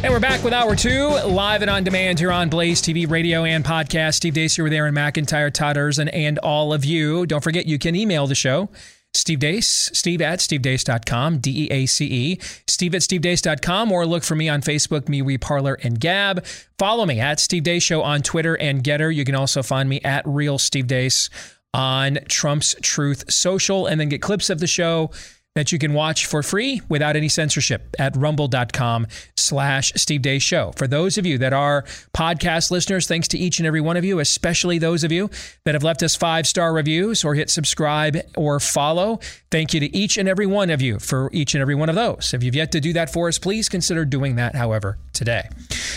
And 0.01 0.13
we're 0.13 0.21
back 0.21 0.45
with 0.45 0.53
hour 0.53 0.77
two, 0.77 1.09
live 1.25 1.61
and 1.61 1.69
on 1.69 1.83
demand 1.83 2.19
here 2.19 2.31
on 2.31 2.47
Blaze 2.47 2.81
TV, 2.81 3.09
radio, 3.09 3.43
and 3.43 3.65
podcast. 3.65 4.13
Steve 4.13 4.33
Deace 4.33 4.55
here 4.55 4.63
with 4.63 4.71
Aaron 4.71 4.95
McIntyre, 4.95 5.53
Todd 5.53 5.75
Erzen, 5.75 6.09
and 6.13 6.39
all 6.39 6.71
of 6.71 6.85
you. 6.85 7.25
Don't 7.25 7.43
forget, 7.43 7.65
you 7.65 7.77
can 7.77 7.97
email 7.97 8.25
the 8.25 8.33
show. 8.33 8.69
Steve 9.13 9.39
Deace, 9.39 9.93
steve 9.93 10.21
at 10.21 10.39
stevedeace.com, 10.39 11.39
D 11.39 11.65
E 11.65 11.67
A 11.71 11.85
C 11.85 12.05
E, 12.05 12.39
steve 12.65 12.95
at 12.95 13.01
stevedeace.com, 13.01 13.91
or 13.91 14.05
look 14.05 14.23
for 14.23 14.35
me 14.35 14.47
on 14.47 14.61
Facebook, 14.61 15.01
MeWe, 15.07 15.41
Parler, 15.41 15.77
and 15.83 15.99
Gab. 15.99 16.45
Follow 16.77 17.05
me 17.05 17.19
at 17.19 17.41
Steve 17.41 17.63
Deace 17.63 17.83
Show 17.83 18.01
on 18.01 18.21
Twitter 18.21 18.55
and 18.55 18.81
Gettr. 18.81 19.13
You 19.13 19.25
can 19.25 19.35
also 19.35 19.61
find 19.61 19.89
me 19.89 19.99
at 20.05 20.25
Real 20.25 20.57
Steve 20.57 20.87
Deace 20.87 21.29
on 21.73 22.19
Trump's 22.29 22.73
Truth 22.81 23.29
Social, 23.29 23.85
and 23.85 23.99
then 23.99 24.07
get 24.07 24.21
clips 24.21 24.49
of 24.49 24.61
the 24.61 24.67
show 24.67 25.11
that 25.59 25.71
you 25.73 25.77
can 25.77 25.93
watch 25.93 26.25
for 26.25 26.41
free 26.41 26.81
without 26.87 27.17
any 27.17 27.27
censorship 27.27 27.93
at 27.99 28.15
rumble.com 28.15 29.05
slash 29.35 29.91
Steve 29.97 30.21
Deace 30.21 30.41
Show. 30.41 30.71
For 30.77 30.87
those 30.87 31.17
of 31.17 31.25
you 31.25 31.37
that 31.39 31.51
are 31.51 31.83
podcast 32.15 32.71
listeners, 32.71 33.07
thanks 33.07 33.27
to 33.27 33.37
each 33.37 33.59
and 33.59 33.67
every 33.67 33.81
one 33.81 33.97
of 33.97 34.05
you, 34.05 34.19
especially 34.19 34.79
those 34.79 35.03
of 35.03 35.11
you 35.11 35.29
that 35.65 35.75
have 35.75 35.83
left 35.83 36.01
us 36.01 36.15
five 36.15 36.47
star 36.47 36.71
reviews 36.71 37.25
or 37.25 37.35
hit 37.35 37.49
subscribe 37.49 38.17
or 38.37 38.61
follow. 38.61 39.19
Thank 39.51 39.73
you 39.73 39.81
to 39.81 39.93
each 39.93 40.17
and 40.17 40.29
every 40.29 40.45
one 40.45 40.69
of 40.69 40.81
you 40.81 40.97
for 40.97 41.29
each 41.33 41.55
and 41.55 41.61
every 41.61 41.75
one 41.75 41.89
of 41.89 41.95
those. 41.95 42.33
If 42.33 42.41
you've 42.41 42.55
yet 42.55 42.71
to 42.71 42.79
do 42.79 42.93
that 42.93 43.11
for 43.11 43.27
us, 43.27 43.37
please 43.37 43.67
consider 43.67 44.05
doing 44.05 44.37
that, 44.37 44.55
however, 44.55 44.97
today. 45.11 45.49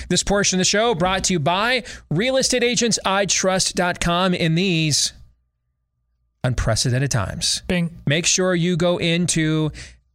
This 0.08 0.24
portion 0.24 0.56
of 0.56 0.58
the 0.58 0.64
show 0.64 0.96
brought 0.96 1.22
to 1.24 1.34
you 1.34 1.38
by 1.38 1.82
realestateagentsitrust.com 2.12 4.34
in 4.34 4.56
these 4.56 5.12
unprecedented 6.45 7.11
times. 7.11 7.62
Bing. 7.68 8.01
Make 8.07 8.26
sure 8.26 8.55
you 8.55 8.76
go 8.76 8.99
into 8.99 9.70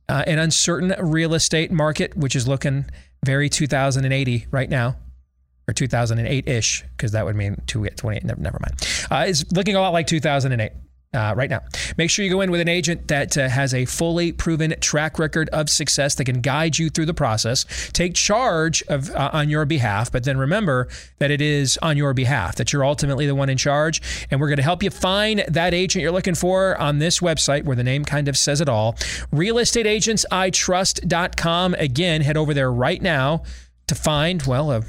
uh, 0.09 0.23
an 0.28 0.39
uncertain 0.39 0.93
real 0.99 1.34
estate 1.34 1.71
market, 1.71 2.15
which 2.15 2.36
is 2.36 2.47
looking 2.47 2.86
very 3.25 3.49
2080 3.49 4.47
right 4.51 4.69
now, 4.69 4.95
or 5.67 5.73
2008 5.73 6.47
ish, 6.47 6.84
because 6.95 7.11
that 7.11 7.25
would 7.25 7.36
mean 7.36 7.61
228. 7.67 8.23
Never, 8.23 8.41
never 8.41 8.59
mind. 8.61 9.07
Uh, 9.09 9.25
it's 9.28 9.51
looking 9.51 9.75
a 9.75 9.82
lot 9.82 9.93
like 9.93 10.07
2008 10.07 10.71
uh, 11.14 11.34
right 11.36 11.49
now. 11.49 11.62
Make 11.97 12.10
sure 12.10 12.24
you 12.26 12.32
go 12.32 12.41
in 12.41 12.51
with 12.51 12.60
an 12.62 12.68
agent 12.68 13.08
that 13.08 13.38
uh, 13.38 13.47
has 13.49 13.74
a 13.74 13.86
fully 13.86 14.32
proven 14.32 14.76
track 14.80 15.18
record 15.20 15.49
of 15.49 15.70
success 15.70 16.16
that 16.16 16.26
can 16.26 16.41
guide 16.41 16.78
you 16.78 16.89
through 16.89 17.05
the 17.05 17.14
process, 17.14 17.66
take 17.93 18.14
charge 18.14 18.84
of 18.84 19.10
uh, 19.12 19.30
on 19.34 19.49
your 19.49 19.66
behalf, 19.66 20.12
but 20.12 20.26
then 20.26 20.38
remember 20.38 20.88
that 21.20 21.32
it 21.32 21.41
is 21.41 21.80
on 21.82 21.97
your 21.97 22.14
behalf 22.14 22.55
that 22.55 22.74
you're 22.74 22.86
ultimately 22.86 23.26
the 23.26 23.36
one 23.36 23.49
in 23.49 23.58
charge, 23.58 24.01
and 24.30 24.41
we're 24.41 24.47
going 24.47 24.58
to 24.58 24.64
help 24.64 24.84
you 24.84 24.89
find 24.89 25.45
that 25.47 25.74
agent 25.74 26.03
you're 26.03 26.12
looking 26.12 26.36
for 26.36 26.78
on 26.78 26.99
this 26.99 27.20
website 27.20 27.64
where 27.64 27.76
the 27.76 27.84
name 27.84 28.05
kind 28.05 28.28
of 28.28 28.38
says 28.38 28.62
it 28.62 28.70
all. 28.70 28.93
Realestateagentsitrust.com. 29.34 31.74
Again, 31.76 32.22
head 32.22 32.38
over 32.38 32.53
there 32.53 32.72
right 32.72 33.01
now 33.01 33.43
to 33.88 33.95
find 33.95 34.43
well 34.43 34.72
a 34.72 34.84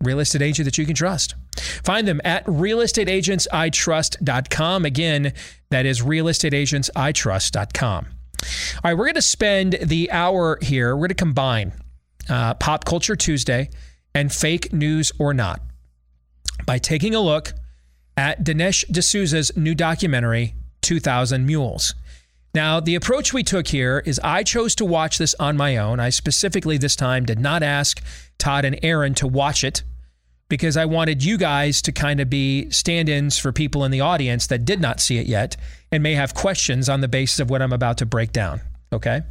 real 0.00 0.18
estate 0.20 0.42
agent 0.42 0.66
that 0.66 0.78
you 0.78 0.86
can 0.86 0.94
trust. 0.94 1.34
Find 1.56 2.06
them 2.06 2.20
at 2.24 2.46
realestateagentsitrust.com. 2.46 4.84
Again, 4.84 5.32
that 5.74 5.84
is 5.86 6.02
realestateagentsitrust.com. 6.02 8.06
All 8.06 8.80
right, 8.84 8.94
we're 8.94 9.06
going 9.06 9.16
to 9.16 9.22
spend 9.22 9.72
the 9.82 10.12
hour 10.12 10.56
here. 10.62 10.94
We're 10.94 11.00
going 11.00 11.08
to 11.08 11.16
combine 11.16 11.72
uh, 12.28 12.54
Pop 12.54 12.84
Culture 12.84 13.16
Tuesday 13.16 13.70
and 14.14 14.32
Fake 14.32 14.72
News 14.72 15.10
or 15.18 15.34
Not 15.34 15.60
by 16.64 16.78
taking 16.78 17.16
a 17.16 17.20
look 17.20 17.54
at 18.16 18.44
Dinesh 18.44 18.86
D'Souza's 18.86 19.56
new 19.56 19.74
documentary, 19.74 20.54
2000 20.82 21.44
Mules. 21.44 21.96
Now, 22.54 22.78
the 22.78 22.94
approach 22.94 23.32
we 23.32 23.42
took 23.42 23.66
here 23.66 24.00
is 24.06 24.20
I 24.22 24.44
chose 24.44 24.76
to 24.76 24.84
watch 24.84 25.18
this 25.18 25.34
on 25.40 25.56
my 25.56 25.76
own. 25.76 25.98
I 25.98 26.10
specifically 26.10 26.78
this 26.78 26.94
time 26.94 27.26
did 27.26 27.40
not 27.40 27.64
ask 27.64 28.00
Todd 28.38 28.64
and 28.64 28.78
Aaron 28.84 29.14
to 29.14 29.26
watch 29.26 29.64
it 29.64 29.82
because 30.48 30.76
I 30.76 30.84
wanted 30.84 31.24
you 31.24 31.36
guys 31.38 31.82
to 31.82 31.92
kind 31.92 32.20
of 32.20 32.28
be 32.28 32.70
stand 32.70 33.08
ins 33.08 33.38
for 33.38 33.52
people 33.52 33.84
in 33.84 33.90
the 33.90 34.00
audience 34.00 34.46
that 34.48 34.64
did 34.64 34.80
not 34.80 35.00
see 35.00 35.18
it 35.18 35.26
yet 35.26 35.56
and 35.90 36.02
may 36.02 36.14
have 36.14 36.34
questions 36.34 36.88
on 36.88 37.00
the 37.00 37.08
basis 37.08 37.40
of 37.40 37.50
what 37.50 37.62
I'm 37.62 37.72
about 37.72 37.98
to 37.98 38.06
break 38.06 38.32
down. 38.32 38.60
Okay. 38.92 39.22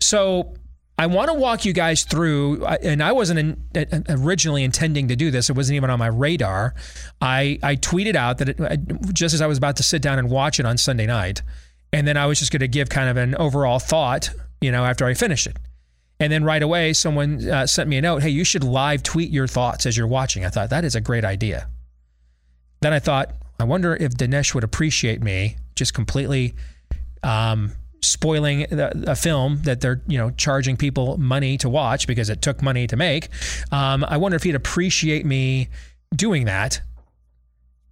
So 0.00 0.54
I 0.98 1.06
want 1.06 1.28
to 1.28 1.34
walk 1.34 1.64
you 1.64 1.72
guys 1.72 2.04
through, 2.04 2.64
and 2.66 3.02
I 3.02 3.12
wasn't 3.12 3.38
in, 3.38 3.62
uh, 3.74 3.84
uh, 3.90 4.00
originally 4.10 4.64
intending 4.64 5.08
to 5.08 5.16
do 5.16 5.30
this. 5.30 5.48
It 5.48 5.56
wasn't 5.56 5.76
even 5.76 5.88
on 5.88 5.98
my 5.98 6.08
radar. 6.08 6.74
I, 7.22 7.58
I 7.62 7.76
tweeted 7.76 8.16
out 8.16 8.36
that 8.38 8.50
it, 8.50 9.14
just 9.14 9.34
as 9.34 9.40
I 9.40 9.46
was 9.46 9.56
about 9.56 9.76
to 9.78 9.82
sit 9.82 10.02
down 10.02 10.18
and 10.18 10.28
watch 10.28 10.60
it 10.60 10.66
on 10.66 10.76
Sunday 10.76 11.06
night, 11.06 11.40
and 11.90 12.06
then 12.06 12.18
I 12.18 12.26
was 12.26 12.38
just 12.38 12.52
going 12.52 12.60
to 12.60 12.68
give 12.68 12.90
kind 12.90 13.08
of 13.08 13.16
an 13.16 13.34
overall 13.36 13.78
thought, 13.78 14.28
you 14.60 14.70
know, 14.70 14.84
after 14.84 15.06
I 15.06 15.14
finished 15.14 15.46
it. 15.46 15.56
And 16.20 16.30
then 16.30 16.44
right 16.44 16.62
away, 16.62 16.92
someone 16.92 17.48
uh, 17.48 17.66
sent 17.66 17.88
me 17.88 17.96
a 17.96 18.02
note, 18.02 18.22
hey, 18.22 18.28
you 18.28 18.44
should 18.44 18.62
live 18.62 19.02
tweet 19.02 19.30
your 19.30 19.46
thoughts 19.46 19.86
as 19.86 19.96
you're 19.96 20.06
watching. 20.06 20.44
I 20.44 20.50
thought, 20.50 20.70
that 20.70 20.84
is 20.84 20.94
a 20.94 21.00
great 21.00 21.24
idea. 21.24 21.68
Then 22.80 22.92
I 22.92 22.98
thought, 22.98 23.32
I 23.58 23.64
wonder 23.64 23.96
if 23.96 24.12
Dinesh 24.12 24.54
would 24.54 24.64
appreciate 24.64 25.22
me 25.22 25.56
just 25.74 25.94
completely 25.94 26.54
um, 27.22 27.72
spoiling 28.02 28.66
a 28.70 29.14
film 29.14 29.60
that 29.62 29.80
they're 29.80 30.00
you 30.06 30.16
know 30.16 30.30
charging 30.30 30.76
people 30.76 31.18
money 31.18 31.58
to 31.58 31.68
watch 31.68 32.06
because 32.06 32.30
it 32.30 32.42
took 32.42 32.62
money 32.62 32.86
to 32.86 32.96
make. 32.96 33.28
Um, 33.70 34.04
I 34.04 34.16
wonder 34.16 34.36
if 34.36 34.42
he'd 34.42 34.54
appreciate 34.54 35.26
me 35.26 35.68
doing 36.14 36.46
that 36.46 36.80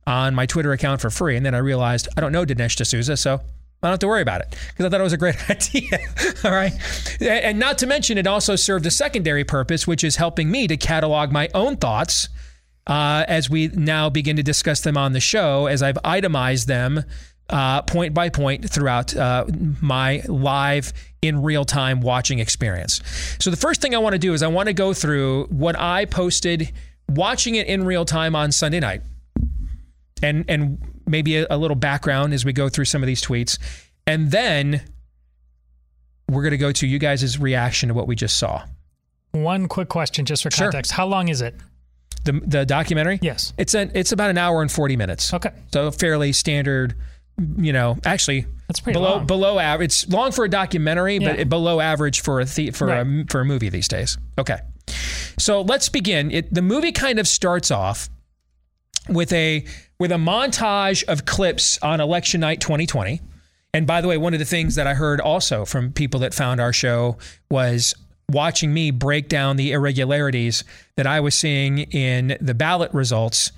on 0.07 0.35
my 0.35 0.47
Twitter 0.47 0.73
account 0.73 1.01
for 1.01 1.11
free. 1.11 1.37
And 1.37 1.45
then 1.45 1.55
I 1.55 1.59
realized 1.59 2.09
I 2.17 2.21
don't 2.21 2.33
know 2.33 2.45
Dinesh 2.45 2.77
D'Souza, 2.77 3.17
so 3.17 3.41
I 3.83 3.87
don't 3.87 3.93
have 3.93 4.01
to 4.01 4.09
worry 4.09 4.23
about 4.23 4.41
it 4.41 4.57
because 4.69 4.87
I 4.87 4.89
thought 4.89 5.01
it 5.01 5.05
was 5.05 5.13
a 5.13 5.19
great 5.19 5.37
idea. 5.51 5.99
All 6.45 6.51
right. 6.51 6.73
And 7.21 7.59
not 7.59 7.79
to 7.79 7.87
mention, 7.87 8.19
it 8.19 8.27
also 8.27 8.57
served 8.57 8.87
a 8.87 8.91
secondary 8.91 9.45
purpose, 9.45 9.87
which 9.87 10.03
is 10.03 10.17
helping 10.17 10.51
me 10.51 10.67
to 10.67 10.77
catalog 10.77 11.31
my 11.31 11.49
own 11.55 11.77
thoughts 11.77 12.29
uh, 12.89 13.25
as 13.29 13.49
we 13.49 13.69
now 13.69 14.11
begin 14.11 14.37
to 14.37 14.43
discuss 14.43 14.81
them 14.81 14.97
on 14.97 15.13
the 15.13 15.21
show, 15.21 15.67
as 15.67 15.83
I've 15.83 15.99
itemized 16.05 16.67
them 16.67 17.05
uh, 17.51 17.83
point 17.83 18.15
by 18.15 18.29
point 18.29 18.69
throughout 18.69 19.17
uh, 19.17 19.45
my 19.81 20.23
live 20.27 20.93
in 21.23 21.43
real 21.43 21.65
time 21.65 22.01
watching 22.01 22.41
experience. 22.41 23.01
So, 23.41 23.51
the 23.51 23.57
first 23.57 23.81
thing 23.81 23.95
I 23.95 23.99
want 23.99 24.15
to 24.15 24.19
do 24.19 24.35
is 24.35 24.43
I 24.43 24.49
want 24.49 24.67
to 24.69 24.75
go 24.75 24.93
through 24.93 25.45
what 25.47 25.79
I 25.79 26.05
posted 26.05 26.73
watching 27.09 27.55
it 27.55 27.67
in 27.67 27.85
real 27.85 28.05
time 28.05 28.37
on 28.37 28.53
Sunday 28.53 28.81
night 28.81 29.03
and, 30.23 30.45
and 30.49 30.79
maybe 31.09 31.37
a, 31.39 31.47
a 31.51 31.57
little 31.59 31.75
background 31.77 32.33
as 32.35 32.45
we 32.45 32.53
go 32.53 32.69
through 32.69 32.85
some 32.87 33.03
of 33.03 33.07
these 33.07 33.23
tweets. 33.23 33.59
And 34.07 34.31
then 34.31 34.83
we're 36.29 36.43
going 36.43 36.53
to 36.53 36.59
go 36.59 36.73
to 36.73 36.87
you 36.87 36.99
guys' 36.99 37.39
reaction 37.39 37.89
to 37.89 37.95
what 37.95 38.07
we 38.07 38.15
just 38.17 38.37
saw. 38.37 38.65
One 39.33 39.69
quick 39.69 39.89
question, 39.89 40.25
just 40.25 40.43
for 40.43 40.51
context. 40.51 40.91
Sure. 40.93 40.97
How 40.97 41.07
long 41.07 41.29
is 41.29 41.41
it? 41.43 41.55
The, 42.25 42.33
the 42.33 42.67
documentary? 42.67 43.19
Yes. 43.23 43.53
It's 43.59 43.75
an 43.75 43.93
it's 43.95 44.13
about 44.13 44.31
an 44.31 44.39
hour 44.39 44.61
and 44.63 44.71
40 44.71 44.97
minutes. 44.97 45.33
Okay. 45.33 45.51
So 45.73 45.91
fairly 45.91 46.33
standard 46.33 46.95
you 47.57 47.73
know, 47.73 47.97
actually 48.05 48.47
that's 48.67 48.81
pretty 48.81 48.99
below 48.99 49.17
long. 49.19 49.27
below 49.27 49.59
average. 49.59 49.87
It's 49.87 50.09
long 50.09 50.33
for 50.33 50.45
a 50.45 50.51
documentary, 50.51 51.19
Yeah. 51.19 51.37
but 51.37 51.49
below 51.49 51.81
average 51.81 52.21
for 52.21 52.41
a 52.41 52.45
the, 52.45 52.71
for 52.73 52.87
Right. 52.89 53.07
a 53.07 53.25
for 53.31 53.41
a 53.41 53.45
movie 53.45 53.69
these 53.69 53.87
days. 53.89 54.19
Okay, 54.37 54.59
so 55.39 55.63
let's 55.63 55.89
begin. 55.89 56.31
It, 56.33 56.53
the 56.53 56.63
movie 56.63 56.91
kind 56.93 57.19
of 57.21 57.29
starts 57.29 57.71
off 57.71 58.09
with 59.09 59.33
a 59.33 59.65
with 59.99 60.13
a 60.13 60.17
montage 60.17 61.05
of 61.05 61.25
clips 61.25 61.79
on 61.83 62.01
election 62.01 62.41
night 62.41 62.61
2020. 62.61 63.21
And 63.75 63.87
by 63.87 64.01
the 64.01 64.09
way, 64.09 64.17
one 64.17 64.33
of 64.33 64.39
the 64.39 64.45
things 64.45 64.77
that 64.77 64.87
I 64.87 64.95
heard 64.95 65.21
also 65.21 65.65
from 65.65 65.93
people 65.93 66.21
that 66.21 66.35
found 66.35 66.61
our 66.61 66.73
show 66.73 67.19
was 67.51 67.95
watching 68.31 68.73
me 68.73 68.91
break 68.91 69.29
down 69.29 69.57
the 69.57 69.73
irregularities 69.73 70.65
that 70.97 71.07
I 71.07 71.21
was 71.21 71.35
seeing 71.35 71.79
in 71.79 72.37
the 72.41 72.55
ballot 72.55 72.93
results 72.93 73.53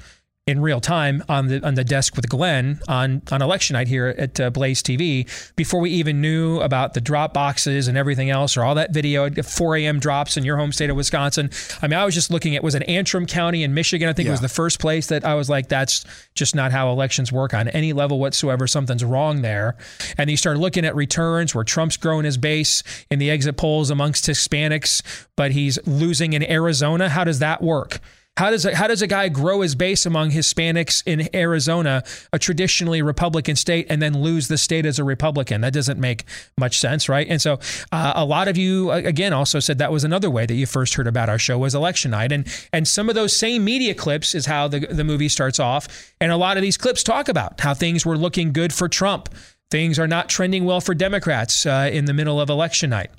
in 0.50 0.60
real 0.60 0.80
time 0.80 1.22
on 1.28 1.46
the 1.46 1.64
on 1.66 1.74
the 1.74 1.84
desk 1.84 2.16
with 2.16 2.28
Glenn 2.28 2.80
on 2.88 3.22
on 3.30 3.40
election 3.40 3.74
night 3.74 3.88
here 3.88 4.08
at 4.18 4.38
uh, 4.40 4.50
Blaze 4.50 4.82
TV 4.82 5.28
before 5.54 5.80
we 5.80 5.90
even 5.90 6.20
knew 6.20 6.60
about 6.60 6.94
the 6.94 7.00
drop 7.00 7.32
boxes 7.32 7.86
and 7.88 7.96
everything 7.96 8.30
else 8.30 8.56
or 8.56 8.64
all 8.64 8.74
that 8.74 8.92
video 8.92 9.26
at 9.26 9.44
4 9.44 9.76
a.m. 9.76 10.00
drops 10.00 10.36
in 10.36 10.44
your 10.44 10.56
home 10.56 10.72
state 10.72 10.90
of 10.90 10.96
Wisconsin. 10.96 11.50
I 11.80 11.86
mean, 11.86 11.98
I 11.98 12.04
was 12.04 12.14
just 12.14 12.30
looking 12.30 12.56
at 12.56 12.64
was 12.64 12.74
it 12.74 12.82
Antrim 12.88 13.26
County 13.26 13.62
in 13.62 13.72
Michigan? 13.72 14.08
I 14.08 14.12
think 14.12 14.28
it 14.28 14.32
was 14.32 14.40
the 14.40 14.48
first 14.48 14.80
place 14.80 15.06
that 15.06 15.24
I 15.24 15.34
was 15.34 15.48
like, 15.48 15.68
that's 15.68 16.04
just 16.34 16.54
not 16.54 16.72
how 16.72 16.90
elections 16.90 17.30
work 17.30 17.54
on 17.54 17.68
any 17.68 17.92
level 17.92 18.18
whatsoever. 18.18 18.66
Something's 18.66 19.04
wrong 19.04 19.42
there. 19.42 19.76
And 20.18 20.28
you 20.28 20.36
start 20.36 20.58
looking 20.58 20.84
at 20.84 20.96
returns 20.96 21.54
where 21.54 21.64
Trump's 21.64 21.96
growing 21.96 22.24
his 22.24 22.36
base 22.36 22.82
in 23.10 23.18
the 23.18 23.30
exit 23.30 23.56
polls 23.56 23.90
amongst 23.90 24.26
Hispanics, 24.26 25.02
but 25.36 25.52
he's 25.52 25.78
losing 25.86 26.32
in 26.32 26.42
Arizona. 26.42 27.08
How 27.08 27.24
does 27.24 27.38
that 27.38 27.62
work? 27.62 28.00
How 28.36 28.50
does 28.50 28.64
a, 28.64 28.74
how 28.74 28.86
does 28.86 29.02
a 29.02 29.06
guy 29.06 29.28
grow 29.28 29.60
his 29.60 29.74
base 29.74 30.06
among 30.06 30.30
Hispanics 30.30 31.02
in 31.04 31.28
Arizona, 31.34 32.02
a 32.32 32.38
traditionally 32.38 33.02
Republican 33.02 33.54
state, 33.54 33.86
and 33.90 34.00
then 34.00 34.14
lose 34.22 34.48
the 34.48 34.56
state 34.56 34.86
as 34.86 34.98
a 34.98 35.04
Republican? 35.04 35.60
That 35.60 35.74
doesn't 35.74 36.00
make 36.00 36.24
much 36.56 36.78
sense, 36.78 37.08
right? 37.08 37.26
And 37.28 37.42
so, 37.42 37.58
uh, 37.92 38.12
a 38.16 38.24
lot 38.24 38.48
of 38.48 38.56
you 38.56 38.92
again 38.92 39.34
also 39.34 39.60
said 39.60 39.78
that 39.78 39.92
was 39.92 40.04
another 40.04 40.30
way 40.30 40.46
that 40.46 40.54
you 40.54 40.64
first 40.64 40.94
heard 40.94 41.06
about 41.06 41.28
our 41.28 41.38
show 41.38 41.58
was 41.58 41.74
election 41.74 42.12
night, 42.12 42.32
and 42.32 42.46
and 42.72 42.88
some 42.88 43.10
of 43.10 43.14
those 43.14 43.36
same 43.36 43.62
media 43.62 43.94
clips 43.94 44.34
is 44.34 44.46
how 44.46 44.68
the 44.68 44.80
the 44.80 45.04
movie 45.04 45.28
starts 45.28 45.60
off, 45.60 46.14
and 46.20 46.32
a 46.32 46.36
lot 46.36 46.56
of 46.56 46.62
these 46.62 46.78
clips 46.78 47.02
talk 47.02 47.28
about 47.28 47.60
how 47.60 47.74
things 47.74 48.06
were 48.06 48.16
looking 48.16 48.52
good 48.52 48.72
for 48.72 48.88
Trump, 48.88 49.28
things 49.70 49.98
are 49.98 50.08
not 50.08 50.28
trending 50.30 50.64
well 50.64 50.80
for 50.80 50.94
Democrats 50.94 51.66
uh, 51.66 51.90
in 51.92 52.06
the 52.06 52.14
middle 52.14 52.40
of 52.40 52.48
election 52.48 52.90
night. 52.90 53.10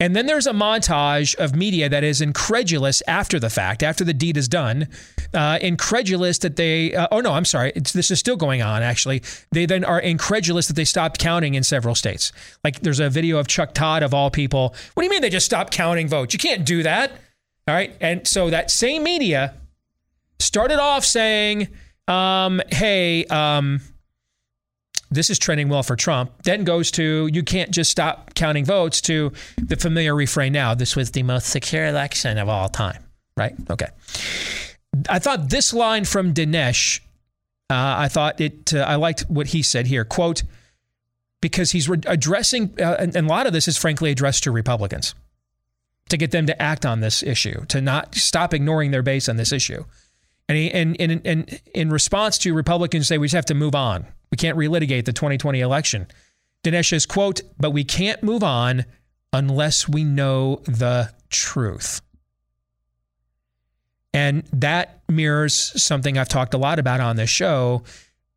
And 0.00 0.14
then 0.14 0.26
there's 0.26 0.46
a 0.46 0.52
montage 0.52 1.34
of 1.36 1.56
media 1.56 1.88
that 1.88 2.04
is 2.04 2.20
incredulous 2.20 3.02
after 3.08 3.40
the 3.40 3.50
fact, 3.50 3.82
after 3.82 4.04
the 4.04 4.14
deed 4.14 4.36
is 4.36 4.46
done, 4.46 4.86
uh, 5.34 5.58
incredulous 5.60 6.38
that 6.38 6.54
they, 6.54 6.94
uh, 6.94 7.08
oh 7.10 7.20
no, 7.20 7.32
I'm 7.32 7.44
sorry, 7.44 7.72
this 7.74 8.10
is 8.12 8.20
still 8.20 8.36
going 8.36 8.62
on 8.62 8.82
actually. 8.82 9.22
They 9.50 9.66
then 9.66 9.84
are 9.84 9.98
incredulous 9.98 10.68
that 10.68 10.74
they 10.74 10.84
stopped 10.84 11.18
counting 11.18 11.54
in 11.54 11.64
several 11.64 11.96
states. 11.96 12.30
Like 12.62 12.78
there's 12.80 13.00
a 13.00 13.10
video 13.10 13.38
of 13.38 13.48
Chuck 13.48 13.74
Todd 13.74 14.04
of 14.04 14.14
all 14.14 14.30
people. 14.30 14.72
What 14.94 15.02
do 15.02 15.04
you 15.04 15.10
mean 15.10 15.20
they 15.20 15.30
just 15.30 15.46
stopped 15.46 15.72
counting 15.72 16.06
votes? 16.06 16.32
You 16.32 16.38
can't 16.38 16.64
do 16.64 16.84
that. 16.84 17.10
All 17.66 17.74
right. 17.74 17.94
And 18.00 18.26
so 18.26 18.50
that 18.50 18.70
same 18.70 19.02
media 19.02 19.54
started 20.38 20.78
off 20.78 21.04
saying, 21.04 21.68
um, 22.06 22.62
hey, 22.70 23.24
um, 23.26 23.80
this 25.10 25.30
is 25.30 25.38
trending 25.38 25.68
well 25.68 25.82
for 25.82 25.96
Trump. 25.96 26.32
Then 26.42 26.64
goes 26.64 26.90
to 26.92 27.28
you 27.32 27.42
can't 27.42 27.70
just 27.70 27.90
stop 27.90 28.34
counting 28.34 28.64
votes 28.64 29.00
to 29.02 29.32
the 29.56 29.76
familiar 29.76 30.14
refrain 30.14 30.52
now. 30.52 30.74
This 30.74 30.96
was 30.96 31.12
the 31.12 31.22
most 31.22 31.48
secure 31.48 31.86
election 31.86 32.38
of 32.38 32.48
all 32.48 32.68
time, 32.68 33.02
right? 33.36 33.54
Okay. 33.70 33.88
I 35.08 35.18
thought 35.18 35.50
this 35.50 35.72
line 35.72 36.04
from 36.04 36.34
Dinesh, 36.34 37.00
uh, 37.70 37.94
I 37.98 38.08
thought 38.08 38.40
it, 38.40 38.74
uh, 38.74 38.80
I 38.80 38.96
liked 38.96 39.22
what 39.28 39.48
he 39.48 39.62
said 39.62 39.86
here. 39.86 40.04
Quote, 40.04 40.42
because 41.40 41.70
he's 41.70 41.88
re- 41.88 42.00
addressing, 42.06 42.74
uh, 42.80 42.96
and, 42.98 43.14
and 43.14 43.26
a 43.26 43.30
lot 43.30 43.46
of 43.46 43.52
this 43.52 43.68
is 43.68 43.76
frankly 43.76 44.10
addressed 44.10 44.44
to 44.44 44.50
Republicans 44.50 45.14
to 46.08 46.16
get 46.16 46.30
them 46.30 46.46
to 46.46 46.60
act 46.60 46.86
on 46.86 47.00
this 47.00 47.22
issue, 47.22 47.64
to 47.66 47.80
not 47.80 48.14
stop 48.14 48.54
ignoring 48.54 48.90
their 48.90 49.02
base 49.02 49.28
on 49.28 49.36
this 49.36 49.52
issue. 49.52 49.84
And, 50.48 50.56
he, 50.56 50.70
and, 50.70 50.98
and, 50.98 51.20
and 51.26 51.60
in 51.74 51.90
response 51.90 52.38
to 52.38 52.54
Republicans 52.54 53.06
say 53.06 53.18
we 53.18 53.26
just 53.26 53.34
have 53.34 53.44
to 53.46 53.54
move 53.54 53.74
on. 53.74 54.06
We 54.30 54.36
can't 54.36 54.58
relitigate 54.58 55.04
the 55.04 55.12
2020 55.12 55.60
election. 55.60 56.06
Dinesh 56.64 56.90
says, 56.90 57.06
quote, 57.06 57.40
but 57.58 57.70
we 57.70 57.84
can't 57.84 58.22
move 58.22 58.42
on 58.42 58.84
unless 59.32 59.88
we 59.88 60.04
know 60.04 60.62
the 60.64 61.12
truth. 61.30 62.00
And 64.12 64.42
that 64.52 65.02
mirrors 65.08 65.54
something 65.82 66.18
I've 66.18 66.28
talked 66.28 66.54
a 66.54 66.58
lot 66.58 66.78
about 66.78 67.00
on 67.00 67.16
this 67.16 67.30
show. 67.30 67.84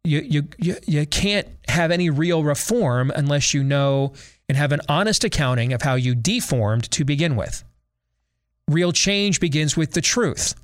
You, 0.04 0.20
you, 0.20 0.48
you, 0.58 0.76
you 0.86 1.06
can't 1.06 1.48
have 1.68 1.92
any 1.92 2.10
real 2.10 2.44
reform 2.44 3.12
unless 3.16 3.54
you 3.54 3.64
know 3.64 4.14
and 4.50 4.58
have 4.58 4.72
an 4.72 4.82
honest 4.90 5.24
accounting 5.24 5.74
of 5.74 5.82
how 5.82 5.96
you 5.96 6.14
deformed 6.14 6.90
to 6.92 7.06
begin 7.06 7.36
with. 7.36 7.64
Real 8.68 8.92
change 8.92 9.40
begins 9.40 9.78
with 9.78 9.94
the 9.94 10.02
truth. 10.02 10.56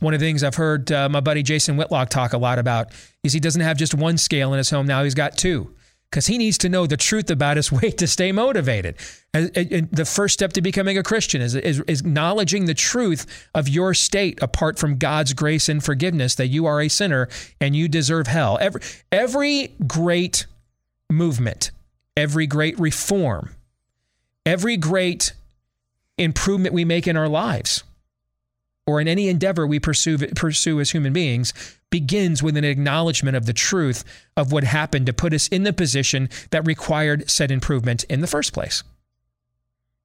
One 0.00 0.14
of 0.14 0.20
the 0.20 0.26
things 0.26 0.42
I've 0.42 0.54
heard 0.54 0.92
uh, 0.92 1.08
my 1.08 1.20
buddy 1.20 1.42
Jason 1.42 1.76
Whitlock 1.76 2.10
talk 2.10 2.32
a 2.32 2.38
lot 2.38 2.58
about 2.58 2.92
is 3.22 3.32
he 3.32 3.40
doesn't 3.40 3.60
have 3.62 3.76
just 3.76 3.94
one 3.94 4.18
scale 4.18 4.52
in 4.52 4.58
his 4.58 4.70
home 4.70 4.86
now, 4.86 5.02
he's 5.04 5.14
got 5.14 5.36
two 5.36 5.74
because 6.10 6.26
he 6.26 6.38
needs 6.38 6.56
to 6.58 6.68
know 6.68 6.86
the 6.86 6.96
truth 6.96 7.30
about 7.30 7.56
his 7.56 7.70
weight 7.82 7.98
to 7.98 8.06
stay 8.06 8.32
motivated. 8.32 8.96
And- 9.34 9.54
and- 9.56 9.90
the 9.90 10.04
first 10.04 10.34
step 10.34 10.52
to 10.54 10.62
becoming 10.62 10.96
a 10.96 11.02
Christian 11.02 11.40
is, 11.42 11.54
is, 11.54 11.80
is 11.86 12.00
acknowledging 12.00 12.66
the 12.66 12.74
truth 12.74 13.48
of 13.54 13.68
your 13.68 13.92
state 13.94 14.38
apart 14.40 14.78
from 14.78 14.98
God's 14.98 15.32
grace 15.32 15.68
and 15.68 15.82
forgiveness 15.82 16.34
that 16.36 16.46
you 16.46 16.66
are 16.66 16.80
a 16.80 16.88
sinner 16.88 17.28
and 17.60 17.74
you 17.74 17.88
deserve 17.88 18.26
hell. 18.28 18.56
Every, 18.60 18.80
every 19.10 19.74
great 19.86 20.46
movement, 21.10 21.70
every 22.16 22.46
great 22.46 22.78
reform, 22.78 23.56
every 24.44 24.76
great 24.76 25.32
improvement 26.18 26.74
we 26.74 26.84
make 26.84 27.06
in 27.06 27.16
our 27.16 27.28
lives 27.28 27.82
or 28.86 29.00
in 29.00 29.08
any 29.08 29.28
endeavor 29.28 29.66
we 29.66 29.80
pursue, 29.80 30.18
pursue 30.18 30.80
as 30.80 30.90
human 30.90 31.12
beings 31.12 31.52
begins 31.90 32.42
with 32.42 32.56
an 32.56 32.64
acknowledgement 32.64 33.36
of 33.36 33.46
the 33.46 33.52
truth 33.52 34.04
of 34.36 34.52
what 34.52 34.64
happened 34.64 35.06
to 35.06 35.12
put 35.12 35.32
us 35.32 35.48
in 35.48 35.64
the 35.64 35.72
position 35.72 36.28
that 36.50 36.66
required 36.66 37.28
said 37.30 37.50
improvement 37.50 38.04
in 38.04 38.20
the 38.20 38.26
first 38.26 38.52
place. 38.52 38.82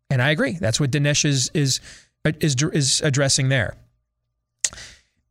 And 0.10 0.22
I 0.22 0.32
agree. 0.32 0.54
That's 0.54 0.80
what 0.80 0.92
Dinesh 0.92 1.26
is, 1.26 1.52
is, 1.54 1.80
is, 2.40 2.56
is 2.74 3.02
addressing 3.02 3.50
there. 3.50 3.76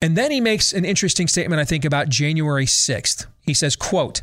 And 0.02 0.16
then 0.16 0.30
he 0.30 0.40
makes 0.40 0.72
an 0.72 0.84
interesting 0.84 1.28
statement, 1.28 1.60
I 1.60 1.64
think, 1.64 1.84
about 1.84 2.08
January 2.08 2.66
6th. 2.66 3.26
He 3.42 3.52
says, 3.52 3.76
quote, 3.76 4.22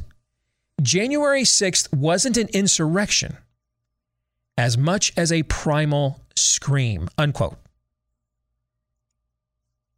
January 0.82 1.43
6th 1.43 1.93
wasn't 1.93 2.38
an 2.38 2.47
insurrection. 2.53 3.38
as 4.57 4.78
much 4.78 5.13
as 5.15 5.32
a 5.32 5.43
primal 5.43 6.19
scream, 6.36 7.09
unquote. 7.17 7.57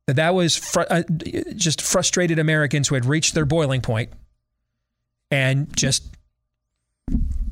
That 0.09 0.15
that 0.15 0.33
was 0.33 0.57
fr- 0.57 0.87
uh, 0.89 1.03
just 1.55 1.83
frustrated 1.83 2.39
Americans 2.39 2.87
who 2.87 2.95
had 2.95 3.05
reached 3.05 3.35
their 3.35 3.45
boiling 3.45 3.79
point 3.79 4.09
and 5.29 5.71
just 5.77 6.03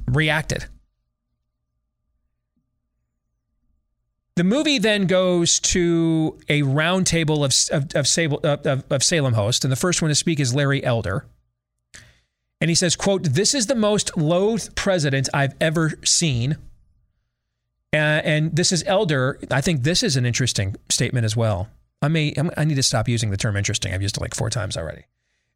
reacted. 0.07 0.65
The 4.37 4.43
movie 4.43 4.79
then 4.79 5.05
goes 5.05 5.59
to 5.59 6.39
a 6.49 6.63
roundtable 6.63 7.45
of, 7.45 7.83
of, 7.83 7.95
of, 7.95 8.07
Sable, 8.07 8.39
of, 8.43 8.83
of 8.89 9.03
Salem 9.03 9.35
hosts, 9.35 9.63
and 9.63 9.71
the 9.71 9.75
first 9.75 10.01
one 10.01 10.09
to 10.09 10.15
speak 10.15 10.39
is 10.39 10.55
Larry 10.55 10.83
Elder. 10.83 11.27
And 12.59 12.71
he 12.71 12.75
says, 12.75 12.95
quote, 12.95 13.21
this 13.21 13.53
is 13.53 13.67
the 13.67 13.75
most 13.75 14.17
loathed 14.17 14.75
president 14.75 15.29
I've 15.31 15.53
ever 15.61 15.93
seen. 16.03 16.57
Uh, 17.93 17.97
and 17.97 18.55
this 18.55 18.71
is 18.71 18.83
Elder. 18.87 19.37
I 19.51 19.61
think 19.61 19.83
this 19.83 20.01
is 20.01 20.17
an 20.17 20.25
interesting 20.25 20.75
statement 20.89 21.25
as 21.25 21.37
well. 21.37 21.69
I 22.01 22.07
may, 22.07 22.33
I 22.55 22.63
need 22.63 22.75
to 22.75 22.83
stop 22.83 23.07
using 23.07 23.31
the 23.31 23.37
term 23.37 23.55
interesting. 23.55 23.93
I've 23.93 24.01
used 24.01 24.17
it 24.17 24.21
like 24.21 24.35
four 24.35 24.49
times 24.49 24.77
already. 24.77 25.03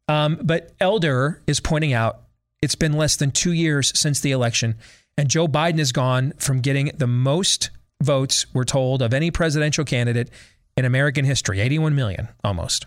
Um, 0.08 0.38
but 0.42 0.72
Elder 0.80 1.42
is 1.46 1.60
pointing 1.60 1.92
out 1.92 2.22
it's 2.60 2.74
been 2.74 2.92
less 2.94 3.16
than 3.16 3.30
two 3.30 3.52
years 3.52 3.92
since 3.98 4.20
the 4.20 4.32
election, 4.32 4.76
and 5.16 5.28
Joe 5.28 5.46
Biden 5.46 5.78
has 5.78 5.92
gone 5.92 6.32
from 6.38 6.60
getting 6.60 6.90
the 6.96 7.06
most 7.06 7.70
votes, 8.02 8.46
we're 8.52 8.64
told, 8.64 9.02
of 9.02 9.14
any 9.14 9.30
presidential 9.30 9.84
candidate 9.84 10.30
in 10.76 10.84
American 10.84 11.24
history 11.24 11.60
81 11.60 11.94
million 11.94 12.28
almost 12.42 12.86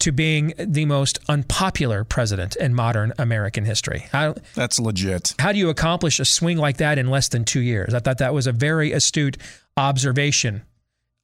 to 0.00 0.12
being 0.12 0.52
the 0.58 0.84
most 0.84 1.18
unpopular 1.28 2.04
president 2.04 2.54
in 2.56 2.72
modern 2.72 3.12
American 3.18 3.64
history. 3.64 4.06
How, 4.12 4.36
That's 4.54 4.78
legit. 4.78 5.34
How 5.40 5.52
do 5.52 5.58
you 5.58 5.70
accomplish 5.70 6.20
a 6.20 6.24
swing 6.24 6.56
like 6.56 6.76
that 6.76 6.98
in 6.98 7.10
less 7.10 7.28
than 7.28 7.44
two 7.44 7.60
years? 7.60 7.94
I 7.94 7.98
thought 7.98 8.18
that 8.18 8.32
was 8.32 8.46
a 8.46 8.52
very 8.52 8.92
astute 8.92 9.38
observation 9.76 10.62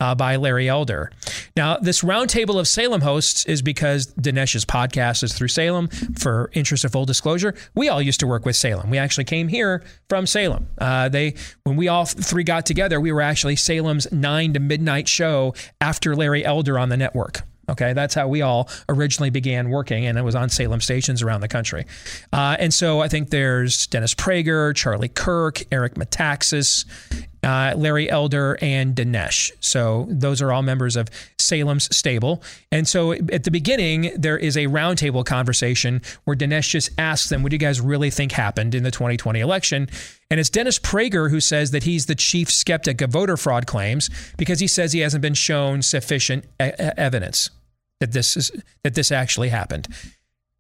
uh, 0.04 0.14
by 0.14 0.36
Larry 0.36 0.68
Elder. 0.68 1.10
Now, 1.56 1.78
this 1.78 2.02
roundtable 2.02 2.58
of 2.60 2.68
Salem 2.68 3.00
hosts 3.00 3.46
is 3.46 3.62
because 3.62 4.06
Dinesh's 4.14 4.66
podcast 4.66 5.22
is 5.22 5.32
through 5.32 5.48
Salem. 5.48 5.88
For 6.18 6.50
interest 6.52 6.84
of 6.84 6.92
full 6.92 7.06
disclosure, 7.06 7.54
we 7.74 7.88
all 7.88 8.02
used 8.02 8.20
to 8.20 8.26
work 8.26 8.44
with 8.44 8.54
Salem. 8.54 8.90
We 8.90 8.98
actually 8.98 9.24
came 9.24 9.48
here 9.48 9.82
from 10.10 10.26
Salem. 10.26 10.68
Uh, 10.76 11.08
they, 11.08 11.34
when 11.62 11.76
we 11.76 11.88
all 11.88 12.04
three 12.04 12.44
got 12.44 12.66
together, 12.66 13.00
we 13.00 13.12
were 13.12 13.22
actually 13.22 13.56
Salem's 13.56 14.10
nine 14.12 14.52
to 14.52 14.60
midnight 14.60 15.08
show 15.08 15.54
after 15.80 16.14
Larry 16.14 16.44
Elder 16.44 16.78
on 16.78 16.90
the 16.90 16.98
network. 16.98 17.40
Okay, 17.66 17.94
that's 17.94 18.14
how 18.14 18.28
we 18.28 18.42
all 18.42 18.68
originally 18.90 19.30
began 19.30 19.70
working, 19.70 20.04
and 20.04 20.18
it 20.18 20.22
was 20.22 20.34
on 20.34 20.50
Salem 20.50 20.82
stations 20.82 21.22
around 21.22 21.40
the 21.40 21.48
country. 21.48 21.86
Uh, 22.30 22.56
and 22.58 22.74
so 22.74 23.00
I 23.00 23.08
think 23.08 23.30
there's 23.30 23.86
Dennis 23.86 24.14
Prager, 24.14 24.76
Charlie 24.76 25.08
Kirk, 25.08 25.62
Eric 25.72 25.94
Metaxas, 25.94 26.84
uh, 27.44 27.74
Larry 27.76 28.10
Elder, 28.10 28.56
and 28.60 28.96
Dinesh. 28.96 29.52
So 29.60 30.06
those 30.08 30.40
are 30.40 30.50
all 30.52 30.62
members 30.62 30.96
of 30.96 31.08
Salem's 31.38 31.94
stable. 31.94 32.42
And 32.72 32.88
so 32.88 33.12
at 33.12 33.44
the 33.44 33.50
beginning, 33.50 34.12
there 34.16 34.38
is 34.38 34.56
a 34.56 34.66
roundtable 34.66 35.24
conversation 35.24 36.00
where 36.24 36.36
Dinesh 36.36 36.70
just 36.70 36.90
asks 36.98 37.28
them, 37.28 37.42
What 37.42 37.50
do 37.50 37.54
you 37.54 37.58
guys 37.58 37.80
really 37.80 38.10
think 38.10 38.32
happened 38.32 38.74
in 38.74 38.82
the 38.82 38.90
2020 38.90 39.40
election? 39.40 39.88
And 40.30 40.40
it's 40.40 40.50
Dennis 40.50 40.78
Prager 40.78 41.30
who 41.30 41.40
says 41.40 41.70
that 41.72 41.84
he's 41.84 42.06
the 42.06 42.14
chief 42.14 42.50
skeptic 42.50 43.00
of 43.00 43.10
voter 43.10 43.36
fraud 43.36 43.66
claims 43.66 44.10
because 44.36 44.60
he 44.60 44.66
says 44.66 44.92
he 44.92 45.00
hasn't 45.00 45.22
been 45.22 45.34
shown 45.34 45.82
sufficient 45.82 46.44
e- 46.60 46.70
evidence 46.96 47.50
that 48.00 48.12
this 48.12 48.36
is 48.36 48.50
that 48.82 48.94
this 48.94 49.12
actually 49.12 49.50
happened. 49.50 49.86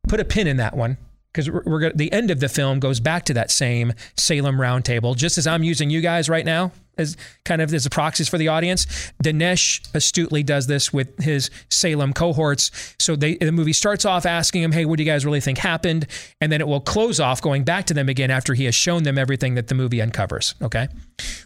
Put 0.06 0.20
a 0.20 0.24
pin 0.24 0.46
in 0.46 0.58
that 0.58 0.76
one 0.76 0.98
because 1.34 1.50
we're, 1.50 1.62
we're 1.66 1.92
the 1.92 2.12
end 2.12 2.30
of 2.30 2.40
the 2.40 2.48
film 2.48 2.78
goes 2.78 3.00
back 3.00 3.24
to 3.24 3.34
that 3.34 3.50
same 3.50 3.92
Salem 4.16 4.56
roundtable. 4.56 5.16
Just 5.16 5.36
as 5.36 5.46
I'm 5.46 5.64
using 5.64 5.90
you 5.90 6.00
guys 6.00 6.28
right 6.28 6.44
now 6.44 6.70
as 6.96 7.16
kind 7.44 7.60
of 7.60 7.74
as 7.74 7.84
a 7.84 7.90
proxies 7.90 8.28
for 8.28 8.38
the 8.38 8.46
audience, 8.46 8.86
Dinesh 9.20 9.84
astutely 9.94 10.44
does 10.44 10.68
this 10.68 10.92
with 10.92 11.18
his 11.20 11.50
Salem 11.68 12.12
cohorts. 12.12 12.94
So 13.00 13.16
they, 13.16 13.34
the 13.34 13.50
movie 13.50 13.72
starts 13.72 14.04
off 14.04 14.24
asking 14.24 14.62
him, 14.62 14.70
"Hey, 14.70 14.84
what 14.84 14.98
do 14.98 15.02
you 15.02 15.10
guys 15.10 15.26
really 15.26 15.40
think 15.40 15.58
happened?" 15.58 16.06
And 16.40 16.52
then 16.52 16.60
it 16.60 16.68
will 16.68 16.80
close 16.80 17.18
off 17.18 17.42
going 17.42 17.64
back 17.64 17.86
to 17.86 17.94
them 17.94 18.08
again 18.08 18.30
after 18.30 18.54
he 18.54 18.64
has 18.66 18.76
shown 18.76 19.02
them 19.02 19.18
everything 19.18 19.56
that 19.56 19.66
the 19.66 19.74
movie 19.74 20.00
uncovers. 20.00 20.54
Okay, 20.62 20.86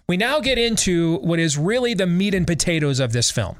we 0.06 0.18
now 0.18 0.40
get 0.40 0.58
into 0.58 1.16
what 1.20 1.38
is 1.38 1.56
really 1.56 1.94
the 1.94 2.06
meat 2.06 2.34
and 2.34 2.46
potatoes 2.46 3.00
of 3.00 3.12
this 3.12 3.30
film 3.30 3.56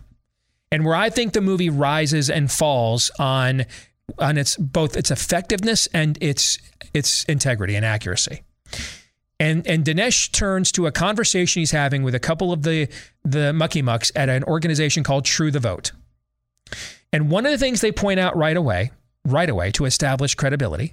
and 0.71 0.85
where 0.85 0.95
I 0.95 1.11
think 1.11 1.33
the 1.33 1.41
movie 1.41 1.71
rises 1.71 2.29
and 2.29 2.51
falls 2.51 3.11
on 3.19 3.65
on 4.19 4.39
its 4.39 4.57
both 4.57 4.97
its 4.97 5.11
effectiveness 5.11 5.89
and 5.93 6.19
its 6.21 6.59
its 6.95 7.25
integrity 7.25 7.75
and 7.75 7.85
accuracy. 7.85 8.43
And 9.41 9.67
and 9.67 9.85
Dinesh 9.85 10.33
turns 10.33 10.73
to 10.73 10.87
a 10.87 10.93
conversation 10.93 11.61
he's 11.61 11.71
having 11.71 12.03
with 12.03 12.15
a 12.15 12.21
couple 12.21 12.53
of 12.53 12.63
the 12.63 12.89
the 13.25 13.53
mucky 13.53 13.83
mucks 13.83 14.11
at 14.17 14.29
an 14.29 14.45
organization 14.45 15.05
called 15.05 15.25
True 15.25 15.51
the 15.51 15.61
Vote. 15.61 15.93
And 17.13 17.31
one 17.31 17.47
of 17.47 17.53
the 17.53 17.59
things 17.59 17.81
they 17.81 17.93
point 17.93 18.21
out 18.21 18.37
right 18.37 18.57
away, 18.57 18.91
right 19.25 19.49
away 19.49 19.71
to 19.73 19.85
establish 19.85 20.35
credibility, 20.35 20.93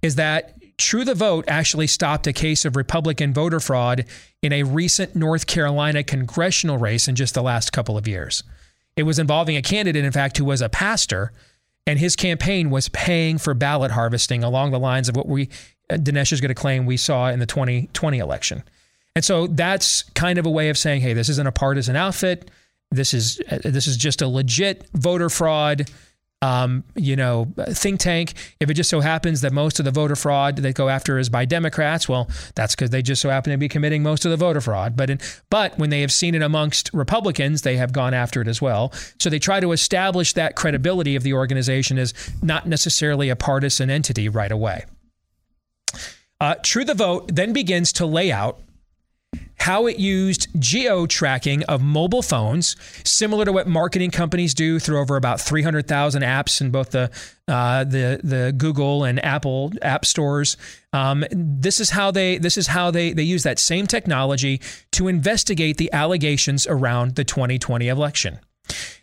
is 0.00 0.14
that 0.16 0.54
True 0.78 1.04
the 1.04 1.14
Vote 1.14 1.44
actually 1.48 1.86
stopped 1.86 2.26
a 2.26 2.32
case 2.32 2.64
of 2.64 2.76
Republican 2.76 3.34
voter 3.34 3.60
fraud 3.60 4.04
in 4.40 4.52
a 4.52 4.62
recent 4.62 5.14
North 5.14 5.46
Carolina 5.46 6.02
congressional 6.02 6.78
race 6.78 7.08
in 7.08 7.14
just 7.14 7.34
the 7.34 7.42
last 7.42 7.72
couple 7.72 7.98
of 7.98 8.08
years. 8.08 8.42
It 8.96 9.04
was 9.04 9.18
involving 9.18 9.56
a 9.56 9.62
candidate, 9.62 10.04
in 10.04 10.12
fact, 10.12 10.38
who 10.38 10.44
was 10.44 10.62
a 10.62 10.68
pastor, 10.68 11.32
and 11.86 11.98
his 11.98 12.16
campaign 12.16 12.70
was 12.70 12.88
paying 12.88 13.38
for 13.38 13.54
ballot 13.54 13.90
harvesting 13.90 14.44
along 14.44 14.70
the 14.70 14.78
lines 14.78 15.08
of 15.08 15.16
what 15.16 15.26
we 15.28 15.48
uh, 15.90 15.96
Dinesh 15.96 16.32
is 16.32 16.40
going 16.40 16.48
to 16.48 16.54
claim 16.54 16.86
we 16.86 16.96
saw 16.96 17.28
in 17.28 17.38
the 17.38 17.46
2020 17.46 18.18
election. 18.18 18.62
And 19.14 19.24
so 19.24 19.46
that's 19.46 20.02
kind 20.14 20.38
of 20.38 20.46
a 20.46 20.50
way 20.50 20.68
of 20.68 20.78
saying, 20.78 21.02
hey, 21.02 21.12
this 21.12 21.28
isn't 21.28 21.46
a 21.46 21.52
partisan 21.52 21.96
outfit. 21.96 22.50
This 22.90 23.12
is 23.14 23.40
uh, 23.50 23.58
this 23.64 23.86
is 23.86 23.96
just 23.96 24.22
a 24.22 24.28
legit 24.28 24.88
voter 24.94 25.28
fraud 25.28 25.90
um, 26.42 26.82
you 26.96 27.14
know, 27.14 27.52
think 27.68 28.00
tank. 28.00 28.34
If 28.60 28.68
it 28.68 28.74
just 28.74 28.90
so 28.90 29.00
happens 29.00 29.40
that 29.40 29.52
most 29.52 29.78
of 29.78 29.84
the 29.84 29.92
voter 29.92 30.16
fraud 30.16 30.56
they 30.56 30.72
go 30.72 30.88
after 30.88 31.18
is 31.18 31.28
by 31.28 31.44
Democrats, 31.44 32.08
well, 32.08 32.28
that's 32.56 32.74
because 32.74 32.90
they 32.90 33.00
just 33.00 33.22
so 33.22 33.30
happen 33.30 33.52
to 33.52 33.56
be 33.56 33.68
committing 33.68 34.02
most 34.02 34.24
of 34.24 34.32
the 34.32 34.36
voter 34.36 34.60
fraud. 34.60 34.96
But 34.96 35.08
in, 35.08 35.20
but 35.48 35.78
when 35.78 35.90
they 35.90 36.00
have 36.00 36.12
seen 36.12 36.34
it 36.34 36.42
amongst 36.42 36.90
Republicans, 36.92 37.62
they 37.62 37.76
have 37.76 37.92
gone 37.92 38.12
after 38.12 38.42
it 38.42 38.48
as 38.48 38.60
well. 38.60 38.92
So 39.20 39.30
they 39.30 39.38
try 39.38 39.60
to 39.60 39.70
establish 39.70 40.32
that 40.32 40.56
credibility 40.56 41.14
of 41.14 41.22
the 41.22 41.32
organization 41.32 41.96
as 41.96 42.12
not 42.42 42.66
necessarily 42.66 43.28
a 43.28 43.36
partisan 43.36 43.88
entity 43.88 44.28
right 44.28 44.52
away. 44.52 44.84
Uh, 46.40 46.56
True 46.64 46.84
the 46.84 46.94
Vote 46.94 47.32
then 47.32 47.52
begins 47.52 47.92
to 47.94 48.06
lay 48.06 48.32
out 48.32 48.60
how 49.62 49.86
it 49.86 49.96
used 49.96 50.48
geo 50.58 51.06
tracking 51.06 51.62
of 51.64 51.80
mobile 51.80 52.20
phones, 52.20 52.74
similar 53.04 53.44
to 53.44 53.52
what 53.52 53.68
marketing 53.68 54.10
companies 54.10 54.54
do 54.54 54.80
through 54.80 54.98
over 54.98 55.14
about 55.16 55.40
300,000 55.40 56.22
apps 56.22 56.60
in 56.60 56.70
both 56.70 56.90
the 56.90 57.08
uh, 57.46 57.84
the 57.84 58.20
the 58.24 58.52
Google 58.56 59.04
and 59.04 59.24
Apple 59.24 59.72
app 59.80 60.04
stores. 60.04 60.56
Um, 60.92 61.24
this 61.30 61.78
is 61.78 61.90
how 61.90 62.10
they 62.10 62.38
this 62.38 62.58
is 62.58 62.66
how 62.66 62.90
they 62.90 63.12
they 63.12 63.22
use 63.22 63.44
that 63.44 63.60
same 63.60 63.86
technology 63.86 64.60
to 64.92 65.06
investigate 65.06 65.76
the 65.76 65.92
allegations 65.92 66.66
around 66.66 67.14
the 67.14 67.24
2020 67.24 67.86
election. 67.86 68.40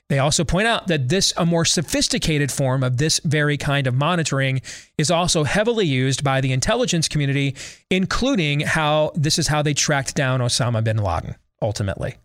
They 0.10 0.18
also 0.18 0.44
point 0.44 0.68
out 0.68 0.88
that 0.88 1.10
this, 1.10 1.34
a 1.38 1.46
more 1.46 1.66
sophisticated 1.66 2.52
form 2.52 2.84
of 2.84 2.98
this 2.98 3.20
very 3.24 3.58
kind 3.58 3.86
of 3.86 3.94
monitoring, 3.94 4.62
is 4.98 5.12
also 5.12 5.44
heavily 5.44 5.86
used 5.86 6.24
by 6.24 6.42
the 6.42 6.52
intelligence 6.52 7.08
community, 7.08 7.56
including 7.92 8.62
how 8.62 9.12
this 9.16 9.38
is 9.38 9.48
how 9.48 9.62
they 9.62 9.76
tracked 9.76 10.16
down 10.16 10.40
Osama 10.40 10.84
bin 10.84 10.98
Laden 10.98 11.36
ultimately. 11.62 12.16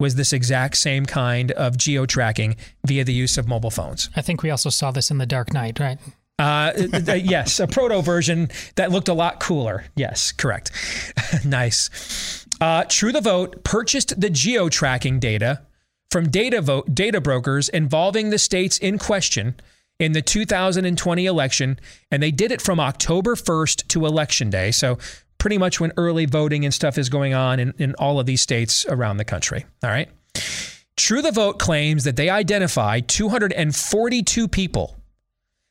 Was 0.00 0.16
this 0.16 0.32
exact 0.32 0.76
same 0.76 1.06
kind 1.06 1.52
of 1.52 1.76
geo 1.76 2.04
tracking 2.04 2.56
via 2.86 3.04
the 3.04 3.12
use 3.12 3.38
of 3.38 3.46
mobile 3.46 3.70
phones? 3.70 4.10
I 4.16 4.22
think 4.22 4.42
we 4.42 4.50
also 4.50 4.70
saw 4.70 4.90
this 4.90 5.10
in 5.10 5.18
The 5.18 5.26
Dark 5.26 5.52
Knight, 5.52 5.78
right? 5.78 5.98
Uh, 6.38 6.72
yes, 7.16 7.60
a 7.60 7.66
proto 7.66 8.00
version 8.00 8.48
that 8.76 8.90
looked 8.90 9.08
a 9.08 9.14
lot 9.14 9.40
cooler. 9.40 9.84
Yes, 9.94 10.32
correct. 10.32 10.72
nice. 11.44 12.46
Uh, 12.62 12.84
True 12.88 13.12
the 13.12 13.20
Vote 13.20 13.62
purchased 13.62 14.18
the 14.18 14.30
geo 14.30 14.70
tracking 14.70 15.20
data 15.20 15.60
from 16.10 16.28
data 16.28 16.82
data 16.92 17.20
brokers 17.20 17.68
involving 17.68 18.30
the 18.30 18.38
states 18.38 18.78
in 18.78 18.98
question 18.98 19.54
in 19.98 20.12
the 20.12 20.22
2020 20.22 21.26
election, 21.26 21.78
and 22.10 22.22
they 22.22 22.30
did 22.30 22.50
it 22.50 22.62
from 22.62 22.80
October 22.80 23.36
1st 23.36 23.86
to 23.88 24.06
election 24.06 24.50
day. 24.50 24.70
So 24.70 24.98
pretty 25.38 25.58
much 25.58 25.78
when 25.78 25.92
early 25.96 26.26
voting 26.26 26.64
and 26.64 26.72
stuff 26.72 26.98
is 26.98 27.08
going 27.08 27.34
on 27.34 27.60
in, 27.60 27.74
in 27.78 27.94
all 27.94 28.18
of 28.18 28.26
these 28.26 28.40
states 28.40 28.86
around 28.86 29.18
the 29.18 29.24
country. 29.24 29.66
All 29.82 29.90
right. 29.90 30.08
True 30.96 31.22
the 31.22 31.32
Vote 31.32 31.58
claims 31.58 32.04
that 32.04 32.16
they 32.16 32.28
identify 32.28 33.00
242 33.00 34.48
people. 34.48 34.96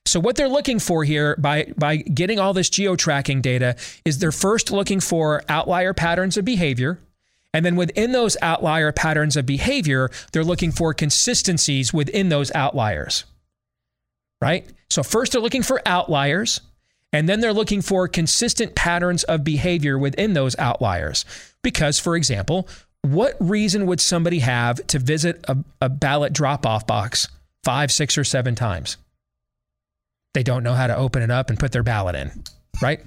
So 0.06 0.20
what 0.20 0.36
they're 0.36 0.50
looking 0.50 0.80
for 0.80 1.04
here 1.04 1.36
by 1.38 1.72
by 1.78 1.98
getting 1.98 2.40
all 2.40 2.54
this 2.54 2.70
geo 2.70 2.96
tracking 2.96 3.42
data 3.42 3.76
is 4.06 4.18
they're 4.18 4.32
first 4.32 4.72
looking 4.72 5.00
for 5.00 5.44
outlier 5.48 5.94
patterns 5.94 6.36
of 6.36 6.46
behavior 6.46 7.00
and 7.54 7.66
then 7.66 7.76
within 7.76 8.12
those 8.12 8.38
outlier 8.42 8.92
patterns 8.92 9.36
of 9.36 9.46
behavior, 9.46 10.10
they're 10.32 10.44
looking 10.44 10.72
for 10.72 10.94
consistencies 10.94 11.94
within 11.94 12.30
those 12.30 12.52
outliers. 12.54 13.26
Right? 14.42 14.66
So 14.90 15.04
first 15.04 15.32
they're 15.32 15.42
looking 15.42 15.64
for 15.64 15.82
outliers, 15.86 16.62
And 17.12 17.28
then 17.28 17.40
they're 17.40 17.54
looking 17.54 17.82
for 17.82 18.08
consistent 18.08 18.76
patterns 18.76 19.24
of 19.24 19.44
behavior 19.44 19.98
within 19.98 20.34
those 20.34 20.58
outliers. 20.60 21.26
Because, 21.64 22.00
for 22.00 22.16
example, 22.16 22.68
what 23.02 23.36
reason 23.40 23.86
would 23.88 24.00
somebody 24.00 24.40
have 24.40 24.86
to 24.88 25.00
visit 25.00 25.44
a, 25.48 25.58
a 25.82 25.90
ballot 25.90 26.34
drop 26.34 26.66
off 26.66 26.86
box 26.86 27.28
five, 27.64 27.92
six, 27.92 28.18
or 28.18 28.24
seven 28.24 28.56
times? 28.56 28.98
They 30.34 30.44
don't 30.44 30.64
know 30.64 30.74
how 30.74 30.88
to 30.88 30.96
open 30.96 31.24
it 31.24 31.32
up 31.32 31.50
and 31.50 31.60
put 31.60 31.72
their 31.72 31.84
ballot 31.84 32.16
in, 32.16 32.44
right? 32.82 33.04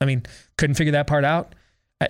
I 0.00 0.06
mean, 0.06 0.22
couldn't 0.56 0.76
figure 0.76 0.92
that 0.92 1.06
part 1.06 1.24
out. 1.24 1.54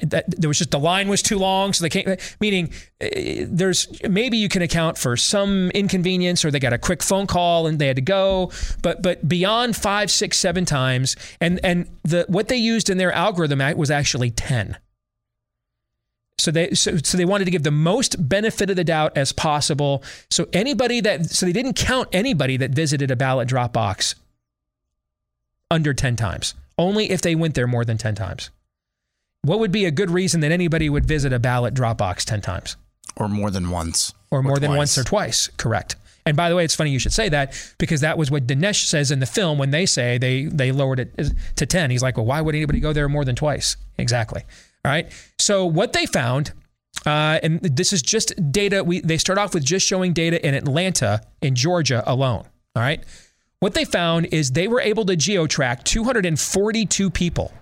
That, 0.03 0.25
there 0.29 0.49
was 0.49 0.59
just 0.59 0.71
the 0.71 0.79
line 0.79 1.09
was 1.09 1.23
too 1.23 1.39
long, 1.39 1.73
so 1.73 1.85
they 1.85 1.89
can't. 1.89 2.37
Meaning, 2.41 2.73
uh, 3.03 3.09
there's 3.47 3.89
maybe 4.09 4.37
you 4.37 4.49
can 4.49 4.63
account 4.63 4.99
for 4.99 5.17
some 5.17 5.71
inconvenience, 5.71 6.45
or 6.45 6.51
they 6.51 6.61
got 6.61 6.73
a 6.73 6.79
quick 6.79 7.03
phone 7.03 7.27
call 7.27 7.67
and 7.67 7.79
they 7.79 7.87
had 7.87 7.97
to 7.97 8.03
go. 8.03 8.51
But 8.83 9.03
but 9.03 9.29
beyond 9.29 9.77
five, 9.77 10.11
six, 10.11 10.39
seven 10.39 10.65
times, 10.65 11.17
and 11.41 11.61
and 11.65 11.89
the 12.03 12.25
what 12.29 12.49
they 12.49 12.57
used 12.57 12.91
in 12.91 12.99
their 12.99 13.13
algorithm 13.13 13.61
was 13.77 13.91
actually 13.91 14.31
ten. 14.31 14.77
So 16.39 16.51
they 16.51 16.75
so, 16.75 16.97
so 16.99 17.17
they 17.17 17.25
wanted 17.25 17.47
to 17.47 17.51
give 17.51 17.63
the 17.63 17.71
most 17.71 18.29
benefit 18.29 18.69
of 18.71 18.77
the 18.77 18.85
doubt 18.85 19.17
as 19.17 19.33
possible. 19.33 20.03
So 20.31 20.49
anybody 20.53 21.01
that 21.01 21.27
so 21.27 21.47
they 21.47 21.53
didn't 21.53 21.75
count 21.75 22.09
anybody 22.13 22.57
that 22.59 22.73
visited 22.73 23.11
a 23.11 23.17
ballot 23.17 23.49
drop 23.49 23.73
box 23.73 24.15
under 25.71 25.95
10 25.95 26.17
times. 26.17 26.55
Only 26.77 27.11
if 27.11 27.23
they 27.23 27.35
went 27.35 27.55
there 27.55 27.67
more 27.67 27.85
than 27.85 27.99
10 27.99 28.15
times. 28.15 28.51
What 29.45 29.59
would 29.59 29.73
be 29.73 29.85
a 29.85 29.91
good 29.91 30.11
reason 30.11 30.41
that 30.41 30.53
anybody 30.53 30.89
would 30.89 31.05
visit 31.05 31.33
a 31.33 31.39
ballot 31.39 31.75
drop 31.75 31.99
box 31.99 32.25
10 32.25 32.41
times? 32.41 32.77
Or 33.17 33.29
more 33.29 33.51
than 33.51 33.71
once. 33.71 34.15
Or, 34.31 34.39
or 34.39 34.43
more 34.43 34.57
twice. 34.57 34.61
than 34.61 34.77
once 34.77 34.99
or 34.99 35.05
twice, 35.05 35.49
correct. 35.59 35.97
And 36.27 36.37
by 36.37 36.49
the 36.49 36.57
way, 36.57 36.65
it's 36.65 36.75
funny 36.75 36.91
you 36.91 36.99
should 36.99 37.13
say 37.13 37.29
that 37.29 37.55
because 37.79 38.01
that 38.01 38.17
was 38.17 38.31
what 38.31 38.47
Dinesh 38.47 38.87
says 38.87 39.11
in 39.11 39.21
the 39.21 39.27
film 39.27 39.59
when 39.59 39.71
they 39.71 39.85
say 39.85 40.17
they 40.17 40.47
they 40.47 40.73
lowered 40.73 40.99
it 40.99 41.31
to 41.57 41.67
10. 41.67 41.91
He's 41.91 42.03
like, 42.03 42.17
well, 42.17 42.25
why 42.25 42.41
would 42.41 42.55
anybody 42.55 42.81
go 42.81 42.95
there 42.95 43.09
more 43.11 43.27
than 43.27 43.37
twice? 43.37 43.77
Exactly. 43.99 44.43
All 44.85 44.91
right. 44.91 45.13
So 45.39 45.67
what 45.67 45.93
they 45.93 46.07
found, 46.07 46.53
uh, 47.05 47.41
and 47.43 47.61
this 47.61 47.93
is 47.93 48.01
just 48.01 48.33
data. 48.51 48.83
We 48.83 49.01
they 49.01 49.19
start 49.19 49.39
off 49.39 49.53
with 49.53 49.65
just 49.65 49.87
showing 49.87 50.15
data 50.15 50.45
in 50.45 50.55
Atlanta, 50.55 51.21
in 51.43 51.55
Georgia 51.55 52.03
alone. 52.07 52.47
All 52.75 52.83
right. 52.83 53.05
What 53.61 53.75
they 53.75 53.85
found 53.85 54.27
is 54.33 54.53
they 54.53 54.69
were 54.69 54.81
able 54.81 55.05
to 55.05 55.17
geotrack 55.17 55.85
242 55.85 57.11
people 57.11 57.53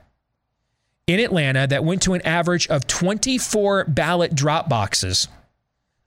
in 1.06 1.20
Atlanta 1.20 1.66
that 1.66 1.84
went 1.84 2.02
to 2.02 2.14
an 2.14 2.22
average 2.22 2.68
of 2.68 2.86
24 2.86 3.84
ballot 3.84 4.34
drop 4.34 4.68
boxes 4.68 5.28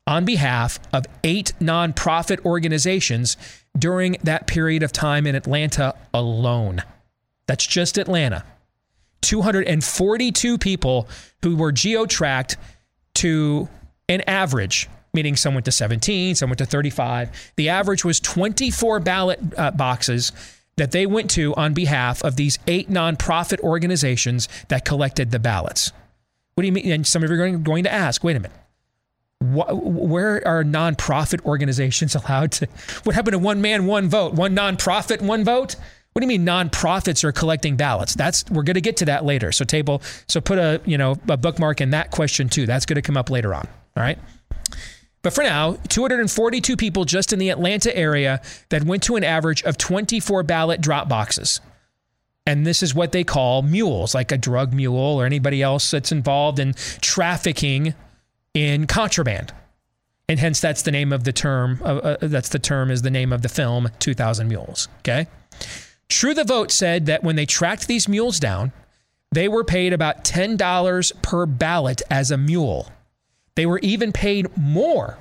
on 0.08 0.26
behalf 0.26 0.80
of 0.94 1.06
eight 1.24 1.54
nonprofit 1.60 2.44
organizations 2.46 3.38
during 3.78 4.18
that 4.24 4.48
period 4.48 4.84
of 4.84 4.92
time 4.92 5.26
in 5.26 5.36
Atlanta 5.36 5.96
alone. 6.14 6.84
That's 7.48 7.66
just 7.66 7.98
Atlanta. 7.98 8.44
242 9.22 10.58
people 10.60 11.08
who 11.42 11.56
were 11.56 11.72
geo-tracked 11.72 12.58
to 13.16 13.68
an 14.08 14.22
average, 14.28 14.88
meaning 15.14 15.36
some 15.36 15.56
went 15.56 15.66
to 15.66 15.72
17, 15.72 16.36
some 16.36 16.50
went 16.50 16.60
to 16.60 16.66
35. 16.66 17.54
The 17.56 17.70
average 17.70 18.06
was 18.06 18.20
24 18.20 19.00
ballot 19.00 19.40
uh, 19.58 19.72
boxes 19.72 20.32
that 20.78 20.92
they 20.92 21.06
went 21.06 21.30
to 21.32 21.54
on 21.56 21.74
behalf 21.74 22.24
of 22.24 22.36
these 22.36 22.60
eight 22.68 22.90
nonprofit 22.90 23.60
organizations 23.62 24.48
that 24.68 24.86
collected 24.86 25.32
the 25.32 25.40
ballots. 25.40 25.92
What 26.56 26.62
do 26.62 26.68
you 26.68 26.72
mean? 26.72 26.92
And 26.92 27.08
some 27.08 27.24
of 27.24 27.30
you 27.30 27.36
are 27.42 27.58
going, 27.58 27.84
to 27.84 27.92
ask, 27.92 28.24
wait 28.24 28.36
a 28.36 28.40
minute. 28.40 28.58
where 29.42 30.46
are 30.48 30.64
nonprofit 30.64 31.44
organizations 31.46 32.16
allowed 32.26 32.52
to? 32.54 32.68
What 33.04 33.16
happened 33.16 33.34
to 33.34 33.40
one 33.40 33.62
man, 33.62 33.86
one 33.86 34.10
vote? 34.10 34.34
One 34.34 34.56
nonprofit, 34.56 35.22
one 35.22 35.44
vote? 35.44 35.76
What 36.14 36.22
do 36.22 36.28
you 36.34 36.40
mean 36.40 36.46
nonprofits 36.46 37.26
are 37.26 37.34
collecting 37.34 37.76
ballots? 37.76 38.16
That's 38.16 38.46
we're 38.50 38.64
going 38.64 38.76
to 38.76 38.82
get 38.82 38.96
to 38.98 39.06
that 39.06 39.26
later. 39.26 39.52
So 39.52 39.66
table, 39.66 40.02
so 40.30 40.40
put 40.40 40.58
a 40.58 40.80
you 40.86 40.98
know 40.98 41.18
a 41.28 41.36
bookmark 41.36 41.82
in 41.82 41.90
that 41.90 42.12
question 42.12 42.48
too. 42.48 42.66
That's 42.66 42.86
going 42.86 42.96
to 42.96 43.02
come 43.02 43.18
up 43.18 43.30
later 43.30 43.54
on. 43.54 43.68
All 43.98 44.04
right. 44.04 44.18
But 45.26 45.34
for 45.34 45.44
now, 45.44 45.78
242 45.88 46.78
people 46.78 47.04
just 47.04 47.34
in 47.34 47.40
the 47.40 47.50
Atlanta 47.50 47.98
area 47.98 48.44
that 48.70 48.84
went 48.84 49.02
to 49.04 49.16
an 49.16 49.24
average 49.24 49.64
of 49.64 49.76
24 49.76 50.44
ballot 50.44 50.82
drop 50.82 51.10
boxes. 51.10 51.62
And 52.46 52.64
this 52.64 52.84
is 52.84 52.94
what 52.94 53.12
they 53.12 53.24
call 53.24 53.64
mules, 53.64 54.14
like 54.14 54.32
a 54.32 54.38
drug 54.38 54.72
mule 54.72 54.96
or 54.96 55.26
anybody 55.26 55.64
else 55.64 55.90
that's 55.90 56.12
involved 56.12 56.60
in 56.60 56.76
trafficking 57.02 57.96
in 58.54 58.86
contraband. 58.86 59.52
And 60.30 60.40
hence, 60.40 60.62
that's 60.62 60.84
the 60.84 60.92
name 60.92 61.12
of 61.12 61.24
the 61.24 61.34
term. 61.34 61.82
Uh, 61.84 61.96
uh, 61.96 62.18
that's 62.22 62.50
the 62.50 62.60
term 62.60 62.92
is 62.92 63.02
the 63.02 63.10
name 63.10 63.34
of 63.34 63.42
the 63.42 63.50
film, 63.50 63.90
2000 63.98 64.48
Mules. 64.48 64.90
Okay. 65.00 65.26
True 66.08 66.36
the 66.36 66.44
Vote 66.44 66.72
said 66.72 67.08
that 67.08 67.24
when 67.24 67.36
they 67.36 67.48
tracked 67.48 67.88
these 67.88 68.08
mules 68.08 68.40
down, 68.40 68.74
they 69.32 69.48
were 69.48 69.64
paid 69.64 69.92
about 69.92 70.24
$10 70.24 71.22
per 71.24 71.48
ballot 71.48 72.04
as 72.12 72.30
a 72.30 72.38
mule. 72.38 72.92
They 73.56 73.66
were 73.66 73.80
even 73.80 74.12
paid 74.12 74.56
more 74.58 75.18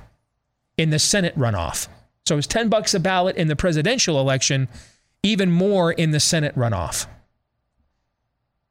in 0.77 0.89
the 0.89 0.99
Senate 0.99 1.37
runoff. 1.37 1.87
So 2.25 2.35
it 2.35 2.37
was 2.37 2.47
10 2.47 2.69
bucks 2.69 2.93
a 2.93 2.99
ballot 2.99 3.35
in 3.37 3.47
the 3.47 3.55
presidential 3.55 4.19
election, 4.19 4.67
even 5.23 5.51
more 5.51 5.91
in 5.91 6.11
the 6.11 6.19
Senate 6.19 6.55
runoff. 6.55 7.07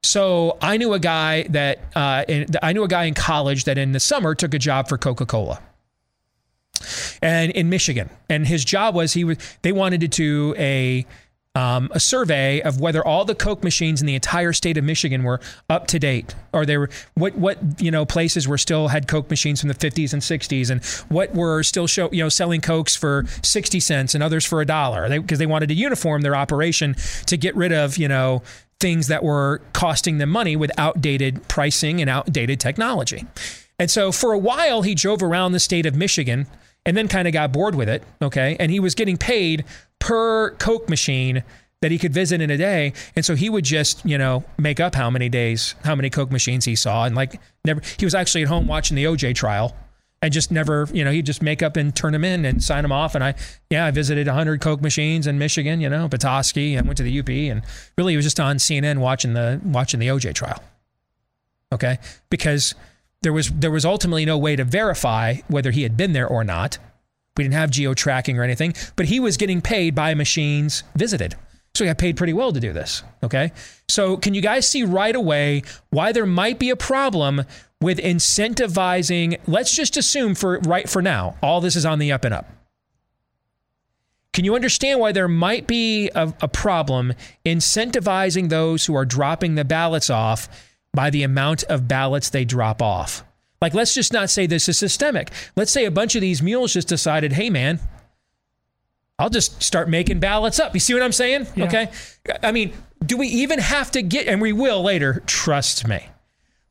So 0.02 0.58
I 0.60 0.76
knew 0.76 0.92
a 0.92 0.98
guy 0.98 1.44
that 1.44 1.78
uh, 1.96 2.24
in, 2.28 2.46
I 2.62 2.72
knew 2.72 2.84
a 2.84 2.88
guy 2.88 3.04
in 3.04 3.14
college 3.14 3.64
that 3.64 3.78
in 3.78 3.92
the 3.92 4.00
summer 4.00 4.34
took 4.34 4.52
a 4.52 4.58
job 4.58 4.88
for 4.88 4.98
Coca 4.98 5.24
Cola, 5.24 5.60
and 7.22 7.50
in 7.52 7.70
Michigan, 7.70 8.10
and 8.28 8.46
his 8.46 8.66
job 8.66 8.94
was 8.94 9.14
he 9.14 9.24
was 9.24 9.38
they 9.62 9.72
wanted 9.72 10.02
to 10.02 10.08
do 10.08 10.54
a 10.58 11.06
um, 11.54 11.88
a 11.92 12.00
survey 12.00 12.60
of 12.62 12.80
whether 12.80 13.04
all 13.04 13.24
the 13.24 13.34
Coke 13.34 13.62
machines 13.62 14.00
in 14.00 14.06
the 14.06 14.14
entire 14.14 14.52
state 14.52 14.76
of 14.76 14.84
Michigan 14.84 15.22
were 15.22 15.40
up 15.70 15.86
to 15.88 15.98
date, 15.98 16.34
or 16.52 16.66
they 16.66 16.76
were 16.76 16.90
what 17.14 17.36
what 17.36 17.58
you 17.80 17.90
know 17.90 18.04
places 18.04 18.48
were 18.48 18.58
still 18.58 18.88
had 18.88 19.06
Coke 19.06 19.30
machines 19.30 19.60
from 19.60 19.68
the 19.68 19.74
50s 19.74 20.12
and 20.12 20.20
60s, 20.20 20.70
and 20.70 20.84
what 21.12 21.32
were 21.34 21.62
still 21.62 21.86
show 21.86 22.10
you 22.10 22.22
know 22.22 22.28
selling 22.28 22.60
Cokes 22.60 22.96
for 22.96 23.24
60 23.42 23.78
cents 23.80 24.14
and 24.14 24.24
others 24.24 24.44
for 24.44 24.60
a 24.60 24.66
dollar, 24.66 25.08
because 25.20 25.38
they, 25.38 25.44
they 25.44 25.50
wanted 25.50 25.68
to 25.68 25.74
uniform 25.74 26.22
their 26.22 26.34
operation 26.34 26.96
to 27.26 27.36
get 27.36 27.54
rid 27.54 27.72
of 27.72 27.96
you 27.98 28.08
know 28.08 28.42
things 28.80 29.06
that 29.06 29.22
were 29.22 29.62
costing 29.72 30.18
them 30.18 30.30
money 30.30 30.56
with 30.56 30.70
outdated 30.76 31.46
pricing 31.48 32.00
and 32.00 32.10
outdated 32.10 32.58
technology. 32.58 33.24
And 33.78 33.90
so 33.90 34.12
for 34.12 34.32
a 34.32 34.38
while, 34.38 34.82
he 34.82 34.94
drove 34.94 35.22
around 35.22 35.52
the 35.52 35.60
state 35.60 35.86
of 35.86 35.94
Michigan 35.94 36.46
and 36.86 36.96
then 36.96 37.08
kind 37.08 37.26
of 37.26 37.32
got 37.32 37.52
bored 37.52 37.74
with 37.74 37.88
it. 37.88 38.02
Okay. 38.20 38.56
And 38.60 38.70
he 38.70 38.80
was 38.80 38.94
getting 38.94 39.16
paid 39.16 39.64
per 40.04 40.50
Coke 40.56 40.90
machine 40.90 41.42
that 41.80 41.90
he 41.90 41.98
could 41.98 42.12
visit 42.12 42.42
in 42.42 42.50
a 42.50 42.58
day. 42.58 42.92
And 43.16 43.24
so 43.24 43.34
he 43.34 43.48
would 43.48 43.64
just, 43.64 44.04
you 44.04 44.18
know, 44.18 44.44
make 44.58 44.78
up 44.78 44.94
how 44.94 45.08
many 45.08 45.30
days, 45.30 45.74
how 45.82 45.94
many 45.94 46.10
Coke 46.10 46.30
machines 46.30 46.66
he 46.66 46.76
saw. 46.76 47.06
And 47.06 47.16
like 47.16 47.40
never, 47.64 47.80
he 47.98 48.04
was 48.04 48.14
actually 48.14 48.42
at 48.42 48.48
home 48.48 48.66
watching 48.66 48.96
the 48.96 49.04
OJ 49.04 49.34
trial 49.34 49.74
and 50.20 50.30
just 50.30 50.50
never, 50.50 50.88
you 50.92 51.06
know, 51.06 51.10
he'd 51.10 51.24
just 51.24 51.40
make 51.40 51.62
up 51.62 51.78
and 51.78 51.96
turn 51.96 52.12
them 52.12 52.22
in 52.22 52.44
and 52.44 52.62
sign 52.62 52.82
them 52.82 52.92
off. 52.92 53.14
And 53.14 53.24
I, 53.24 53.34
yeah, 53.70 53.86
I 53.86 53.90
visited 53.92 54.26
100 54.26 54.60
Coke 54.60 54.82
machines 54.82 55.26
in 55.26 55.38
Michigan, 55.38 55.80
you 55.80 55.88
know, 55.88 56.06
Petoskey. 56.06 56.74
and 56.74 56.86
went 56.86 56.98
to 56.98 57.02
the 57.02 57.20
UP 57.20 57.30
and 57.30 57.62
really 57.96 58.12
he 58.12 58.16
was 58.16 58.26
just 58.26 58.38
on 58.38 58.56
CNN 58.56 58.98
watching 58.98 59.32
the, 59.32 59.58
watching 59.64 60.00
the 60.00 60.08
OJ 60.08 60.34
trial. 60.34 60.62
Okay. 61.72 61.98
Because 62.28 62.74
there 63.22 63.32
was, 63.32 63.50
there 63.52 63.70
was 63.70 63.86
ultimately 63.86 64.26
no 64.26 64.36
way 64.36 64.54
to 64.54 64.64
verify 64.64 65.36
whether 65.48 65.70
he 65.70 65.82
had 65.82 65.96
been 65.96 66.12
there 66.12 66.28
or 66.28 66.44
not 66.44 66.76
we 67.36 67.44
didn't 67.44 67.54
have 67.54 67.70
geo 67.70 67.94
tracking 67.94 68.38
or 68.38 68.42
anything, 68.42 68.74
but 68.96 69.06
he 69.06 69.18
was 69.18 69.36
getting 69.36 69.60
paid 69.60 69.94
by 69.94 70.14
machines 70.14 70.84
visited. 70.94 71.34
So 71.74 71.84
he 71.84 71.88
got 71.88 71.98
paid 71.98 72.16
pretty 72.16 72.32
well 72.32 72.52
to 72.52 72.60
do 72.60 72.72
this. 72.72 73.02
Okay. 73.24 73.50
So 73.88 74.16
can 74.16 74.34
you 74.34 74.40
guys 74.40 74.68
see 74.68 74.84
right 74.84 75.14
away 75.14 75.62
why 75.90 76.12
there 76.12 76.26
might 76.26 76.60
be 76.60 76.70
a 76.70 76.76
problem 76.76 77.42
with 77.80 77.98
incentivizing? 77.98 79.40
Let's 79.48 79.74
just 79.74 79.96
assume 79.96 80.36
for 80.36 80.60
right 80.60 80.88
for 80.88 81.02
now, 81.02 81.36
all 81.42 81.60
this 81.60 81.74
is 81.74 81.84
on 81.84 81.98
the 81.98 82.12
up 82.12 82.24
and 82.24 82.32
up. 82.32 82.48
Can 84.32 84.44
you 84.44 84.54
understand 84.54 85.00
why 85.00 85.12
there 85.12 85.28
might 85.28 85.66
be 85.66 86.10
a, 86.14 86.32
a 86.40 86.48
problem 86.48 87.12
incentivizing 87.44 88.48
those 88.48 88.86
who 88.86 88.94
are 88.94 89.04
dropping 89.04 89.54
the 89.54 89.64
ballots 89.64 90.10
off 90.10 90.48
by 90.92 91.10
the 91.10 91.24
amount 91.24 91.64
of 91.64 91.88
ballots 91.88 92.30
they 92.30 92.44
drop 92.44 92.82
off? 92.82 93.24
Like, 93.64 93.72
let's 93.72 93.94
just 93.94 94.12
not 94.12 94.28
say 94.28 94.46
this 94.46 94.68
is 94.68 94.76
systemic. 94.76 95.30
Let's 95.56 95.72
say 95.72 95.86
a 95.86 95.90
bunch 95.90 96.14
of 96.16 96.20
these 96.20 96.42
mules 96.42 96.74
just 96.74 96.86
decided, 96.86 97.32
hey, 97.32 97.48
man, 97.48 97.80
I'll 99.18 99.30
just 99.30 99.62
start 99.62 99.88
making 99.88 100.20
ballots 100.20 100.60
up. 100.60 100.74
You 100.74 100.80
see 100.80 100.92
what 100.92 101.02
I'm 101.02 101.12
saying? 101.12 101.46
Yeah. 101.56 101.64
Okay. 101.64 101.90
I 102.42 102.52
mean, 102.52 102.74
do 103.06 103.16
we 103.16 103.26
even 103.28 103.58
have 103.58 103.90
to 103.92 104.02
get, 104.02 104.26
and 104.26 104.42
we 104.42 104.52
will 104.52 104.82
later, 104.82 105.22
trust 105.24 105.88
me, 105.88 106.06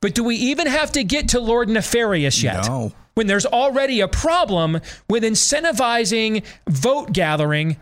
but 0.01 0.13
do 0.13 0.23
we 0.23 0.35
even 0.35 0.67
have 0.67 0.91
to 0.91 1.03
get 1.03 1.29
to 1.29 1.39
Lord 1.39 1.67
Nefarious 1.67 2.43
yet? 2.43 2.67
No. 2.67 2.91
When 3.15 3.25
there's 3.25 3.47
already 3.47 3.99
a 3.99 4.07
problem 4.07 4.79
with 5.09 5.23
incentivizing 5.23 6.43
vote 6.69 7.11
gathering 7.11 7.77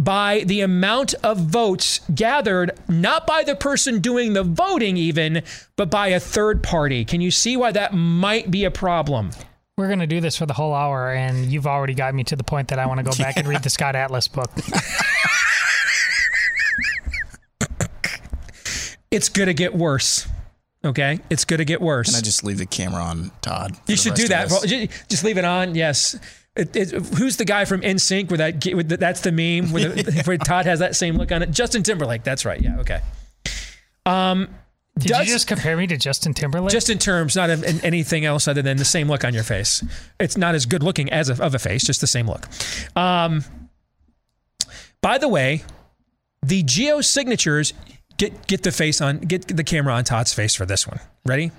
by 0.00 0.42
the 0.46 0.60
amount 0.60 1.14
of 1.22 1.38
votes 1.38 2.00
gathered, 2.14 2.72
not 2.88 3.26
by 3.26 3.42
the 3.42 3.54
person 3.54 4.00
doing 4.00 4.32
the 4.32 4.42
voting, 4.42 4.96
even, 4.96 5.42
but 5.76 5.90
by 5.90 6.08
a 6.08 6.20
third 6.20 6.62
party. 6.62 7.04
Can 7.04 7.20
you 7.20 7.30
see 7.30 7.56
why 7.56 7.72
that 7.72 7.94
might 7.94 8.50
be 8.50 8.64
a 8.64 8.70
problem? 8.70 9.30
We're 9.76 9.88
going 9.88 10.00
to 10.00 10.06
do 10.06 10.20
this 10.20 10.36
for 10.36 10.46
the 10.46 10.52
whole 10.52 10.74
hour, 10.74 11.12
and 11.12 11.50
you've 11.50 11.66
already 11.66 11.94
got 11.94 12.14
me 12.14 12.22
to 12.24 12.36
the 12.36 12.44
point 12.44 12.68
that 12.68 12.78
I 12.78 12.86
want 12.86 12.98
to 12.98 13.04
go 13.04 13.10
back 13.16 13.36
yeah. 13.36 13.40
and 13.40 13.48
read 13.48 13.62
the 13.62 13.70
Scott 13.70 13.96
Atlas 13.96 14.28
book. 14.28 14.50
It's 19.10 19.28
going 19.28 19.46
to 19.46 19.54
get 19.54 19.74
worse. 19.74 20.26
Okay, 20.84 21.20
it's 21.30 21.44
going 21.44 21.58
to 21.58 21.64
get 21.64 21.80
worse. 21.80 22.10
Can 22.10 22.18
I 22.18 22.20
just 22.20 22.42
leave 22.42 22.58
the 22.58 22.66
camera 22.66 23.00
on, 23.00 23.30
Todd? 23.42 23.76
You 23.86 23.96
should 23.96 24.14
do 24.14 24.26
that. 24.28 24.48
Just 25.08 25.22
leave 25.22 25.38
it 25.38 25.44
on. 25.44 25.76
Yes. 25.76 26.18
It, 26.56 26.76
it, 26.76 26.90
who's 26.92 27.36
the 27.36 27.44
guy 27.44 27.64
from 27.64 27.80
NSYNC 27.80 28.30
where 28.30 28.38
that 28.38 28.74
with 28.74 28.88
the, 28.88 28.96
that's 28.96 29.20
the 29.20 29.32
meme 29.32 29.72
where, 29.72 29.88
the, 29.88 30.22
where 30.24 30.38
Todd 30.38 30.66
has 30.66 30.78
that 30.78 30.94
same 30.94 31.16
look 31.16 31.32
on 31.32 31.42
it? 31.42 31.50
Justin 31.50 31.82
Timberlake. 31.82 32.22
That's 32.22 32.44
right. 32.44 32.60
Yeah. 32.60 32.78
Okay. 32.78 33.00
Um, 34.06 34.48
Did 34.96 35.08
does, 35.08 35.26
you 35.26 35.32
just 35.32 35.48
compare 35.48 35.76
me 35.76 35.88
to 35.88 35.96
Justin 35.96 36.32
Timberlake? 36.32 36.70
Just 36.70 36.90
in 36.90 36.98
terms, 36.98 37.34
not 37.34 37.50
in 37.50 37.80
anything 37.84 38.24
else 38.24 38.46
other 38.46 38.62
than 38.62 38.76
the 38.76 38.84
same 38.84 39.08
look 39.08 39.24
on 39.24 39.34
your 39.34 39.42
face. 39.42 39.82
It's 40.20 40.36
not 40.36 40.54
as 40.54 40.64
good 40.66 40.82
looking 40.82 41.10
as 41.10 41.28
a, 41.28 41.42
of 41.42 41.54
a 41.54 41.58
face, 41.58 41.82
just 41.84 42.00
the 42.00 42.06
same 42.06 42.28
look. 42.28 42.46
Um, 42.96 43.44
by 45.00 45.18
the 45.18 45.28
way, 45.28 45.64
the 46.42 46.62
geo 46.62 47.00
signatures 47.00 47.72
get 48.16 48.46
get 48.46 48.62
the 48.62 48.72
face 48.72 49.00
on 49.00 49.18
get 49.18 49.48
the 49.48 49.64
camera 49.64 49.94
on 49.94 50.04
Todd's 50.04 50.32
face 50.32 50.54
for 50.54 50.66
this 50.66 50.86
one. 50.86 51.00
Ready? 51.26 51.50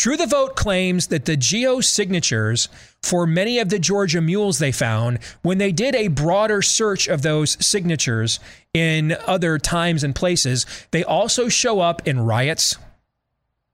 True 0.00 0.16
the 0.16 0.26
Vote 0.26 0.56
claims 0.56 1.08
that 1.08 1.26
the 1.26 1.36
geo 1.36 1.82
signatures 1.82 2.70
for 3.02 3.26
many 3.26 3.58
of 3.58 3.68
the 3.68 3.78
Georgia 3.78 4.22
mules 4.22 4.58
they 4.58 4.72
found 4.72 5.18
when 5.42 5.58
they 5.58 5.72
did 5.72 5.94
a 5.94 6.08
broader 6.08 6.62
search 6.62 7.06
of 7.06 7.20
those 7.20 7.62
signatures 7.62 8.40
in 8.72 9.14
other 9.26 9.58
times 9.58 10.02
and 10.02 10.14
places, 10.14 10.64
they 10.90 11.04
also 11.04 11.50
show 11.50 11.80
up 11.80 12.08
in 12.08 12.18
riots 12.18 12.78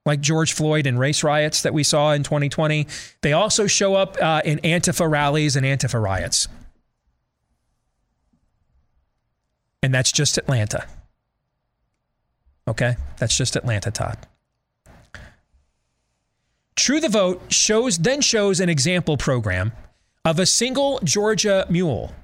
like 0.04 0.20
George 0.20 0.52
Floyd 0.52 0.84
and 0.84 0.98
race 0.98 1.22
riots 1.22 1.62
that 1.62 1.72
we 1.72 1.84
saw 1.84 2.10
in 2.10 2.24
2020. 2.24 2.88
They 3.20 3.32
also 3.32 3.68
show 3.68 3.94
up 3.94 4.16
uh, 4.20 4.42
in 4.44 4.58
Antifa 4.64 5.08
rallies 5.08 5.54
and 5.54 5.64
Antifa 5.64 6.02
riots. 6.02 6.48
And 9.80 9.94
that's 9.94 10.10
just 10.10 10.38
Atlanta. 10.38 10.88
Okay? 12.66 12.96
That's 13.18 13.36
just 13.36 13.54
Atlanta, 13.54 13.92
Todd. 13.92 14.18
True 16.76 17.00
the 17.00 17.08
Vote 17.08 17.42
shows 17.48 17.98
then 17.98 18.20
shows 18.20 18.60
an 18.60 18.68
example 18.68 19.16
program 19.16 19.72
of 20.24 20.38
a 20.38 20.46
single 20.46 21.00
Georgia 21.02 21.66
mule 21.70 22.14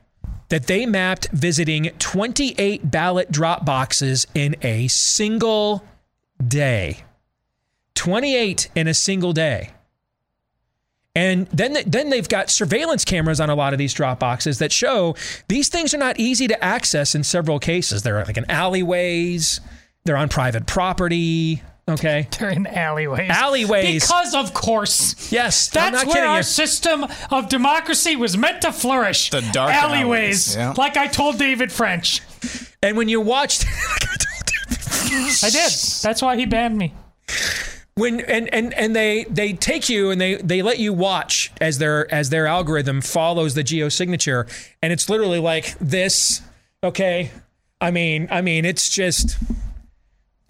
that 0.51 0.67
they 0.67 0.85
mapped 0.85 1.29
visiting 1.31 1.91
28 1.99 2.91
ballot 2.91 3.33
drop 3.33 3.65
boxes 3.65 4.27
in 4.35 4.55
a 4.63 4.87
single 4.89 5.83
day. 6.47 7.05
28 7.95 8.69
in 8.75 8.87
a 8.87 8.95
single 8.95 9.33
day. 9.33 9.71
And 11.15 11.47
then, 11.49 11.77
then 11.87 12.11
they've 12.11 12.29
got 12.29 12.51
surveillance 12.51 13.05
cameras 13.05 13.41
on 13.41 13.51
a 13.51 13.55
lot 13.55 13.73
of 13.73 13.79
these 13.79 13.95
drop 13.95 14.19
boxes 14.19 14.59
that 14.59 14.73
show 14.73 15.15
these 15.49 15.69
things 15.69 15.95
are 15.95 15.99
not 15.99 16.19
easy 16.19 16.49
to 16.49 16.65
access 16.65 17.15
in 17.15 17.25
several 17.25 17.59
cases. 17.59 18.03
They're 18.03 18.25
like 18.25 18.37
in 18.37 18.51
alleyways, 18.51 19.61
they're 20.05 20.17
on 20.17 20.29
private 20.29 20.67
property. 20.67 21.63
Okay. 21.89 22.28
They're 22.39 22.51
in 22.51 22.66
alleyways. 22.66 23.30
Alleyways. 23.30 24.05
Because, 24.05 24.35
of 24.35 24.55
course. 24.55 25.33
Yes. 25.33 25.68
That's 25.68 26.05
where 26.07 26.26
our 26.26 26.39
you. 26.39 26.43
system 26.43 27.07
of 27.30 27.49
democracy 27.49 28.16
was 28.16 28.37
meant 28.37 28.62
to 28.62 28.72
flourish. 28.72 29.30
The 29.30 29.41
dark 29.53 29.72
alleyways. 29.72 30.57
alleyways 30.57 30.57
yeah. 30.57 30.74
Like 30.76 30.97
I 30.97 31.07
told 31.09 31.39
David 31.39 31.72
French. 31.72 32.20
And 32.83 32.97
when 32.97 33.09
you 33.09 33.20
watched. 33.20 33.66
I 35.43 35.51
did. 35.51 35.72
That's 36.03 36.22
why 36.22 36.37
he 36.37 36.47
banned 36.47 36.78
me. 36.78 36.95
When 37.95 38.20
and, 38.20 38.53
and 38.55 38.72
and 38.72 38.97
they 38.97 39.24
they 39.24 39.53
take 39.53 39.91
you 39.91 40.11
and 40.11 40.18
they 40.18 40.37
they 40.37 40.62
let 40.62 40.78
you 40.78 40.95
watch 40.95 41.53
as 41.61 41.76
their 41.76 42.12
as 42.12 42.30
their 42.30 42.47
algorithm 42.47 43.03
follows 43.03 43.53
the 43.53 43.62
geosignature 43.62 44.51
and 44.80 44.95
it's 44.95 45.11
literally 45.11 45.39
like 45.39 45.76
this 45.78 46.41
okay 46.83 47.30
I 47.83 47.91
mean 47.91 48.28
I 48.30 48.41
mean 48.41 48.64
it's 48.64 48.89
just 48.89 49.37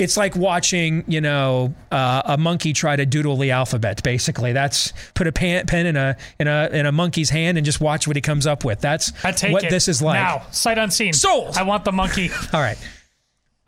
it's 0.02 0.16
like 0.16 0.34
watching, 0.34 1.04
you 1.06 1.20
know, 1.20 1.72
uh, 1.92 2.22
a 2.24 2.36
monkey 2.36 2.72
try 2.72 2.96
to 2.96 3.06
doodle 3.06 3.36
the 3.36 3.52
alphabet. 3.52 4.02
Basically, 4.02 4.52
that's 4.52 4.92
put 5.14 5.28
a 5.28 5.32
pen, 5.32 5.64
pen 5.66 5.86
in 5.86 5.96
a 5.96 6.16
in 6.40 6.48
a 6.48 6.68
in 6.72 6.86
a 6.86 6.92
monkey's 6.92 7.30
hand 7.30 7.56
and 7.56 7.64
just 7.64 7.80
watch 7.80 8.08
what 8.08 8.16
he 8.16 8.20
comes 8.20 8.44
up 8.44 8.64
with. 8.64 8.80
That's 8.80 9.12
what 9.22 9.64
it. 9.64 9.70
this 9.70 9.86
is 9.86 10.02
like. 10.02 10.20
Now, 10.20 10.44
sight 10.50 10.76
unseen. 10.76 11.12
Sold. 11.12 11.56
I 11.56 11.62
want 11.62 11.84
the 11.84 11.92
monkey. 11.92 12.30
All 12.52 12.60
right. 12.60 12.78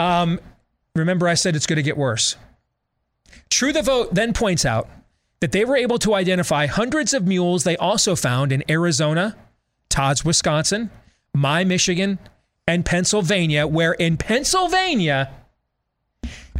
Um, 0.00 0.40
remember, 0.96 1.28
I 1.28 1.34
said 1.34 1.54
it's 1.54 1.66
going 1.66 1.76
to 1.76 1.84
get 1.84 1.96
worse. 1.96 2.36
True 3.48 3.72
the 3.72 3.82
Vote 3.82 4.12
then 4.12 4.32
points 4.32 4.64
out 4.64 4.88
that 5.38 5.52
they 5.52 5.64
were 5.64 5.76
able 5.76 5.98
to 6.00 6.14
identify 6.14 6.66
hundreds 6.66 7.14
of 7.14 7.26
mules 7.26 7.62
they 7.62 7.76
also 7.76 8.16
found 8.16 8.50
in 8.50 8.64
Arizona, 8.68 9.36
Todd's 9.88 10.24
Wisconsin, 10.24 10.90
my 11.32 11.62
Michigan, 11.62 12.18
and 12.66 12.84
Pennsylvania, 12.84 13.68
where 13.68 13.92
in 13.92 14.16
Pennsylvania 14.16 15.30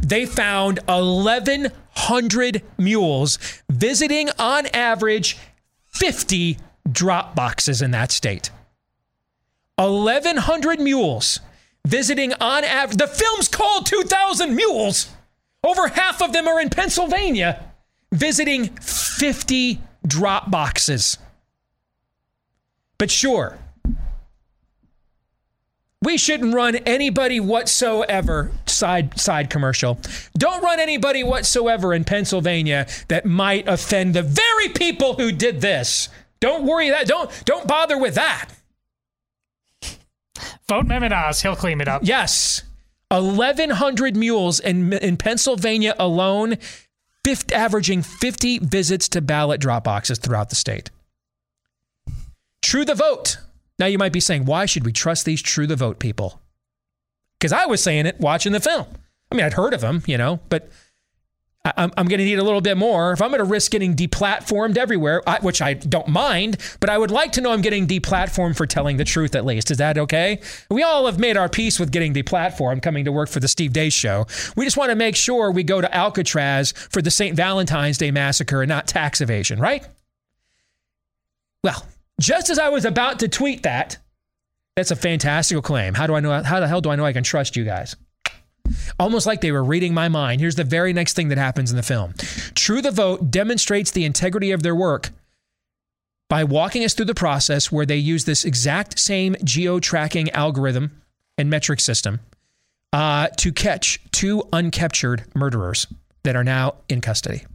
they 0.09 0.25
found 0.25 0.79
1,100 0.85 2.61
mules 2.77 3.39
visiting 3.69 4.29
on 4.37 4.67
average 4.67 5.37
50 5.87 6.57
drop 6.91 7.35
boxes 7.35 7.81
in 7.81 7.91
that 7.91 8.11
state. 8.11 8.51
1,100 9.77 10.79
mules 10.79 11.39
visiting 11.85 12.33
on 12.33 12.63
average. 12.63 12.97
The 12.97 13.07
film's 13.07 13.47
called 13.47 13.85
2,000 13.85 14.55
Mules. 14.55 15.09
Over 15.63 15.87
half 15.87 16.21
of 16.21 16.33
them 16.33 16.47
are 16.47 16.61
in 16.61 16.69
Pennsylvania 16.69 17.63
visiting 18.11 18.67
50 18.67 19.81
drop 20.05 20.51
boxes. 20.51 21.17
But 22.97 23.11
sure, 23.11 23.57
we 26.05 26.17
shouldn't 26.17 26.53
run 26.53 26.75
anybody 26.75 27.39
whatsoever 27.39 28.51
side 28.67 29.19
side 29.19 29.49
commercial. 29.49 29.99
Don't 30.37 30.63
run 30.63 30.79
anybody 30.79 31.23
whatsoever 31.23 31.93
in 31.93 32.03
Pennsylvania 32.03 32.87
that 33.07 33.25
might 33.25 33.67
offend 33.67 34.13
the 34.13 34.21
very 34.21 34.69
people 34.69 35.15
who 35.15 35.31
did 35.31 35.61
this. 35.61 36.07
Don't 36.39 36.65
worry 36.65 36.89
that 36.91 37.07
don't 37.07 37.29
don't 37.45 37.67
bother 37.67 37.97
with 37.97 38.15
that. 38.15 38.49
Vote 40.69 40.85
Mehmet 40.85 41.11
Oz, 41.11 41.41
he'll 41.41 41.55
clean 41.55 41.81
it 41.81 41.87
up. 41.87 42.01
Yes. 42.05 42.63
1100 43.09 44.15
mules 44.15 44.59
in 44.59 44.93
in 44.93 45.17
Pennsylvania 45.17 45.95
alone, 45.97 46.57
50, 47.23 47.53
averaging 47.53 48.01
50 48.01 48.59
visits 48.59 49.09
to 49.09 49.21
ballot 49.21 49.59
drop 49.59 49.83
boxes 49.83 50.19
throughout 50.19 50.49
the 50.49 50.55
state. 50.55 50.91
True 52.61 52.85
the 52.85 52.95
vote 52.95 53.37
now 53.79 53.85
you 53.85 53.97
might 53.97 54.13
be 54.13 54.19
saying, 54.19 54.45
why 54.45 54.65
should 54.65 54.85
we 54.85 54.91
trust 54.91 55.25
these 55.25 55.41
true 55.41 55.67
the 55.67 55.75
vote 55.75 55.99
people? 55.99 56.41
Because 57.39 57.51
I 57.51 57.65
was 57.65 57.83
saying 57.83 58.05
it 58.05 58.19
watching 58.19 58.53
the 58.53 58.59
film. 58.59 58.87
I 59.31 59.35
mean, 59.35 59.45
I'd 59.45 59.53
heard 59.53 59.73
of 59.73 59.81
them, 59.81 60.03
you 60.05 60.17
know, 60.17 60.39
but 60.49 60.69
I'm, 61.77 61.91
I'm 61.97 62.07
going 62.07 62.19
to 62.19 62.25
need 62.25 62.37
a 62.37 62.43
little 62.43 62.61
bit 62.61 62.77
more. 62.77 63.11
If 63.11 63.21
I'm 63.21 63.29
going 63.29 63.39
to 63.39 63.43
risk 63.43 63.71
getting 63.71 63.95
deplatformed 63.95 64.77
everywhere, 64.77 65.27
I, 65.27 65.39
which 65.39 65.61
I 65.61 65.73
don't 65.73 66.07
mind, 66.07 66.57
but 66.79 66.89
I 66.89 66.97
would 66.97 67.11
like 67.11 67.31
to 67.33 67.41
know 67.41 67.51
I'm 67.51 67.61
getting 67.61 67.87
deplatformed 67.87 68.55
for 68.55 68.67
telling 68.67 68.97
the 68.97 69.03
truth 69.03 69.35
at 69.35 69.45
least. 69.45 69.71
Is 69.71 69.77
that 69.79 69.97
okay? 69.97 70.41
We 70.69 70.83
all 70.83 71.07
have 71.07 71.19
made 71.19 71.37
our 71.37 71.49
peace 71.49 71.79
with 71.79 71.91
getting 71.91 72.13
deplatformed 72.13 72.83
coming 72.83 73.05
to 73.05 73.11
work 73.11 73.29
for 73.29 73.39
the 73.39 73.47
Steve 73.47 73.73
Deace 73.73 73.93
show. 73.93 74.27
We 74.55 74.65
just 74.65 74.77
want 74.77 74.91
to 74.91 74.95
make 74.95 75.15
sure 75.15 75.51
we 75.51 75.63
go 75.63 75.81
to 75.81 75.93
Alcatraz 75.95 76.71
for 76.71 77.01
the 77.01 77.11
St. 77.11 77.35
Valentine's 77.35 77.97
Day 77.97 78.11
massacre 78.11 78.61
and 78.61 78.69
not 78.69 78.87
tax 78.87 79.19
evasion, 79.19 79.59
right? 79.59 79.87
Well, 81.63 81.83
just 82.19 82.49
as 82.49 82.59
I 82.59 82.69
was 82.69 82.85
about 82.85 83.19
to 83.19 83.27
tweet 83.27 83.63
that, 83.63 83.97
that's 84.75 84.91
a 84.91 84.95
fantastical 84.95 85.61
claim. 85.61 85.93
How 85.93 86.07
do 86.07 86.15
I 86.15 86.19
know? 86.19 86.43
How 86.43 86.59
the 86.59 86.67
hell 86.67 86.81
do 86.81 86.89
I 86.89 86.95
know 86.95 87.05
I 87.05 87.13
can 87.13 87.23
trust 87.23 87.55
you 87.55 87.63
guys? 87.63 87.95
Almost 88.99 89.25
like 89.25 89.41
they 89.41 89.51
were 89.51 89.63
reading 89.63 89.93
my 89.93 90.09
mind. 90.09 90.41
Here's 90.41 90.55
the 90.55 90.63
very 90.63 90.91
next 90.91 91.13
thing 91.13 91.29
that 91.29 91.37
happens 91.37 91.71
in 91.71 91.77
the 91.77 91.83
film 91.83 92.13
True 92.55 92.81
the 92.81 92.91
Vote 92.91 93.31
demonstrates 93.31 93.91
the 93.91 94.05
integrity 94.05 94.51
of 94.51 94.63
their 94.63 94.75
work 94.75 95.11
by 96.29 96.43
walking 96.43 96.83
us 96.83 96.93
through 96.93 97.05
the 97.05 97.15
process 97.15 97.71
where 97.71 97.85
they 97.85 97.97
use 97.97 98.25
this 98.25 98.45
exact 98.45 98.99
same 98.99 99.35
geo 99.43 99.79
tracking 99.79 100.29
algorithm 100.31 101.01
and 101.37 101.49
metric 101.49 101.79
system 101.79 102.19
uh, 102.93 103.27
to 103.37 103.51
catch 103.51 103.99
two 104.11 104.41
uncaptured 104.51 105.23
murderers 105.35 105.85
that 106.23 106.35
are 106.35 106.43
now 106.43 106.75
in 106.89 107.01
custody. 107.01 107.45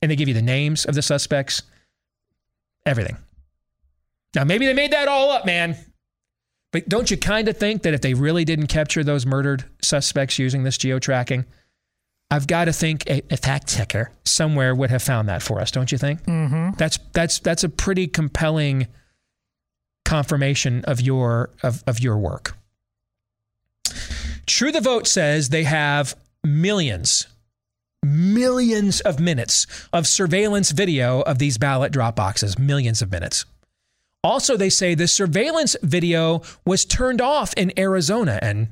And 0.00 0.10
they 0.10 0.16
give 0.16 0.28
you 0.28 0.34
the 0.34 0.42
names 0.42 0.84
of 0.84 0.94
the 0.94 1.02
suspects, 1.02 1.62
everything. 2.84 3.16
Now, 4.36 4.44
maybe 4.44 4.66
they 4.66 4.74
made 4.74 4.92
that 4.92 5.08
all 5.08 5.30
up, 5.30 5.46
man. 5.46 5.76
But 6.70 6.90
don't 6.90 7.10
you 7.10 7.16
kind 7.16 7.48
of 7.48 7.56
think 7.56 7.82
that 7.82 7.94
if 7.94 8.02
they 8.02 8.12
really 8.12 8.44
didn't 8.44 8.66
capture 8.66 9.02
those 9.02 9.24
murdered 9.24 9.64
suspects 9.80 10.38
using 10.38 10.62
this 10.62 10.76
geo 10.76 10.98
tracking, 10.98 11.46
I've 12.30 12.46
got 12.46 12.66
to 12.66 12.72
think 12.72 13.08
a, 13.08 13.22
a, 13.30 13.38
fact 13.38 13.68
checker 13.68 14.10
somewhere 14.24 14.74
would 14.74 14.90
have 14.90 15.02
found 15.02 15.28
that 15.30 15.42
for 15.42 15.60
us, 15.60 15.70
don't 15.70 15.90
you 15.90 15.96
think? 15.96 16.22
Mm-hmm. 16.24 16.76
That's 16.76 16.98
that's 17.14 17.38
that's 17.38 17.64
a 17.64 17.68
pretty 17.68 18.08
compelling 18.08 18.88
confirmation 20.04 20.84
of 20.84 21.00
your 21.00 21.50
of, 21.62 21.82
of 21.86 22.00
your 22.00 22.18
work. 22.18 22.58
True 24.46 24.72
the 24.72 24.80
Vote 24.80 25.06
says 25.06 25.48
they 25.48 25.64
have 25.64 26.14
millions, 26.44 27.26
millions 28.02 29.00
of 29.00 29.18
minutes 29.18 29.66
of 29.92 30.06
surveillance 30.06 30.72
video 30.72 31.22
of 31.22 31.38
these 31.38 31.56
ballot 31.56 31.92
drop 31.92 32.16
boxes, 32.16 32.58
millions 32.58 33.00
of 33.00 33.10
minutes. 33.10 33.46
Also, 34.26 34.56
they 34.56 34.70
say 34.70 34.96
the 34.96 35.06
surveillance 35.06 35.76
video 35.82 36.42
was 36.64 36.84
turned 36.84 37.20
off 37.20 37.54
in 37.54 37.72
Arizona 37.78 38.40
and 38.42 38.68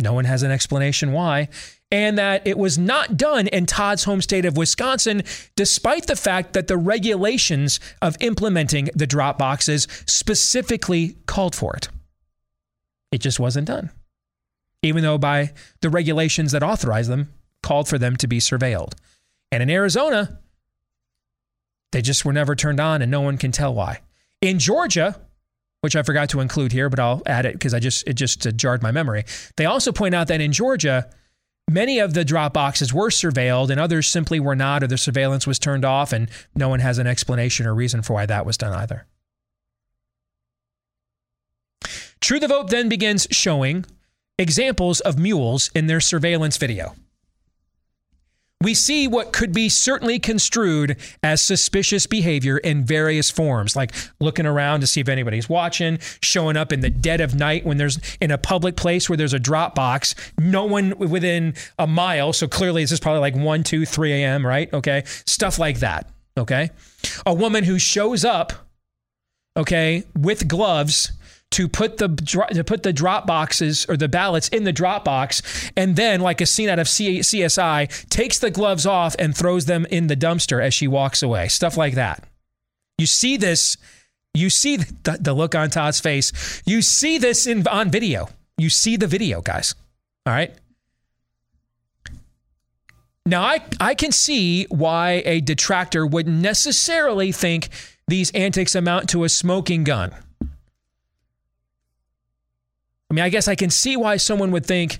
No 0.00 0.12
one 0.12 0.24
has 0.24 0.44
an 0.44 0.52
explanation 0.52 1.12
why. 1.12 1.48
And 1.90 2.16
that 2.18 2.46
it 2.46 2.56
was 2.56 2.78
not 2.78 3.16
done 3.16 3.48
in 3.48 3.66
Todd's 3.66 4.04
home 4.04 4.20
state 4.20 4.44
of 4.44 4.56
Wisconsin, 4.56 5.24
despite 5.56 6.06
the 6.06 6.14
fact 6.14 6.52
that 6.52 6.68
the 6.68 6.76
regulations 6.76 7.80
of 8.00 8.16
implementing 8.20 8.88
the 8.94 9.06
drop 9.06 9.36
boxes 9.36 9.88
specifically 10.06 11.16
called 11.26 11.56
for 11.56 11.74
it. 11.74 11.88
It 13.10 13.18
just 13.18 13.40
wasn't 13.40 13.66
done. 13.66 13.90
Even 14.82 15.02
though 15.02 15.18
by 15.18 15.54
the 15.80 15.90
regulations 15.90 16.52
that 16.52 16.62
authorize 16.62 17.08
them 17.08 17.32
called 17.64 17.88
for 17.88 17.98
them 17.98 18.16
to 18.18 18.28
be 18.28 18.38
surveilled. 18.38 18.92
And 19.50 19.60
in 19.60 19.70
Arizona, 19.70 20.38
they 21.90 22.02
just 22.02 22.24
were 22.24 22.32
never 22.32 22.54
turned 22.54 22.78
on 22.78 23.02
and 23.02 23.10
no 23.10 23.22
one 23.22 23.38
can 23.38 23.50
tell 23.50 23.74
why. 23.74 24.02
In 24.42 24.58
Georgia, 24.58 25.18
which 25.80 25.96
I 25.96 26.02
forgot 26.02 26.28
to 26.30 26.40
include 26.40 26.72
here, 26.72 26.88
but 26.90 26.98
I'll 26.98 27.22
add 27.26 27.46
it 27.46 27.54
because 27.54 27.72
I 27.72 27.78
just 27.78 28.06
it 28.06 28.14
just 28.14 28.46
uh, 28.46 28.50
jarred 28.50 28.82
my 28.82 28.90
memory. 28.90 29.24
They 29.56 29.66
also 29.66 29.92
point 29.92 30.14
out 30.14 30.28
that 30.28 30.40
in 30.40 30.52
Georgia, 30.52 31.08
many 31.70 31.98
of 31.98 32.14
the 32.14 32.24
drop 32.24 32.54
boxes 32.54 32.92
were 32.92 33.10
surveilled 33.10 33.70
and 33.70 33.80
others 33.80 34.08
simply 34.08 34.40
were 34.40 34.56
not, 34.56 34.82
or 34.82 34.86
the 34.86 34.98
surveillance 34.98 35.46
was 35.46 35.58
turned 35.58 35.84
off, 35.84 36.12
and 36.12 36.28
no 36.54 36.68
one 36.68 36.80
has 36.80 36.98
an 36.98 37.06
explanation 37.06 37.66
or 37.66 37.74
reason 37.74 38.02
for 38.02 38.14
why 38.14 38.26
that 38.26 38.46
was 38.46 38.56
done 38.56 38.72
either. 38.72 39.06
True 42.20 42.40
the 42.40 42.48
Vote 42.48 42.70
then 42.70 42.88
begins 42.88 43.26
showing 43.30 43.86
examples 44.38 45.00
of 45.00 45.18
mules 45.18 45.70
in 45.74 45.86
their 45.86 46.00
surveillance 46.00 46.56
video 46.56 46.94
we 48.62 48.72
see 48.72 49.06
what 49.06 49.32
could 49.32 49.52
be 49.52 49.68
certainly 49.68 50.18
construed 50.18 50.96
as 51.22 51.42
suspicious 51.42 52.06
behavior 52.06 52.56
in 52.58 52.84
various 52.84 53.30
forms, 53.30 53.76
like 53.76 53.92
looking 54.18 54.46
around 54.46 54.80
to 54.80 54.86
see 54.86 55.00
if 55.00 55.08
anybody's 55.08 55.48
watching, 55.48 55.98
showing 56.22 56.56
up 56.56 56.72
in 56.72 56.80
the 56.80 56.88
dead 56.88 57.20
of 57.20 57.34
night 57.34 57.66
when 57.66 57.76
there's 57.76 57.98
in 58.20 58.30
a 58.30 58.38
public 58.38 58.76
place 58.76 59.10
where 59.10 59.16
there's 59.16 59.34
a 59.34 59.38
drop 59.38 59.74
box, 59.74 60.14
no 60.38 60.64
one 60.64 60.96
within 60.98 61.54
a 61.78 61.86
mile. 61.86 62.32
So 62.32 62.48
clearly, 62.48 62.82
this 62.82 62.92
is 62.92 63.00
probably 63.00 63.20
like 63.20 63.36
1, 63.36 63.62
2, 63.62 63.84
3 63.84 64.12
a.m., 64.12 64.46
right? 64.46 64.72
Okay. 64.72 65.02
Stuff 65.26 65.58
like 65.58 65.80
that. 65.80 66.10
Okay. 66.38 66.70
A 67.26 67.34
woman 67.34 67.64
who 67.64 67.78
shows 67.78 68.24
up, 68.24 68.52
okay, 69.56 70.04
with 70.18 70.48
gloves 70.48 71.12
to 71.52 71.68
put 71.68 71.98
the 71.98 72.08
to 72.52 72.64
put 72.64 72.82
the 72.82 72.92
drop 72.92 73.26
boxes 73.26 73.86
or 73.88 73.96
the 73.96 74.08
ballots 74.08 74.48
in 74.48 74.64
the 74.64 74.72
drop 74.72 75.04
box, 75.04 75.70
and 75.76 75.96
then, 75.96 76.20
like 76.20 76.40
a 76.40 76.46
scene 76.46 76.68
out 76.68 76.78
of 76.78 76.86
CSI, 76.86 78.08
takes 78.08 78.38
the 78.38 78.50
gloves 78.50 78.86
off 78.86 79.16
and 79.18 79.36
throws 79.36 79.66
them 79.66 79.86
in 79.86 80.08
the 80.08 80.16
dumpster 80.16 80.62
as 80.62 80.74
she 80.74 80.88
walks 80.88 81.22
away. 81.22 81.48
Stuff 81.48 81.76
like 81.76 81.94
that. 81.94 82.24
You 82.98 83.06
see 83.06 83.36
this. 83.36 83.76
You 84.34 84.50
see 84.50 84.76
the, 84.76 85.18
the 85.18 85.32
look 85.32 85.54
on 85.54 85.70
Todd's 85.70 86.00
face. 86.00 86.62
You 86.66 86.82
see 86.82 87.16
this 87.16 87.46
in 87.46 87.66
on 87.68 87.90
video. 87.90 88.28
You 88.58 88.68
see 88.68 88.96
the 88.96 89.06
video, 89.06 89.40
guys. 89.40 89.74
All 90.26 90.32
right. 90.32 90.52
Now, 93.24 93.42
I, 93.42 93.60
I 93.80 93.94
can 93.94 94.12
see 94.12 94.66
why 94.66 95.22
a 95.24 95.40
detractor 95.40 96.06
would 96.06 96.28
necessarily 96.28 97.32
think 97.32 97.70
these 98.06 98.30
antics 98.32 98.74
amount 98.74 99.08
to 99.10 99.24
a 99.24 99.28
smoking 99.28 99.82
gun. 99.82 100.14
I 103.10 103.14
mean, 103.14 103.24
I 103.24 103.28
guess 103.28 103.48
I 103.48 103.54
can 103.54 103.70
see 103.70 103.96
why 103.96 104.16
someone 104.16 104.50
would 104.50 104.66
think, 104.66 104.98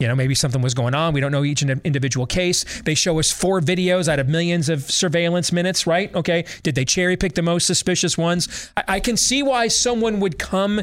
you 0.00 0.08
know, 0.08 0.16
maybe 0.16 0.34
something 0.34 0.60
was 0.60 0.74
going 0.74 0.94
on. 0.94 1.14
We 1.14 1.20
don't 1.20 1.30
know 1.30 1.44
each 1.44 1.62
individual 1.62 2.26
case. 2.26 2.82
They 2.82 2.94
show 2.94 3.20
us 3.20 3.30
four 3.30 3.60
videos 3.60 4.08
out 4.08 4.18
of 4.18 4.28
millions 4.28 4.68
of 4.68 4.82
surveillance 4.90 5.52
minutes, 5.52 5.86
right? 5.86 6.12
Okay. 6.14 6.44
Did 6.64 6.74
they 6.74 6.84
cherry 6.84 7.16
pick 7.16 7.34
the 7.34 7.42
most 7.42 7.66
suspicious 7.66 8.18
ones? 8.18 8.70
I, 8.76 8.84
I 8.88 9.00
can 9.00 9.16
see 9.16 9.42
why 9.42 9.68
someone 9.68 10.18
would 10.20 10.38
come 10.38 10.82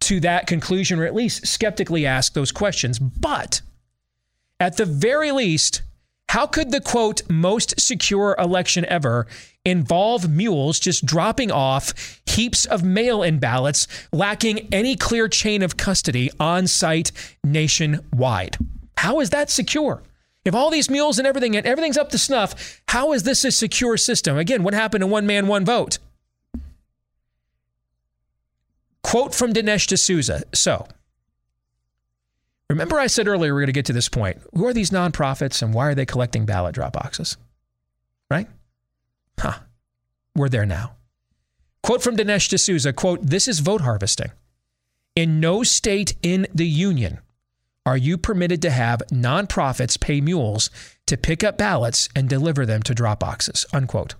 to 0.00 0.20
that 0.20 0.46
conclusion 0.46 1.00
or 1.00 1.06
at 1.06 1.14
least 1.14 1.46
skeptically 1.46 2.04
ask 2.06 2.34
those 2.34 2.52
questions. 2.52 2.98
But 2.98 3.62
at 4.60 4.76
the 4.76 4.84
very 4.84 5.32
least, 5.32 5.82
how 6.28 6.46
could 6.46 6.70
the 6.70 6.80
quote, 6.80 7.22
most 7.30 7.80
secure 7.80 8.36
election 8.38 8.84
ever 8.86 9.26
involve 9.64 10.28
mules 10.28 10.78
just 10.78 11.04
dropping 11.04 11.50
off 11.50 12.20
heaps 12.26 12.64
of 12.66 12.82
mail 12.82 13.22
in 13.22 13.38
ballots, 13.38 13.88
lacking 14.12 14.68
any 14.72 14.94
clear 14.96 15.28
chain 15.28 15.62
of 15.62 15.76
custody 15.76 16.30
on 16.38 16.66
site 16.66 17.12
nationwide. 17.44 18.56
How 18.98 19.20
is 19.20 19.30
that 19.30 19.50
secure? 19.50 20.02
If 20.44 20.54
all 20.54 20.70
these 20.70 20.90
mules 20.90 21.18
and 21.18 21.26
everything 21.26 21.56
and 21.56 21.66
everything's 21.66 21.98
up 21.98 22.10
to 22.10 22.18
snuff, 22.18 22.80
how 22.88 23.12
is 23.12 23.22
this 23.22 23.44
a 23.44 23.50
secure 23.50 23.96
system? 23.96 24.38
Again, 24.38 24.62
what 24.62 24.74
happened 24.74 25.02
to 25.02 25.06
one 25.06 25.26
man, 25.26 25.46
one 25.46 25.64
vote? 25.64 25.98
Quote 29.02 29.34
from 29.34 29.52
Dinesh 29.52 29.86
D'Souza. 29.86 30.42
So, 30.54 30.86
remember 32.70 32.98
I 32.98 33.06
said 33.06 33.28
earlier 33.28 33.54
we're 33.54 33.60
going 33.60 33.66
to 33.66 33.72
get 33.72 33.86
to 33.86 33.92
this 33.92 34.08
point. 34.08 34.40
Who 34.54 34.66
are 34.66 34.74
these 34.74 34.90
nonprofits 34.90 35.62
and 35.62 35.72
why 35.72 35.86
are 35.86 35.94
they 35.94 36.06
collecting 36.06 36.44
ballot 36.46 36.74
drop 36.74 36.92
boxes? 36.92 37.36
Right? 38.30 38.48
Huh. 39.38 39.58
We're 40.34 40.48
there 40.48 40.66
now. 40.66 40.92
Quote 41.82 42.02
from 42.02 42.16
Dinesh 42.16 42.54
D'Souza, 42.54 42.92
quote, 42.92 43.22
this 43.22 43.48
is 43.48 43.60
vote 43.60 43.80
harvesting. 43.80 44.32
In 45.16 45.40
no 45.40 45.62
state 45.62 46.14
in 46.22 46.46
the 46.54 46.66
union 46.66 47.20
are 47.86 47.96
you 47.96 48.18
permitted 48.18 48.60
to 48.62 48.70
have 48.70 49.02
nonprofits 49.10 49.98
pay 49.98 50.20
mules 50.20 50.68
to 51.06 51.16
pick 51.16 51.42
up 51.42 51.56
ballots 51.56 52.08
and 52.14 52.28
deliver 52.28 52.66
them 52.66 52.82
to 52.82 52.94
drop 52.94 53.20
boxes, 53.20 53.64
unquote. 53.72 54.14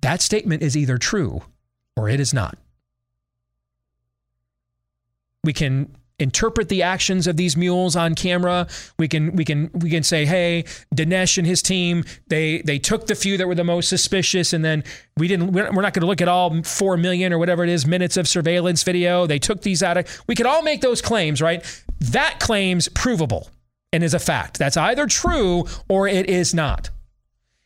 That 0.00 0.20
statement 0.20 0.62
is 0.62 0.76
either 0.76 0.98
true 0.98 1.42
or 1.96 2.08
it 2.08 2.18
is 2.18 2.34
not. 2.34 2.58
We 5.44 5.52
can 5.52 5.94
interpret 6.18 6.68
the 6.68 6.82
actions 6.82 7.26
of 7.26 7.36
these 7.36 7.56
mules 7.56 7.96
on 7.96 8.14
camera. 8.14 8.66
We 8.98 9.08
can 9.08 9.36
we 9.36 9.44
can 9.44 9.70
we 9.74 9.90
can 9.90 10.02
say, 10.02 10.24
hey, 10.26 10.64
Dinesh 10.94 11.38
and 11.38 11.46
his 11.46 11.62
team 11.62 12.04
they 12.28 12.62
they 12.62 12.78
took 12.78 13.06
the 13.06 13.14
few 13.14 13.36
that 13.36 13.46
were 13.46 13.54
the 13.54 13.64
most 13.64 13.88
suspicious, 13.88 14.52
and 14.52 14.64
then 14.64 14.84
we 15.16 15.28
didn't. 15.28 15.52
We're 15.52 15.64
not 15.70 15.94
going 15.94 16.02
to 16.02 16.06
look 16.06 16.20
at 16.20 16.28
all 16.28 16.62
four 16.62 16.96
million 16.96 17.32
or 17.32 17.38
whatever 17.38 17.64
it 17.64 17.70
is 17.70 17.86
minutes 17.86 18.16
of 18.16 18.28
surveillance 18.28 18.82
video. 18.82 19.26
They 19.26 19.38
took 19.38 19.62
these 19.62 19.82
out 19.82 19.96
of. 19.96 20.22
We 20.26 20.34
could 20.34 20.46
all 20.46 20.62
make 20.62 20.80
those 20.80 21.00
claims, 21.00 21.40
right? 21.40 21.64
That 22.00 22.38
claim's 22.40 22.88
provable 22.88 23.48
and 23.92 24.04
is 24.04 24.14
a 24.14 24.18
fact. 24.18 24.58
That's 24.58 24.76
either 24.76 25.06
true 25.06 25.66
or 25.88 26.08
it 26.08 26.28
is 26.28 26.54
not. 26.54 26.90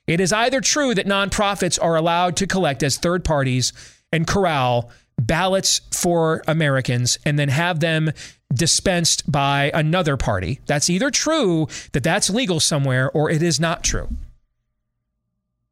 It 0.07 0.21
is 0.21 0.33
either 0.33 0.61
true 0.61 0.95
that 0.95 1.07
nonprofits 1.07 1.79
are 1.81 1.97
allowed 1.97 2.37
to 2.39 2.47
collect 2.47 2.83
as 2.83 2.97
third 2.97 3.25
parties 3.25 3.73
and 4.13 4.27
corral 4.27 4.91
ballots 5.19 5.81
for 5.93 6.43
Americans 6.49 7.19
and 7.25 7.39
then 7.39 7.49
have 7.49 7.81
them 7.81 8.11
dispensed 8.53 9.31
by 9.31 9.71
another 9.75 10.17
party. 10.17 10.61
That's 10.67 10.91
either 10.91 11.11
true 11.11 11.69
that 11.93 12.03
that's 12.03 12.31
legal 12.31 12.61
somewhere 12.61 13.11
or 13.11 13.31
it 13.31 13.43
is 13.43 13.59
not 13.59 13.83
true. 13.83 14.09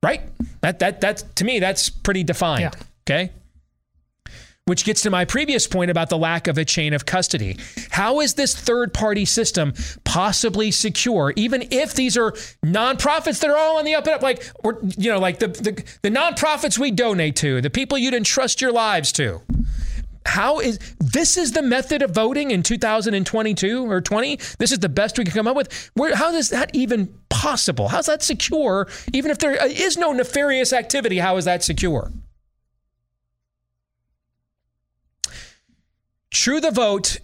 Right? 0.03 0.23
That 0.63 0.79
that 0.79 1.01
that 1.03 1.37
to 1.37 1.45
me 1.45 1.59
that's 1.61 1.91
pretty 1.91 2.25
defined. 2.25 2.61
Yeah. 2.61 2.71
Okay? 3.05 3.33
Which 4.67 4.85
gets 4.85 5.03
to 5.03 5.11
my 5.11 5.25
previous 5.25 5.67
point 5.67 5.91
about 5.91 6.11
the 6.11 6.19
lack 6.19 6.47
of 6.47 6.57
a 6.57 6.65
chain 6.65 6.95
of 6.95 7.05
custody. 7.05 7.57
How 7.91 8.21
is 8.21 8.35
this 8.35 8.55
third 8.55 8.95
party 8.95 9.25
system 9.25 9.75
possibly 10.05 10.71
secure, 10.71 11.33
even 11.35 11.67
if 11.73 11.95
these 11.95 12.17
are 12.17 12.33
nonprofits 12.65 13.41
that 13.41 13.51
are 13.51 13.57
all 13.57 13.79
on 13.79 13.85
the 13.85 13.97
up 13.97 14.07
and 14.07 14.15
up, 14.15 14.23
like, 14.23 14.45
or, 14.63 14.79
you 14.97 15.11
know, 15.11 15.19
like 15.19 15.41
the, 15.41 15.49
the, 15.49 15.85
the 16.03 16.11
nonprofits 16.11 16.79
we 16.79 16.93
donate 16.93 17.35
to, 17.37 17.61
the 17.61 17.71
people 17.71 17.99
you'd 17.99 18.15
entrust 18.15 18.61
your 18.61 18.71
lives 18.71 19.11
to? 19.13 19.41
How 20.31 20.61
is 20.61 20.79
this 20.99 21.37
is 21.37 21.53
the 21.53 21.63
method 21.63 22.03
of 22.03 22.13
voting 22.13 22.53
in 22.53 22.63
2022 22.63 23.91
or 23.91 24.01
20 24.01 24.37
this 24.59 24.71
is 24.71 24.79
the 24.79 24.89
best 24.89 25.19
we 25.19 25.25
can 25.25 25.35
come 25.35 25.49
up 25.49 25.57
with? 25.57 25.91
Where, 25.95 26.15
how 26.15 26.33
is 26.33 26.51
that 26.51 26.71
even 26.75 27.13
possible? 27.29 27.89
How's 27.89 28.07
that 28.07 28.23
secure 28.23 28.89
even 29.13 29.31
if 29.31 29.39
there 29.39 29.67
is 29.67 29.97
no 29.97 30.13
nefarious 30.13 30.73
activity 30.73 31.19
how 31.19 31.37
is 31.37 31.45
that 31.47 31.65
secure? 31.65 32.13
True 36.31 36.61
the 36.61 36.71
vote 36.71 37.19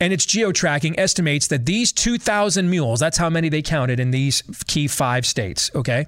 and 0.00 0.12
its 0.12 0.24
geo 0.24 0.52
tracking 0.52 0.98
estimates 0.98 1.48
that 1.48 1.66
these 1.66 1.92
2000 1.92 2.68
mules 2.70 2.98
that's 2.98 3.18
how 3.18 3.28
many 3.28 3.50
they 3.50 3.62
counted 3.62 4.00
in 4.00 4.10
these 4.10 4.42
key 4.66 4.88
five 4.88 5.26
states 5.26 5.70
okay 5.74 6.06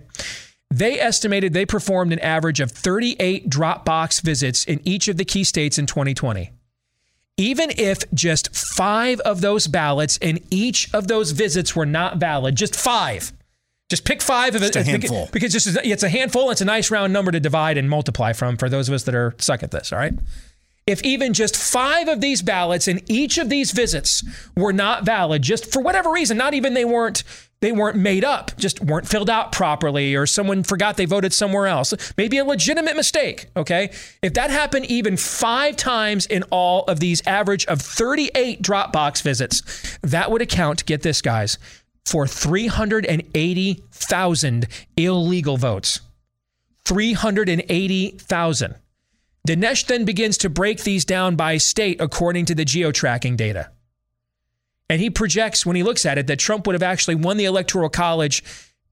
they 0.78 0.98
estimated 0.98 1.52
they 1.52 1.66
performed 1.66 2.12
an 2.12 2.18
average 2.18 2.60
of 2.60 2.70
38 2.70 3.48
Dropbox 3.48 4.20
visits 4.20 4.64
in 4.64 4.80
each 4.84 5.06
of 5.08 5.16
the 5.16 5.24
key 5.24 5.44
states 5.44 5.78
in 5.78 5.86
2020. 5.86 6.50
Even 7.36 7.70
if 7.76 8.10
just 8.12 8.54
five 8.54 9.20
of 9.20 9.40
those 9.40 9.66
ballots 9.66 10.16
in 10.18 10.40
each 10.50 10.92
of 10.92 11.08
those 11.08 11.30
visits 11.32 11.74
were 11.74 11.86
not 11.86 12.18
valid, 12.18 12.56
just 12.56 12.76
five. 12.76 13.32
Just 13.88 14.04
pick 14.04 14.22
five 14.22 14.54
of 14.54 14.62
it. 14.62 14.74
a 14.74 14.82
handful. 14.82 15.28
Because 15.32 15.54
it's 15.54 16.02
a 16.02 16.08
handful. 16.08 16.50
It's 16.50 16.60
a 16.60 16.64
nice 16.64 16.90
round 16.90 17.12
number 17.12 17.30
to 17.30 17.40
divide 17.40 17.76
and 17.76 17.88
multiply 17.88 18.32
from 18.32 18.56
for 18.56 18.68
those 18.68 18.88
of 18.88 18.94
us 18.94 19.04
that 19.04 19.14
are 19.14 19.34
suck 19.38 19.62
at 19.62 19.70
this. 19.70 19.92
All 19.92 19.98
right. 19.98 20.14
If 20.86 21.02
even 21.02 21.32
just 21.32 21.56
five 21.56 22.08
of 22.08 22.20
these 22.20 22.42
ballots 22.42 22.86
in 22.88 23.00
each 23.06 23.38
of 23.38 23.48
these 23.48 23.70
visits 23.72 24.22
were 24.56 24.72
not 24.72 25.04
valid, 25.04 25.42
just 25.42 25.72
for 25.72 25.80
whatever 25.80 26.10
reason, 26.10 26.36
not 26.36 26.54
even 26.54 26.74
they 26.74 26.84
weren't 26.84 27.22
they 27.60 27.70
weren't 27.72 27.96
made 27.96 28.24
up, 28.24 28.54
just 28.58 28.82
weren't 28.82 29.08
filled 29.08 29.30
out 29.30 29.50
properly, 29.50 30.14
or 30.14 30.26
someone 30.26 30.62
forgot 30.62 30.98
they 30.98 31.06
voted 31.06 31.32
somewhere 31.32 31.66
else. 31.66 31.94
Maybe 32.18 32.36
a 32.36 32.44
legitimate 32.44 32.94
mistake. 32.94 33.46
Okay. 33.56 33.90
If 34.20 34.34
that 34.34 34.50
happened 34.50 34.84
even 34.86 35.16
five 35.16 35.76
times 35.76 36.26
in 36.26 36.42
all 36.50 36.84
of 36.84 37.00
these 37.00 37.26
average 37.26 37.64
of 37.64 37.80
38 37.80 38.60
Dropbox 38.60 39.22
visits, 39.22 39.96
that 40.02 40.30
would 40.30 40.42
account, 40.42 40.84
get 40.84 41.00
this, 41.00 41.22
guys, 41.22 41.56
for 42.04 42.26
380,000 42.26 44.68
illegal 44.98 45.56
votes. 45.56 46.02
380,000. 46.84 48.74
Dinesh 49.46 49.86
then 49.86 50.04
begins 50.04 50.38
to 50.38 50.48
break 50.48 50.84
these 50.84 51.04
down 51.04 51.36
by 51.36 51.58
state 51.58 52.00
according 52.00 52.46
to 52.46 52.54
the 52.54 52.64
geo 52.64 52.92
tracking 52.92 53.36
data. 53.36 53.70
And 54.88 55.00
he 55.00 55.10
projects 55.10 55.66
when 55.66 55.76
he 55.76 55.82
looks 55.82 56.06
at 56.06 56.18
it 56.18 56.26
that 56.28 56.38
Trump 56.38 56.66
would 56.66 56.74
have 56.74 56.82
actually 56.82 57.14
won 57.14 57.36
the 57.36 57.44
Electoral 57.44 57.88
College 57.88 58.42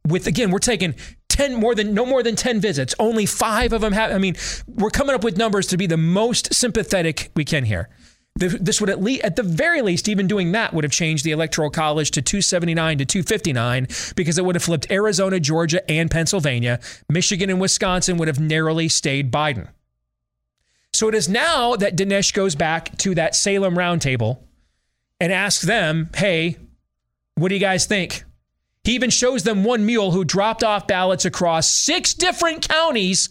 with, 0.06 0.26
again, 0.26 0.50
we're 0.50 0.58
taking 0.58 0.94
10 1.28 1.54
more 1.54 1.74
than 1.74 1.94
no 1.94 2.04
more 2.04 2.22
than 2.22 2.36
10 2.36 2.60
visits. 2.60 2.94
Only 2.98 3.24
five 3.24 3.72
of 3.72 3.80
them 3.80 3.92
have. 3.92 4.10
I 4.10 4.18
mean, 4.18 4.36
we're 4.66 4.90
coming 4.90 5.14
up 5.14 5.24
with 5.24 5.36
numbers 5.36 5.66
to 5.68 5.76
be 5.76 5.86
the 5.86 5.96
most 5.96 6.52
sympathetic 6.52 7.30
we 7.34 7.44
can 7.44 7.64
here. 7.64 7.88
This 8.34 8.80
would 8.80 8.88
at 8.88 9.02
least, 9.02 9.22
at 9.22 9.36
the 9.36 9.42
very 9.42 9.82
least, 9.82 10.08
even 10.08 10.26
doing 10.26 10.52
that 10.52 10.72
would 10.72 10.84
have 10.84 10.92
changed 10.92 11.22
the 11.22 11.32
electoral 11.32 11.68
college 11.68 12.10
to 12.12 12.22
279 12.22 12.98
to 12.98 13.04
259 13.04 13.86
because 14.16 14.38
it 14.38 14.44
would 14.44 14.54
have 14.54 14.62
flipped 14.62 14.90
Arizona, 14.90 15.38
Georgia, 15.38 15.88
and 15.90 16.10
Pennsylvania. 16.10 16.80
Michigan 17.10 17.50
and 17.50 17.60
Wisconsin 17.60 18.16
would 18.16 18.28
have 18.28 18.40
narrowly 18.40 18.88
stayed 18.88 19.30
Biden. 19.30 19.68
So 20.92 21.08
it 21.08 21.14
is 21.14 21.28
now 21.28 21.76
that 21.76 21.96
Dinesh 21.96 22.34
goes 22.34 22.54
back 22.54 22.96
to 22.98 23.14
that 23.14 23.34
Salem 23.34 23.74
roundtable 23.76 24.40
and 25.20 25.32
asks 25.32 25.64
them, 25.64 26.10
hey, 26.14 26.58
what 27.34 27.48
do 27.48 27.54
you 27.54 27.60
guys 27.60 27.86
think? 27.86 28.24
He 28.84 28.94
even 28.94 29.10
shows 29.10 29.44
them 29.44 29.64
one 29.64 29.86
mule 29.86 30.10
who 30.10 30.24
dropped 30.24 30.64
off 30.64 30.86
ballots 30.86 31.24
across 31.24 31.70
six 31.70 32.14
different 32.14 32.68
counties 32.68 33.30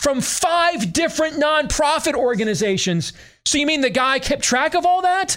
from 0.00 0.20
five 0.20 0.92
different 0.92 1.36
nonprofit 1.36 2.14
organizations. 2.14 3.12
So 3.44 3.58
you 3.58 3.66
mean 3.66 3.80
the 3.80 3.90
guy 3.90 4.18
kept 4.18 4.42
track 4.42 4.74
of 4.74 4.86
all 4.86 5.02
that? 5.02 5.36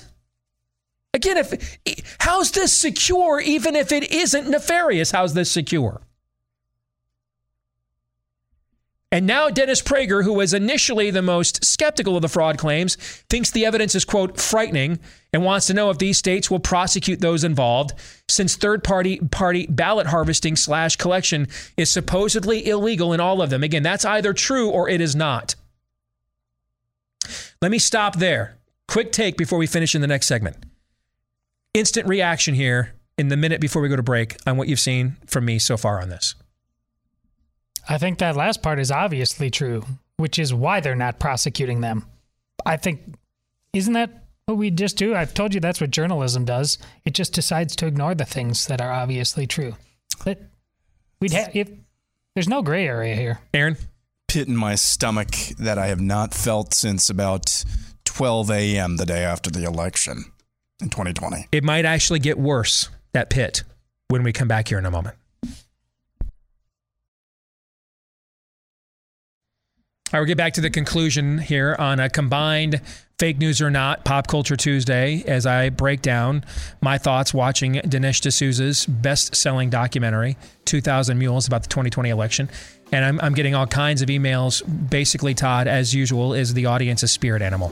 Again, 1.13 1.37
if 1.37 1.77
how's 2.19 2.51
this 2.51 2.75
secure 2.75 3.41
even 3.41 3.75
if 3.75 3.91
it 3.91 4.11
isn't 4.11 4.49
nefarious? 4.49 5.11
How's 5.11 5.33
this 5.33 5.51
secure? 5.51 6.01
And 9.13 9.27
now 9.27 9.49
Dennis 9.49 9.81
Prager, 9.81 10.23
who 10.23 10.31
was 10.31 10.53
initially 10.53 11.11
the 11.11 11.21
most 11.21 11.65
skeptical 11.65 12.15
of 12.15 12.21
the 12.21 12.29
fraud 12.29 12.57
claims, 12.57 12.95
thinks 13.29 13.51
the 13.51 13.65
evidence 13.65 13.93
is, 13.93 14.05
quote, 14.05 14.39
frightening 14.39 14.99
and 15.33 15.43
wants 15.43 15.67
to 15.67 15.73
know 15.73 15.89
if 15.89 15.97
these 15.97 16.17
states 16.17 16.49
will 16.49 16.59
prosecute 16.59 17.19
those 17.19 17.43
involved 17.43 17.93
since 18.29 18.55
third 18.55 18.85
party 18.85 19.19
party 19.19 19.67
ballot 19.67 20.07
harvesting 20.07 20.55
slash 20.55 20.95
collection 20.95 21.49
is 21.75 21.89
supposedly 21.89 22.65
illegal 22.65 23.11
in 23.11 23.19
all 23.19 23.41
of 23.41 23.49
them. 23.49 23.63
Again, 23.63 23.83
that's 23.83 24.05
either 24.05 24.33
true 24.33 24.69
or 24.69 24.87
it 24.87 25.01
is 25.01 25.13
not. 25.13 25.55
Let 27.61 27.69
me 27.69 27.79
stop 27.79 28.15
there. 28.15 28.57
Quick 28.87 29.11
take 29.11 29.35
before 29.35 29.59
we 29.59 29.67
finish 29.67 29.93
in 29.93 30.01
the 30.01 30.07
next 30.07 30.27
segment. 30.27 30.55
Instant 31.73 32.07
reaction 32.07 32.55
here 32.55 32.93
in 33.17 33.27
the 33.27 33.37
minute 33.37 33.59
before 33.59 33.81
we 33.81 33.89
go 33.89 33.95
to 33.97 34.03
break 34.03 34.37
on 34.47 34.55
what 34.55 34.69
you've 34.69 34.79
seen 34.79 35.17
from 35.27 35.45
me 35.45 35.59
so 35.59 35.75
far 35.75 36.01
on 36.01 36.09
this. 36.09 36.33
I 37.91 37.97
think 37.97 38.19
that 38.19 38.37
last 38.37 38.61
part 38.61 38.79
is 38.79 38.89
obviously 38.89 39.49
true, 39.49 39.83
which 40.15 40.39
is 40.39 40.53
why 40.53 40.79
they're 40.79 40.95
not 40.95 41.19
prosecuting 41.19 41.81
them. 41.81 42.05
I 42.65 42.77
think, 42.77 43.01
isn't 43.73 43.91
that 43.91 44.23
what 44.45 44.57
we 44.57 44.71
just 44.71 44.95
do? 44.95 45.13
I've 45.13 45.33
told 45.33 45.53
you 45.53 45.59
that's 45.59 45.81
what 45.81 45.91
journalism 45.91 46.45
does. 46.45 46.77
It 47.03 47.13
just 47.13 47.33
decides 47.33 47.75
to 47.75 47.87
ignore 47.87 48.15
the 48.15 48.23
things 48.23 48.67
that 48.67 48.79
are 48.79 48.93
obviously 48.93 49.45
true. 49.45 49.75
But 50.23 50.39
we'd 51.19 51.33
have 51.33 51.53
if 51.53 51.69
there's 52.33 52.47
no 52.47 52.61
gray 52.61 52.87
area 52.87 53.13
here. 53.13 53.41
Aaron, 53.53 53.75
pit 54.29 54.47
in 54.47 54.55
my 54.55 54.75
stomach 54.75 55.31
that 55.59 55.77
I 55.77 55.87
have 55.87 55.99
not 55.99 56.33
felt 56.33 56.73
since 56.73 57.09
about 57.09 57.65
12 58.05 58.51
a.m. 58.51 58.95
the 58.95 59.05
day 59.05 59.25
after 59.25 59.49
the 59.49 59.65
election 59.65 60.31
in 60.81 60.87
2020. 60.87 61.49
It 61.51 61.65
might 61.65 61.83
actually 61.83 62.19
get 62.19 62.39
worse 62.39 62.87
that 63.11 63.29
pit 63.29 63.63
when 64.07 64.23
we 64.23 64.31
come 64.31 64.47
back 64.47 64.69
here 64.69 64.77
in 64.77 64.85
a 64.85 64.91
moment. 64.91 65.17
All 70.13 70.19
right, 70.19 70.23
we'll 70.23 70.27
get 70.27 70.37
back 70.37 70.51
to 70.55 70.61
the 70.61 70.69
conclusion 70.69 71.37
here 71.37 71.73
on 71.79 72.01
a 72.01 72.09
combined 72.09 72.81
fake 73.17 73.37
news 73.37 73.61
or 73.61 73.71
not 73.71 74.03
pop 74.03 74.27
culture 74.27 74.57
Tuesday 74.57 75.23
as 75.25 75.45
I 75.45 75.69
break 75.69 76.01
down 76.01 76.43
my 76.81 76.97
thoughts 76.97 77.33
watching 77.33 77.75
Dinesh 77.75 78.19
D'Souza's 78.19 78.85
best 78.85 79.37
selling 79.37 79.69
documentary, 79.69 80.35
2000 80.65 81.17
Mules, 81.17 81.47
about 81.47 81.63
the 81.63 81.69
2020 81.69 82.09
election. 82.09 82.49
And 82.91 83.05
I'm, 83.05 83.21
I'm 83.21 83.33
getting 83.33 83.55
all 83.55 83.67
kinds 83.67 84.01
of 84.01 84.09
emails. 84.09 84.61
Basically, 84.89 85.33
Todd, 85.33 85.69
as 85.69 85.95
usual, 85.95 86.33
is 86.33 86.55
the 86.55 86.65
audience's 86.65 87.13
spirit 87.13 87.41
animal. 87.41 87.71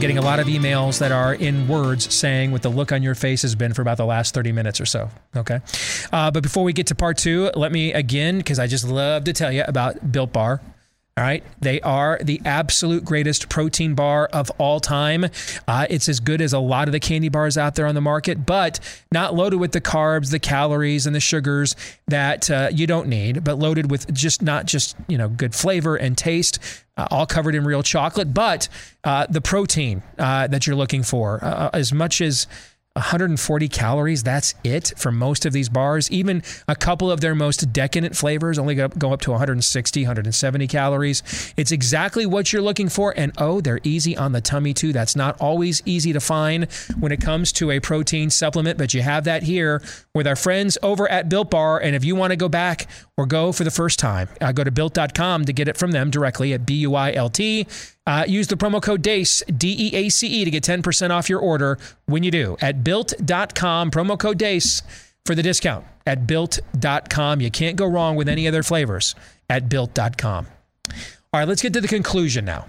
Getting 0.00 0.16
a 0.16 0.22
lot 0.22 0.40
of 0.40 0.46
emails 0.46 0.98
that 1.00 1.12
are 1.12 1.34
in 1.34 1.68
words 1.68 2.14
saying 2.14 2.52
what 2.52 2.62
the 2.62 2.70
look 2.70 2.90
on 2.90 3.02
your 3.02 3.14
face 3.14 3.42
has 3.42 3.54
been 3.54 3.74
for 3.74 3.82
about 3.82 3.98
the 3.98 4.06
last 4.06 4.32
30 4.32 4.50
minutes 4.50 4.80
or 4.80 4.86
so. 4.86 5.10
Okay. 5.36 5.60
Uh, 6.10 6.30
but 6.30 6.42
before 6.42 6.64
we 6.64 6.72
get 6.72 6.86
to 6.86 6.94
part 6.94 7.18
two, 7.18 7.50
let 7.54 7.70
me 7.70 7.92
again, 7.92 8.38
because 8.38 8.58
I 8.58 8.66
just 8.66 8.88
love 8.88 9.24
to 9.24 9.34
tell 9.34 9.52
you 9.52 9.62
about 9.66 10.10
Built 10.10 10.32
Bar. 10.32 10.62
All 11.20 11.26
right. 11.26 11.44
They 11.60 11.82
are 11.82 12.18
the 12.22 12.40
absolute 12.46 13.04
greatest 13.04 13.50
protein 13.50 13.94
bar 13.94 14.30
of 14.32 14.50
all 14.56 14.80
time. 14.80 15.26
Uh, 15.68 15.86
it's 15.90 16.08
as 16.08 16.18
good 16.18 16.40
as 16.40 16.54
a 16.54 16.58
lot 16.58 16.88
of 16.88 16.92
the 16.92 16.98
candy 16.98 17.28
bars 17.28 17.58
out 17.58 17.74
there 17.74 17.86
on 17.86 17.94
the 17.94 18.00
market, 18.00 18.46
but 18.46 18.80
not 19.12 19.34
loaded 19.34 19.58
with 19.58 19.72
the 19.72 19.82
carbs, 19.82 20.30
the 20.30 20.38
calories, 20.38 21.06
and 21.06 21.14
the 21.14 21.20
sugars 21.20 21.76
that 22.08 22.50
uh, 22.50 22.70
you 22.72 22.86
don't 22.86 23.06
need, 23.06 23.44
but 23.44 23.58
loaded 23.58 23.90
with 23.90 24.10
just 24.14 24.40
not 24.40 24.64
just, 24.64 24.96
you 25.08 25.18
know, 25.18 25.28
good 25.28 25.54
flavor 25.54 25.94
and 25.94 26.16
taste, 26.16 26.58
uh, 26.96 27.06
all 27.10 27.26
covered 27.26 27.54
in 27.54 27.64
real 27.64 27.82
chocolate, 27.82 28.32
but 28.32 28.70
uh, 29.04 29.26
the 29.28 29.42
protein 29.42 30.02
uh, 30.18 30.46
that 30.46 30.66
you're 30.66 30.74
looking 30.74 31.02
for, 31.02 31.44
uh, 31.44 31.68
as 31.74 31.92
much 31.92 32.22
as 32.22 32.46
140 32.94 33.68
calories. 33.68 34.24
That's 34.24 34.52
it 34.64 34.92
for 34.96 35.12
most 35.12 35.46
of 35.46 35.52
these 35.52 35.68
bars. 35.68 36.10
Even 36.10 36.42
a 36.66 36.74
couple 36.74 37.08
of 37.08 37.20
their 37.20 37.36
most 37.36 37.72
decadent 37.72 38.16
flavors 38.16 38.58
only 38.58 38.74
go 38.74 39.12
up 39.12 39.20
to 39.20 39.30
160, 39.30 40.02
170 40.02 40.66
calories. 40.66 41.54
It's 41.56 41.70
exactly 41.70 42.26
what 42.26 42.52
you're 42.52 42.62
looking 42.62 42.88
for. 42.88 43.14
And 43.16 43.32
oh, 43.38 43.60
they're 43.60 43.78
easy 43.84 44.16
on 44.16 44.32
the 44.32 44.40
tummy 44.40 44.74
too. 44.74 44.92
That's 44.92 45.14
not 45.14 45.40
always 45.40 45.80
easy 45.86 46.12
to 46.12 46.20
find 46.20 46.64
when 46.98 47.12
it 47.12 47.20
comes 47.20 47.52
to 47.52 47.70
a 47.70 47.78
protein 47.78 48.28
supplement, 48.28 48.76
but 48.76 48.92
you 48.92 49.02
have 49.02 49.22
that 49.22 49.44
here 49.44 49.80
with 50.12 50.26
our 50.26 50.36
friends 50.36 50.76
over 50.82 51.08
at 51.08 51.28
Built 51.28 51.48
Bar. 51.48 51.80
And 51.80 51.94
if 51.94 52.04
you 52.04 52.16
want 52.16 52.32
to 52.32 52.36
go 52.36 52.48
back 52.48 52.88
or 53.16 53.24
go 53.24 53.52
for 53.52 53.62
the 53.62 53.70
first 53.70 54.00
time, 54.00 54.28
uh, 54.40 54.50
go 54.50 54.64
to 54.64 54.70
built.com 54.72 55.44
to 55.44 55.52
get 55.52 55.68
it 55.68 55.76
from 55.76 55.92
them 55.92 56.10
directly 56.10 56.52
at 56.54 56.66
B 56.66 56.74
U 56.78 56.96
I 56.96 57.12
L 57.12 57.28
T. 57.28 57.68
Uh, 58.10 58.24
use 58.26 58.48
the 58.48 58.56
promo 58.56 58.82
code 58.82 59.02
DEACE, 59.02 59.44
D 59.56 59.76
E 59.78 59.94
A 59.94 60.08
C 60.08 60.26
E, 60.26 60.44
to 60.44 60.50
get 60.50 60.64
10% 60.64 61.10
off 61.10 61.28
your 61.28 61.38
order 61.38 61.78
when 62.06 62.24
you 62.24 62.32
do 62.32 62.56
at 62.60 62.82
built.com, 62.82 63.92
promo 63.92 64.18
code 64.18 64.36
DEACE 64.36 64.82
for 65.24 65.36
the 65.36 65.44
discount 65.44 65.84
at 66.04 66.26
built.com. 66.26 67.40
You 67.40 67.52
can't 67.52 67.76
go 67.76 67.86
wrong 67.86 68.16
with 68.16 68.28
any 68.28 68.48
other 68.48 68.64
flavors 68.64 69.14
at 69.48 69.68
built.com. 69.68 70.48
All 70.88 71.40
right, 71.40 71.46
let's 71.46 71.62
get 71.62 71.72
to 71.74 71.80
the 71.80 71.86
conclusion 71.86 72.44
now. 72.44 72.66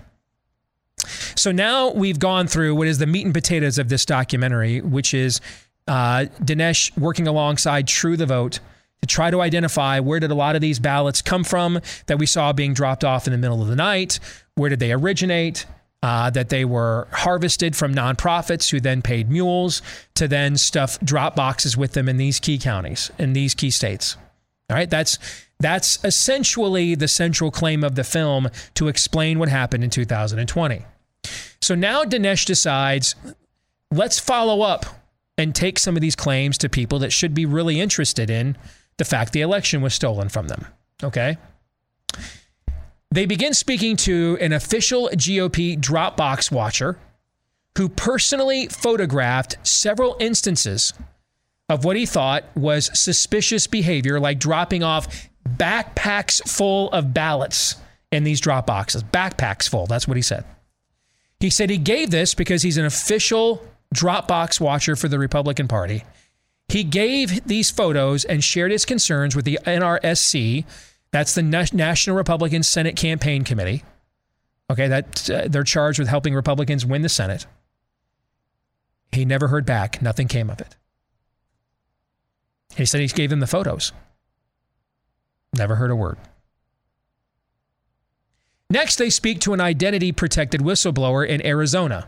So 1.36 1.52
now 1.52 1.90
we've 1.90 2.20
gone 2.20 2.46
through 2.46 2.76
what 2.76 2.86
is 2.86 3.00
the 3.00 3.08
meat 3.08 3.26
and 3.26 3.34
potatoes 3.34 3.80
of 3.80 3.90
this 3.90 4.06
documentary, 4.06 4.80
which 4.82 5.16
is 5.16 5.42
uh, 5.88 6.26
Dinesh 6.44 6.96
working 7.00 7.28
alongside 7.28 7.88
True 7.88 8.16
the 8.16 8.28
Vote 8.28 8.60
to 9.02 9.08
try 9.08 9.32
to 9.32 9.42
identify 9.42 10.00
where 10.00 10.20
did 10.20 10.30
a 10.30 10.36
lot 10.36 10.56
of 10.56 10.62
these 10.62 10.78
ballots 10.78 11.24
come 11.24 11.44
from 11.44 11.82
that 12.06 12.20
we 12.20 12.28
saw 12.28 12.54
being 12.54 12.76
dropped 12.76 13.04
off 13.04 13.26
in 13.26 13.32
the 13.32 13.40
middle 13.40 13.62
of 13.62 13.68
the 13.68 13.76
night? 13.76 14.20
Where 14.56 14.70
did 14.70 14.80
they 14.80 14.92
originate? 14.92 15.66
Uh, 16.04 16.32
that 16.32 16.50
they 16.50 16.66
were 16.66 17.08
harvested 17.12 17.76
from 17.76 17.94
nonprofits 17.94 18.72
who 18.72 18.80
then 18.80 19.04
paid 19.04 19.30
mules 19.30 19.84
to 20.16 20.28
then 20.28 20.58
stuff 20.58 21.00
drop 21.02 21.36
boxes 21.36 21.78
with 21.78 21.94
them 21.94 22.10
in 22.10 22.18
these 22.18 22.40
key 22.40 22.58
counties, 22.58 23.12
in 23.20 23.34
these 23.34 23.54
key 23.54 23.70
states. 23.70 24.18
All 24.72 24.76
right, 24.76 24.90
that's 24.90 25.20
that's 25.60 26.04
essentially 26.04 26.96
the 26.96 27.08
central 27.08 27.52
claim 27.52 27.84
of 27.84 27.94
the 27.94 28.04
film 28.04 28.50
to 28.74 28.88
explain 28.88 29.38
what 29.38 29.50
happened 29.50 29.84
in 29.84 29.92
2020. 29.92 30.86
So 31.62 31.76
now 31.76 32.04
Dinesh 32.04 32.46
decides, 32.46 33.16
let's 33.92 34.20
follow 34.20 34.62
up 34.62 34.86
and 35.38 35.54
take 35.54 35.78
some 35.78 35.96
of 35.96 36.02
these 36.02 36.16
claims 36.16 36.58
to 36.60 36.70
people 36.70 37.00
that 37.00 37.14
should 37.14 37.34
be 37.34 37.46
really 37.46 37.80
interested 37.80 38.30
in 38.30 38.58
the 38.98 39.06
fact 39.06 39.34
the 39.34 39.42
election 39.42 39.82
was 39.82 39.94
stolen 39.94 40.30
from 40.30 40.48
them. 40.48 40.66
Okay. 41.04 41.38
They 43.12 43.26
begin 43.26 43.54
speaking 43.54 43.98
to 43.98 44.38
an 44.40 44.54
official 44.54 45.10
GOP 45.14 45.78
Dropbox 45.78 46.52
watcher 46.52 46.98
who 47.78 47.90
personally 47.90 48.68
photographed 48.68 49.58
several 49.68 50.16
instances 50.20 50.94
of 51.70 51.86
what 51.86 51.96
he 51.96 52.06
thought 52.06 52.44
was 52.56 52.90
suspicious 52.98 53.68
behavior, 53.68 54.20
like 54.20 54.40
dropping 54.40 54.84
off 54.84 55.30
backpacks 55.48 56.48
full 56.48 56.90
of 56.92 57.14
ballots 57.14 57.76
in 58.12 58.24
these 58.24 58.42
drop 58.42 58.68
boxes. 58.68 59.04
Backpacks 59.04 59.70
full. 59.70 59.88
That's 59.88 60.08
what 60.08 60.18
he 60.18 60.24
said. 60.24 60.46
He 61.40 61.50
said 61.50 61.70
he 61.70 61.78
gave 61.78 62.12
this 62.12 62.34
because 62.34 62.62
he's 62.62 62.78
an 62.78 62.86
official 62.86 63.66
Dropbox 63.96 64.60
watcher 64.60 64.96
for 64.96 65.08
the 65.08 65.20
Republican 65.20 65.68
Party. 65.68 66.04
He 66.70 66.84
gave 66.84 67.46
these 67.46 67.72
photos 67.72 68.24
and 68.24 68.44
shared 68.44 68.72
his 68.72 68.86
concerns 68.86 69.36
with 69.36 69.44
the 69.44 69.60
NRSC. 69.66 70.66
That's 71.12 71.36
the 71.36 71.44
National 71.44 72.16
Republican 72.16 72.64
Senate 72.64 72.96
Campaign 72.96 73.44
Committee. 73.44 73.84
Okay, 74.70 74.88
that 74.88 75.30
uh, 75.30 75.48
they're 75.50 75.64
charged 75.64 76.00
with 76.00 76.08
helping 76.08 76.34
Republicans 76.34 76.86
win 76.86 77.02
the 77.02 77.10
Senate. 77.10 77.46
He 79.12 79.26
never 79.26 79.50
heard 79.50 79.66
back. 79.66 80.02
Nothing 80.02 80.30
came 80.30 80.50
of 80.50 80.62
it. 80.62 80.78
He 82.76 82.86
said 82.86 83.02
he 83.02 83.08
gave 83.08 83.30
them 83.30 83.42
the 83.42 83.48
photos. 83.48 83.92
Never 85.54 85.76
heard 85.76 85.92
a 85.92 85.96
word. 85.96 86.18
Next, 88.70 88.96
they 88.96 89.10
speak 89.10 89.42
to 89.42 89.54
an 89.54 89.60
identity 89.60 90.14
protected 90.14 90.62
whistleblower 90.62 91.28
in 91.28 91.46
Arizona 91.46 92.08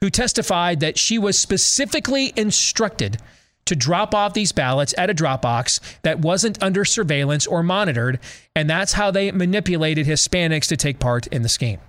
who 0.00 0.10
testified 0.10 0.80
that 0.80 0.98
she 0.98 1.16
was 1.16 1.38
specifically 1.38 2.32
instructed 2.34 3.18
to 3.64 3.76
drop 3.76 4.14
off 4.14 4.34
these 4.34 4.52
ballots 4.52 4.94
at 4.98 5.10
a 5.10 5.14
Dropbox 5.14 5.80
that 6.02 6.18
wasn't 6.18 6.62
under 6.62 6.84
surveillance 6.84 7.46
or 7.46 7.62
monitored, 7.62 8.18
and 8.56 8.68
that's 8.68 8.94
how 8.94 9.10
they 9.10 9.30
manipulated 9.30 10.06
Hispanics 10.06 10.66
to 10.68 10.76
take 10.76 10.98
part 10.98 11.26
in 11.28 11.42
the 11.42 11.48
scheme. 11.48 11.80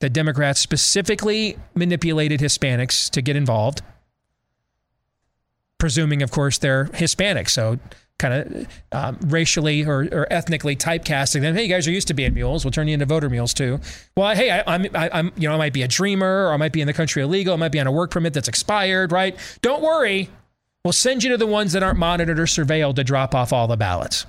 The 0.00 0.10
Democrats 0.10 0.60
specifically 0.60 1.56
manipulated 1.74 2.40
Hispanics 2.40 3.08
to 3.10 3.22
get 3.22 3.36
involved, 3.36 3.80
presuming, 5.78 6.22
of 6.22 6.30
course, 6.30 6.58
they're 6.58 6.90
Hispanic. 6.94 7.48
So 7.48 7.78
kind 8.18 8.34
of 8.34 8.68
um, 8.92 9.18
racially 9.26 9.84
or, 9.84 10.08
or, 10.12 10.32
ethnically 10.32 10.76
typecasting 10.76 11.40
them. 11.40 11.54
Hey, 11.54 11.64
you 11.64 11.68
guys 11.68 11.88
are 11.88 11.90
used 11.90 12.08
to 12.08 12.14
being 12.14 12.32
mules. 12.32 12.64
We'll 12.64 12.72
turn 12.72 12.86
you 12.86 12.94
into 12.94 13.06
voter 13.06 13.28
mules 13.28 13.52
too. 13.52 13.80
Well, 14.16 14.34
hey, 14.34 14.50
I, 14.50 14.62
I'm, 14.66 14.86
I, 14.94 15.18
am 15.18 15.32
you 15.36 15.48
know, 15.48 15.54
I 15.54 15.58
might 15.58 15.72
be 15.72 15.82
a 15.82 15.88
dreamer, 15.88 16.46
or 16.46 16.52
I 16.52 16.56
might 16.56 16.72
be 16.72 16.80
in 16.80 16.86
the 16.86 16.92
country 16.92 17.22
illegal. 17.22 17.54
I 17.54 17.56
might 17.56 17.72
be 17.72 17.80
on 17.80 17.86
a 17.86 17.92
work 17.92 18.12
permit 18.12 18.32
that's 18.32 18.48
expired. 18.48 19.10
Right? 19.10 19.36
Don't 19.62 19.82
worry. 19.82 20.30
We'll 20.84 20.92
send 20.92 21.24
you 21.24 21.30
to 21.30 21.36
the 21.36 21.46
ones 21.46 21.72
that 21.72 21.82
aren't 21.82 21.98
monitored 21.98 22.38
or 22.38 22.46
surveilled 22.46 22.96
to 22.96 23.04
drop 23.04 23.34
off 23.34 23.52
all 23.52 23.66
the 23.66 23.76
ballots. 23.76 24.26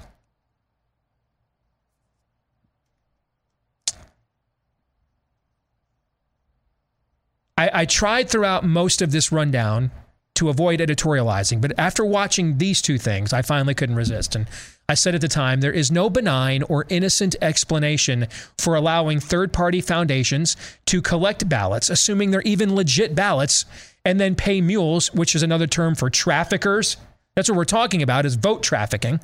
I, 7.57 7.81
I 7.81 7.85
tried 7.85 8.29
throughout 8.29 8.65
most 8.65 9.01
of 9.01 9.11
this 9.11 9.31
rundown 9.31 9.91
to 10.35 10.49
avoid 10.49 10.79
editorializing. 10.79 11.61
But 11.61 11.73
after 11.77 12.05
watching 12.05 12.57
these 12.57 12.81
two 12.81 12.97
things, 12.97 13.33
I 13.33 13.41
finally 13.41 13.73
couldn't 13.73 13.95
resist. 13.95 14.35
And 14.35 14.47
I 14.87 14.93
said 14.93 15.15
at 15.15 15.21
the 15.21 15.27
time, 15.27 15.61
there 15.61 15.71
is 15.71 15.91
no 15.91 16.09
benign 16.09 16.61
or 16.63 16.85
innocent 16.89 17.35
explanation 17.41 18.27
for 18.57 18.75
allowing 18.75 19.19
third 19.19 19.51
party 19.51 19.81
foundations 19.81 20.55
to 20.85 21.01
collect 21.01 21.49
ballots, 21.49 21.89
assuming 21.89 22.31
they're 22.31 22.41
even 22.41 22.75
legit 22.75 23.15
ballots, 23.15 23.65
and 24.03 24.19
then 24.19 24.35
pay 24.35 24.61
mules, 24.61 25.11
which 25.13 25.35
is 25.35 25.41
another 25.41 25.67
term 25.67 25.95
for 25.95 26.09
traffickers. 26.09 26.97
That's 27.35 27.49
what 27.49 27.57
we're 27.57 27.65
talking 27.65 28.03
about 28.03 28.25
is 28.25 28.35
vote 28.35 28.61
trafficking, 28.61 29.19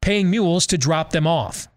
paying 0.00 0.30
mules 0.30 0.66
to 0.68 0.78
drop 0.78 1.10
them 1.10 1.26
off. 1.26 1.68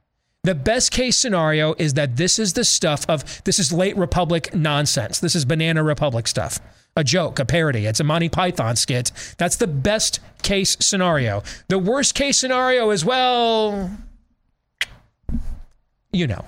The 0.43 0.55
best 0.55 0.91
case 0.91 1.17
scenario 1.17 1.73
is 1.77 1.95
that 1.95 2.15
this 2.15 2.39
is 2.39 2.53
the 2.53 2.63
stuff 2.63 3.05
of 3.09 3.43
this 3.43 3.59
is 3.59 3.73
late 3.73 3.97
Republic 3.97 4.53
nonsense. 4.55 5.19
This 5.19 5.35
is 5.35 5.43
Banana 5.43 5.83
Republic 5.83 6.25
stuff 6.27 6.61
a 6.97 7.03
joke, 7.03 7.39
a 7.39 7.45
parody. 7.45 7.85
It's 7.85 7.99
a 7.99 8.03
Monty 8.03 8.27
Python 8.27 8.75
skit. 8.75 9.11
That's 9.37 9.55
the 9.55 9.67
best 9.67 10.19
case 10.41 10.75
scenario. 10.81 11.43
The 11.67 11.77
worst 11.77 12.15
case 12.15 12.37
scenario 12.37 12.89
is, 12.89 13.05
well, 13.05 13.91
you 16.11 16.27
know. 16.27 16.43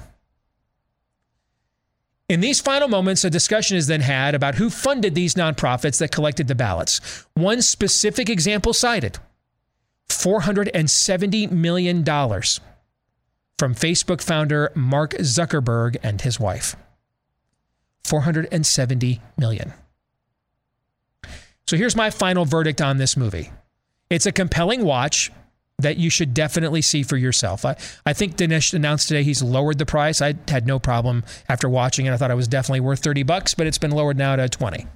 In 2.27 2.41
these 2.41 2.59
final 2.59 2.87
moments, 2.87 3.23
a 3.23 3.29
discussion 3.29 3.77
is 3.77 3.87
then 3.87 4.01
had 4.01 4.35
about 4.35 4.55
who 4.55 4.69
funded 4.69 5.15
these 5.15 5.35
nonprofits 5.35 5.99
that 5.99 6.11
collected 6.11 6.47
the 6.47 6.55
ballots. 6.55 7.25
One 7.35 7.61
specific 7.61 8.29
example 8.29 8.73
cited 8.73 9.19
$470 10.09 11.51
million 11.51 12.03
from 12.03 13.75
Facebook 13.75 14.23
founder 14.23 14.71
Mark 14.75 15.13
Zuckerberg 15.13 15.97
and 16.01 16.21
his 16.21 16.39
wife. 16.39 16.75
470 18.03 19.21
million. 19.37 19.73
So 21.69 21.77
here's 21.77 21.95
my 21.95 22.09
final 22.09 22.45
verdict 22.45 22.81
on 22.81 22.97
this 22.97 23.15
movie 23.15 23.51
it's 24.09 24.25
a 24.25 24.31
compelling 24.31 24.83
watch 24.83 25.31
that 25.77 25.97
you 25.97 26.09
should 26.09 26.33
definitely 26.33 26.81
see 26.81 27.03
for 27.03 27.15
yourself. 27.15 27.63
I, 27.63 27.75
I 28.07 28.13
think 28.13 28.37
Dinesh 28.37 28.73
announced 28.73 29.07
today 29.07 29.21
he's 29.21 29.43
lowered 29.43 29.77
the 29.77 29.85
price. 29.85 30.19
I 30.19 30.33
had 30.47 30.65
no 30.65 30.79
problem 30.79 31.23
after 31.47 31.69
watching 31.69 32.07
it. 32.07 32.11
I 32.11 32.17
thought 32.17 32.31
it 32.31 32.35
was 32.35 32.47
definitely 32.47 32.79
worth 32.79 33.03
30 33.03 33.21
bucks, 33.21 33.53
but 33.53 33.67
it's 33.67 33.77
been 33.77 33.91
lowered 33.91 34.17
now 34.17 34.35
to 34.35 34.49
20. 34.49 34.87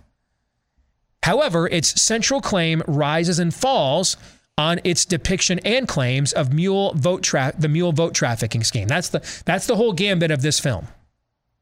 However, 1.22 1.68
its 1.68 2.02
central 2.02 2.42
claim 2.42 2.82
rises 2.88 3.38
and 3.38 3.54
falls 3.54 4.18
on 4.58 4.82
its 4.84 5.06
depiction 5.06 5.60
and 5.60 5.88
claims 5.88 6.34
of 6.34 6.52
mule 6.52 6.94
vote 6.96 7.22
tra- 7.22 7.54
the 7.56 7.70
mule 7.70 7.92
vote 7.92 8.16
trafficking 8.16 8.64
scheme. 8.64 8.88
That's 8.88 9.10
the 9.10 9.20
that's 9.46 9.68
the 9.68 9.76
whole 9.76 9.94
gambit 9.94 10.32
of 10.32 10.42
this 10.42 10.60
film. 10.60 10.88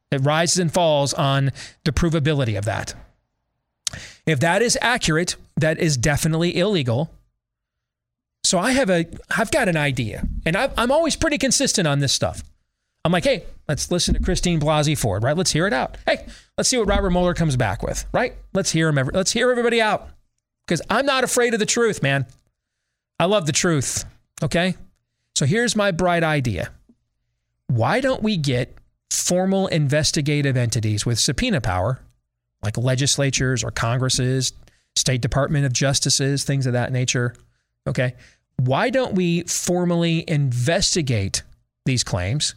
It 0.10 0.20
rises 0.20 0.58
and 0.58 0.74
falls 0.74 1.14
on 1.14 1.52
the 1.84 1.92
provability 1.92 2.58
of 2.58 2.64
that. 2.64 2.96
If 4.26 4.39
that 4.39 4.61
is 4.61 4.77
accurate, 4.81 5.35
that 5.57 5.80
is 5.80 5.98
definitely 5.98 6.57
illegal. 6.57 7.11
So 8.43 8.60
I 8.60 8.72
have 8.72 8.89
a, 8.89 9.06
I've 9.35 9.52
got 9.52 9.69
an 9.69 9.77
idea, 9.77 10.27
and 10.45 10.57
i 10.57 10.69
am 10.77 10.91
always 10.91 11.15
pretty 11.15 11.38
consistent 11.38 11.88
on 11.88 11.99
this 11.99 12.14
stuff. 12.14 12.43
I'm 13.03 13.11
like, 13.11 13.23
hey, 13.23 13.45
let's 13.68 13.89
listen 13.89 14.14
to 14.14 14.19
Christine 14.19 14.60
Blasey 14.60 14.98
Ford, 14.98 15.23
right? 15.23 15.35
Let's 15.35 15.52
hear 15.52 15.65
it 15.68 15.73
out. 15.73 15.98
Hey, 16.06 16.26
let's 16.57 16.69
see 16.69 16.77
what 16.77 16.88
Robert 16.88 17.11
Mueller 17.11 17.34
comes 17.34 17.56
back 17.56 17.81
with, 17.81 18.06
right? 18.11 18.34
Let's 18.53 18.72
hear 18.72 18.89
him. 18.89 18.98
Every, 18.98 19.14
let's 19.14 19.31
hear 19.31 19.49
everybody 19.49 19.81
out, 19.81 20.10
because 20.68 20.81
I'm 20.89 21.06
not 21.06 21.23
afraid 21.23 21.53
of 21.53 21.60
the 21.60 21.65
truth, 21.65 22.03
man. 22.03 22.26
I 23.19 23.26
love 23.26 23.45
the 23.45 23.52
truth. 23.52 24.06
Okay, 24.43 24.76
so 25.35 25.45
here's 25.45 25.76
my 25.76 25.91
bright 25.91 26.23
idea. 26.23 26.72
Why 27.68 28.02
don't 28.02 28.23
we 28.23 28.38
get 28.38 28.77
formal 29.11 29.68
investigative 29.68 30.57
entities 30.57 31.06
with 31.06 31.19
subpoena 31.19 31.61
power 31.61 32.02
like 32.64 32.78
legislatures 32.78 33.64
or 33.64 33.72
Congresses, 33.72 34.54
State 34.96 35.22
Department 35.22 35.66
of 35.66 35.74
Justices, 35.74 36.44
things 36.44 36.66
of 36.66 36.74
that 36.74 36.92
nature. 36.92 37.34
Okay. 37.88 38.14
Why 38.58 38.90
don't 38.90 39.16
we 39.16 39.44
formally 39.44 40.24
investigate 40.28 41.44
these 41.86 42.04
claims 42.04 42.54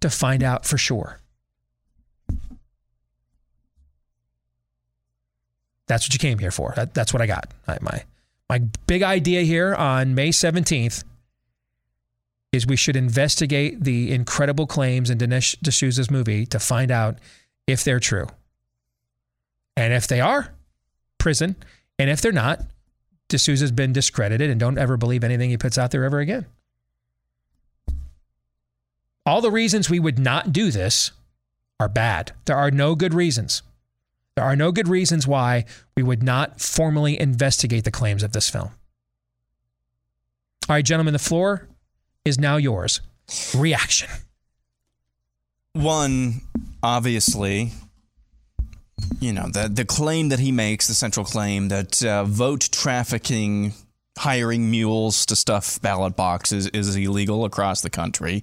to 0.00 0.10
find 0.10 0.42
out 0.42 0.66
for 0.66 0.76
sure? 0.76 1.20
That's 5.86 6.06
what 6.06 6.14
you 6.14 6.18
came 6.18 6.38
here 6.38 6.50
for. 6.50 6.72
That, 6.74 6.94
that's 6.94 7.12
what 7.12 7.20
I 7.20 7.26
got. 7.26 7.52
My, 7.80 8.02
my 8.48 8.58
big 8.86 9.02
idea 9.02 9.42
here 9.42 9.74
on 9.74 10.14
May 10.14 10.30
17th 10.30 11.04
is 12.52 12.66
we 12.66 12.76
should 12.76 12.96
investigate 12.96 13.82
the 13.82 14.12
incredible 14.12 14.66
claims 14.66 15.10
in 15.10 15.18
Dinesh 15.18 15.58
D'Souza's 15.60 16.10
movie 16.10 16.46
to 16.46 16.58
find 16.58 16.90
out 16.90 17.18
if 17.66 17.84
they're 17.84 18.00
true. 18.00 18.26
And 19.76 19.92
if 19.92 20.06
they 20.06 20.20
are, 20.20 20.52
prison. 21.18 21.56
And 21.98 22.10
if 22.10 22.20
they're 22.20 22.32
not, 22.32 22.60
D'Souza's 23.28 23.72
been 23.72 23.92
discredited 23.92 24.50
and 24.50 24.60
don't 24.60 24.78
ever 24.78 24.96
believe 24.96 25.24
anything 25.24 25.50
he 25.50 25.56
puts 25.56 25.78
out 25.78 25.90
there 25.90 26.04
ever 26.04 26.20
again. 26.20 26.46
All 29.24 29.40
the 29.40 29.50
reasons 29.50 29.88
we 29.88 30.00
would 30.00 30.18
not 30.18 30.52
do 30.52 30.70
this 30.70 31.12
are 31.78 31.88
bad. 31.88 32.32
There 32.44 32.56
are 32.56 32.70
no 32.70 32.94
good 32.94 33.14
reasons. 33.14 33.62
There 34.34 34.44
are 34.44 34.56
no 34.56 34.72
good 34.72 34.88
reasons 34.88 35.26
why 35.26 35.64
we 35.96 36.02
would 36.02 36.22
not 36.22 36.60
formally 36.60 37.20
investigate 37.20 37.84
the 37.84 37.90
claims 37.90 38.22
of 38.22 38.32
this 38.32 38.48
film. 38.48 38.70
All 40.68 40.76
right, 40.76 40.84
gentlemen, 40.84 41.12
the 41.12 41.18
floor 41.18 41.68
is 42.24 42.38
now 42.38 42.56
yours. 42.56 43.00
Reaction. 43.54 44.08
One, 45.72 46.42
obviously, 46.82 47.72
you 49.20 49.32
know, 49.32 49.48
the, 49.48 49.68
the 49.68 49.84
claim 49.84 50.28
that 50.30 50.38
he 50.38 50.52
makes, 50.52 50.88
the 50.88 50.94
central 50.94 51.24
claim 51.24 51.68
that 51.68 52.04
uh, 52.04 52.24
vote 52.24 52.68
trafficking, 52.72 53.72
hiring 54.18 54.70
mules 54.70 55.24
to 55.26 55.36
stuff 55.36 55.80
ballot 55.80 56.16
boxes 56.16 56.66
is 56.68 56.94
illegal 56.96 57.44
across 57.44 57.80
the 57.80 57.90
country. 57.90 58.42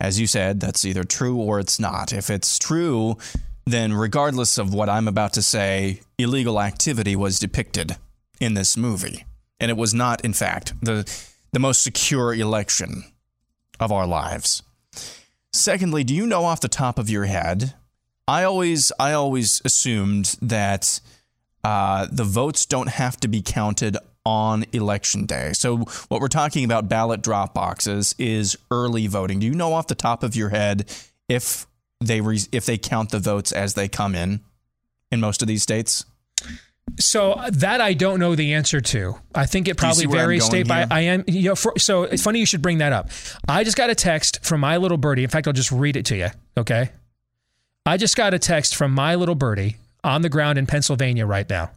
As 0.00 0.20
you 0.20 0.26
said, 0.26 0.60
that's 0.60 0.84
either 0.84 1.04
true 1.04 1.36
or 1.36 1.58
it's 1.58 1.80
not. 1.80 2.12
If 2.12 2.30
it's 2.30 2.58
true, 2.58 3.16
then 3.66 3.92
regardless 3.92 4.58
of 4.58 4.72
what 4.72 4.88
I'm 4.88 5.08
about 5.08 5.32
to 5.34 5.42
say, 5.42 6.02
illegal 6.18 6.60
activity 6.60 7.16
was 7.16 7.38
depicted 7.38 7.96
in 8.40 8.54
this 8.54 8.76
movie. 8.76 9.24
And 9.60 9.70
it 9.70 9.76
was 9.76 9.92
not, 9.92 10.24
in 10.24 10.32
fact, 10.32 10.74
the, 10.80 11.10
the 11.52 11.58
most 11.58 11.82
secure 11.82 12.32
election 12.32 13.04
of 13.80 13.90
our 13.90 14.06
lives. 14.06 14.62
Secondly, 15.52 16.04
do 16.04 16.14
you 16.14 16.26
know 16.26 16.44
off 16.44 16.60
the 16.60 16.68
top 16.68 16.98
of 16.98 17.10
your 17.10 17.24
head? 17.24 17.74
I 18.28 18.44
always 18.44 18.92
I 19.00 19.14
always 19.14 19.62
assumed 19.64 20.36
that 20.42 21.00
uh, 21.64 22.06
the 22.12 22.24
votes 22.24 22.66
don't 22.66 22.90
have 22.90 23.18
to 23.20 23.28
be 23.28 23.40
counted 23.40 23.96
on 24.24 24.66
election 24.72 25.24
day. 25.24 25.52
So 25.54 25.78
what 26.08 26.20
we're 26.20 26.28
talking 26.28 26.64
about 26.64 26.88
ballot 26.88 27.22
drop 27.22 27.54
boxes 27.54 28.14
is 28.18 28.58
early 28.70 29.06
voting. 29.06 29.38
Do 29.40 29.46
you 29.46 29.54
know 29.54 29.72
off 29.72 29.86
the 29.86 29.94
top 29.94 30.22
of 30.22 30.36
your 30.36 30.50
head 30.50 30.94
if 31.28 31.66
they 32.00 32.20
re- 32.20 32.46
if 32.52 32.66
they 32.66 32.76
count 32.76 33.10
the 33.10 33.18
votes 33.18 33.50
as 33.50 33.72
they 33.72 33.88
come 33.88 34.14
in 34.14 34.40
in 35.10 35.20
most 35.20 35.40
of 35.40 35.48
these 35.48 35.62
states? 35.62 36.04
So 37.00 37.32
uh, 37.32 37.50
that 37.54 37.80
I 37.80 37.94
don't 37.94 38.20
know 38.20 38.34
the 38.34 38.52
answer 38.52 38.82
to. 38.82 39.14
I 39.34 39.46
think 39.46 39.68
it 39.68 39.78
probably 39.78 40.04
varies 40.04 40.44
state 40.44 40.68
by. 40.68 40.86
I 40.90 41.00
am. 41.00 41.24
You 41.26 41.50
know, 41.50 41.54
for, 41.54 41.72
so 41.78 42.02
it's 42.02 42.22
funny 42.22 42.40
you 42.40 42.46
should 42.46 42.62
bring 42.62 42.78
that 42.78 42.92
up. 42.92 43.08
I 43.48 43.64
just 43.64 43.76
got 43.76 43.88
a 43.88 43.94
text 43.94 44.44
from 44.44 44.60
my 44.60 44.76
little 44.76 44.98
birdie. 44.98 45.24
In 45.24 45.30
fact, 45.30 45.46
I'll 45.46 45.54
just 45.54 45.72
read 45.72 45.96
it 45.96 46.04
to 46.06 46.16
you. 46.16 46.28
Okay. 46.58 46.90
I 47.88 47.96
just 47.96 48.16
got 48.16 48.34
a 48.34 48.38
text 48.38 48.76
from 48.76 48.92
my 48.92 49.14
little 49.14 49.34
birdie 49.34 49.76
on 50.04 50.20
the 50.20 50.28
ground 50.28 50.58
in 50.58 50.66
Pennsylvania 50.66 51.24
right 51.24 51.48
now. 51.48 51.70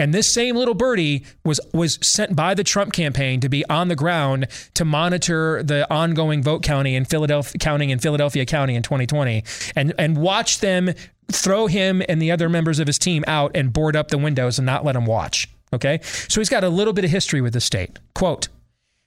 And 0.00 0.12
this 0.12 0.26
same 0.26 0.56
little 0.56 0.74
birdie 0.74 1.24
was 1.44 1.60
was 1.72 2.00
sent 2.02 2.34
by 2.34 2.54
the 2.54 2.64
Trump 2.64 2.92
campaign 2.92 3.38
to 3.38 3.48
be 3.48 3.64
on 3.66 3.86
the 3.86 3.94
ground 3.94 4.48
to 4.74 4.84
monitor 4.84 5.62
the 5.62 5.88
ongoing 5.92 6.42
vote 6.42 6.64
counting 6.64 6.94
in 6.94 7.04
Philadelphia 7.04 7.56
counting 7.60 7.90
in 7.90 8.00
Philadelphia 8.00 8.44
County 8.44 8.74
in 8.74 8.82
2020 8.82 9.44
and 9.76 9.94
and 9.96 10.16
watch 10.16 10.58
them 10.58 10.92
throw 11.30 11.68
him 11.68 12.02
and 12.08 12.20
the 12.20 12.32
other 12.32 12.48
members 12.48 12.80
of 12.80 12.88
his 12.88 12.98
team 12.98 13.22
out 13.28 13.52
and 13.54 13.72
board 13.72 13.94
up 13.94 14.08
the 14.08 14.18
windows 14.18 14.58
and 14.58 14.66
not 14.66 14.84
let 14.84 14.96
him 14.96 15.06
watch. 15.06 15.48
Okay? 15.72 16.00
So 16.02 16.40
he's 16.40 16.48
got 16.48 16.64
a 16.64 16.68
little 16.68 16.92
bit 16.92 17.04
of 17.04 17.12
history 17.12 17.40
with 17.40 17.52
the 17.52 17.60
state. 17.60 18.00
Quote 18.12 18.48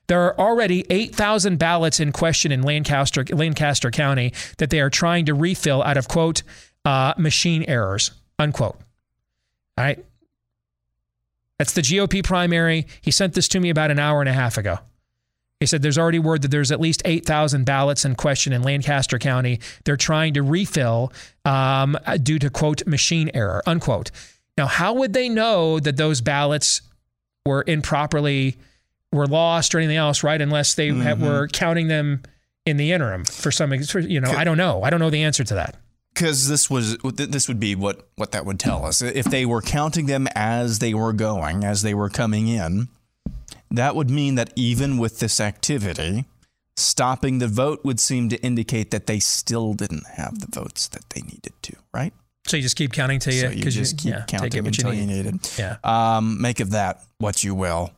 there 0.08 0.22
are 0.22 0.38
already 0.40 0.86
8,000 0.90 1.58
ballots 1.58 2.00
in 2.00 2.12
question 2.12 2.52
in 2.52 2.64
Lancaster, 2.64 3.24
Lancaster 3.30 3.92
County 3.92 4.34
that 4.58 4.70
they 4.70 4.80
are 4.80 4.90
trying 4.90 5.26
to 5.26 5.34
refill 5.34 5.84
out 5.84 5.98
of, 5.98 6.08
quote, 6.08 6.44
uh, 6.86 7.14
machine 7.18 7.64
errors, 7.68 8.12
unquote. 8.40 8.78
All 9.78 9.84
right. 9.84 10.04
That's 11.60 11.74
the 11.74 11.82
GOP 11.82 12.24
primary. 12.24 12.88
He 13.02 13.12
sent 13.12 13.34
this 13.34 13.48
to 13.50 13.60
me 13.60 13.70
about 13.70 13.92
an 13.92 14.00
hour 14.00 14.22
and 14.22 14.30
a 14.30 14.34
half 14.34 14.58
ago. 14.58 14.80
He 15.60 15.66
said 15.66 15.82
there's 15.82 15.98
already 15.98 16.20
word 16.20 16.44
that 16.44 16.50
there's 16.50 16.72
at 16.72 16.80
least 16.80 17.02
8,000 17.04 17.66
ballots 17.66 18.06
in 18.06 18.16
question 18.16 18.54
in 18.54 18.62
Lancaster 18.62 19.18
County. 19.18 19.60
They're 19.86 19.98
trying 19.98 20.36
to 20.36 20.44
refill 20.44 21.12
um, 21.46 21.98
due 22.22 22.38
to, 22.40 22.52
quote, 22.52 22.86
machine 22.86 23.32
error, 23.34 23.64
unquote. 23.66 24.12
Now, 24.56 24.68
how 24.68 24.94
would 24.94 25.14
they 25.14 25.30
know 25.30 25.80
that 25.80 25.98
those 25.98 26.22
ballots 26.22 26.82
were 27.46 27.64
improperly, 27.66 28.58
were 29.12 29.28
lost 29.28 29.74
or 29.74 29.80
anything 29.80 29.98
else, 29.98 30.24
right? 30.24 30.42
Unless 30.42 30.76
they 30.76 30.90
mm-hmm. 30.90 31.02
had, 31.02 31.22
were 31.22 31.48
counting 31.48 31.88
them 31.88 32.24
in 32.66 32.78
the 32.78 32.92
interim 32.92 33.26
for 33.26 33.52
some, 33.52 33.78
for, 33.84 34.00
you 34.00 34.20
know, 34.20 34.32
I 34.32 34.44
don't 34.44 34.58
know. 34.58 34.84
I 34.84 34.90
don't 34.90 35.00
know 35.00 35.10
the 35.10 35.24
answer 35.24 35.44
to 35.44 35.54
that 35.56 35.78
because 36.18 36.48
this 36.48 36.70
was 36.70 36.98
this 36.98 37.48
would 37.48 37.60
be 37.60 37.76
what 37.76 38.08
what 38.16 38.32
that 38.32 38.46
would 38.46 38.60
tell 38.60 38.84
us 38.84 39.02
if 39.02 39.26
they 39.26 39.46
were 39.46 39.62
counting 39.62 40.08
them 40.08 40.28
as 40.36 40.80
they 40.80 40.94
were 40.94 41.14
going 41.14 41.64
as 41.64 41.84
they 41.84 41.94
were 41.94 42.10
coming 42.10 42.48
in 42.48 42.88
that 43.70 43.96
would 43.96 44.10
mean 44.10 44.36
that 44.36 44.52
even 44.56 44.98
with 44.98 45.20
this 45.20 45.40
activity 45.40 46.26
stopping 46.76 47.38
the 47.38 47.48
vote 47.48 47.84
would 47.84 48.00
seem 48.00 48.30
to 48.30 48.38
indicate 48.38 48.90
that 48.90 49.06
they 49.06 49.20
still 49.20 49.74
didn't 49.74 50.06
have 50.16 50.40
the 50.40 50.48
votes 50.60 50.88
that 50.88 51.08
they 51.12 51.22
needed 51.22 51.54
to 51.62 51.76
right 51.94 52.14
so 52.48 52.58
you 52.58 52.64
just 52.64 52.78
keep 52.78 52.92
counting 52.92 53.20
till 53.20 53.34
you 53.34 53.42
so 53.42 53.50
you 53.50 53.64
just 53.70 54.04
you, 54.04 54.12
keep 54.12 54.20
yeah, 54.20 54.26
counting 54.26 54.66
until 54.66 54.94
you, 54.94 55.06
need. 55.06 55.18
you 55.18 55.24
needed 55.24 55.50
yeah 55.60 55.78
um, 55.84 56.42
make 56.42 56.60
of 56.60 56.72
that 56.72 57.04
what 57.20 57.44
you 57.44 57.54
will 57.54 57.92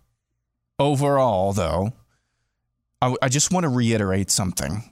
overall 0.79 1.53
though 1.53 1.93
I, 3.01 3.15
I 3.21 3.29
just 3.29 3.51
want 3.51 3.63
to 3.63 3.69
reiterate 3.69 4.29
something. 4.31 4.91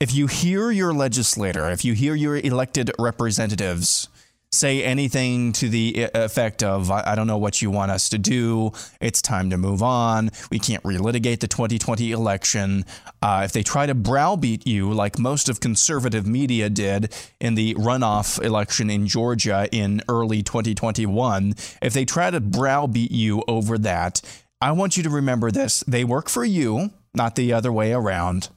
If 0.00 0.14
you 0.14 0.26
hear 0.26 0.70
your 0.70 0.92
legislator, 0.92 1.68
if 1.70 1.84
you 1.84 1.92
hear 1.92 2.14
your 2.14 2.36
elected 2.36 2.90
representatives 2.98 4.08
say 4.50 4.82
anything 4.82 5.52
to 5.52 5.68
the 5.68 6.08
effect 6.14 6.62
of, 6.62 6.90
I 6.90 7.14
don't 7.14 7.26
know 7.26 7.38
what 7.38 7.60
you 7.60 7.70
want 7.70 7.90
us 7.90 8.08
to 8.10 8.18
do, 8.18 8.72
it's 9.00 9.20
time 9.20 9.50
to 9.50 9.58
move 9.58 9.82
on, 9.82 10.30
we 10.50 10.58
can't 10.58 10.82
relitigate 10.82 11.40
the 11.40 11.48
2020 11.48 12.12
election, 12.12 12.84
uh, 13.20 13.42
if 13.44 13.52
they 13.52 13.62
try 13.62 13.86
to 13.86 13.94
browbeat 13.94 14.66
you 14.66 14.92
like 14.92 15.18
most 15.18 15.48
of 15.48 15.60
conservative 15.60 16.26
media 16.26 16.70
did 16.70 17.14
in 17.40 17.54
the 17.56 17.74
runoff 17.74 18.42
election 18.42 18.88
in 18.90 19.06
Georgia 19.06 19.68
in 19.70 20.02
early 20.08 20.42
2021, 20.42 21.54
if 21.82 21.92
they 21.92 22.04
try 22.04 22.30
to 22.30 22.40
browbeat 22.40 23.10
you 23.10 23.42
over 23.48 23.76
that, 23.76 24.22
I 24.60 24.72
want 24.72 24.96
you 24.96 25.02
to 25.04 25.10
remember 25.10 25.50
this. 25.50 25.84
They 25.86 26.04
work 26.04 26.28
for 26.28 26.44
you, 26.44 26.90
not 27.14 27.36
the 27.36 27.52
other 27.52 27.72
way 27.72 27.92
around. 27.92 28.48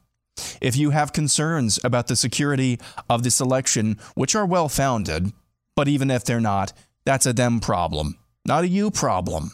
If 0.61 0.75
you 0.75 0.91
have 0.91 1.13
concerns 1.13 1.79
about 1.83 2.07
the 2.07 2.15
security 2.15 2.79
of 3.09 3.23
this 3.23 3.39
election, 3.39 3.99
which 4.15 4.33
are 4.33 4.45
well 4.45 4.69
founded, 4.69 5.31
but 5.75 5.87
even 5.87 6.11
if 6.11 6.23
they're 6.23 6.39
not, 6.39 6.73
that's 7.05 7.25
a 7.25 7.33
them 7.33 7.59
problem, 7.59 8.17
not 8.45 8.63
a 8.63 8.67
you 8.67 8.91
problem. 8.91 9.51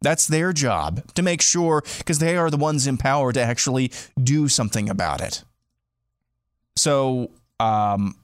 That's 0.00 0.28
their 0.28 0.52
job 0.52 1.12
to 1.14 1.22
make 1.22 1.42
sure, 1.42 1.82
because 1.98 2.20
they 2.20 2.36
are 2.36 2.50
the 2.50 2.56
ones 2.56 2.86
in 2.86 2.98
power 2.98 3.32
to 3.32 3.40
actually 3.40 3.90
do 4.22 4.48
something 4.48 4.88
about 4.88 5.20
it. 5.20 5.42
So 6.76 7.30
um, 7.58 8.14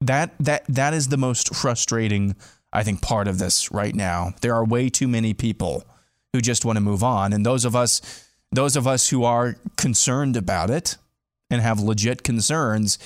that 0.00 0.32
that 0.38 0.64
that 0.68 0.94
is 0.94 1.08
the 1.08 1.16
most 1.16 1.54
frustrating, 1.54 2.36
I 2.72 2.84
think, 2.84 3.02
part 3.02 3.26
of 3.26 3.38
this 3.38 3.72
right 3.72 3.94
now. 3.94 4.34
There 4.42 4.54
are 4.54 4.64
way 4.64 4.88
too 4.88 5.08
many 5.08 5.34
people 5.34 5.84
who 6.32 6.40
just 6.40 6.64
want 6.64 6.76
to 6.76 6.80
move 6.80 7.02
on, 7.02 7.32
and 7.32 7.44
those 7.44 7.64
of 7.64 7.74
us 7.74 8.00
those 8.52 8.76
of 8.76 8.86
us 8.86 9.08
who 9.08 9.24
are 9.24 9.56
concerned 9.76 10.36
about 10.36 10.70
it 10.70 10.98
and 11.50 11.60
have 11.62 11.80
legit 11.80 12.22
concerns, 12.22 12.98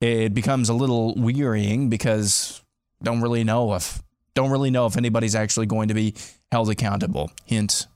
it 0.00 0.32
becomes 0.32 0.68
a 0.68 0.74
little 0.74 1.14
wearying 1.16 1.90
because 1.90 2.61
don't 3.02 3.20
really 3.20 3.44
know 3.44 3.74
if 3.74 4.02
don't 4.34 4.50
really 4.50 4.70
know 4.70 4.86
if 4.86 4.96
anybody's 4.96 5.34
actually 5.34 5.66
going 5.66 5.88
to 5.88 5.94
be 5.94 6.14
held 6.50 6.70
accountable. 6.70 7.30
Hint, 7.44 7.86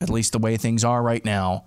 at 0.00 0.08
least 0.08 0.32
the 0.32 0.38
way 0.38 0.56
things 0.56 0.84
are 0.84 1.02
right 1.02 1.24
now, 1.24 1.64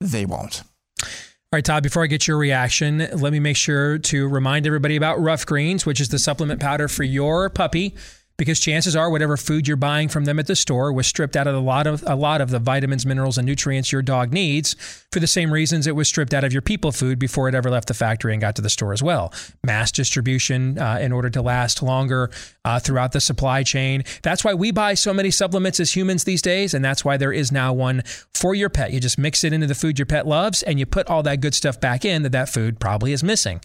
they 0.00 0.24
won't. 0.24 0.62
All 1.02 1.58
right, 1.58 1.64
Todd, 1.64 1.82
before 1.82 2.02
I 2.02 2.06
get 2.06 2.26
your 2.26 2.38
reaction, 2.38 2.98
let 2.98 3.32
me 3.32 3.40
make 3.40 3.56
sure 3.56 3.98
to 3.98 4.28
remind 4.28 4.66
everybody 4.66 4.96
about 4.96 5.20
Ruff 5.20 5.46
Greens, 5.46 5.86
which 5.86 6.00
is 6.00 6.08
the 6.08 6.18
supplement 6.18 6.60
powder 6.60 6.88
for 6.88 7.04
your 7.04 7.50
puppy 7.50 7.94
because 8.36 8.60
chances 8.60 8.94
are 8.94 9.10
whatever 9.10 9.36
food 9.36 9.66
you're 9.66 9.76
buying 9.76 10.08
from 10.08 10.24
them 10.24 10.38
at 10.38 10.46
the 10.46 10.56
store 10.56 10.92
was 10.92 11.06
stripped 11.06 11.36
out 11.36 11.46
of 11.46 11.54
a 11.54 11.60
lot 11.60 11.86
of 11.86 12.04
a 12.06 12.14
lot 12.14 12.40
of 12.40 12.50
the 12.50 12.58
vitamins, 12.58 13.06
minerals, 13.06 13.38
and 13.38 13.46
nutrients 13.46 13.92
your 13.92 14.02
dog 14.02 14.32
needs 14.32 14.74
for 15.10 15.20
the 15.20 15.26
same 15.26 15.52
reasons 15.52 15.86
it 15.86 15.96
was 15.96 16.08
stripped 16.08 16.34
out 16.34 16.44
of 16.44 16.52
your 16.52 16.62
people 16.62 16.92
food 16.92 17.18
before 17.18 17.48
it 17.48 17.54
ever 17.54 17.70
left 17.70 17.88
the 17.88 17.94
factory 17.94 18.32
and 18.32 18.40
got 18.40 18.56
to 18.56 18.62
the 18.62 18.70
store 18.70 18.92
as 18.92 19.02
well. 19.02 19.32
Mass 19.64 19.90
distribution 19.90 20.78
uh, 20.78 20.98
in 21.00 21.12
order 21.12 21.30
to 21.30 21.42
last 21.42 21.82
longer 21.82 22.30
uh, 22.64 22.78
throughout 22.78 23.12
the 23.12 23.20
supply 23.20 23.62
chain. 23.62 24.04
That's 24.22 24.44
why 24.44 24.54
we 24.54 24.70
buy 24.70 24.94
so 24.94 25.14
many 25.14 25.30
supplements 25.30 25.80
as 25.80 25.94
humans 25.96 26.24
these 26.24 26.42
days, 26.42 26.74
and 26.74 26.84
that's 26.84 27.04
why 27.04 27.16
there 27.16 27.32
is 27.32 27.50
now 27.50 27.72
one 27.72 28.02
for 28.34 28.54
your 28.54 28.68
pet. 28.68 28.92
You 28.92 29.00
just 29.00 29.18
mix 29.18 29.44
it 29.44 29.52
into 29.52 29.66
the 29.66 29.74
food 29.74 29.98
your 29.98 30.06
pet 30.06 30.26
loves, 30.26 30.62
and 30.62 30.78
you 30.78 30.86
put 30.86 31.08
all 31.08 31.22
that 31.22 31.40
good 31.40 31.54
stuff 31.54 31.80
back 31.80 32.04
in 32.04 32.22
that 32.22 32.32
that 32.32 32.48
food 32.48 32.78
probably 32.78 33.12
is 33.12 33.22
missing. 33.24 33.60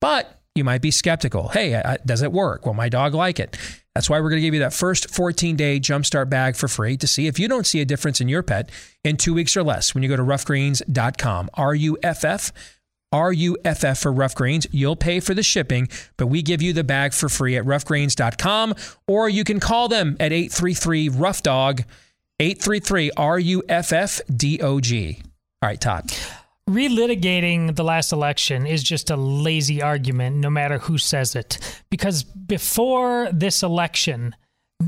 But 0.00 0.40
you 0.54 0.64
might 0.64 0.82
be 0.82 0.90
skeptical. 0.90 1.48
Hey, 1.48 1.80
does 2.04 2.22
it 2.22 2.32
work? 2.32 2.66
Will 2.66 2.74
my 2.74 2.88
dog 2.88 3.14
like 3.14 3.38
it? 3.38 3.56
That's 3.96 4.10
why 4.10 4.20
we're 4.20 4.28
going 4.28 4.42
to 4.42 4.46
give 4.46 4.52
you 4.52 4.60
that 4.60 4.74
first 4.74 5.08
14 5.08 5.56
day 5.56 5.80
jumpstart 5.80 6.28
bag 6.28 6.54
for 6.54 6.68
free 6.68 6.98
to 6.98 7.06
see 7.06 7.28
if 7.28 7.38
you 7.38 7.48
don't 7.48 7.66
see 7.66 7.80
a 7.80 7.86
difference 7.86 8.20
in 8.20 8.28
your 8.28 8.42
pet 8.42 8.68
in 9.02 9.16
two 9.16 9.32
weeks 9.32 9.56
or 9.56 9.62
less 9.62 9.94
when 9.94 10.02
you 10.02 10.08
go 10.10 10.16
to 10.16 10.22
ruffgreens.com. 10.22 11.48
R 11.54 11.74
U 11.74 11.96
F 12.02 12.22
F. 12.22 12.52
R 13.10 13.32
U 13.32 13.56
F 13.64 13.84
F 13.84 14.00
for 14.00 14.12
Ruff 14.12 14.34
Greens. 14.34 14.66
You'll 14.70 14.96
pay 14.96 15.18
for 15.20 15.32
the 15.32 15.42
shipping, 15.42 15.88
but 16.18 16.26
we 16.26 16.42
give 16.42 16.60
you 16.60 16.74
the 16.74 16.84
bag 16.84 17.14
for 17.14 17.30
free 17.30 17.56
at 17.56 17.64
ruffgreens.com 17.64 18.74
or 19.06 19.30
you 19.30 19.44
can 19.44 19.60
call 19.60 19.88
them 19.88 20.18
at 20.20 20.30
833 20.30 21.08
Ruff 21.08 21.42
Dog, 21.42 21.82
833 22.38 23.12
R 23.16 23.38
U 23.38 23.62
F 23.66 23.94
F 23.94 24.20
D 24.30 24.60
O 24.60 24.78
G. 24.78 25.22
All 25.62 25.70
right, 25.70 25.80
Todd 25.80 26.12
relitigating 26.68 27.76
the 27.76 27.84
last 27.84 28.12
election 28.12 28.66
is 28.66 28.82
just 28.82 29.10
a 29.10 29.16
lazy 29.16 29.80
argument, 29.80 30.36
no 30.36 30.50
matter 30.50 30.78
who 30.78 30.98
says 30.98 31.36
it. 31.36 31.82
Because 31.90 32.24
before 32.24 33.28
this 33.32 33.62
election, 33.62 34.34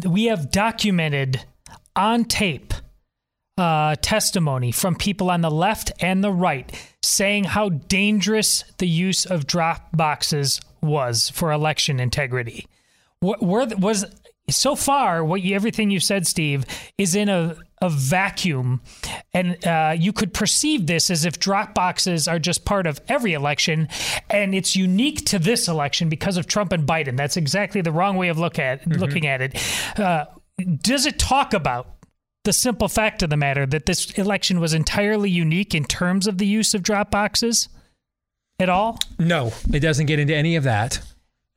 we 0.06 0.24
have 0.24 0.50
documented 0.50 1.44
on 1.94 2.24
tape 2.24 2.74
uh, 3.56 3.96
testimony 4.00 4.70
from 4.70 4.94
people 4.94 5.30
on 5.30 5.40
the 5.40 5.50
left 5.50 5.90
and 6.00 6.22
the 6.22 6.32
right 6.32 6.72
saying 7.02 7.44
how 7.44 7.68
dangerous 7.68 8.64
the 8.78 8.86
use 8.86 9.26
of 9.26 9.46
drop 9.46 9.88
boxes 9.96 10.60
was 10.80 11.30
for 11.30 11.50
election 11.50 11.98
integrity. 11.98 12.66
What 13.20 13.42
was 13.42 14.04
so 14.48 14.76
far 14.76 15.24
what 15.24 15.42
you, 15.42 15.56
everything 15.56 15.90
you 15.90 15.98
said, 15.98 16.26
Steve, 16.26 16.64
is 16.96 17.16
in 17.16 17.28
a 17.28 17.56
a 17.80 17.88
vacuum, 17.88 18.80
and 19.32 19.64
uh, 19.66 19.94
you 19.96 20.12
could 20.12 20.34
perceive 20.34 20.86
this 20.86 21.10
as 21.10 21.24
if 21.24 21.38
drop 21.38 21.74
boxes 21.74 22.28
are 22.28 22.38
just 22.38 22.64
part 22.64 22.86
of 22.86 23.00
every 23.08 23.32
election, 23.32 23.88
and 24.30 24.54
it's 24.54 24.74
unique 24.76 25.24
to 25.26 25.38
this 25.38 25.68
election 25.68 26.08
because 26.08 26.36
of 26.36 26.46
Trump 26.46 26.72
and 26.72 26.86
Biden. 26.86 27.16
That's 27.16 27.36
exactly 27.36 27.80
the 27.80 27.92
wrong 27.92 28.16
way 28.16 28.28
of 28.28 28.38
look 28.38 28.58
at 28.58 28.80
mm-hmm. 28.80 29.00
looking 29.00 29.26
at 29.26 29.40
it. 29.40 29.98
Uh, 29.98 30.26
does 30.82 31.06
it 31.06 31.18
talk 31.18 31.54
about 31.54 31.94
the 32.44 32.52
simple 32.52 32.88
fact 32.88 33.22
of 33.22 33.30
the 33.30 33.36
matter 33.36 33.66
that 33.66 33.86
this 33.86 34.10
election 34.18 34.60
was 34.60 34.74
entirely 34.74 35.30
unique 35.30 35.74
in 35.74 35.84
terms 35.84 36.26
of 36.26 36.38
the 36.38 36.46
use 36.46 36.74
of 36.74 36.82
drop 36.82 37.10
boxes? 37.10 37.68
at 38.58 38.68
all? 38.68 38.98
No, 39.18 39.52
it 39.72 39.80
doesn't 39.80 40.06
get 40.06 40.18
into 40.18 40.34
any 40.34 40.56
of 40.56 40.64
that. 40.64 41.00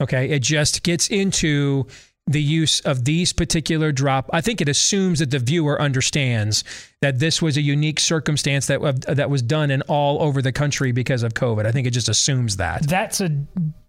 Okay. 0.01 0.29
It 0.29 0.41
just 0.41 0.83
gets 0.83 1.09
into 1.09 1.87
the 2.27 2.41
use 2.41 2.79
of 2.81 3.05
these 3.05 3.33
particular 3.33 3.91
drop. 3.91 4.29
I 4.31 4.41
think 4.41 4.61
it 4.61 4.69
assumes 4.69 5.19
that 5.19 5.31
the 5.31 5.39
viewer 5.39 5.81
understands 5.81 6.63
that 7.01 7.19
this 7.19 7.41
was 7.41 7.57
a 7.57 7.61
unique 7.61 7.99
circumstance 7.99 8.67
that 8.67 9.05
that 9.07 9.29
was 9.29 9.41
done 9.41 9.71
in 9.71 9.81
all 9.83 10.21
over 10.21 10.41
the 10.41 10.51
country 10.51 10.91
because 10.91 11.23
of 11.23 11.33
COVID. 11.33 11.65
I 11.65 11.71
think 11.71 11.87
it 11.87 11.91
just 11.91 12.09
assumes 12.09 12.57
that. 12.57 12.87
That's 12.87 13.21
a 13.21 13.29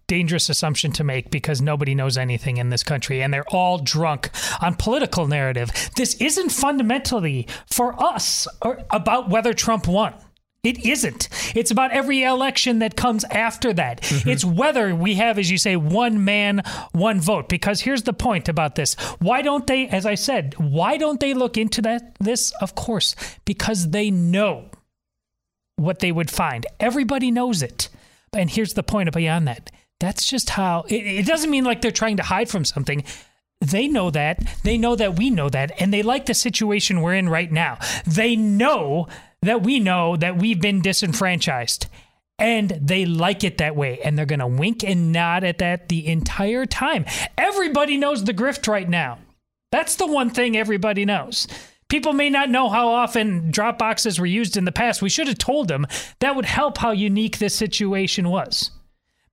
dangerous 0.07 0.49
assumption 0.49 0.91
to 0.91 1.03
make 1.03 1.31
because 1.31 1.61
nobody 1.61 1.95
knows 1.95 2.17
anything 2.17 2.57
in 2.57 2.69
this 2.69 2.83
country 2.83 3.21
and 3.21 3.33
they're 3.33 3.47
all 3.49 3.77
drunk 3.77 4.29
on 4.61 4.75
political 4.75 5.27
narrative. 5.27 5.71
This 5.95 6.15
isn't 6.15 6.49
fundamentally 6.49 7.47
for 7.71 8.01
us 8.03 8.47
about 8.89 9.29
whether 9.29 9.53
Trump 9.53 9.87
won. 9.87 10.13
It 10.63 10.85
isn't. 10.85 11.27
It's 11.55 11.71
about 11.71 11.91
every 11.91 12.23
election 12.23 12.79
that 12.79 12.95
comes 12.95 13.25
after 13.25 13.73
that. 13.73 14.01
Mm-hmm. 14.01 14.29
It's 14.29 14.45
whether 14.45 14.95
we 14.95 15.15
have, 15.15 15.37
as 15.37 15.51
you 15.51 15.57
say, 15.57 15.75
one 15.75 16.23
man, 16.23 16.63
one 16.93 17.19
vote. 17.19 17.49
Because 17.49 17.81
here's 17.81 18.03
the 18.03 18.13
point 18.13 18.47
about 18.47 18.75
this. 18.75 18.93
Why 19.19 19.41
don't 19.41 19.67
they, 19.67 19.89
as 19.89 20.05
I 20.05 20.15
said, 20.15 20.55
why 20.57 20.95
don't 20.95 21.19
they 21.19 21.33
look 21.33 21.57
into 21.57 21.81
that? 21.81 22.15
This, 22.19 22.51
of 22.61 22.75
course, 22.75 23.13
because 23.43 23.89
they 23.89 24.09
know 24.09 24.69
what 25.75 25.99
they 25.99 26.13
would 26.13 26.31
find. 26.31 26.65
Everybody 26.79 27.29
knows 27.29 27.61
it. 27.61 27.89
And 28.31 28.49
here's 28.49 28.73
the 28.73 28.83
point 28.83 29.11
beyond 29.11 29.49
that. 29.49 29.69
That's 29.99 30.25
just 30.25 30.51
how 30.51 30.85
it, 30.87 30.95
it 30.95 31.25
doesn't 31.25 31.51
mean 31.51 31.65
like 31.65 31.81
they're 31.81 31.91
trying 31.91 32.17
to 32.17 32.23
hide 32.23 32.49
from 32.49 32.63
something 32.63 33.03
they 33.59 33.87
know 33.87 34.09
that. 34.11 34.43
They 34.63 34.77
know 34.77 34.95
that 34.95 35.17
we 35.17 35.29
know 35.29 35.49
that. 35.49 35.71
And 35.79 35.93
they 35.93 36.03
like 36.03 36.25
the 36.25 36.33
situation 36.33 37.01
we're 37.01 37.15
in 37.15 37.29
right 37.29 37.51
now. 37.51 37.79
They 38.05 38.35
know 38.35 39.07
that 39.47 39.63
we 39.63 39.79
know 39.79 40.15
that 40.17 40.37
we've 40.37 40.61
been 40.61 40.81
disenfranchised. 40.81 41.87
And 42.39 42.69
they 42.81 43.05
like 43.05 43.43
it 43.43 43.59
that 43.59 43.75
way. 43.75 43.99
And 43.99 44.17
they're 44.17 44.25
going 44.25 44.39
to 44.39 44.47
wink 44.47 44.83
and 44.83 45.11
nod 45.11 45.43
at 45.43 45.59
that 45.59 45.89
the 45.89 46.07
entire 46.07 46.65
time. 46.65 47.05
Everybody 47.37 47.97
knows 47.97 48.23
the 48.23 48.33
grift 48.33 48.67
right 48.67 48.89
now. 48.89 49.19
That's 49.71 49.95
the 49.95 50.07
one 50.07 50.29
thing 50.29 50.57
everybody 50.57 51.05
knows. 51.05 51.47
People 51.89 52.13
may 52.13 52.29
not 52.29 52.49
know 52.49 52.69
how 52.69 52.89
often 52.89 53.51
Dropboxes 53.51 54.19
were 54.19 54.25
used 54.25 54.57
in 54.57 54.65
the 54.65 54.71
past. 54.71 55.01
We 55.01 55.09
should 55.09 55.27
have 55.27 55.37
told 55.37 55.67
them. 55.67 55.85
That 56.19 56.35
would 56.35 56.45
help 56.45 56.79
how 56.79 56.91
unique 56.91 57.37
this 57.37 57.53
situation 57.53 58.29
was 58.29 58.71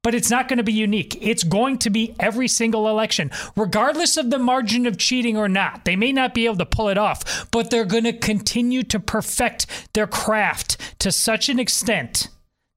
but 0.02 0.14
it's 0.14 0.30
not 0.30 0.48
going 0.48 0.56
to 0.56 0.62
be 0.62 0.72
unique. 0.72 1.18
It's 1.20 1.42
going 1.42 1.78
to 1.78 1.90
be 1.90 2.14
every 2.18 2.48
single 2.48 2.88
election, 2.88 3.30
regardless 3.56 4.16
of 4.16 4.30
the 4.30 4.38
margin 4.38 4.86
of 4.86 4.98
cheating 4.98 5.36
or 5.36 5.48
not. 5.48 5.84
They 5.84 5.96
may 5.96 6.12
not 6.12 6.34
be 6.34 6.46
able 6.46 6.56
to 6.56 6.66
pull 6.66 6.88
it 6.88 6.98
off, 6.98 7.50
but 7.50 7.70
they're 7.70 7.84
going 7.84 8.04
to 8.04 8.12
continue 8.12 8.82
to 8.84 9.00
perfect 9.00 9.66
their 9.94 10.06
craft 10.06 10.78
to 11.00 11.12
such 11.12 11.48
an 11.48 11.58
extent 11.58 12.28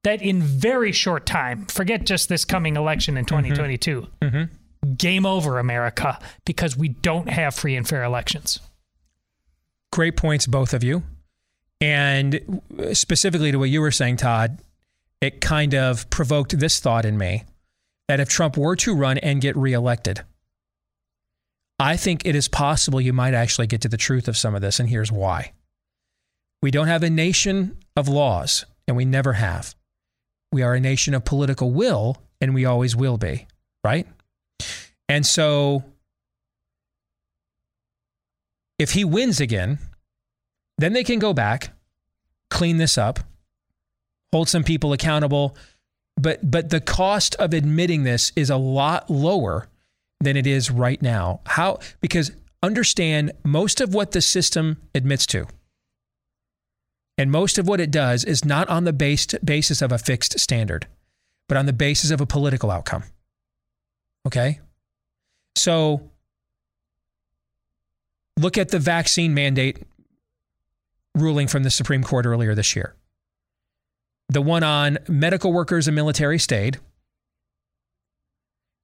that 0.02 0.20
in 0.22 0.42
very 0.42 0.92
short 0.92 1.26
time, 1.26 1.64
forget 1.66 2.04
just 2.04 2.28
this 2.28 2.44
coming 2.44 2.76
election 2.76 3.16
in 3.16 3.24
2022, 3.24 4.06
mm-hmm. 4.20 4.36
mm-hmm. 4.36 4.92
game 4.94 5.24
over, 5.24 5.58
America, 5.58 6.18
because 6.44 6.76
we 6.76 6.88
don't 6.88 7.28
have 7.28 7.54
free 7.54 7.74
and 7.74 7.88
fair 7.88 8.04
elections. 8.04 8.60
Great 9.92 10.16
points, 10.16 10.46
both 10.46 10.74
of 10.74 10.84
you. 10.84 11.02
And 11.80 12.62
specifically 12.92 13.50
to 13.52 13.58
what 13.58 13.70
you 13.70 13.80
were 13.80 13.90
saying, 13.90 14.18
Todd, 14.18 14.58
it 15.20 15.40
kind 15.40 15.74
of 15.74 16.08
provoked 16.10 16.58
this 16.58 16.80
thought 16.80 17.04
in 17.04 17.16
me 17.16 17.44
that 18.08 18.20
if 18.20 18.28
Trump 18.28 18.56
were 18.56 18.76
to 18.76 18.94
run 18.94 19.18
and 19.18 19.40
get 19.40 19.56
reelected, 19.56 20.22
I 21.78 21.96
think 21.96 22.22
it 22.24 22.34
is 22.36 22.48
possible 22.48 23.00
you 23.00 23.12
might 23.12 23.34
actually 23.34 23.66
get 23.66 23.80
to 23.82 23.88
the 23.88 23.96
truth 23.96 24.28
of 24.28 24.36
some 24.36 24.54
of 24.54 24.60
this, 24.60 24.78
and 24.78 24.88
here's 24.88 25.10
why. 25.10 25.52
We 26.62 26.70
don't 26.70 26.86
have 26.86 27.02
a 27.02 27.10
nation 27.10 27.78
of 27.96 28.08
laws, 28.08 28.64
and 28.86 28.96
we 28.96 29.04
never 29.04 29.34
have. 29.34 29.74
We 30.52 30.62
are 30.62 30.74
a 30.74 30.80
nation 30.80 31.14
of 31.14 31.24
political 31.24 31.72
will, 31.72 32.22
and 32.40 32.54
we 32.54 32.64
always 32.64 32.94
will 32.94 33.18
be, 33.18 33.46
right? 33.82 34.06
And 35.08 35.26
so, 35.26 35.84
if 38.78 38.92
he 38.92 39.04
wins 39.04 39.40
again, 39.40 39.78
then 40.78 40.92
they 40.92 41.04
can 41.04 41.18
go 41.18 41.32
back, 41.32 41.72
clean 42.50 42.76
this 42.76 42.96
up, 42.96 43.20
hold 44.34 44.48
some 44.48 44.64
people 44.64 44.92
accountable. 44.92 45.56
But 46.16 46.50
but 46.50 46.70
the 46.70 46.80
cost 46.80 47.36
of 47.36 47.54
admitting 47.54 48.02
this 48.02 48.32
is 48.34 48.50
a 48.50 48.56
lot 48.56 49.08
lower 49.08 49.68
than 50.20 50.36
it 50.36 50.44
is 50.44 50.72
right 50.72 51.00
now. 51.00 51.40
How 51.46 51.78
because 52.00 52.32
understand 52.60 53.30
most 53.44 53.80
of 53.80 53.94
what 53.94 54.10
the 54.10 54.20
system 54.20 54.78
admits 54.92 55.24
to 55.26 55.46
and 57.16 57.30
most 57.30 57.58
of 57.58 57.68
what 57.68 57.80
it 57.80 57.92
does 57.92 58.24
is 58.24 58.44
not 58.44 58.68
on 58.68 58.84
the 58.84 58.92
based 58.92 59.36
basis 59.44 59.80
of 59.80 59.92
a 59.92 59.98
fixed 59.98 60.40
standard, 60.40 60.88
but 61.48 61.56
on 61.56 61.66
the 61.66 61.72
basis 61.72 62.10
of 62.10 62.20
a 62.20 62.26
political 62.26 62.72
outcome. 62.72 63.04
Okay? 64.26 64.58
So 65.56 66.10
look 68.36 68.58
at 68.58 68.70
the 68.70 68.80
vaccine 68.80 69.32
mandate 69.32 69.78
ruling 71.14 71.46
from 71.46 71.62
the 71.62 71.70
Supreme 71.70 72.02
Court 72.02 72.26
earlier 72.26 72.54
this 72.56 72.74
year. 72.74 72.96
The 74.28 74.42
one 74.42 74.62
on 74.62 74.98
medical 75.08 75.52
workers 75.52 75.86
and 75.86 75.94
military 75.94 76.38
stayed, 76.38 76.78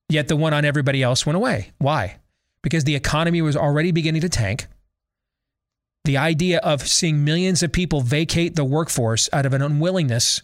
yet 0.09 0.29
the 0.29 0.37
one 0.37 0.53
on 0.53 0.65
everybody 0.65 1.03
else 1.03 1.25
went 1.27 1.37
away. 1.37 1.73
Why? 1.79 2.17
Because 2.63 2.85
the 2.85 2.95
economy 2.95 3.41
was 3.43 3.57
already 3.57 3.91
beginning 3.91 4.21
to 4.21 4.29
tank. 4.29 4.67
The 6.05 6.17
idea 6.17 6.59
of 6.59 6.87
seeing 6.87 7.25
millions 7.25 7.63
of 7.63 7.73
people 7.73 8.01
vacate 8.01 8.57
the 8.57 8.65
workforce 8.65 9.29
out 9.33 9.47
of 9.47 9.53
an 9.55 9.63
unwillingness 9.63 10.43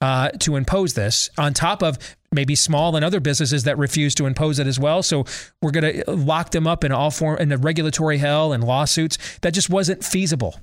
uh, 0.00 0.30
to 0.30 0.56
impose 0.56 0.94
this, 0.94 1.28
on 1.36 1.52
top 1.52 1.82
of 1.82 1.98
maybe 2.30 2.54
small 2.54 2.94
and 2.94 3.04
other 3.04 3.20
businesses 3.20 3.64
that 3.64 3.78
refuse 3.78 4.14
to 4.14 4.26
impose 4.26 4.58
it 4.58 4.66
as 4.66 4.78
well. 4.78 5.02
So 5.02 5.24
we're 5.60 5.72
going 5.72 6.04
to 6.04 6.10
lock 6.10 6.50
them 6.50 6.66
up 6.66 6.84
in 6.84 6.92
all 6.92 7.10
form 7.10 7.38
in 7.38 7.48
the 7.48 7.58
regulatory 7.58 8.18
hell 8.18 8.52
and 8.52 8.62
lawsuits. 8.62 9.18
That 9.40 9.54
just 9.54 9.70
wasn't 9.70 10.04
feasible. 10.04 10.60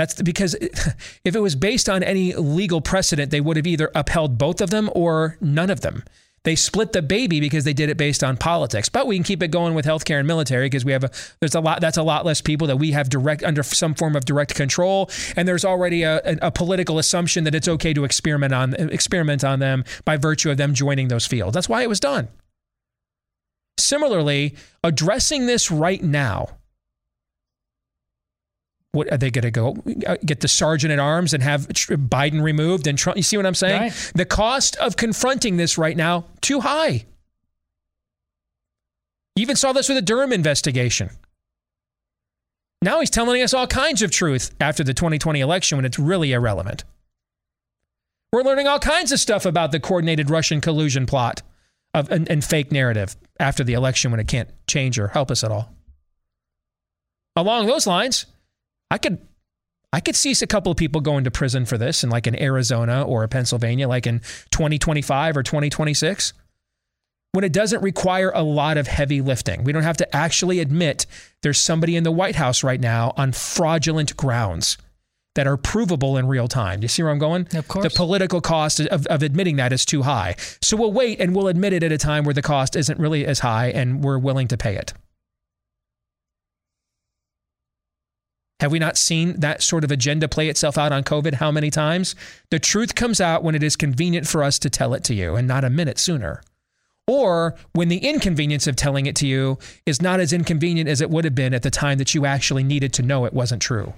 That's 0.00 0.14
because 0.22 0.54
if 1.24 1.36
it 1.36 1.40
was 1.40 1.54
based 1.54 1.86
on 1.86 2.02
any 2.02 2.32
legal 2.32 2.80
precedent, 2.80 3.30
they 3.30 3.42
would 3.42 3.58
have 3.58 3.66
either 3.66 3.90
upheld 3.94 4.38
both 4.38 4.62
of 4.62 4.70
them 4.70 4.88
or 4.94 5.36
none 5.42 5.68
of 5.68 5.82
them. 5.82 6.04
They 6.42 6.56
split 6.56 6.94
the 6.94 7.02
baby 7.02 7.38
because 7.38 7.64
they 7.64 7.74
did 7.74 7.90
it 7.90 7.98
based 7.98 8.24
on 8.24 8.38
politics. 8.38 8.88
But 8.88 9.06
we 9.06 9.16
can 9.16 9.24
keep 9.24 9.42
it 9.42 9.48
going 9.48 9.74
with 9.74 9.84
healthcare 9.84 10.18
and 10.18 10.26
military 10.26 10.70
because 10.70 10.86
we 10.86 10.92
have 10.92 11.04
a 11.04 11.10
there's 11.40 11.54
a 11.54 11.60
lot 11.60 11.82
that's 11.82 11.98
a 11.98 12.02
lot 12.02 12.24
less 12.24 12.40
people 12.40 12.66
that 12.68 12.78
we 12.78 12.92
have 12.92 13.10
direct 13.10 13.44
under 13.44 13.62
some 13.62 13.92
form 13.92 14.16
of 14.16 14.24
direct 14.24 14.54
control, 14.54 15.10
and 15.36 15.46
there's 15.46 15.66
already 15.66 16.02
a, 16.02 16.16
a, 16.24 16.38
a 16.46 16.50
political 16.50 16.98
assumption 16.98 17.44
that 17.44 17.54
it's 17.54 17.68
okay 17.68 17.92
to 17.92 18.04
experiment 18.04 18.54
on 18.54 18.72
experiment 18.72 19.44
on 19.44 19.58
them 19.58 19.84
by 20.06 20.16
virtue 20.16 20.50
of 20.50 20.56
them 20.56 20.72
joining 20.72 21.08
those 21.08 21.26
fields. 21.26 21.52
That's 21.52 21.68
why 21.68 21.82
it 21.82 21.90
was 21.90 22.00
done. 22.00 22.28
Similarly, 23.76 24.54
addressing 24.82 25.44
this 25.44 25.70
right 25.70 26.02
now 26.02 26.56
what 28.92 29.12
are 29.12 29.16
they 29.16 29.30
going 29.30 29.42
to 29.42 29.50
go 29.50 29.76
uh, 30.06 30.16
get 30.24 30.40
the 30.40 30.48
sergeant 30.48 30.92
at 30.92 30.98
arms 30.98 31.32
and 31.32 31.42
have 31.42 31.68
Biden 31.68 32.42
removed 32.42 32.86
and 32.86 32.98
Trump? 32.98 33.16
You 33.16 33.22
see 33.22 33.36
what 33.36 33.46
I'm 33.46 33.54
saying? 33.54 33.82
Right. 33.82 34.12
The 34.14 34.24
cost 34.24 34.76
of 34.76 34.96
confronting 34.96 35.56
this 35.56 35.78
right 35.78 35.96
now 35.96 36.24
too 36.40 36.60
high. 36.60 37.06
You 39.36 39.42
even 39.42 39.56
saw 39.56 39.72
this 39.72 39.88
with 39.88 39.96
the 39.96 40.02
Durham 40.02 40.32
investigation. 40.32 41.10
Now 42.82 43.00
he's 43.00 43.10
telling 43.10 43.42
us 43.42 43.54
all 43.54 43.66
kinds 43.66 44.02
of 44.02 44.10
truth 44.10 44.54
after 44.60 44.82
the 44.82 44.94
2020 44.94 45.40
election 45.40 45.78
when 45.78 45.84
it's 45.84 45.98
really 45.98 46.32
irrelevant. 46.32 46.84
We're 48.32 48.42
learning 48.42 48.66
all 48.66 48.78
kinds 48.78 49.12
of 49.12 49.20
stuff 49.20 49.44
about 49.44 49.72
the 49.72 49.80
coordinated 49.80 50.30
Russian 50.30 50.60
collusion 50.60 51.04
plot 51.06 51.42
of, 51.94 52.10
and, 52.10 52.28
and 52.30 52.44
fake 52.44 52.72
narrative 52.72 53.16
after 53.38 53.64
the 53.64 53.74
election 53.74 54.10
when 54.10 54.20
it 54.20 54.28
can't 54.28 54.48
change 54.66 54.98
or 54.98 55.08
help 55.08 55.30
us 55.30 55.44
at 55.44 55.50
all. 55.50 55.74
Along 57.36 57.66
those 57.66 57.86
lines, 57.86 58.26
I 58.90 58.98
could 58.98 59.18
I 59.92 60.00
could 60.00 60.14
see 60.14 60.32
a 60.40 60.46
couple 60.46 60.70
of 60.70 60.78
people 60.78 61.00
going 61.00 61.24
to 61.24 61.30
prison 61.30 61.66
for 61.66 61.76
this 61.76 62.04
in 62.04 62.10
like 62.10 62.26
in 62.26 62.40
Arizona 62.40 63.02
or 63.02 63.26
Pennsylvania, 63.26 63.88
like 63.88 64.06
in 64.06 64.20
2025 64.50 65.36
or 65.36 65.42
2026, 65.42 66.32
when 67.32 67.44
it 67.44 67.52
doesn't 67.52 67.82
require 67.82 68.30
a 68.34 68.42
lot 68.42 68.76
of 68.76 68.86
heavy 68.86 69.20
lifting. 69.20 69.64
We 69.64 69.72
don't 69.72 69.82
have 69.82 69.96
to 69.98 70.16
actually 70.16 70.60
admit 70.60 71.06
there's 71.42 71.58
somebody 71.58 71.96
in 71.96 72.04
the 72.04 72.12
White 72.12 72.36
House 72.36 72.62
right 72.62 72.80
now 72.80 73.12
on 73.16 73.32
fraudulent 73.32 74.16
grounds 74.16 74.78
that 75.34 75.46
are 75.46 75.56
provable 75.56 76.16
in 76.16 76.26
real 76.26 76.48
time. 76.48 76.80
Do 76.80 76.84
you 76.84 76.88
see 76.88 77.02
where 77.02 77.12
I'm 77.12 77.18
going? 77.18 77.46
Of 77.54 77.68
course. 77.68 77.84
The 77.84 77.90
political 77.90 78.40
cost 78.40 78.80
of, 78.80 79.06
of 79.06 79.22
admitting 79.22 79.56
that 79.56 79.72
is 79.72 79.84
too 79.84 80.02
high. 80.02 80.34
So 80.60 80.76
we'll 80.76 80.92
wait 80.92 81.20
and 81.20 81.34
we'll 81.34 81.48
admit 81.48 81.72
it 81.72 81.82
at 81.82 81.92
a 81.92 81.98
time 81.98 82.24
where 82.24 82.34
the 82.34 82.42
cost 82.42 82.74
isn't 82.74 82.98
really 82.98 83.26
as 83.26 83.38
high 83.38 83.68
and 83.68 84.02
we're 84.02 84.18
willing 84.18 84.48
to 84.48 84.56
pay 84.56 84.76
it. 84.76 84.92
Have 88.60 88.72
we 88.72 88.78
not 88.78 88.98
seen 88.98 89.40
that 89.40 89.62
sort 89.62 89.84
of 89.84 89.90
agenda 89.90 90.28
play 90.28 90.50
itself 90.50 90.76
out 90.76 90.92
on 90.92 91.02
COVID 91.02 91.34
how 91.34 91.50
many 91.50 91.70
times? 91.70 92.14
The 92.50 92.58
truth 92.58 92.94
comes 92.94 93.18
out 93.18 93.42
when 93.42 93.54
it 93.54 93.62
is 93.62 93.74
convenient 93.74 94.26
for 94.28 94.42
us 94.42 94.58
to 94.58 94.68
tell 94.68 94.92
it 94.92 95.02
to 95.04 95.14
you 95.14 95.34
and 95.34 95.48
not 95.48 95.64
a 95.64 95.70
minute 95.70 95.98
sooner. 95.98 96.42
Or 97.06 97.56
when 97.72 97.88
the 97.88 97.96
inconvenience 97.96 98.66
of 98.66 98.76
telling 98.76 99.06
it 99.06 99.16
to 99.16 99.26
you 99.26 99.58
is 99.86 100.02
not 100.02 100.20
as 100.20 100.34
inconvenient 100.34 100.90
as 100.90 101.00
it 101.00 101.08
would 101.08 101.24
have 101.24 101.34
been 101.34 101.54
at 101.54 101.62
the 101.62 101.70
time 101.70 101.96
that 101.98 102.14
you 102.14 102.26
actually 102.26 102.62
needed 102.62 102.92
to 102.92 103.02
know 103.02 103.24
it 103.24 103.32
wasn't 103.32 103.62
true. 103.62 103.94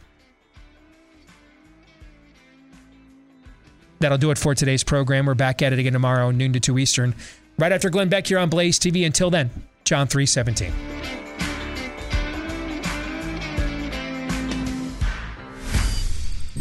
That'll 3.99 4.17
do 4.17 4.31
it 4.31 4.39
for 4.39 4.55
today's 4.55 4.85
program. 4.85 5.27
We're 5.27 5.35
back 5.35 5.61
at 5.61 5.73
it 5.73 5.81
again 5.81 5.93
tomorrow, 5.93 6.31
noon 6.31 6.53
to 6.53 6.61
2 6.61 6.79
Eastern, 6.79 7.17
right 7.59 7.73
after 7.73 7.91
Glenn 7.91 8.09
Beck 8.09 8.29
here 8.29 8.39
on 8.39 8.49
Blaze 8.49 8.79
TV. 8.79 9.05
Until 9.05 9.31
then, 9.31 9.51
John 9.85 10.07
317. 10.07 11.22